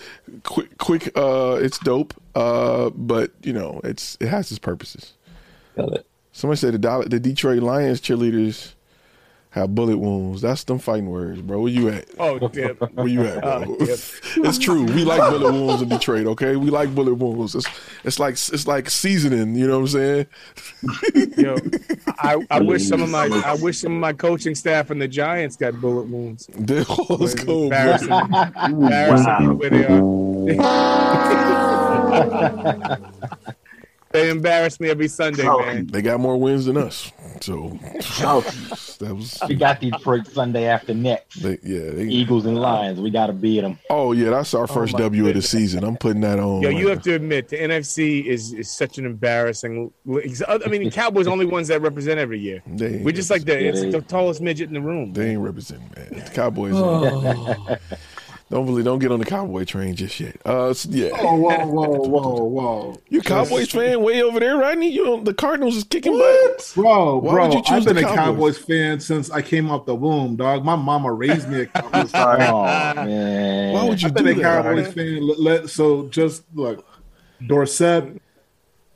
quick 0.43 0.77
quick 0.77 1.11
uh 1.17 1.59
it's 1.61 1.79
dope. 1.79 2.13
Uh 2.33 2.91
but 2.91 3.31
you 3.43 3.51
know, 3.51 3.81
it's 3.83 4.17
it 4.21 4.29
has 4.29 4.49
its 4.51 4.59
purposes. 4.59 5.11
Got 5.75 5.91
it. 5.91 6.05
Somebody 6.31 6.59
said 6.59 6.81
the 6.81 7.05
the 7.09 7.19
Detroit 7.19 7.61
Lions 7.61 7.99
cheerleaders 7.99 8.71
have 9.51 9.75
bullet 9.75 9.97
wounds. 9.97 10.41
That's 10.41 10.63
them 10.63 10.79
fighting 10.79 11.09
words, 11.09 11.41
bro. 11.41 11.59
Where 11.59 11.71
you 11.71 11.89
at? 11.89 12.05
Oh, 12.17 12.39
damn. 12.39 12.75
Where 12.75 13.07
you 13.07 13.23
at, 13.23 13.41
bro? 13.41 13.65
Oh, 13.67 13.75
it's 13.81 14.57
true. 14.57 14.85
We 14.85 15.03
like 15.03 15.19
bullet 15.19 15.51
wounds 15.51 15.81
in 15.81 15.89
Detroit, 15.89 16.25
okay? 16.27 16.55
We 16.55 16.69
like 16.69 16.95
bullet 16.95 17.15
wounds. 17.15 17.53
It's 17.55 17.67
it's 18.05 18.17
like 18.17 18.33
it's 18.33 18.65
like 18.65 18.89
seasoning, 18.89 19.55
you 19.55 19.67
know 19.67 19.81
what 19.81 19.93
I'm 19.93 20.25
saying? 20.25 20.27
Yo, 21.37 21.57
I, 22.19 22.37
I 22.49 22.59
wish 22.63 22.87
some 22.87 23.01
of 23.01 23.09
my 23.09 23.25
I 23.45 23.55
wish 23.55 23.79
some 23.79 23.93
of 23.93 23.99
my 23.99 24.13
coaching 24.13 24.55
staff 24.55 24.89
and 24.89 25.01
the 25.01 25.07
Giants 25.07 25.57
got 25.57 25.79
bullet 25.81 26.07
wounds. 26.07 26.49
Let's 26.55 27.35
go. 27.35 27.63
Embarrassing, 27.63 28.09
embarrassing 28.09 29.47
the 29.47 29.53
way 29.53 29.69
they 29.69 29.85
are. 32.95 33.51
They 34.11 34.29
embarrass 34.29 34.79
me 34.79 34.89
every 34.89 35.07
Sunday, 35.07 35.47
oh, 35.47 35.59
man. 35.59 35.87
They 35.87 36.01
got 36.01 36.19
more 36.19 36.37
wins 36.37 36.65
than 36.65 36.77
us. 36.77 37.11
So 37.41 37.79
oh. 38.19 38.41
that 38.99 39.15
was 39.15 39.39
We 39.47 39.55
got 39.55 39.79
Detroit 39.79 40.27
Sunday 40.27 40.65
after 40.65 40.93
next. 40.93 41.41
they, 41.41 41.57
yeah, 41.63 41.91
they, 41.91 42.03
Eagles 42.03 42.45
and 42.45 42.57
Lions. 42.57 42.99
We 42.99 43.09
got 43.09 43.27
to 43.27 43.33
beat 43.33 43.61
them. 43.61 43.79
Oh 43.89 44.11
yeah, 44.11 44.29
that's 44.29 44.53
our 44.53 44.63
oh 44.63 44.67
first 44.67 44.93
my 44.93 44.99
W 44.99 45.27
of 45.27 45.33
the 45.33 45.41
season. 45.41 45.83
I'm 45.83 45.97
putting 45.97 46.21
that 46.21 46.39
on. 46.39 46.61
Yo, 46.61 46.69
you 46.69 46.87
have 46.89 47.01
to 47.03 47.15
admit 47.15 47.49
the 47.49 47.57
NFC 47.57 48.25
is, 48.25 48.53
is 48.53 48.69
such 48.69 48.97
an 48.97 49.05
embarrassing. 49.05 49.91
I 50.07 50.57
mean, 50.67 50.83
the 50.83 50.91
Cowboys 50.91 51.27
are 51.27 51.31
only 51.31 51.45
ones 51.45 51.67
that 51.69 51.81
represent 51.81 52.19
every 52.19 52.39
year. 52.39 52.61
They 52.67 52.97
We're 52.97 53.11
just 53.11 53.29
like 53.29 53.45
the, 53.45 53.53
Yeah, 53.53 53.69
it's 53.69 53.81
they- 53.81 53.91
the 53.91 54.01
tallest 54.01 54.41
midget 54.41 54.67
in 54.67 54.73
the 54.73 54.81
room. 54.81 55.13
They 55.13 55.31
ain't 55.31 55.41
representing, 55.41 55.89
man. 55.95 56.23
The 56.23 56.31
Cowboys. 56.31 56.73
Oh. 58.51 58.57
Don't 58.57 58.65
believe. 58.65 58.85
Don't 58.85 58.99
get 58.99 59.11
on 59.11 59.19
the 59.19 59.25
Cowboy 59.25 59.63
train 59.65 59.95
just 59.95 60.19
yet. 60.19 60.35
Uh, 60.45 60.73
yeah. 60.89 61.09
Oh, 61.13 61.35
whoa, 61.37 61.65
whoa, 61.65 61.87
whoa, 62.07 62.43
whoa! 62.43 63.01
You 63.09 63.21
Cowboys 63.21 63.71
fan 63.71 64.01
way 64.03 64.21
over 64.21 64.39
there, 64.39 64.57
Rodney? 64.57 64.89
You 64.91 65.05
know, 65.05 65.23
the 65.23 65.33
Cardinals 65.33 65.75
is 65.77 65.83
kicking 65.85 66.17
butt. 66.17 66.71
Bro, 66.75 67.17
Why 67.19 67.31
bro, 67.33 67.45
would 67.47 67.53
you 67.55 67.63
choose 67.63 67.87
I've 67.87 67.95
been 67.95 67.95
the 67.95 68.01
a 68.01 68.15
Cowboys? 68.15 68.57
Cowboys 68.57 68.57
fan 68.57 68.99
since 68.99 69.31
I 69.31 69.41
came 69.41 69.71
off 69.71 69.85
the 69.85 69.95
womb, 69.95 70.35
dog. 70.35 70.65
My 70.65 70.75
mama 70.75 71.11
raised 71.13 71.47
me 71.49 71.61
a 71.61 71.65
Cowboys 71.67 72.11
fan. 72.11 72.41
Oh 72.41 72.63
man. 73.05 73.73
Why 73.73 73.83
would 73.85 74.01
you 74.01 74.07
I've 74.09 74.13
been 74.13 74.25
do 74.25 74.31
a 74.31 74.35
that? 74.35 74.41
Cowboys 74.41 74.87
Rodney? 74.87 74.91
fan. 75.15 75.27
Let, 75.27 75.39
let- 75.39 75.69
so 75.69 76.07
just 76.09 76.43
look, 76.53 76.85
Dorset. 77.45 78.21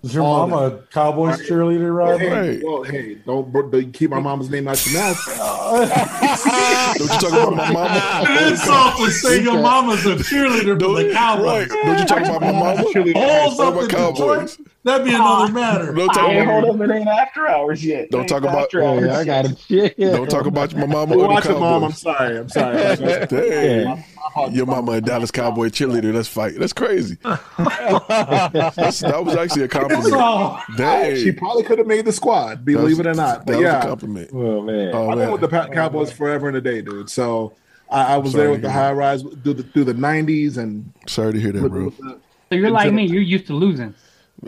Is 0.05 0.13
your 0.13 0.23
all 0.23 0.45
mama 0.47 0.67
a 0.67 0.77
Cowboys 0.93 1.39
cheerleader, 1.49 1.95
Rob? 1.97 2.19
Hey, 2.19 2.29
Right. 2.29 2.61
well, 2.63 2.83
hey, 2.83 3.15
don't, 3.25 3.51
br- 3.51 3.63
don't 3.63 3.91
keep 3.91 4.11
my 4.11 4.19
mama's 4.19 4.51
name 4.51 4.67
out 4.67 4.85
your 4.85 5.01
mouth. 5.01 5.17
Don't 6.97 7.09
you 7.09 7.17
talk 7.19 7.31
about 7.31 7.55
my 7.55 7.71
mama? 7.71 8.25
An 8.29 8.51
insult 8.51 8.97
to 8.97 9.09
say 9.11 9.41
your 9.41 9.59
mama's 9.61 10.05
a 10.05 10.15
cheerleader 10.15 10.79
for 10.79 10.95
the 10.95 11.05
Right. 11.05 11.13
Cowboys. 11.13 11.67
Don't 11.69 11.97
you 11.99 12.05
talk 12.05 12.19
about 12.21 12.41
my 12.41 12.51
mama? 12.51 12.83
Holes 12.83 13.57
What 13.57 13.67
up 13.67 13.73
about 13.73 13.83
in 13.83 13.89
Cowboys? 13.89 14.51
Detroit? 14.57 14.67
That'd 14.83 15.05
be 15.07 15.13
another 15.15 15.51
matter. 15.51 15.91
Don't 15.93 16.07
talk 16.09 16.29
Hey, 16.29 16.45
hold 16.45 16.63
about. 16.65 16.75
up, 16.81 16.89
it 16.89 16.93
ain't 16.93 17.07
after 17.07 17.47
hours 17.47 17.83
yet. 17.83 18.11
Don't 18.11 18.27
talk 18.27 18.43
about- 18.43 18.59
after 18.65 18.83
hours 18.83 19.05
Yeah, 19.07 19.17
I 19.17 19.23
got 19.25 19.45
yet. 19.69 19.85
it. 19.85 19.95
Yeah. 19.97 20.11
Don't 20.15 20.29
talk 20.29 20.45
about 20.45 20.75
my 20.75 20.85
mama 20.85 21.17
Watch 21.17 21.47
it, 21.47 21.59
mom. 21.59 21.83
I'm 21.85 21.91
sorry. 21.93 22.37
I'm 22.37 22.49
sorry. 22.49 22.77
I'm 22.85 23.27
sorry. 23.27 24.03
Dang. 24.35 24.51
Your 24.55 24.65
mama 24.65 24.93
a 24.93 25.01
Dallas 25.01 25.31
Cowboy 25.31 25.69
cheerleader. 25.69 26.13
Let's 26.13 26.27
fight. 26.27 26.57
That's 26.57 26.73
crazy. 26.73 27.17
That's, 27.23 28.99
that 28.99 29.21
was 29.23 29.35
actually 29.35 29.63
a 29.63 29.67
compliment. 29.67 30.13
Oh, 30.15 30.61
Dang. 30.77 31.15
She 31.15 31.31
probably 31.31 31.63
could 31.63 31.77
have 31.77 31.87
made 31.87 32.05
the 32.05 32.11
squad, 32.11 32.65
believe 32.65 32.99
it 32.99 33.07
or 33.07 33.13
not. 33.13 33.45
That 33.45 33.45
But 33.45 33.55
was 33.57 33.59
a 33.59 33.63
yeah, 33.63 33.81
compliment. 33.81 34.29
Oh 34.33 34.61
man. 34.61 34.91
Oh, 34.93 35.09
I've 35.09 35.17
been 35.17 35.31
with 35.31 35.41
the 35.41 35.47
Pa- 35.47 35.67
oh, 35.69 35.73
Cowboys 35.73 36.11
forever 36.11 36.47
and 36.47 36.57
a 36.57 36.61
day, 36.61 36.81
dude. 36.81 37.09
So 37.09 37.53
I, 37.89 38.15
I 38.15 38.17
was 38.17 38.31
Sorry 38.31 38.43
there 38.43 38.51
with 38.51 38.61
the 38.61 38.71
high 38.71 38.91
rise 38.91 39.21
through 39.21 39.53
the 39.53 39.63
through 39.63 39.85
the 39.85 39.93
'90s 39.93 40.57
and 40.57 40.91
Sorry 41.07 41.33
to 41.33 41.39
hear 41.39 41.51
that, 41.51 41.63
with, 41.63 41.71
bro. 41.71 41.85
with 41.85 41.97
the, 41.97 42.19
So 42.49 42.55
you're 42.55 42.71
like 42.71 42.93
me. 42.93 43.05
You're 43.05 43.21
used 43.21 43.47
to 43.47 43.53
losing. 43.53 43.93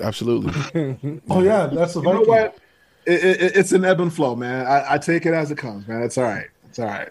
Absolutely. 0.01 1.21
oh 1.29 1.43
yeah, 1.43 1.67
that's 1.67 1.93
the 1.93 2.01
you 2.01 2.13
know 2.13 2.21
what? 2.21 2.57
It, 3.05 3.23
it, 3.23 3.57
it's 3.57 3.71
an 3.71 3.85
ebb 3.85 4.01
and 4.01 4.13
flow, 4.13 4.35
man. 4.35 4.65
I, 4.65 4.95
I 4.95 4.97
take 4.97 5.25
it 5.25 5.33
as 5.33 5.49
it 5.49 5.57
comes, 5.57 5.87
man. 5.87 6.03
It's 6.03 6.17
all 6.17 6.25
right. 6.25 6.47
It's 6.65 6.77
all 6.77 6.87
right. 6.87 7.09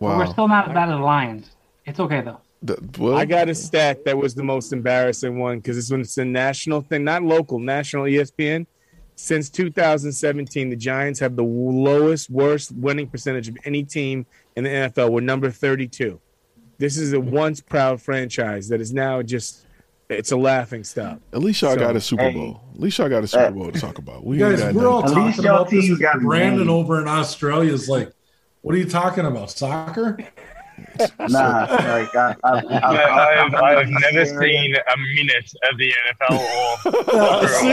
But 0.00 0.18
we're 0.18 0.26
still 0.26 0.48
not 0.48 0.68
as 0.68 0.74
bad 0.74 0.88
as 0.88 0.96
the 0.96 1.04
Lions. 1.04 1.50
It's 1.88 2.00
okay 2.00 2.20
though. 2.20 2.40
The- 2.62 2.78
well, 2.98 3.16
I 3.16 3.24
got 3.24 3.48
a 3.48 3.54
stat 3.54 4.04
that 4.04 4.16
was 4.18 4.34
the 4.34 4.42
most 4.42 4.72
embarrassing 4.72 5.38
one 5.38 5.58
because 5.58 5.78
it's 5.78 5.90
when 5.90 6.00
it's 6.00 6.18
a 6.18 6.24
national 6.24 6.80
thing, 6.82 7.04
not 7.04 7.22
local, 7.22 7.58
national 7.58 8.04
ESPN. 8.04 8.66
Since 9.14 9.50
2017, 9.50 10.70
the 10.70 10.76
Giants 10.76 11.18
have 11.20 11.34
the 11.34 11.42
lowest, 11.42 12.30
worst 12.30 12.70
winning 12.72 13.08
percentage 13.08 13.48
of 13.48 13.56
any 13.64 13.82
team 13.82 14.26
in 14.56 14.64
the 14.64 14.70
NFL. 14.70 15.10
We're 15.10 15.20
number 15.20 15.50
32. 15.50 16.20
This 16.78 16.96
is 16.96 17.12
a 17.12 17.18
once 17.20 17.60
proud 17.60 18.00
franchise 18.00 18.68
that 18.68 18.80
is 18.80 18.92
now 18.92 19.22
just 19.22 19.64
it's 20.08 20.30
a 20.32 20.36
laughing 20.36 20.84
stock. 20.84 21.18
At 21.32 21.40
least 21.40 21.60
y'all 21.62 21.74
So- 21.74 21.80
got 21.80 21.96
a 21.96 22.00
Super 22.00 22.22
Hey. 22.30 22.34
Bowl. 22.34 22.60
At 22.74 22.80
least 22.80 22.98
y'all 22.98 23.08
got 23.08 23.24
a 23.24 23.26
Super 23.28 23.50
Bowl 23.50 23.70
to 23.70 23.80
talk 23.80 23.98
about. 23.98 24.24
We 24.24 24.38
Guys, 24.38 24.60
ain't 24.60 24.72
got 24.72 24.82
we're 24.82 24.88
all 24.88 25.02
nothing. 25.02 25.18
At 25.18 25.24
least 25.26 25.36
talking 25.38 25.50
about 25.50 25.70
this. 25.70 25.98
got 25.98 26.20
Brandon 26.20 26.68
over 26.68 27.00
in 27.02 27.08
Australia 27.08 27.72
is 27.72 27.88
like, 27.88 28.10
what 28.62 28.74
are 28.74 28.78
you 28.78 28.88
talking 28.88 29.26
about? 29.26 29.50
Soccer? 29.50 30.16
Nah, 31.28 31.66
like 31.70 32.14
I, 32.16 32.34
I, 32.42 32.50
I, 32.50 33.44
I've, 33.44 33.54
I've 33.54 33.88
never 33.88 34.24
seen 34.26 34.74
a 34.74 34.96
minute 35.14 35.52
of 35.70 35.78
the 35.78 35.92
NFL 36.06 36.38
or, 37.14 37.44
or, 37.44 37.48
see? 37.48 37.70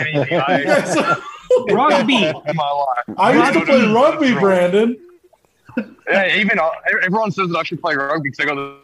anything 0.00 0.38
I, 0.40 1.22
Rugby. 1.70 2.24
in 2.24 2.56
my 2.56 2.70
life. 2.70 3.18
I 3.18 3.32
used 3.34 3.52
to 3.58 3.64
play 3.66 3.92
rugby, 3.92 4.32
Brandon. 4.34 4.96
Yeah, 6.08 6.34
even 6.36 6.58
uh, 6.58 6.70
everyone 7.04 7.30
says 7.30 7.48
that 7.50 7.58
I 7.58 7.62
should 7.62 7.80
play 7.80 7.94
rugby 7.94 8.30
because 8.30 8.40
I 8.40 8.46
got 8.46 8.54
the. 8.56 8.78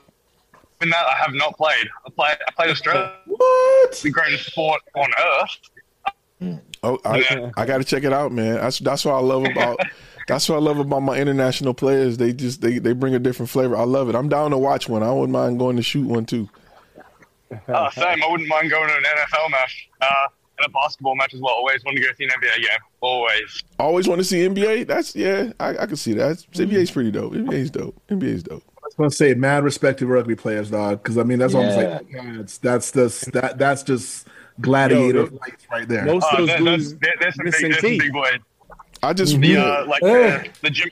Even 0.80 0.90
that, 0.90 1.04
I 1.10 1.16
have 1.16 1.34
not 1.34 1.56
played. 1.56 1.88
I 2.06 2.10
played. 2.10 2.36
I 2.46 2.50
played 2.52 2.70
Australia, 2.70 3.12
What? 3.26 4.00
the 4.02 4.10
greatest 4.10 4.46
sport 4.46 4.80
on 4.94 5.10
earth. 5.40 6.60
Oh, 6.84 6.98
I, 7.04 7.50
I 7.56 7.66
got 7.66 7.78
to 7.78 7.84
check 7.84 8.04
it 8.04 8.12
out, 8.12 8.30
man. 8.32 8.54
That's 8.54 8.78
that's 8.78 9.04
what 9.04 9.14
I 9.14 9.20
love 9.20 9.44
about. 9.44 9.80
That's 10.28 10.48
what 10.48 10.56
I 10.56 10.58
love 10.60 10.78
about 10.78 11.00
my 11.00 11.16
international 11.16 11.74
players. 11.74 12.18
They 12.18 12.32
just 12.32 12.60
they, 12.60 12.78
they 12.78 12.92
bring 12.92 13.14
a 13.14 13.18
different 13.18 13.50
flavor. 13.50 13.76
I 13.76 13.82
love 13.84 14.08
it. 14.08 14.14
I'm 14.14 14.28
down 14.28 14.50
to 14.52 14.58
watch 14.58 14.88
one. 14.88 15.02
I 15.02 15.10
wouldn't 15.10 15.30
mind 15.32 15.58
going 15.58 15.76
to 15.76 15.82
shoot 15.82 16.06
one 16.06 16.24
too. 16.26 16.48
Uh, 17.66 17.90
same. 17.90 18.22
I 18.22 18.28
wouldn't 18.30 18.48
mind 18.48 18.70
going 18.70 18.88
to 18.88 18.94
an 18.94 19.02
NFL 19.02 19.50
match 19.50 19.88
uh, 20.02 20.06
and 20.58 20.66
a 20.66 20.68
basketball 20.70 21.16
match 21.16 21.32
as 21.32 21.40
well. 21.40 21.54
Always 21.54 21.82
want 21.84 21.96
to 21.96 22.02
go 22.02 22.08
see 22.18 22.24
an 22.24 22.30
NBA 22.30 22.56
game. 22.60 22.78
Always. 23.00 23.64
Always 23.78 24.06
want 24.06 24.20
to 24.20 24.24
see 24.24 24.46
NBA. 24.46 24.86
That's 24.86 25.16
yeah, 25.16 25.52
I, 25.58 25.70
I 25.78 25.86
can 25.86 25.96
see 25.96 26.12
that. 26.14 26.36
NBA's 26.52 26.90
pretty 26.90 27.10
dope. 27.10 27.32
NBA's 27.32 27.70
dope. 27.70 28.00
NBA's 28.10 28.42
dope. 28.42 28.62
I 28.76 28.80
was 28.84 28.94
gonna 28.94 29.10
say, 29.10 29.34
mad 29.34 29.64
respect 29.64 29.98
to 30.00 30.06
rugby 30.06 30.34
players, 30.36 30.70
dog. 30.70 31.02
Because 31.02 31.16
I 31.18 31.22
mean, 31.22 31.38
that's 31.38 31.54
almost 31.54 31.78
Yeah. 31.78 31.98
like 31.98 32.32
that's 32.34 32.58
that's 32.58 32.92
just 32.92 33.32
that 33.32 33.56
that's 33.58 33.82
just 33.82 34.26
gladiator 34.60 35.20
Yo, 35.20 35.26
fights 35.38 35.66
right 35.70 35.88
there. 35.88 36.04
Most 36.04 36.24
Uh, 36.24 36.28
of 36.32 36.36
those 36.38 36.46
there- 36.48 36.58
dudes 36.58 36.66
there's, 36.94 36.98
there- 37.00 37.14
there's 37.20 37.34
some 37.34 37.44
big, 37.44 37.52
missing 37.52 37.70
there's 37.70 37.80
some 37.80 37.90
teeth. 37.90 38.00
big 38.02 38.12
boys. 38.12 38.38
I 39.02 39.12
just 39.12 39.34
The 39.34 39.38
really, 39.40 39.56
uh, 39.56 39.86
like 39.86 40.02
Hey. 40.02 40.50
the, 40.62 40.68
the 40.68 40.70
gym, 40.70 40.88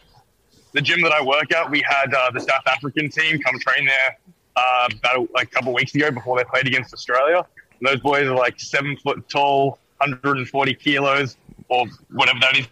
the 0.73 0.81
gym 0.81 1.01
that 1.03 1.13
I 1.13 1.23
work 1.23 1.53
at, 1.53 1.71
we 1.71 1.83
had 1.89 2.13
uh, 2.15 2.31
the 2.33 2.41
South 2.41 2.67
African 2.67 3.09
team 3.11 3.39
come 3.41 3.59
train 3.59 3.87
there 3.87 4.17
uh, 4.57 4.89
about 4.99 5.17
a, 5.17 5.29
like 5.35 5.49
a 5.49 5.51
couple 5.51 5.73
weeks 5.75 5.95
ago 5.95 6.11
before 6.11 6.39
they 6.39 6.45
played 6.45 6.67
against 6.67 6.93
Australia. 6.95 7.47
And 7.81 7.89
those 7.89 8.01
boys 8.01 8.27
are 8.27 8.35
like 8.37 8.59
seven 8.61 8.97
foot 8.97 9.29
tall, 9.29 9.79
140 9.99 10.75
kilos, 10.75 11.37
or 11.69 11.87
whatever 12.13 12.39
that 12.41 12.57
is. 12.59 12.67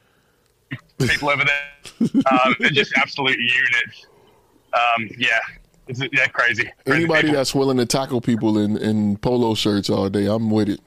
People 0.99 1.29
over 1.31 1.45
there, 1.45 2.09
um, 2.33 2.55
they're 2.61 2.71
just 2.71 2.93
absolute 2.97 3.39
units. 3.39 4.07
Um, 4.73 5.09
yeah, 5.19 5.39
it's 5.89 6.01
yeah 6.13 6.27
crazy. 6.29 6.63
crazy 6.65 6.73
anybody 6.87 7.23
people. 7.23 7.37
that's 7.37 7.55
willing 7.55 7.77
to 7.79 7.87
tackle 7.87 8.21
people 8.21 8.59
in, 8.59 8.77
in 8.79 9.17
polo 9.19 9.55
shirts 9.55 9.91
all 9.91 10.09
day, 10.09 10.27
I'm 10.27 10.51
with 10.51 10.69
it. 10.69 10.81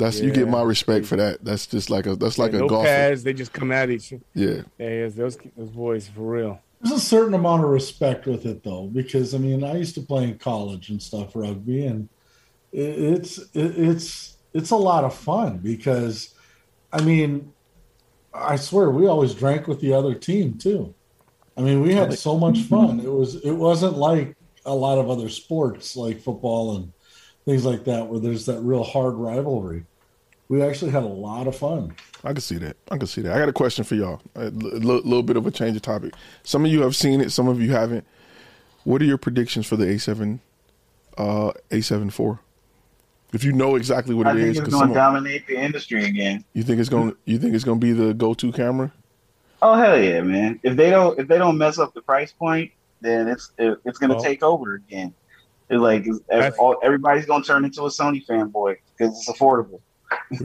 That's 0.00 0.18
you 0.20 0.32
get 0.32 0.48
my 0.48 0.62
respect 0.62 1.04
for 1.04 1.16
that. 1.16 1.44
That's 1.44 1.66
just 1.66 1.90
like 1.90 2.06
a 2.06 2.16
that's 2.16 2.38
like 2.38 2.54
a 2.54 2.58
no 2.58 2.68
golfer. 2.68 2.88
pads, 2.88 3.22
they 3.22 3.34
just 3.34 3.52
come 3.52 3.70
at 3.70 3.90
each. 3.90 4.14
Yeah, 4.34 4.62
Yeah, 4.78 5.08
those 5.08 5.36
those 5.56 5.68
boys 5.68 6.08
for 6.08 6.22
real. 6.22 6.60
There's 6.80 6.96
a 6.96 7.00
certain 7.00 7.34
amount 7.34 7.62
of 7.64 7.68
respect 7.68 8.26
with 8.26 8.46
it, 8.46 8.64
though, 8.64 8.86
because 8.86 9.34
I 9.34 9.38
mean, 9.38 9.62
I 9.62 9.76
used 9.76 9.94
to 9.96 10.00
play 10.00 10.24
in 10.24 10.38
college 10.38 10.88
and 10.88 11.02
stuff 11.02 11.36
rugby, 11.36 11.84
and 11.84 12.08
it, 12.72 12.80
it's 12.80 13.38
it, 13.52 13.78
it's 13.78 14.38
it's 14.54 14.70
a 14.70 14.76
lot 14.76 15.04
of 15.04 15.14
fun 15.14 15.58
because, 15.58 16.34
I 16.92 17.02
mean, 17.02 17.52
I 18.32 18.56
swear 18.56 18.90
we 18.90 19.06
always 19.06 19.34
drank 19.34 19.68
with 19.68 19.80
the 19.80 19.92
other 19.92 20.14
team 20.14 20.56
too. 20.56 20.94
I 21.58 21.60
mean, 21.60 21.82
we 21.82 21.92
had 21.92 22.18
so 22.18 22.38
much 22.38 22.60
fun. 22.60 23.00
It 23.00 23.12
was 23.12 23.34
it 23.36 23.52
wasn't 23.52 23.98
like 23.98 24.34
a 24.64 24.74
lot 24.74 24.96
of 24.96 25.10
other 25.10 25.28
sports 25.28 25.94
like 25.94 26.22
football 26.22 26.76
and 26.76 26.92
things 27.44 27.66
like 27.66 27.84
that 27.84 28.06
where 28.06 28.20
there's 28.20 28.46
that 28.46 28.60
real 28.60 28.84
hard 28.84 29.14
rivalry. 29.14 29.84
We 30.50 30.62
actually 30.62 30.90
had 30.90 31.04
a 31.04 31.06
lot 31.06 31.46
of 31.46 31.54
fun. 31.56 31.94
I 32.24 32.32
can 32.32 32.40
see 32.40 32.58
that. 32.58 32.76
I 32.90 32.98
can 32.98 33.06
see 33.06 33.20
that. 33.20 33.32
I 33.32 33.38
got 33.38 33.48
a 33.48 33.52
question 33.52 33.84
for 33.84 33.94
y'all. 33.94 34.20
A 34.34 34.46
l- 34.46 34.50
little, 34.50 34.96
little 34.96 35.22
bit 35.22 35.36
of 35.36 35.46
a 35.46 35.50
change 35.52 35.76
of 35.76 35.82
topic. 35.82 36.12
Some 36.42 36.64
of 36.64 36.72
you 36.72 36.82
have 36.82 36.96
seen 36.96 37.20
it. 37.20 37.30
Some 37.30 37.46
of 37.46 37.62
you 37.62 37.70
haven't. 37.70 38.04
What 38.82 39.00
are 39.00 39.04
your 39.04 39.16
predictions 39.16 39.64
for 39.68 39.76
the 39.76 39.84
A7, 39.86 40.40
uh, 41.16 41.52
A7 41.70 42.12
four? 42.12 42.40
If 43.32 43.44
you 43.44 43.52
know 43.52 43.76
exactly 43.76 44.12
what 44.12 44.26
I 44.26 44.32
it 44.32 44.34
think 44.34 44.46
is, 44.48 44.58
it's 44.58 44.64
'cause 44.64 44.72
going 44.74 44.88
to 44.88 44.94
dominate 44.94 45.46
the 45.46 45.54
industry 45.56 46.04
again. 46.04 46.44
you 46.52 46.64
think 46.64 46.80
it's 46.80 46.88
going. 46.88 47.12
to 47.12 47.16
You 47.26 47.38
think 47.38 47.54
it's 47.54 47.62
going 47.62 47.78
to 47.78 47.86
be 47.86 47.92
the 47.92 48.12
go-to 48.12 48.50
camera? 48.50 48.90
Oh 49.62 49.74
hell 49.74 50.00
yeah, 50.02 50.20
man! 50.22 50.58
If 50.64 50.74
they 50.76 50.90
don't 50.90 51.16
if 51.16 51.28
they 51.28 51.38
don't 51.38 51.56
mess 51.58 51.78
up 51.78 51.94
the 51.94 52.00
price 52.02 52.32
point, 52.32 52.72
then 53.02 53.28
it's 53.28 53.52
it, 53.56 53.78
it's 53.84 53.98
going 53.98 54.10
to 54.10 54.16
Well- 54.16 54.24
take 54.24 54.42
over 54.42 54.74
again. 54.74 55.14
It's 55.68 55.80
like 55.80 56.04
it's, 56.08 56.58
all, 56.58 56.76
everybody's 56.82 57.26
going 57.26 57.42
to 57.42 57.46
turn 57.46 57.64
into 57.64 57.82
a 57.82 57.88
Sony 57.88 58.26
fanboy 58.26 58.78
because 58.98 59.16
it's 59.16 59.28
affordable. 59.30 59.78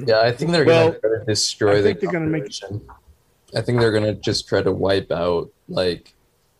Yeah, 0.06 0.20
I 0.22 0.32
think 0.32 0.52
they're 0.52 0.66
Well, 0.66 0.96
gonna 1.02 1.26
destroy 1.26 1.78
I 1.78 1.82
the 1.82 1.84
think 1.90 2.00
they're 2.02 2.12
gonna 2.12 2.26
make- 2.28 2.52
I 3.56 3.62
think 3.62 3.80
they're 3.80 3.92
gonna 3.92 4.16
just 4.16 4.48
try 4.48 4.62
to 4.62 4.72
wipe 4.72 5.12
out 5.12 5.52
like 5.70 6.14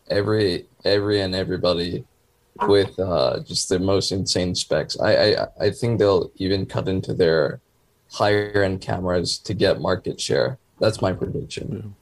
every 0.10 0.68
every 0.84 1.22
and 1.22 1.34
everybody 1.36 2.06
with 2.68 2.98
uh, 3.00 3.40
just 3.42 3.68
the 3.70 3.80
most 3.80 4.12
insane 4.12 4.56
specs. 4.56 4.98
I, 5.00 5.12
I 5.34 5.48
I 5.60 5.70
think 5.72 6.00
they'll 6.00 6.32
even 6.38 6.66
cut 6.66 6.88
into 6.88 7.14
their 7.14 7.60
higher 8.14 8.64
end 8.64 8.82
cameras 8.82 9.38
to 9.40 9.54
get 9.54 9.82
market 9.82 10.22
share. 10.22 10.58
That's 10.80 11.02
my 11.02 11.12
prediction. 11.12 11.96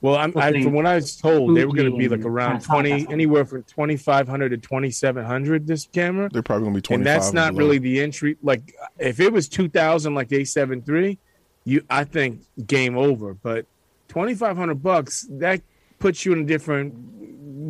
Well, 0.00 0.14
I'm, 0.14 0.32
I, 0.36 0.52
from 0.62 0.74
what 0.74 0.86
I 0.86 0.94
was 0.94 1.16
told, 1.16 1.56
they 1.56 1.64
were 1.64 1.74
going 1.74 1.90
to 1.90 1.96
be 1.96 2.08
like 2.08 2.24
around 2.24 2.60
twenty, 2.60 3.06
anywhere 3.10 3.44
from 3.44 3.64
twenty 3.64 3.96
five 3.96 4.28
hundred 4.28 4.50
to 4.50 4.58
twenty 4.58 4.90
seven 4.90 5.24
hundred. 5.24 5.66
This 5.66 5.88
camera, 5.92 6.28
They're 6.32 6.42
probably 6.42 6.64
going 6.64 6.74
to 6.74 6.78
be 6.78 6.82
twenty 6.82 7.00
and 7.00 7.06
that's 7.06 7.32
not 7.32 7.54
really 7.54 7.78
the 7.78 8.00
entry. 8.00 8.36
Like, 8.42 8.74
if 8.98 9.18
it 9.18 9.32
was 9.32 9.48
two 9.48 9.68
thousand, 9.68 10.14
like 10.14 10.28
the 10.28 10.42
A 10.42 10.44
seven 10.44 10.82
three, 10.82 11.18
you, 11.64 11.82
I 11.90 12.04
think 12.04 12.42
game 12.66 12.96
over. 12.96 13.34
But 13.34 13.66
twenty 14.06 14.34
five 14.34 14.56
hundred 14.56 14.82
bucks 14.82 15.26
that 15.30 15.62
puts 15.98 16.24
you 16.24 16.32
in 16.32 16.40
a 16.40 16.44
different 16.44 16.94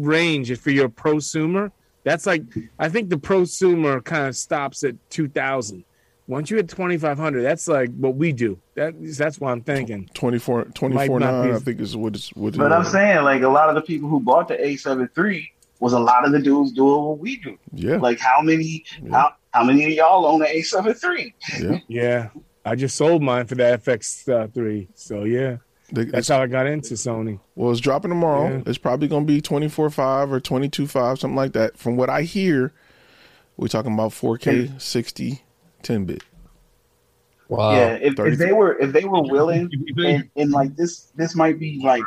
range. 0.07 0.51
If 0.51 0.67
you're 0.67 0.87
a 0.87 0.91
prosumer, 0.91 1.73
that's 2.05 2.27
like 2.27 2.43
I 2.79 2.91
think 2.91 3.09
the 3.09 3.17
prosumer 3.17 4.05
kind 4.05 4.29
of 4.29 4.37
stops 4.37 4.85
at 4.85 4.97
two 5.09 5.29
thousand. 5.29 5.85
Once 6.29 6.51
you 6.51 6.57
hit 6.59 6.69
twenty 6.69 6.97
five 6.97 7.19
hundred, 7.19 7.43
that's 7.43 7.67
like 7.67 7.91
what 7.97 8.15
we 8.15 8.33
do. 8.33 8.61
That 8.77 8.95
that's 9.17 9.41
what 9.41 9.51
I'm 9.51 9.63
thinking. 9.63 10.09
24 10.15 10.67
24 10.67 11.19
9 11.21 11.49
be- 11.49 11.55
I 11.55 11.59
think 11.59 11.81
is 11.81 11.97
what 11.97 12.15
it's 12.15 12.29
what. 12.35 12.55
it 12.55 12.59
But 12.59 12.73
I'm 12.73 12.83
is. 12.83 12.93
saying 12.93 13.25
like 13.25 13.43
a 13.43 13.49
lot 13.49 13.69
of 13.71 13.75
the 13.75 13.81
people 13.81 14.09
who 14.09 14.21
bought 14.21 14.47
the 14.49 14.55
A7 14.57 15.09
III 15.19 15.51
was 15.81 15.95
a 15.95 15.99
lot 15.99 16.25
of 16.27 16.33
the 16.33 16.39
dudes 16.41 16.73
doing 16.73 17.03
what 17.03 17.19
we 17.19 17.37
do. 17.39 17.59
Yeah. 17.73 17.97
Like 17.97 18.21
how 18.21 18.41
many 18.43 18.85
how 19.11 19.33
how 19.55 19.65
many 19.65 19.85
of 19.87 19.91
y'all 19.93 20.27
own 20.27 20.43
an 20.43 20.49
A7 20.49 21.03
III? 21.17 21.35
Yeah. 21.61 21.79
Yeah. 21.89 22.29
I 22.65 22.75
just 22.75 22.97
sold 22.97 23.23
mine 23.23 23.47
for 23.47 23.55
the 23.55 23.63
FX 23.63 24.29
uh, 24.31 24.49
three. 24.49 24.89
So 24.95 25.25
yeah. 25.25 25.57
That's 25.91 26.29
how 26.29 26.43
I 26.43 26.47
got 26.49 26.67
into 26.67 26.93
Sony. 26.95 27.41
Well, 27.55 27.71
it's 27.73 27.81
dropping 27.81 28.11
tomorrow. 28.11 28.57
Yeah. 28.57 28.63
It's 28.67 28.77
probably 28.77 29.09
going 29.09 29.27
to 29.27 29.33
be 29.33 29.41
24.5 29.41 30.31
or 30.31 30.39
22.5, 30.39 31.19
something 31.21 31.35
like 31.35 31.55
that. 31.55 31.79
From 31.79 31.97
what 31.97 32.11
I 32.11 32.23
hear, 32.25 32.75
we're 33.57 33.69
talking 33.69 33.95
about 33.95 34.11
4K, 34.11 34.79
60, 34.79 35.43
10 35.83 36.05
bit. 36.05 36.23
Wow. 37.49 37.73
yeah, 37.73 37.95
if, 37.95 38.19
if 38.19 38.39
they 38.39 38.53
were 38.53 38.79
if 38.79 38.93
they 38.93 39.07
were 39.07 39.23
willing, 39.23 39.71
and, 39.97 40.29
and 40.37 40.51
like 40.51 40.77
this 40.77 41.13
this 41.17 41.35
might 41.35 41.59
be 41.59 41.81
like 41.83 42.03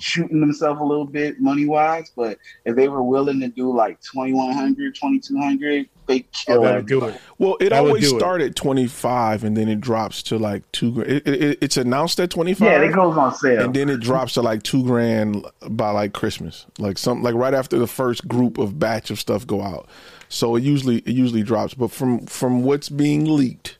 shooting 0.00 0.40
themselves 0.40 0.80
a 0.80 0.84
little 0.84 1.04
bit 1.04 1.40
money 1.40 1.66
wise, 1.66 2.10
but 2.16 2.36
if 2.64 2.74
they 2.74 2.88
were 2.88 3.02
willing 3.02 3.38
to 3.40 3.48
do 3.48 3.72
like 3.72 4.00
2100, 4.00 4.92
2200, 4.92 5.88
they 6.06 6.18
oh, 6.18 6.24
kill 6.32 6.62
that'll 6.62 6.82
do 6.82 7.04
it. 7.04 7.20
Well, 7.38 7.56
it 7.60 7.70
That 7.70 7.78
always 7.78 8.10
do 8.10 8.16
it. 8.16 8.18
started 8.18 8.50
at 8.50 8.56
25 8.56 9.44
and 9.44 9.56
then 9.56 9.68
it 9.68 9.80
drops 9.80 10.20
to 10.24 10.38
like 10.38 10.70
two 10.72 10.92
grand. 10.92 11.10
It, 11.12 11.28
it, 11.28 11.58
it's 11.60 11.76
announced 11.76 12.18
at 12.18 12.30
25. 12.30 12.66
Yeah, 12.66 12.82
it 12.82 12.92
goes 12.92 13.16
on 13.16 13.34
sale. 13.36 13.64
And 13.64 13.74
then 13.74 13.88
it 13.88 14.00
drops 14.00 14.34
to 14.34 14.42
like 14.42 14.64
two 14.64 14.82
grand 14.82 15.46
by 15.68 15.90
like 15.90 16.12
Christmas, 16.12 16.66
like 16.78 16.98
some 16.98 17.22
like 17.22 17.36
right 17.36 17.54
after 17.54 17.78
the 17.78 17.86
first 17.86 18.26
group 18.26 18.58
of 18.58 18.80
batch 18.80 19.12
of 19.12 19.20
stuff 19.20 19.46
go 19.46 19.62
out. 19.62 19.88
So 20.32 20.56
it 20.56 20.62
usually 20.62 20.98
it 21.00 21.08
usually 21.14 21.42
drops. 21.42 21.74
But 21.74 21.90
from 21.90 22.24
from 22.26 22.62
what's 22.64 22.88
being 22.88 23.26
leaked 23.26 23.76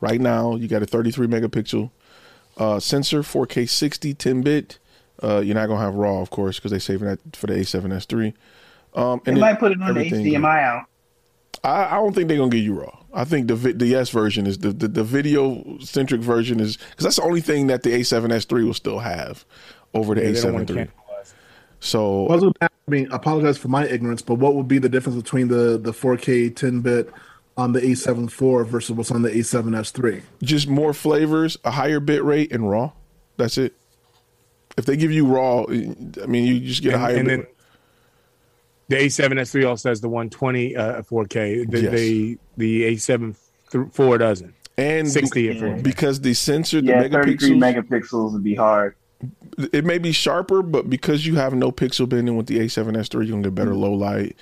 right 0.00 0.20
now, 0.20 0.54
you 0.54 0.68
got 0.68 0.80
a 0.82 0.86
33 0.86 1.26
megapixel 1.26 1.90
uh, 2.58 2.78
sensor, 2.78 3.22
4K 3.22 3.68
60, 3.68 4.14
10 4.14 4.42
bit. 4.42 4.78
Uh, 5.20 5.40
you're 5.44 5.56
not 5.56 5.66
gonna 5.66 5.80
have 5.80 5.94
RAW, 5.94 6.20
of 6.20 6.30
course, 6.30 6.56
because 6.56 6.70
they're 6.70 6.78
saving 6.78 7.08
that 7.08 7.18
for 7.34 7.48
the 7.48 7.54
A7S3. 7.54 8.34
Um, 8.94 9.20
They 9.24 9.32
and 9.32 9.40
might 9.40 9.58
put 9.58 9.72
it 9.72 9.82
on 9.82 9.94
the 9.94 10.04
HDMI 10.04 10.62
out. 10.62 10.84
I, 11.64 11.86
I 11.86 11.94
don't 11.96 12.14
think 12.14 12.28
they're 12.28 12.36
gonna 12.38 12.50
give 12.50 12.62
you 12.62 12.74
raw. 12.74 12.96
I 13.12 13.24
think 13.24 13.48
the 13.48 13.56
vi- 13.56 13.72
the 13.72 13.94
S 13.96 14.10
version 14.10 14.46
is 14.46 14.58
the 14.58 14.70
the, 14.72 14.86
the 14.86 15.02
video 15.02 15.78
centric 15.80 16.20
version 16.20 16.60
is 16.60 16.76
because 16.76 17.02
that's 17.02 17.16
the 17.16 17.22
only 17.22 17.40
thing 17.40 17.66
that 17.66 17.82
the 17.82 17.90
A7S3 17.90 18.64
will 18.64 18.74
still 18.74 19.00
have 19.00 19.44
over 19.92 20.14
the 20.14 20.22
Yeah, 20.22 20.30
A7 20.30 20.52
wanna 20.52 20.72
III. 20.82 20.88
So 21.80 22.28
I 22.28 22.32
was 22.34 22.42
gonna 22.42 22.52
ask- 22.60 22.72
I 22.88 22.92
mean, 22.92 23.08
apologize 23.10 23.58
for 23.58 23.66
my 23.66 23.84
ignorance, 23.84 24.22
but 24.22 24.36
what 24.36 24.54
would 24.54 24.68
be 24.68 24.78
the 24.78 24.88
difference 24.88 25.20
between 25.20 25.48
the 25.48 25.76
the 25.76 25.90
4K 25.92 26.54
10 26.54 26.82
bit 26.82 27.12
on 27.56 27.72
the 27.72 27.80
A7 27.80 28.26
IV 28.26 28.68
versus 28.68 28.94
what's 28.94 29.10
on 29.10 29.22
the 29.22 29.30
A7S3? 29.30 30.22
just 30.44 30.68
more 30.68 30.92
flavors, 30.94 31.56
a 31.64 31.72
higher 31.72 31.98
bit 31.98 32.22
rate, 32.22 32.52
and 32.52 32.70
raw. 32.70 32.92
That's 33.38 33.58
it. 33.58 33.74
If 34.78 34.84
they 34.86 34.96
give 34.96 35.10
you 35.10 35.26
raw, 35.26 35.64
I 35.64 36.26
mean, 36.26 36.46
you 36.46 36.60
just 36.60 36.80
get 36.82 36.90
a 36.92 36.94
And- 36.94 37.02
higher 37.02 37.16
and 37.16 37.24
bit. 37.26 37.30
then 37.30 37.38
rate. 37.40 37.48
The 38.88 38.96
A7S3 39.06 39.68
also 39.68 39.88
has 39.88 40.00
the 40.00 40.08
120 40.08 40.76
uh, 40.76 41.02
4K. 41.02 41.68
The, 41.68 41.80
Yes. 41.80 41.92
the 41.92 42.38
the 42.56 42.82
A7 42.84 43.34
th- 43.72 43.86
4 43.90 44.18
doesn't. 44.18 44.54
and 44.78 45.10
60 45.10 45.60
be- 45.60 45.82
because 45.82 46.20
the 46.20 46.34
sensor, 46.34 46.80
the 46.80 46.86
Yeah, 46.88 47.08
33 47.08 47.58
megapixels, 47.58 47.88
megapixels 47.88 48.32
would 48.34 48.44
be 48.44 48.54
hard. 48.54 48.94
It 49.72 49.84
may 49.84 49.98
be 49.98 50.12
sharper, 50.12 50.62
but 50.62 50.90
because 50.90 51.26
you 51.26 51.36
have 51.36 51.54
no 51.54 51.72
pixel 51.72 52.08
binning 52.08 52.36
with 52.36 52.46
the 52.46 52.58
A7S3, 52.58 53.14
you're 53.14 53.24
gonna 53.32 53.42
get 53.42 53.54
better 53.54 53.74
low 53.74 53.92
light, 53.92 54.36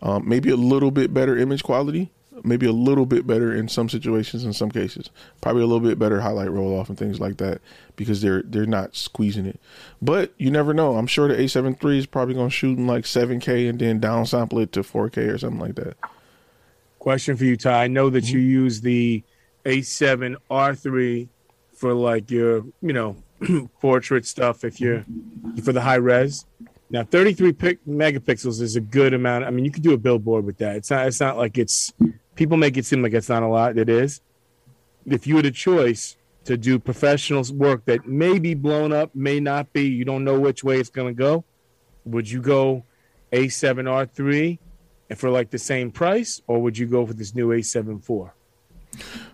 um, 0.00 0.28
maybe 0.28 0.50
a 0.50 0.56
little 0.56 0.90
bit 0.90 1.12
better 1.12 1.36
image 1.36 1.62
quality, 1.62 2.10
maybe 2.44 2.66
a 2.66 2.72
little 2.72 3.04
bit 3.06 3.26
better 3.26 3.54
in 3.54 3.68
some 3.68 3.88
situations, 3.88 4.44
in 4.44 4.52
some 4.52 4.70
cases, 4.70 5.10
probably 5.40 5.62
a 5.62 5.66
little 5.66 5.86
bit 5.86 5.98
better 5.98 6.20
highlight 6.20 6.50
roll 6.50 6.78
off 6.78 6.88
and 6.88 6.96
things 6.98 7.20
like 7.20 7.36
that 7.38 7.60
because 7.96 8.22
they're 8.22 8.42
they're 8.42 8.64
not 8.66 8.94
squeezing 8.96 9.44
it. 9.46 9.60
But 10.00 10.32
you 10.38 10.50
never 10.50 10.72
know. 10.72 10.96
I'm 10.96 11.06
sure 11.06 11.28
the 11.28 11.34
A7 11.34 11.84
III 11.84 11.98
is 11.98 12.06
probably 12.06 12.34
gonna 12.34 12.48
shoot 12.50 12.78
in 12.78 12.86
like 12.86 13.04
7K 13.04 13.68
and 13.68 13.78
then 13.78 14.00
downsample 14.00 14.62
it 14.62 14.72
to 14.72 14.82
4K 14.82 15.32
or 15.32 15.38
something 15.38 15.60
like 15.60 15.74
that. 15.74 15.96
Question 16.98 17.36
for 17.36 17.44
you, 17.44 17.56
Ty. 17.56 17.84
I 17.84 17.88
know 17.88 18.10
that 18.10 18.24
Mm-hmm. 18.24 18.36
you 18.36 18.42
use 18.42 18.80
the 18.82 19.22
A7 19.64 20.36
R3 20.50 21.28
for 21.74 21.94
like 21.94 22.30
your, 22.30 22.64
you 22.82 22.92
know, 22.92 23.16
portrait 23.80 24.26
stuff 24.26 24.64
if 24.64 24.80
you're 24.80 25.04
for 25.62 25.72
the 25.72 25.80
high 25.80 25.96
res. 25.96 26.46
Now, 26.90 27.04
33 27.04 27.52
pic- 27.52 27.84
megapixels 27.86 28.60
is 28.60 28.74
a 28.74 28.80
good 28.80 29.14
amount. 29.14 29.44
I 29.44 29.50
mean, 29.50 29.64
you 29.64 29.70
could 29.70 29.84
do 29.84 29.92
a 29.92 29.98
billboard 29.98 30.44
with 30.44 30.58
that. 30.58 30.76
It's 30.76 30.90
not. 30.90 31.06
It's 31.06 31.20
not 31.20 31.36
like 31.36 31.56
it's. 31.56 31.92
People 32.34 32.56
make 32.56 32.76
it 32.76 32.84
seem 32.84 33.02
like 33.02 33.12
it's 33.12 33.28
not 33.28 33.42
a 33.42 33.46
lot. 33.46 33.78
It 33.78 33.88
is. 33.88 34.20
If 35.06 35.26
you 35.26 35.36
had 35.36 35.46
a 35.46 35.50
choice 35.50 36.16
to 36.44 36.56
do 36.56 36.78
professional 36.78 37.44
work 37.54 37.84
that 37.84 38.06
may 38.06 38.38
be 38.38 38.54
blown 38.54 38.92
up, 38.92 39.14
may 39.14 39.40
not 39.40 39.72
be, 39.72 39.86
you 39.86 40.04
don't 40.04 40.24
know 40.24 40.38
which 40.38 40.64
way 40.64 40.80
it's 40.80 40.88
going 40.88 41.08
to 41.08 41.18
go. 41.18 41.44
Would 42.04 42.30
you 42.30 42.40
go 42.40 42.84
A7 43.32 43.84
R3 43.84 44.58
and 45.10 45.18
for 45.18 45.30
like 45.30 45.50
the 45.50 45.58
same 45.58 45.90
price, 45.90 46.40
or 46.46 46.60
would 46.62 46.78
you 46.78 46.86
go 46.86 47.06
for 47.06 47.12
this 47.12 47.34
new 47.34 47.48
A7 47.48 47.98
IV? 47.98 48.30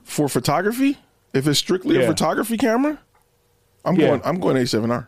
For 0.03 0.29
photography, 0.29 0.99
if 1.33 1.47
it's 1.47 1.59
strictly 1.59 1.97
a 2.03 2.07
photography 2.07 2.57
camera, 2.57 2.99
I'm 3.87 3.97
Yeah. 3.97 4.09
going. 4.09 4.21
I'm 4.25 4.41
going 4.41 4.57
A7R. 4.57 5.07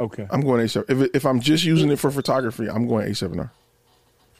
Okay. 0.00 0.26
I'm 0.30 0.40
going 0.40 0.60
A7. 0.66 0.84
If 0.88 1.10
if 1.14 1.24
I'm 1.26 1.40
just 1.40 1.64
using 1.64 1.90
it 1.90 1.98
for 1.98 2.10
photography, 2.10 2.68
I'm 2.68 2.86
going 2.88 3.08
A7R. 3.08 3.50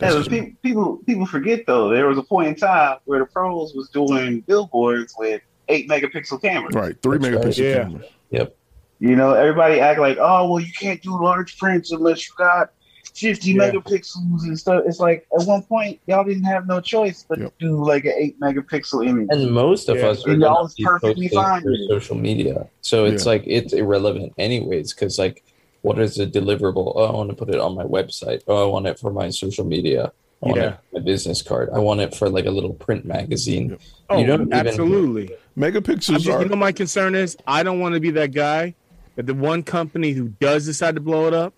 Yeah, 0.01 0.23
pe- 0.29 0.51
people 0.63 0.97
people 1.07 1.27
forget 1.27 1.65
though. 1.67 1.89
There 1.91 2.09
was 2.09 2.19
a 2.19 2.23
point 2.23 2.49
in 2.49 2.55
time 2.57 2.99
where 3.05 3.21
the 3.21 3.27
pros 3.27 3.73
was 3.75 3.89
doing 3.91 4.41
billboards 4.41 5.15
with 5.17 5.43
eight 5.69 5.89
megapixel 5.89 6.43
cameras. 6.43 6.75
Right, 6.75 7.01
three 7.01 7.19
That's 7.19 7.35
right. 7.37 7.45
megapixel 7.45 7.59
Yeah. 7.59 7.83
cameras. 7.85 8.07
Yep. 8.31 8.57
You 8.99 9.17
know, 9.17 9.35
everybody 9.35 9.81
act 9.81 10.01
like, 10.01 10.17
oh, 10.21 10.49
well, 10.51 10.61
you 10.61 10.73
can't 10.73 11.01
do 11.03 11.11
large 11.23 11.57
prints 11.59 11.93
unless 11.93 12.27
you 12.29 12.35
got 12.37 12.71
50 13.15 13.53
Yeah. 13.53 13.71
megapixels 13.71 14.43
and 14.45 14.59
stuff. 14.59 14.85
It's 14.87 15.01
like 15.01 15.27
at 15.39 15.47
one 15.47 15.63
point, 15.63 16.01
y'all 16.07 16.25
didn't 16.25 16.45
have 16.45 16.67
no 16.67 16.81
choice 16.81 17.25
but 17.29 17.39
to 17.39 17.53
do 17.59 17.85
like 17.85 18.05
an 18.05 18.15
eight 18.17 18.41
megapixel 18.41 19.07
image. 19.07 19.29
And 19.31 19.51
most 19.51 19.89
of 19.89 19.99
Yeah. 19.99 20.09
us 20.09 20.27
are 20.27 20.31
And 20.33 20.43
y'all 20.43 20.63
was 20.63 20.75
be 20.75 20.85
perfectly 20.85 21.29
fine 21.29 21.63
through 21.63 21.73
with 21.73 21.89
social 21.89 22.17
media, 22.17 22.67
so 22.81 23.05
it's 23.05 23.25
Yeah. 23.25 23.31
like 23.33 23.45
it's 23.47 23.73
irrelevant 23.73 24.33
anyways. 24.39 24.95
Because 24.95 25.19
like, 25.19 25.43
what 25.83 25.99
is 25.99 26.19
a 26.19 26.27
deliverable? 26.27 26.93
Oh, 26.95 27.05
I 27.05 27.13
want 27.13 27.31
to 27.31 27.37
put 27.37 27.49
it 27.53 27.61
on 27.61 27.75
my 27.75 27.85
website. 27.85 28.43
Oh, 28.47 28.63
I 28.63 28.71
want 28.71 28.87
it 28.87 28.99
for 28.99 29.11
my 29.13 29.31
social 29.31 29.65
media. 29.65 30.13
I 30.43 30.47
want 30.49 30.61
Yeah. 30.61 30.69
it 30.69 30.75
my 30.95 31.01
business 31.01 31.43
card. 31.43 31.71
I 31.73 31.79
want 31.81 32.01
it 32.01 32.15
for 32.15 32.29
like 32.29 32.47
a 32.47 32.51
little 32.51 32.75
print 32.75 33.05
magazine. 33.05 33.79
Oh, 34.11 34.19
You 34.19 34.27
don't 34.27 34.53
absolutely. 34.53 35.31
I'm 35.57 35.63
Megapixels 35.63 36.21
just, 36.21 36.29
are 36.29 36.43
you 36.43 36.49
know, 36.49 36.57
my 36.57 36.73
concern 36.73 37.15
is 37.15 37.37
I 37.47 37.63
don't 37.63 37.79
want 37.81 37.95
to 37.95 38.01
be 38.01 38.11
that 38.13 38.33
guy 38.33 38.75
that 39.17 39.27
the 39.27 39.35
one 39.35 39.63
company 39.63 40.13
who 40.13 40.29
does 40.29 40.65
decide 40.67 40.95
to 40.95 41.01
blow 41.01 41.27
it 41.27 41.35
up 41.35 41.53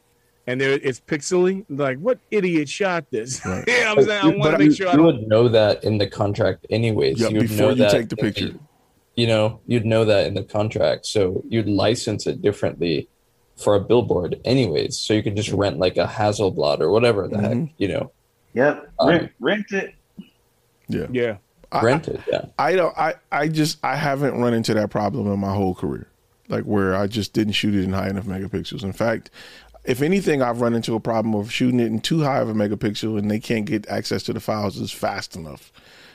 and 0.47 0.61
there 0.61 0.73
it's 0.83 1.01
pixely. 1.01 1.65
Like, 1.69 1.99
what 1.99 2.19
idiot 2.31 2.69
shot 2.69 3.05
this? 3.11 3.41
Right. 3.47 3.65
yeah, 3.67 3.93
I'm 3.97 4.05
saying 4.05 4.25
I 4.35 4.37
want 4.37 4.53
to 4.53 4.59
make 4.59 4.67
you, 4.69 4.75
sure 4.75 4.89
I 4.89 4.93
you 4.93 4.97
don't. 4.99 5.07
would 5.07 5.29
know 5.29 5.49
that 5.49 5.85
in 5.85 5.99
the 5.99 6.07
contract 6.07 6.67
anyways. 6.71 7.21
Yeah, 7.21 7.29
you 7.29 7.39
would 7.39 7.49
before 7.49 7.57
know 7.67 7.69
you 7.71 7.75
that 7.77 7.91
take 7.91 8.09
the 8.09 8.17
in 8.19 8.25
picture. 8.33 8.55
you 9.17 9.27
know, 9.27 9.61
you'd 9.67 9.87
know 9.87 10.05
that 10.05 10.27
in 10.27 10.35
the 10.35 10.43
contract. 10.45 11.07
So 11.07 11.43
you'd 11.49 11.69
license 11.69 12.27
it 12.27 12.43
differently 12.43 13.09
for 13.57 13.77
a 13.77 13.81
billboard 13.81 14.41
anyways. 14.45 14.99
So 14.99 15.15
you 15.15 15.23
could 15.23 15.37
just 15.37 15.51
rent 15.51 15.79
like 15.79 15.97
a 15.97 16.07
Hasselblad 16.07 16.81
or 16.81 16.91
whatever 16.91 17.29
the 17.29 17.37
Mm-hmm. 17.37 17.61
heck, 17.67 17.69
you 17.79 17.89
know, 17.89 18.11
Yep, 18.55 18.93
Um, 19.01 19.09
rent, 19.09 19.33
rent 19.41 19.73
it. 19.73 19.95
yeah. 20.89 21.07
Yeah. 21.11 21.37
I- 21.73 21.83
rent 21.83 22.07
it. 22.09 22.21
Yeah. 22.31 22.45
I 22.59 22.75
don't. 22.77 22.97
I 22.97 23.15
I 23.33 23.49
just 23.49 23.79
I 23.85 23.97
haven't 23.97 24.41
run 24.41 24.55
into 24.55 24.75
that 24.75 24.91
problem 24.91 25.27
in 25.33 25.39
my 25.41 25.53
whole 25.55 25.75
career, 25.75 26.09
like 26.49 26.63
where 26.65 26.95
I 26.95 27.07
just 27.09 27.33
didn't 27.33 27.55
shoot 27.55 27.75
it 27.75 27.83
in 27.85 27.93
high 27.93 28.09
enough 28.09 28.27
megapixels. 28.27 28.85
In 28.85 28.93
fact, 28.93 29.31
if 29.85 30.01
anything, 30.03 30.43
I've 30.43 30.61
run 30.61 30.75
into 30.75 30.95
a 30.95 31.01
problem 31.01 31.35
of 31.35 31.53
shooting 31.53 31.81
it 31.81 31.87
in 31.87 32.01
too 32.01 32.23
high 32.23 32.39
of 32.39 32.49
a 32.49 32.55
megapixel, 32.55 33.19
and 33.19 33.31
they 33.31 33.39
can't 33.39 33.67
get 33.67 33.87
access 33.89 34.23
to 34.25 34.33
the 34.33 34.41
files 34.41 34.81
as 34.81 34.91
fast 34.91 35.37
enough 35.37 35.73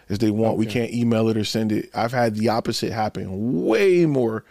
as 0.10 0.20
they 0.20 0.32
want. 0.32 0.58
We 0.58 0.66
can't 0.66 0.92
email 0.92 1.30
it 1.30 1.38
or 1.38 1.44
send 1.44 1.72
it. 1.72 1.90
I've 1.94 2.12
had 2.12 2.36
the 2.36 2.50
opposite 2.50 2.92
happen 2.92 3.66
way 3.66 4.06
more 4.06 4.44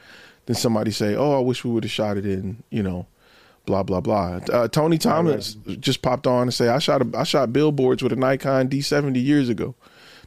than 0.47 0.55
somebody 0.57 0.93
say, 0.93 1.15
"Oh, 1.17 1.37
I 1.37 1.41
wish 1.41 1.65
we 1.65 1.71
would 1.71 1.85
have 1.85 1.91
shot 1.91 2.17
it 2.17 2.27
in," 2.27 2.63
you 2.71 2.83
know. 2.83 3.07
Blah 3.67 3.83
blah 3.83 4.01
blah. 4.01 4.41
Uh, 4.51 4.69
Tony 4.69 4.97
Thomas 4.97 5.55
just 5.79 6.01
popped 6.01 6.27
on 6.27 6.43
and 6.43 6.55
say, 6.55 6.69
"I 6.69 6.79
shot 6.79 7.03
a, 7.03 7.19
I 7.19 7.25
shot 7.25 7.53
billboards 7.53 8.03
with 8.03 8.13
a 8.13 8.17
Nikon 8.17 8.69
D70 8.69 9.23
years 9.23 9.49
ago." 9.51 9.75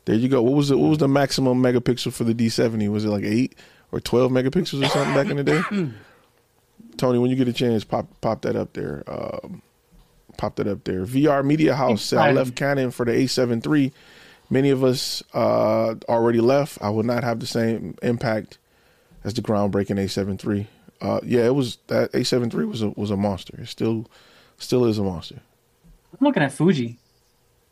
There 0.06 0.16
you 0.16 0.28
go. 0.30 0.42
What 0.44 0.54
was 0.54 0.70
the 0.70 0.78
what 0.78 0.90
was 0.90 0.98
the 0.98 1.08
maximum 1.08 1.62
megapixel 1.62 2.14
for 2.14 2.24
the 2.24 2.34
D70? 2.34 2.90
Was 2.90 3.06
it 3.06 3.10
like 3.10 3.24
eight 3.24 3.56
or 3.92 4.00
twelve 4.00 4.32
megapixels 4.32 4.84
or 4.86 4.90
something 4.90 5.14
back 5.16 5.28
in 5.28 5.38
the 5.38 5.44
day? 5.44 5.62
Tony, 6.98 7.20
when 7.20 7.30
you 7.30 7.36
get 7.36 7.48
a 7.48 7.54
chance, 7.54 7.84
pop 7.84 8.08
pop 8.22 8.42
that 8.42 8.56
up 8.56 8.74
there. 8.74 9.04
Um, 9.08 9.62
pop 10.38 10.56
that 10.56 10.68
up 10.68 10.84
there. 10.84 11.06
VR 11.06 11.44
Media 11.46 11.76
House 11.76 12.02
said 12.02 12.20
I 12.20 12.32
left 12.32 12.56
Canon 12.56 12.92
for 12.92 13.06
the 13.06 13.12
A7 13.12 13.66
III. 13.66 13.94
Many 14.50 14.70
of 14.70 14.84
us 14.84 15.24
uh, 15.34 15.96
already 16.10 16.42
left. 16.42 16.78
I 16.82 16.90
will 16.90 17.04
not 17.04 17.24
have 17.24 17.40
the 17.40 17.48
same 17.48 17.96
impact 18.02 18.58
as 19.24 19.34
the 19.34 19.42
groundbreaking 19.42 19.98
A7 19.98 20.46
III. 20.46 20.68
Uh, 21.00 21.20
yeah, 21.24 21.46
it 21.46 21.56
was 21.56 21.78
that 21.88 22.12
A7 22.12 22.54
III 22.54 22.66
was 22.66 22.82
a 22.82 22.90
was 22.90 23.12
a 23.12 23.18
monster. 23.18 23.60
It 23.60 23.68
still 23.68 24.08
still 24.58 24.86
is 24.86 24.98
a 24.98 25.04
monster. 25.04 25.42
I'm 26.20 26.26
looking 26.28 26.44
at 26.44 26.52
Fuji. 26.52 27.00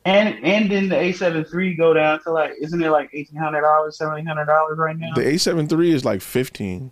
And 0.05 0.43
and 0.43 0.71
then 0.71 0.89
the 0.89 0.95
A7 0.95 1.53
III 1.53 1.73
go 1.75 1.93
down 1.93 2.23
to 2.23 2.31
like, 2.31 2.53
isn't 2.59 2.81
it 2.81 2.89
like 2.89 3.09
eighteen 3.13 3.39
hundred 3.39 3.61
dollars, 3.61 3.97
seventeen 3.97 4.25
hundred 4.25 4.45
dollars 4.45 4.77
right 4.77 4.97
now? 4.97 5.13
The 5.13 5.21
A7 5.21 5.71
III 5.71 5.91
is 5.91 6.05
like 6.05 6.21
fifteen. 6.21 6.91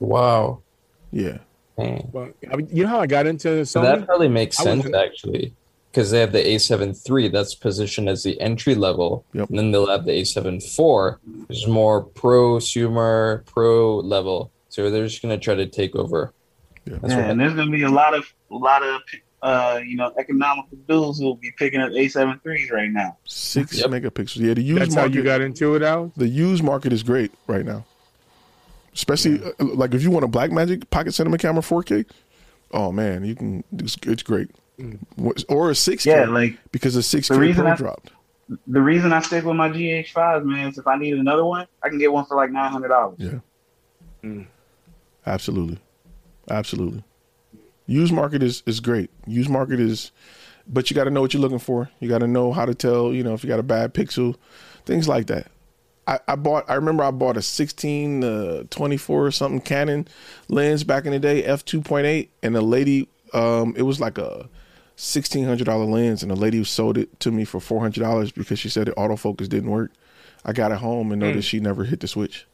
Wow. 0.00 0.62
Yeah. 1.10 1.38
Dang. 1.78 2.08
Well, 2.12 2.30
I 2.52 2.56
mean, 2.56 2.68
you 2.72 2.82
know 2.82 2.88
how 2.88 3.00
I 3.00 3.06
got 3.06 3.26
into 3.26 3.64
So 3.64 3.80
that 3.82 4.04
probably 4.06 4.28
makes 4.28 4.56
sense 4.56 4.84
wasn't- 4.84 4.96
actually. 4.96 5.54
because 5.90 6.10
they 6.10 6.20
have 6.20 6.32
the 6.32 6.40
A7 6.40 6.94
III 7.08 7.28
that's 7.28 7.54
positioned 7.54 8.08
as 8.08 8.22
the 8.24 8.40
entry 8.40 8.74
level, 8.74 9.24
yep. 9.32 9.48
and 9.48 9.58
then 9.58 9.70
they'll 9.70 9.86
have 9.86 10.04
the 10.04 10.12
A7 10.12 10.56
IV, 10.56 11.18
which 11.48 11.58
is 11.58 11.66
more 11.68 12.04
prosumer, 12.04 13.44
pro 13.46 13.98
level. 13.98 14.50
So 14.70 14.90
they're 14.90 15.06
just 15.06 15.22
going 15.22 15.38
to 15.38 15.42
try 15.42 15.54
to 15.54 15.66
take 15.66 15.94
over. 15.96 16.32
Yeah, 16.84 16.98
and 17.02 17.38
there's 17.40 17.54
going 17.54 17.66
to 17.66 17.72
be 17.72 17.82
a 17.82 17.90
lot 17.90 18.14
of 18.14 18.24
a 18.50 18.54
lot 18.56 18.82
of 18.82 19.02
uh, 19.42 19.80
you 19.84 19.96
know 19.96 20.12
economical 20.18 20.78
dudes 20.88 21.18
who 21.18 21.26
will 21.26 21.34
be 21.36 21.50
picking 21.58 21.80
up 21.80 21.90
A7 21.90 22.42
threes 22.42 22.70
right 22.70 22.90
now. 22.90 23.18
Six 23.24 23.78
yep. 23.78 23.90
megapixels. 23.90 24.36
Yeah, 24.36 24.54
the 24.54 24.62
used 24.62 24.80
That's 24.80 24.94
market. 24.94 25.10
how 25.10 25.16
you 25.16 25.22
got 25.22 25.40
into 25.42 25.74
it, 25.74 25.82
Al. 25.82 26.12
The 26.16 26.28
used 26.28 26.62
market 26.64 26.92
is 26.92 27.02
great 27.02 27.30
right 27.46 27.64
now, 27.64 27.84
especially 28.98 29.40
yeah. 29.40 29.50
uh, 29.60 29.64
like 29.64 29.94
if 29.94 30.02
you 30.02 30.10
want 30.10 30.24
a 30.24 30.28
Blackmagic 30.28 30.90
Pocket 30.90 31.12
Cinema 31.14 31.38
Camera 31.38 31.62
4K. 31.62 32.04
Oh 32.72 32.92
man, 32.92 33.24
you 33.24 33.34
can. 33.34 33.64
It's, 33.78 33.96
it's 34.02 34.22
great. 34.22 34.50
Mm. 34.78 34.98
Or 35.48 35.70
a 35.70 35.72
6K. 35.72 36.04
Yeah, 36.04 36.26
like 36.26 36.58
because 36.70 36.96
a 36.96 37.00
6K 37.00 37.54
Pro 37.54 37.66
I, 37.66 37.76
dropped. 37.76 38.10
The 38.66 38.80
reason 38.80 39.12
I 39.12 39.20
stick 39.20 39.44
with 39.44 39.56
my 39.56 39.68
GH5 39.70 40.44
man 40.44 40.68
is 40.68 40.78
if 40.78 40.86
I 40.86 40.96
need 40.96 41.14
another 41.14 41.44
one, 41.44 41.66
I 41.82 41.88
can 41.88 41.98
get 41.98 42.12
one 42.12 42.26
for 42.26 42.36
like 42.36 42.50
nine 42.50 42.70
hundred 42.70 42.88
dollars. 42.88 43.16
Yeah. 43.18 43.38
Mm. 44.22 44.46
Absolutely, 45.26 45.78
absolutely. 46.50 47.04
Used 47.86 48.12
market 48.12 48.42
is 48.42 48.62
is 48.66 48.80
great. 48.80 49.10
Used 49.26 49.48
market 49.48 49.80
is, 49.80 50.12
but 50.66 50.90
you 50.90 50.94
got 50.96 51.04
to 51.04 51.10
know 51.10 51.20
what 51.20 51.32
you're 51.32 51.40
looking 51.40 51.58
for. 51.58 51.90
You 52.00 52.08
got 52.08 52.18
to 52.18 52.26
know 52.26 52.52
how 52.52 52.66
to 52.66 52.74
tell. 52.74 53.14
You 53.14 53.22
know 53.22 53.34
if 53.34 53.44
you 53.44 53.48
got 53.48 53.60
a 53.60 53.64
bad 53.64 53.94
pixel, 53.94 54.36
things 54.84 55.08
like 55.08 55.28
that. 55.28 55.46
I, 56.08 56.18
I 56.26 56.36
bought. 56.36 56.64
I 56.68 56.74
remember 56.74 57.04
I 57.04 57.10
bought 57.10 57.36
a 57.36 57.42
16 57.42 58.24
uh, 58.24 58.62
24 58.70 59.26
or 59.26 59.30
something 59.30 59.60
Canon 59.60 60.08
lens 60.48 60.82
back 60.82 61.04
in 61.04 61.12
the 61.12 61.18
day, 61.18 61.44
f 61.44 61.66
2.8, 61.66 62.28
and 62.42 62.54
the 62.54 62.62
lady, 62.62 63.08
um, 63.34 63.74
it 63.76 63.82
was 63.82 64.00
like 64.00 64.16
a 64.16 64.48
sixteen 64.96 65.44
hundred 65.44 65.64
dollar 65.64 65.84
lens, 65.84 66.22
and 66.22 66.30
the 66.30 66.36
lady 66.36 66.56
who 66.56 66.64
sold 66.64 66.96
it 66.96 67.20
to 67.20 67.30
me 67.30 67.44
for 67.44 67.60
four 67.60 67.80
hundred 67.80 68.00
dollars 68.00 68.32
because 68.32 68.58
she 68.58 68.70
said 68.70 68.86
the 68.86 68.92
autofocus 68.92 69.48
didn't 69.48 69.70
work. 69.70 69.92
I 70.44 70.52
got 70.52 70.72
it 70.72 70.78
home 70.78 71.12
and 71.12 71.20
noticed 71.20 71.48
mm. 71.48 71.50
she 71.50 71.60
never 71.60 71.84
hit 71.84 72.00
the 72.00 72.08
switch. 72.08 72.46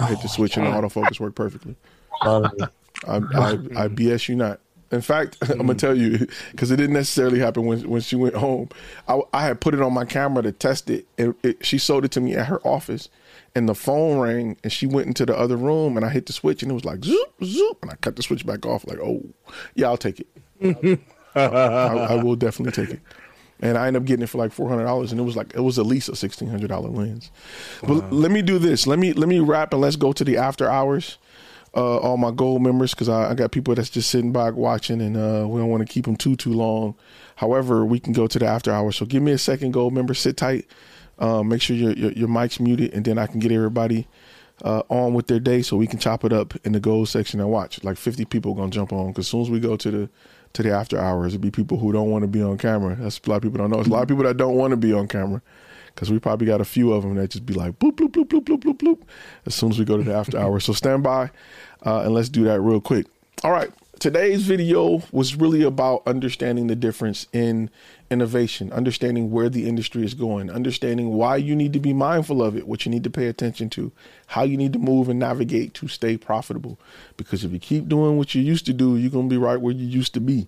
I 0.00 0.06
hit 0.06 0.22
the 0.22 0.28
switch 0.28 0.56
and 0.56 0.66
the 0.66 0.70
autofocus 0.70 1.20
worked 1.20 1.36
perfectly. 1.36 1.76
I, 3.06 3.16
I, 3.16 3.16
I 3.16 3.88
BS 3.88 4.28
you 4.28 4.36
not. 4.36 4.60
In 4.90 5.00
fact, 5.00 5.36
I'm 5.42 5.58
gonna 5.58 5.74
mm. 5.74 5.78
tell 5.78 5.96
you 5.96 6.26
because 6.50 6.70
it 6.70 6.76
didn't 6.76 6.94
necessarily 6.94 7.38
happen 7.38 7.66
when 7.66 7.88
when 7.88 8.00
she 8.00 8.16
went 8.16 8.34
home. 8.34 8.68
I, 9.08 9.20
I 9.32 9.42
had 9.44 9.60
put 9.60 9.74
it 9.74 9.82
on 9.82 9.92
my 9.92 10.04
camera 10.04 10.42
to 10.42 10.52
test 10.52 10.90
it, 10.90 11.06
and 11.18 11.34
it, 11.42 11.64
she 11.64 11.78
sold 11.78 12.04
it 12.04 12.10
to 12.12 12.20
me 12.20 12.34
at 12.34 12.46
her 12.46 12.60
office. 12.66 13.08
And 13.54 13.66
the 13.66 13.74
phone 13.74 14.18
rang, 14.18 14.58
and 14.62 14.70
she 14.70 14.86
went 14.86 15.06
into 15.06 15.24
the 15.24 15.34
other 15.34 15.56
room, 15.56 15.96
and 15.96 16.04
I 16.04 16.10
hit 16.10 16.26
the 16.26 16.34
switch, 16.34 16.62
and 16.62 16.70
it 16.70 16.74
was 16.74 16.84
like 16.84 17.02
zoop 17.02 17.32
zoop, 17.42 17.78
and 17.80 17.90
I 17.90 17.94
cut 17.96 18.16
the 18.16 18.22
switch 18.22 18.44
back 18.44 18.66
off. 18.66 18.86
Like, 18.86 18.98
oh, 18.98 19.22
yeah, 19.74 19.86
I'll 19.86 19.96
take 19.96 20.20
it. 20.20 21.00
I, 21.34 21.40
I, 21.40 22.22
will 22.22 22.36
definitely 22.36 22.84
take 22.84 22.94
it. 22.94 23.00
And 23.60 23.78
I 23.78 23.86
ended 23.86 24.02
up 24.02 24.06
getting 24.06 24.24
it 24.24 24.28
for 24.28 24.36
like 24.36 24.52
four 24.52 24.68
hundred 24.68 24.84
dollars, 24.84 25.10
and 25.10 25.18
it 25.18 25.24
was 25.24 25.36
like 25.36 25.54
it 25.54 25.60
was 25.60 25.78
at 25.78 25.86
least 25.86 26.10
a 26.10 26.16
sixteen 26.16 26.50
hundred 26.50 26.68
dollar 26.68 26.90
lens. 26.90 27.30
Wow. 27.82 28.00
But 28.00 28.12
let 28.12 28.30
me 28.30 28.42
do 28.42 28.58
this. 28.58 28.86
Let 28.86 28.98
me 28.98 29.14
let 29.14 29.28
me 29.28 29.40
wrap, 29.40 29.72
and 29.72 29.80
let's 29.80 29.96
go 29.96 30.12
to 30.12 30.22
the 30.22 30.36
after 30.36 30.68
hours 30.68 31.16
uh, 31.76 31.98
all 31.98 32.16
my 32.16 32.30
gold 32.30 32.62
members 32.62 32.94
because 32.94 33.08
I, 33.08 33.30
I, 33.30 33.34
got 33.34 33.52
people 33.52 33.74
that's 33.74 33.90
just 33.90 34.10
sitting 34.10 34.32
back 34.32 34.54
watching, 34.54 35.02
and 35.02 35.14
uh, 35.14 35.46
we 35.46 35.60
don't 35.60 35.68
want 35.68 35.86
to 35.86 35.92
keep 35.92 36.06
them 36.06 36.16
too 36.16 36.34
too 36.34 36.54
long. 36.54 36.94
However, 37.36 37.84
we 37.84 38.00
can 38.00 38.14
go 38.14 38.26
to 38.26 38.38
the 38.38 38.46
after 38.46 38.72
hours. 38.72 38.96
So 38.96 39.04
give 39.04 39.22
me 39.22 39.32
a 39.32 39.38
second, 39.38 39.72
gold 39.72 39.92
member. 39.92 40.14
Sit 40.14 40.38
tight. 40.38 40.66
Uh, 41.18 41.42
make 41.42 41.62
sure 41.62 41.76
your, 41.76 41.92
your, 41.92 42.12
your 42.12 42.28
mic's 42.28 42.58
muted, 42.58 42.94
and 42.94 43.04
then 43.04 43.18
I 43.18 43.26
can 43.26 43.40
get 43.40 43.52
everybody 43.52 44.08
uh, 44.64 44.82
on 44.88 45.12
with 45.12 45.26
their 45.26 45.38
day 45.38 45.60
so 45.60 45.76
we 45.76 45.86
can 45.86 45.98
chop 45.98 46.24
it 46.24 46.32
up 46.32 46.54
in 46.64 46.72
the 46.72 46.80
gold 46.80 47.10
section 47.10 47.40
and 47.40 47.50
watch. 47.50 47.84
Like 47.84 47.98
50 47.98 48.24
people 48.24 48.54
gonna 48.54 48.70
jump 48.70 48.92
on 48.92 49.08
because 49.08 49.26
as 49.26 49.28
soon 49.28 49.42
as 49.42 49.50
we 49.50 49.60
go 49.60 49.76
to 49.76 49.90
the 49.90 50.10
to 50.54 50.62
the 50.62 50.72
after 50.72 50.98
hours, 50.98 51.34
it'll 51.34 51.42
be 51.42 51.50
people 51.50 51.78
who 51.78 51.92
don't 51.92 52.10
want 52.10 52.22
to 52.22 52.28
be 52.28 52.42
on 52.42 52.56
camera. 52.56 52.96
That's 52.96 53.20
a 53.26 53.28
lot 53.28 53.36
of 53.36 53.42
people 53.42 53.58
don't 53.58 53.70
know. 53.70 53.80
It's 53.80 53.88
a 53.88 53.92
lot 53.92 54.02
of 54.02 54.08
people 54.08 54.24
that 54.24 54.38
don't 54.38 54.54
want 54.54 54.70
to 54.70 54.78
be 54.78 54.94
on 54.94 55.08
camera 55.08 55.42
because 55.96 56.10
we 56.10 56.18
probably 56.18 56.46
got 56.46 56.60
a 56.60 56.64
few 56.64 56.92
of 56.92 57.02
them 57.02 57.14
that 57.14 57.30
just 57.30 57.46
be 57.46 57.54
like 57.54 57.78
bloop 57.78 57.92
bloop 57.92 58.10
bloop 58.10 58.28
bloop 58.28 58.44
bloop 58.44 58.62
bloop 58.62 58.78
bloop 58.78 59.02
as 59.46 59.54
soon 59.54 59.70
as 59.70 59.78
we 59.78 59.84
go 59.84 59.96
to 59.96 60.02
the 60.02 60.14
after 60.14 60.38
hours. 60.38 60.64
So 60.64 60.74
stand 60.74 61.02
by 61.02 61.30
uh, 61.84 62.02
and 62.02 62.12
let's 62.12 62.28
do 62.28 62.44
that 62.44 62.60
real 62.60 62.82
quick. 62.82 63.06
All 63.42 63.50
right. 63.50 63.70
Today's 63.98 64.42
video 64.42 65.02
was 65.10 65.36
really 65.36 65.62
about 65.62 66.02
understanding 66.06 66.66
the 66.66 66.76
difference 66.76 67.26
in 67.32 67.70
innovation, 68.10 68.70
understanding 68.74 69.30
where 69.30 69.48
the 69.48 69.66
industry 69.66 70.04
is 70.04 70.12
going, 70.12 70.50
understanding 70.50 71.14
why 71.14 71.36
you 71.36 71.56
need 71.56 71.72
to 71.72 71.80
be 71.80 71.94
mindful 71.94 72.42
of 72.42 72.58
it, 72.58 72.68
what 72.68 72.84
you 72.84 72.90
need 72.90 73.04
to 73.04 73.10
pay 73.10 73.26
attention 73.26 73.70
to, 73.70 73.90
how 74.26 74.42
you 74.42 74.58
need 74.58 74.74
to 74.74 74.78
move 74.78 75.08
and 75.08 75.18
navigate 75.18 75.72
to 75.74 75.88
stay 75.88 76.18
profitable. 76.18 76.78
Because 77.16 77.42
if 77.42 77.52
you 77.52 77.58
keep 77.58 77.88
doing 77.88 78.18
what 78.18 78.34
you 78.34 78.42
used 78.42 78.66
to 78.66 78.74
do, 78.74 78.98
you're 78.98 79.10
going 79.10 79.30
to 79.30 79.34
be 79.34 79.38
right 79.38 79.58
where 79.58 79.72
you 79.72 79.86
used 79.86 80.12
to 80.12 80.20
be 80.20 80.46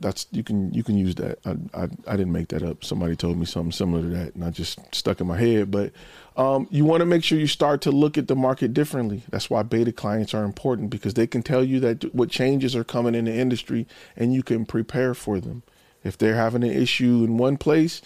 that's 0.00 0.26
you 0.30 0.42
can 0.42 0.72
you 0.72 0.82
can 0.82 0.96
use 0.96 1.14
that. 1.16 1.38
I, 1.44 1.56
I, 1.74 1.88
I 2.06 2.16
didn't 2.16 2.32
make 2.32 2.48
that 2.48 2.62
up. 2.62 2.84
Somebody 2.84 3.16
told 3.16 3.38
me 3.38 3.44
something 3.44 3.72
similar 3.72 4.02
to 4.02 4.08
that, 4.08 4.34
and 4.34 4.44
I 4.44 4.50
just 4.50 4.78
stuck 4.94 5.20
in 5.20 5.26
my 5.26 5.38
head. 5.38 5.70
But 5.70 5.92
um, 6.36 6.68
you 6.70 6.84
want 6.84 7.00
to 7.00 7.06
make 7.06 7.24
sure 7.24 7.38
you 7.38 7.46
start 7.46 7.80
to 7.82 7.90
look 7.90 8.16
at 8.16 8.28
the 8.28 8.36
market 8.36 8.74
differently. 8.74 9.22
That's 9.30 9.50
why 9.50 9.62
beta 9.62 9.92
clients 9.92 10.34
are 10.34 10.44
important 10.44 10.90
because 10.90 11.14
they 11.14 11.26
can 11.26 11.42
tell 11.42 11.64
you 11.64 11.80
that 11.80 12.14
what 12.14 12.30
changes 12.30 12.76
are 12.76 12.84
coming 12.84 13.14
in 13.14 13.24
the 13.24 13.34
industry, 13.34 13.86
and 14.16 14.32
you 14.32 14.42
can 14.42 14.64
prepare 14.64 15.14
for 15.14 15.40
them. 15.40 15.62
If 16.04 16.16
they're 16.16 16.36
having 16.36 16.62
an 16.62 16.70
issue 16.70 17.24
in 17.24 17.38
one 17.38 17.56
place, 17.56 18.00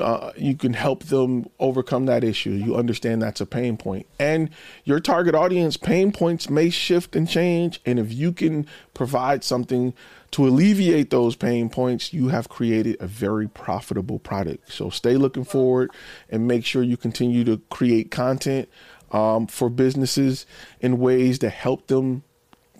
uh, 0.00 0.32
you 0.36 0.56
can 0.56 0.72
help 0.72 1.04
them 1.04 1.48
overcome 1.60 2.06
that 2.06 2.24
issue. 2.24 2.50
You 2.50 2.74
understand 2.74 3.22
that's 3.22 3.40
a 3.40 3.46
pain 3.46 3.76
point. 3.76 4.06
And 4.18 4.50
your 4.84 4.98
target 4.98 5.34
audience 5.34 5.76
pain 5.76 6.10
points 6.10 6.50
may 6.50 6.70
shift 6.70 7.14
and 7.14 7.28
change. 7.28 7.80
And 7.86 7.98
if 8.00 8.12
you 8.12 8.32
can 8.32 8.66
provide 8.94 9.44
something 9.44 9.94
to 10.36 10.46
alleviate 10.46 11.08
those 11.08 11.34
pain 11.34 11.70
points, 11.70 12.12
you 12.12 12.28
have 12.28 12.50
created 12.50 12.94
a 13.00 13.06
very 13.06 13.48
profitable 13.48 14.18
product. 14.18 14.70
So 14.70 14.90
stay 14.90 15.16
looking 15.16 15.44
forward 15.44 15.90
and 16.28 16.46
make 16.46 16.66
sure 16.66 16.82
you 16.82 16.98
continue 16.98 17.42
to 17.44 17.56
create 17.70 18.10
content 18.10 18.68
um, 19.12 19.46
for 19.46 19.70
businesses 19.70 20.44
in 20.82 20.98
ways 20.98 21.38
that 21.38 21.48
help 21.48 21.86
them, 21.86 22.22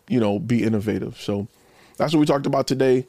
you 0.06 0.20
know, 0.20 0.38
be 0.38 0.64
innovative. 0.64 1.18
So 1.18 1.48
that's 1.96 2.12
what 2.12 2.20
we 2.20 2.26
talked 2.26 2.44
about 2.44 2.66
today. 2.66 3.06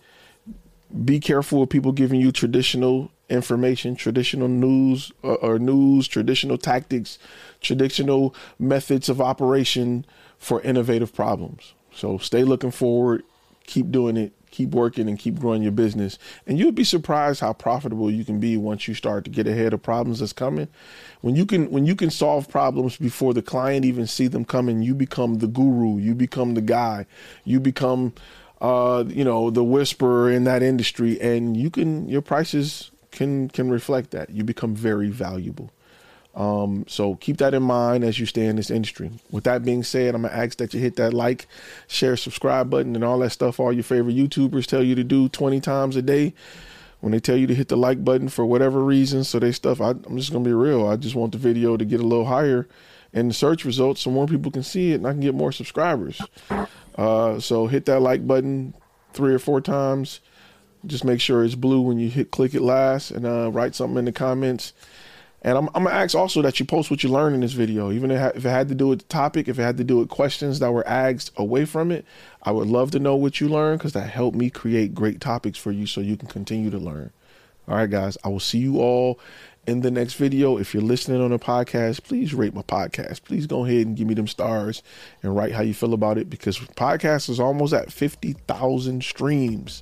Be 1.03 1.19
careful 1.19 1.61
of 1.61 1.67
people 1.67 1.91
giving 1.91 2.21
you 2.21 2.31
traditional 2.31 3.11
information, 3.27 3.97
traditional 3.97 4.47
news 4.47 5.11
or, 5.23 5.33
uh, 5.33 5.45
or 5.45 5.59
news, 5.59 6.07
traditional 6.07 6.57
tactics, 6.57 7.19
traditional 7.59 8.33
methods 8.57 9.09
of 9.09 9.19
operation 9.19 10.05
for 10.37 10.61
innovative 10.61 11.13
problems. 11.13 11.73
So 11.91 12.17
stay 12.17 12.45
looking 12.45 12.71
forward 12.71 13.25
keep 13.67 13.91
doing 13.91 14.17
it, 14.17 14.33
keep 14.57 14.71
working, 14.71 15.07
and 15.07 15.19
keep 15.19 15.39
growing 15.39 15.61
your 15.61 15.71
business. 15.71 16.17
And 16.47 16.57
you'll 16.57 16.71
be 16.71 16.83
surprised 16.83 17.41
how 17.41 17.53
profitable 17.53 18.09
you 18.09 18.25
can 18.25 18.39
be 18.39 18.57
once 18.57 18.87
you 18.87 18.95
start 18.95 19.23
to 19.25 19.29
get 19.29 19.47
ahead 19.47 19.73
of 19.73 19.83
problems 19.83 20.19
that's 20.19 20.33
coming. 20.33 20.67
When 21.21 21.35
you 21.35 21.45
can 21.45 21.69
when 21.69 21.85
you 21.85 21.95
can 21.95 22.09
solve 22.09 22.49
problems 22.49 22.97
before 22.97 23.33
the 23.33 23.43
client 23.43 23.85
even 23.85 24.07
see 24.07 24.27
them 24.27 24.45
coming, 24.45 24.81
you 24.81 24.95
become 24.95 25.35
the 25.35 25.47
guru, 25.47 25.97
you 25.99 26.15
become 26.15 26.55
the 26.55 26.61
guy, 26.61 27.05
you 27.43 27.59
become 27.59 28.13
uh, 28.59 29.03
you 29.07 29.23
know, 29.23 29.51
the 29.51 29.63
whisperer 29.63 30.31
in 30.31 30.43
that 30.45 30.63
industry, 30.63 31.21
and 31.21 31.55
you 31.55 31.69
can 31.69 32.09
your 32.09 32.21
prices 32.21 32.91
can 33.11 33.49
can 33.49 33.69
reflect 33.69 34.11
that. 34.11 34.29
You 34.31 34.43
become 34.43 34.75
very 34.75 35.09
valuable. 35.09 35.71
Um, 36.37 36.85
so 36.87 37.15
keep 37.15 37.37
that 37.37 37.55
in 37.55 37.63
mind 37.63 38.03
as 38.03 38.19
you 38.19 38.27
stay 38.27 38.45
in 38.45 38.57
this 38.57 38.69
industry. 38.69 39.09
With 39.31 39.43
that 39.45 39.65
being 39.65 39.81
said, 39.81 40.13
I'm 40.13 40.21
gonna 40.21 40.35
ask 40.35 40.59
that 40.59 40.71
you 40.71 40.79
hit 40.79 40.95
that 40.97 41.11
like, 41.11 41.47
share, 41.87 42.15
subscribe 42.15 42.69
button, 42.69 42.93
and 42.93 43.03
all 43.03 43.17
that 43.19 43.31
stuff 43.31 43.59
all 43.59 43.73
your 43.73 43.83
favorite 43.83 44.15
YouTubers 44.15 44.67
tell 44.67 44.83
you 44.83 44.93
to 44.93 45.03
do 45.03 45.29
20 45.29 45.59
times 45.59 45.95
a 45.95 46.01
day. 46.03 46.35
When 46.99 47.11
they 47.11 47.19
tell 47.19 47.37
you 47.37 47.47
to 47.47 47.55
hit 47.55 47.69
the 47.69 47.77
like 47.77 48.05
button 48.05 48.29
for 48.29 48.45
whatever 48.45 48.83
reason, 48.83 49.23
so 49.23 49.39
they 49.39 49.51
stuff, 49.51 49.81
I, 49.81 49.91
I'm 49.91 50.17
just 50.17 50.31
gonna 50.31 50.45
be 50.45 50.53
real. 50.53 50.87
I 50.87 50.95
just 50.95 51.15
want 51.15 51.31
the 51.31 51.39
video 51.39 51.75
to 51.75 51.83
get 51.83 51.99
a 51.99 52.05
little 52.05 52.25
higher 52.25 52.67
in 53.13 53.29
the 53.29 53.33
search 53.33 53.65
results 53.65 54.01
so 54.01 54.11
more 54.11 54.27
people 54.27 54.51
can 54.51 54.63
see 54.63 54.91
it 54.91 54.95
and 54.95 55.07
I 55.07 55.11
can 55.11 55.21
get 55.21 55.33
more 55.33 55.51
subscribers. 55.51 56.21
Uh, 56.95 57.39
so 57.39 57.65
hit 57.65 57.85
that 57.85 58.01
like 58.01 58.27
button 58.27 58.75
three 59.13 59.33
or 59.33 59.39
four 59.39 59.59
times. 59.59 60.19
Just 60.85 61.03
make 61.03 61.19
sure 61.19 61.43
it's 61.43 61.55
blue 61.55 61.81
when 61.81 61.97
you 61.97 62.09
hit 62.09 62.29
click 62.29 62.53
it 62.53 62.61
last 62.61 63.09
and 63.09 63.25
uh, 63.25 63.49
write 63.51 63.73
something 63.73 63.97
in 63.97 64.05
the 64.05 64.11
comments 64.11 64.73
and 65.47 65.57
I'm, 65.57 65.69
I'm 65.73 65.85
gonna 65.85 65.95
ask 65.95 66.13
also 66.13 66.41
that 66.41 66.59
you 66.59 66.65
post 66.65 66.91
what 66.91 67.03
you 67.03 67.09
learned 67.09 67.33
in 67.33 67.39
this 67.39 67.53
video, 67.53 67.89
even 67.89 68.11
if 68.11 68.45
it 68.45 68.49
had 68.49 68.67
to 68.67 68.75
do 68.75 68.89
with 68.89 68.99
the 68.99 69.05
topic, 69.05 69.47
if 69.47 69.57
it 69.57 69.61
had 69.61 69.77
to 69.77 69.85
do 69.85 69.95
with 69.95 70.09
questions 70.09 70.59
that 70.59 70.73
were 70.73 70.85
asked 70.85 71.31
away 71.37 71.63
from 71.63 71.89
it. 71.89 72.03
I 72.43 72.51
would 72.51 72.67
love 72.67 72.91
to 72.91 72.99
know 72.99 73.15
what 73.15 73.39
you 73.39 73.47
learned 73.47 73.79
because 73.79 73.93
that 73.93 74.09
helped 74.09 74.35
me 74.35 74.49
create 74.49 74.93
great 74.93 75.21
topics 75.21 75.57
for 75.57 75.71
you 75.71 75.87
so 75.87 76.01
you 76.01 76.17
can 76.17 76.27
continue 76.27 76.69
to 76.69 76.77
learn. 76.77 77.11
All 77.65 77.77
right, 77.77 77.89
guys, 77.89 78.17
I 78.25 78.27
will 78.27 78.41
see 78.41 78.57
you 78.57 78.81
all 78.81 79.21
in 79.65 79.79
the 79.79 79.89
next 79.89 80.15
video. 80.15 80.57
If 80.57 80.73
you're 80.73 80.83
listening 80.83 81.21
on 81.21 81.31
a 81.31 81.39
podcast, 81.39 82.03
please 82.03 82.33
rate 82.33 82.53
my 82.53 82.63
podcast. 82.63 83.23
Please 83.23 83.47
go 83.47 83.63
ahead 83.63 83.87
and 83.87 83.95
give 83.95 84.05
me 84.05 84.15
them 84.15 84.27
stars 84.27 84.83
and 85.23 85.33
write 85.33 85.53
how 85.53 85.61
you 85.61 85.73
feel 85.73 85.93
about 85.93 86.17
it 86.17 86.29
because 86.29 86.59
podcast 86.59 87.29
is 87.29 87.39
almost 87.39 87.71
at 87.71 87.89
50,000 87.89 89.01
streams. 89.01 89.81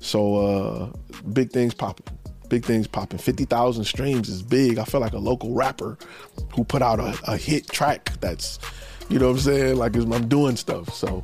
So, 0.00 0.36
uh, 0.36 0.92
big 1.32 1.52
things 1.52 1.74
popping 1.74 2.06
big 2.48 2.64
things 2.64 2.86
popping. 2.86 3.18
50,000 3.18 3.84
streams 3.84 4.28
is 4.28 4.42
big. 4.42 4.78
I 4.78 4.84
feel 4.84 5.00
like 5.00 5.12
a 5.12 5.18
local 5.18 5.54
rapper 5.54 5.98
who 6.54 6.64
put 6.64 6.82
out 6.82 7.00
a, 7.00 7.18
a 7.26 7.36
hit 7.36 7.68
track 7.68 8.12
that's, 8.20 8.58
you 9.08 9.18
know 9.18 9.26
what 9.26 9.36
I'm 9.36 9.40
saying? 9.40 9.76
Like 9.76 9.96
I'm 9.96 10.28
doing 10.28 10.56
stuff. 10.56 10.92
So, 10.94 11.22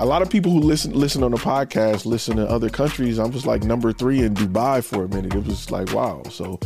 a 0.00 0.06
lot 0.06 0.22
of 0.22 0.30
people 0.30 0.50
who 0.50 0.60
listen 0.60 0.92
listen 0.92 1.22
on 1.22 1.30
the 1.30 1.36
podcast 1.36 2.06
listen 2.06 2.36
to 2.38 2.48
other 2.48 2.70
countries. 2.70 3.18
I 3.18 3.26
was 3.26 3.44
like 3.44 3.64
number 3.64 3.92
three 3.92 4.22
in 4.22 4.34
Dubai 4.34 4.82
for 4.82 5.04
a 5.04 5.08
minute. 5.08 5.34
It 5.34 5.44
was 5.44 5.70
like 5.70 5.92
wow. 5.92 6.22
So 6.30 6.58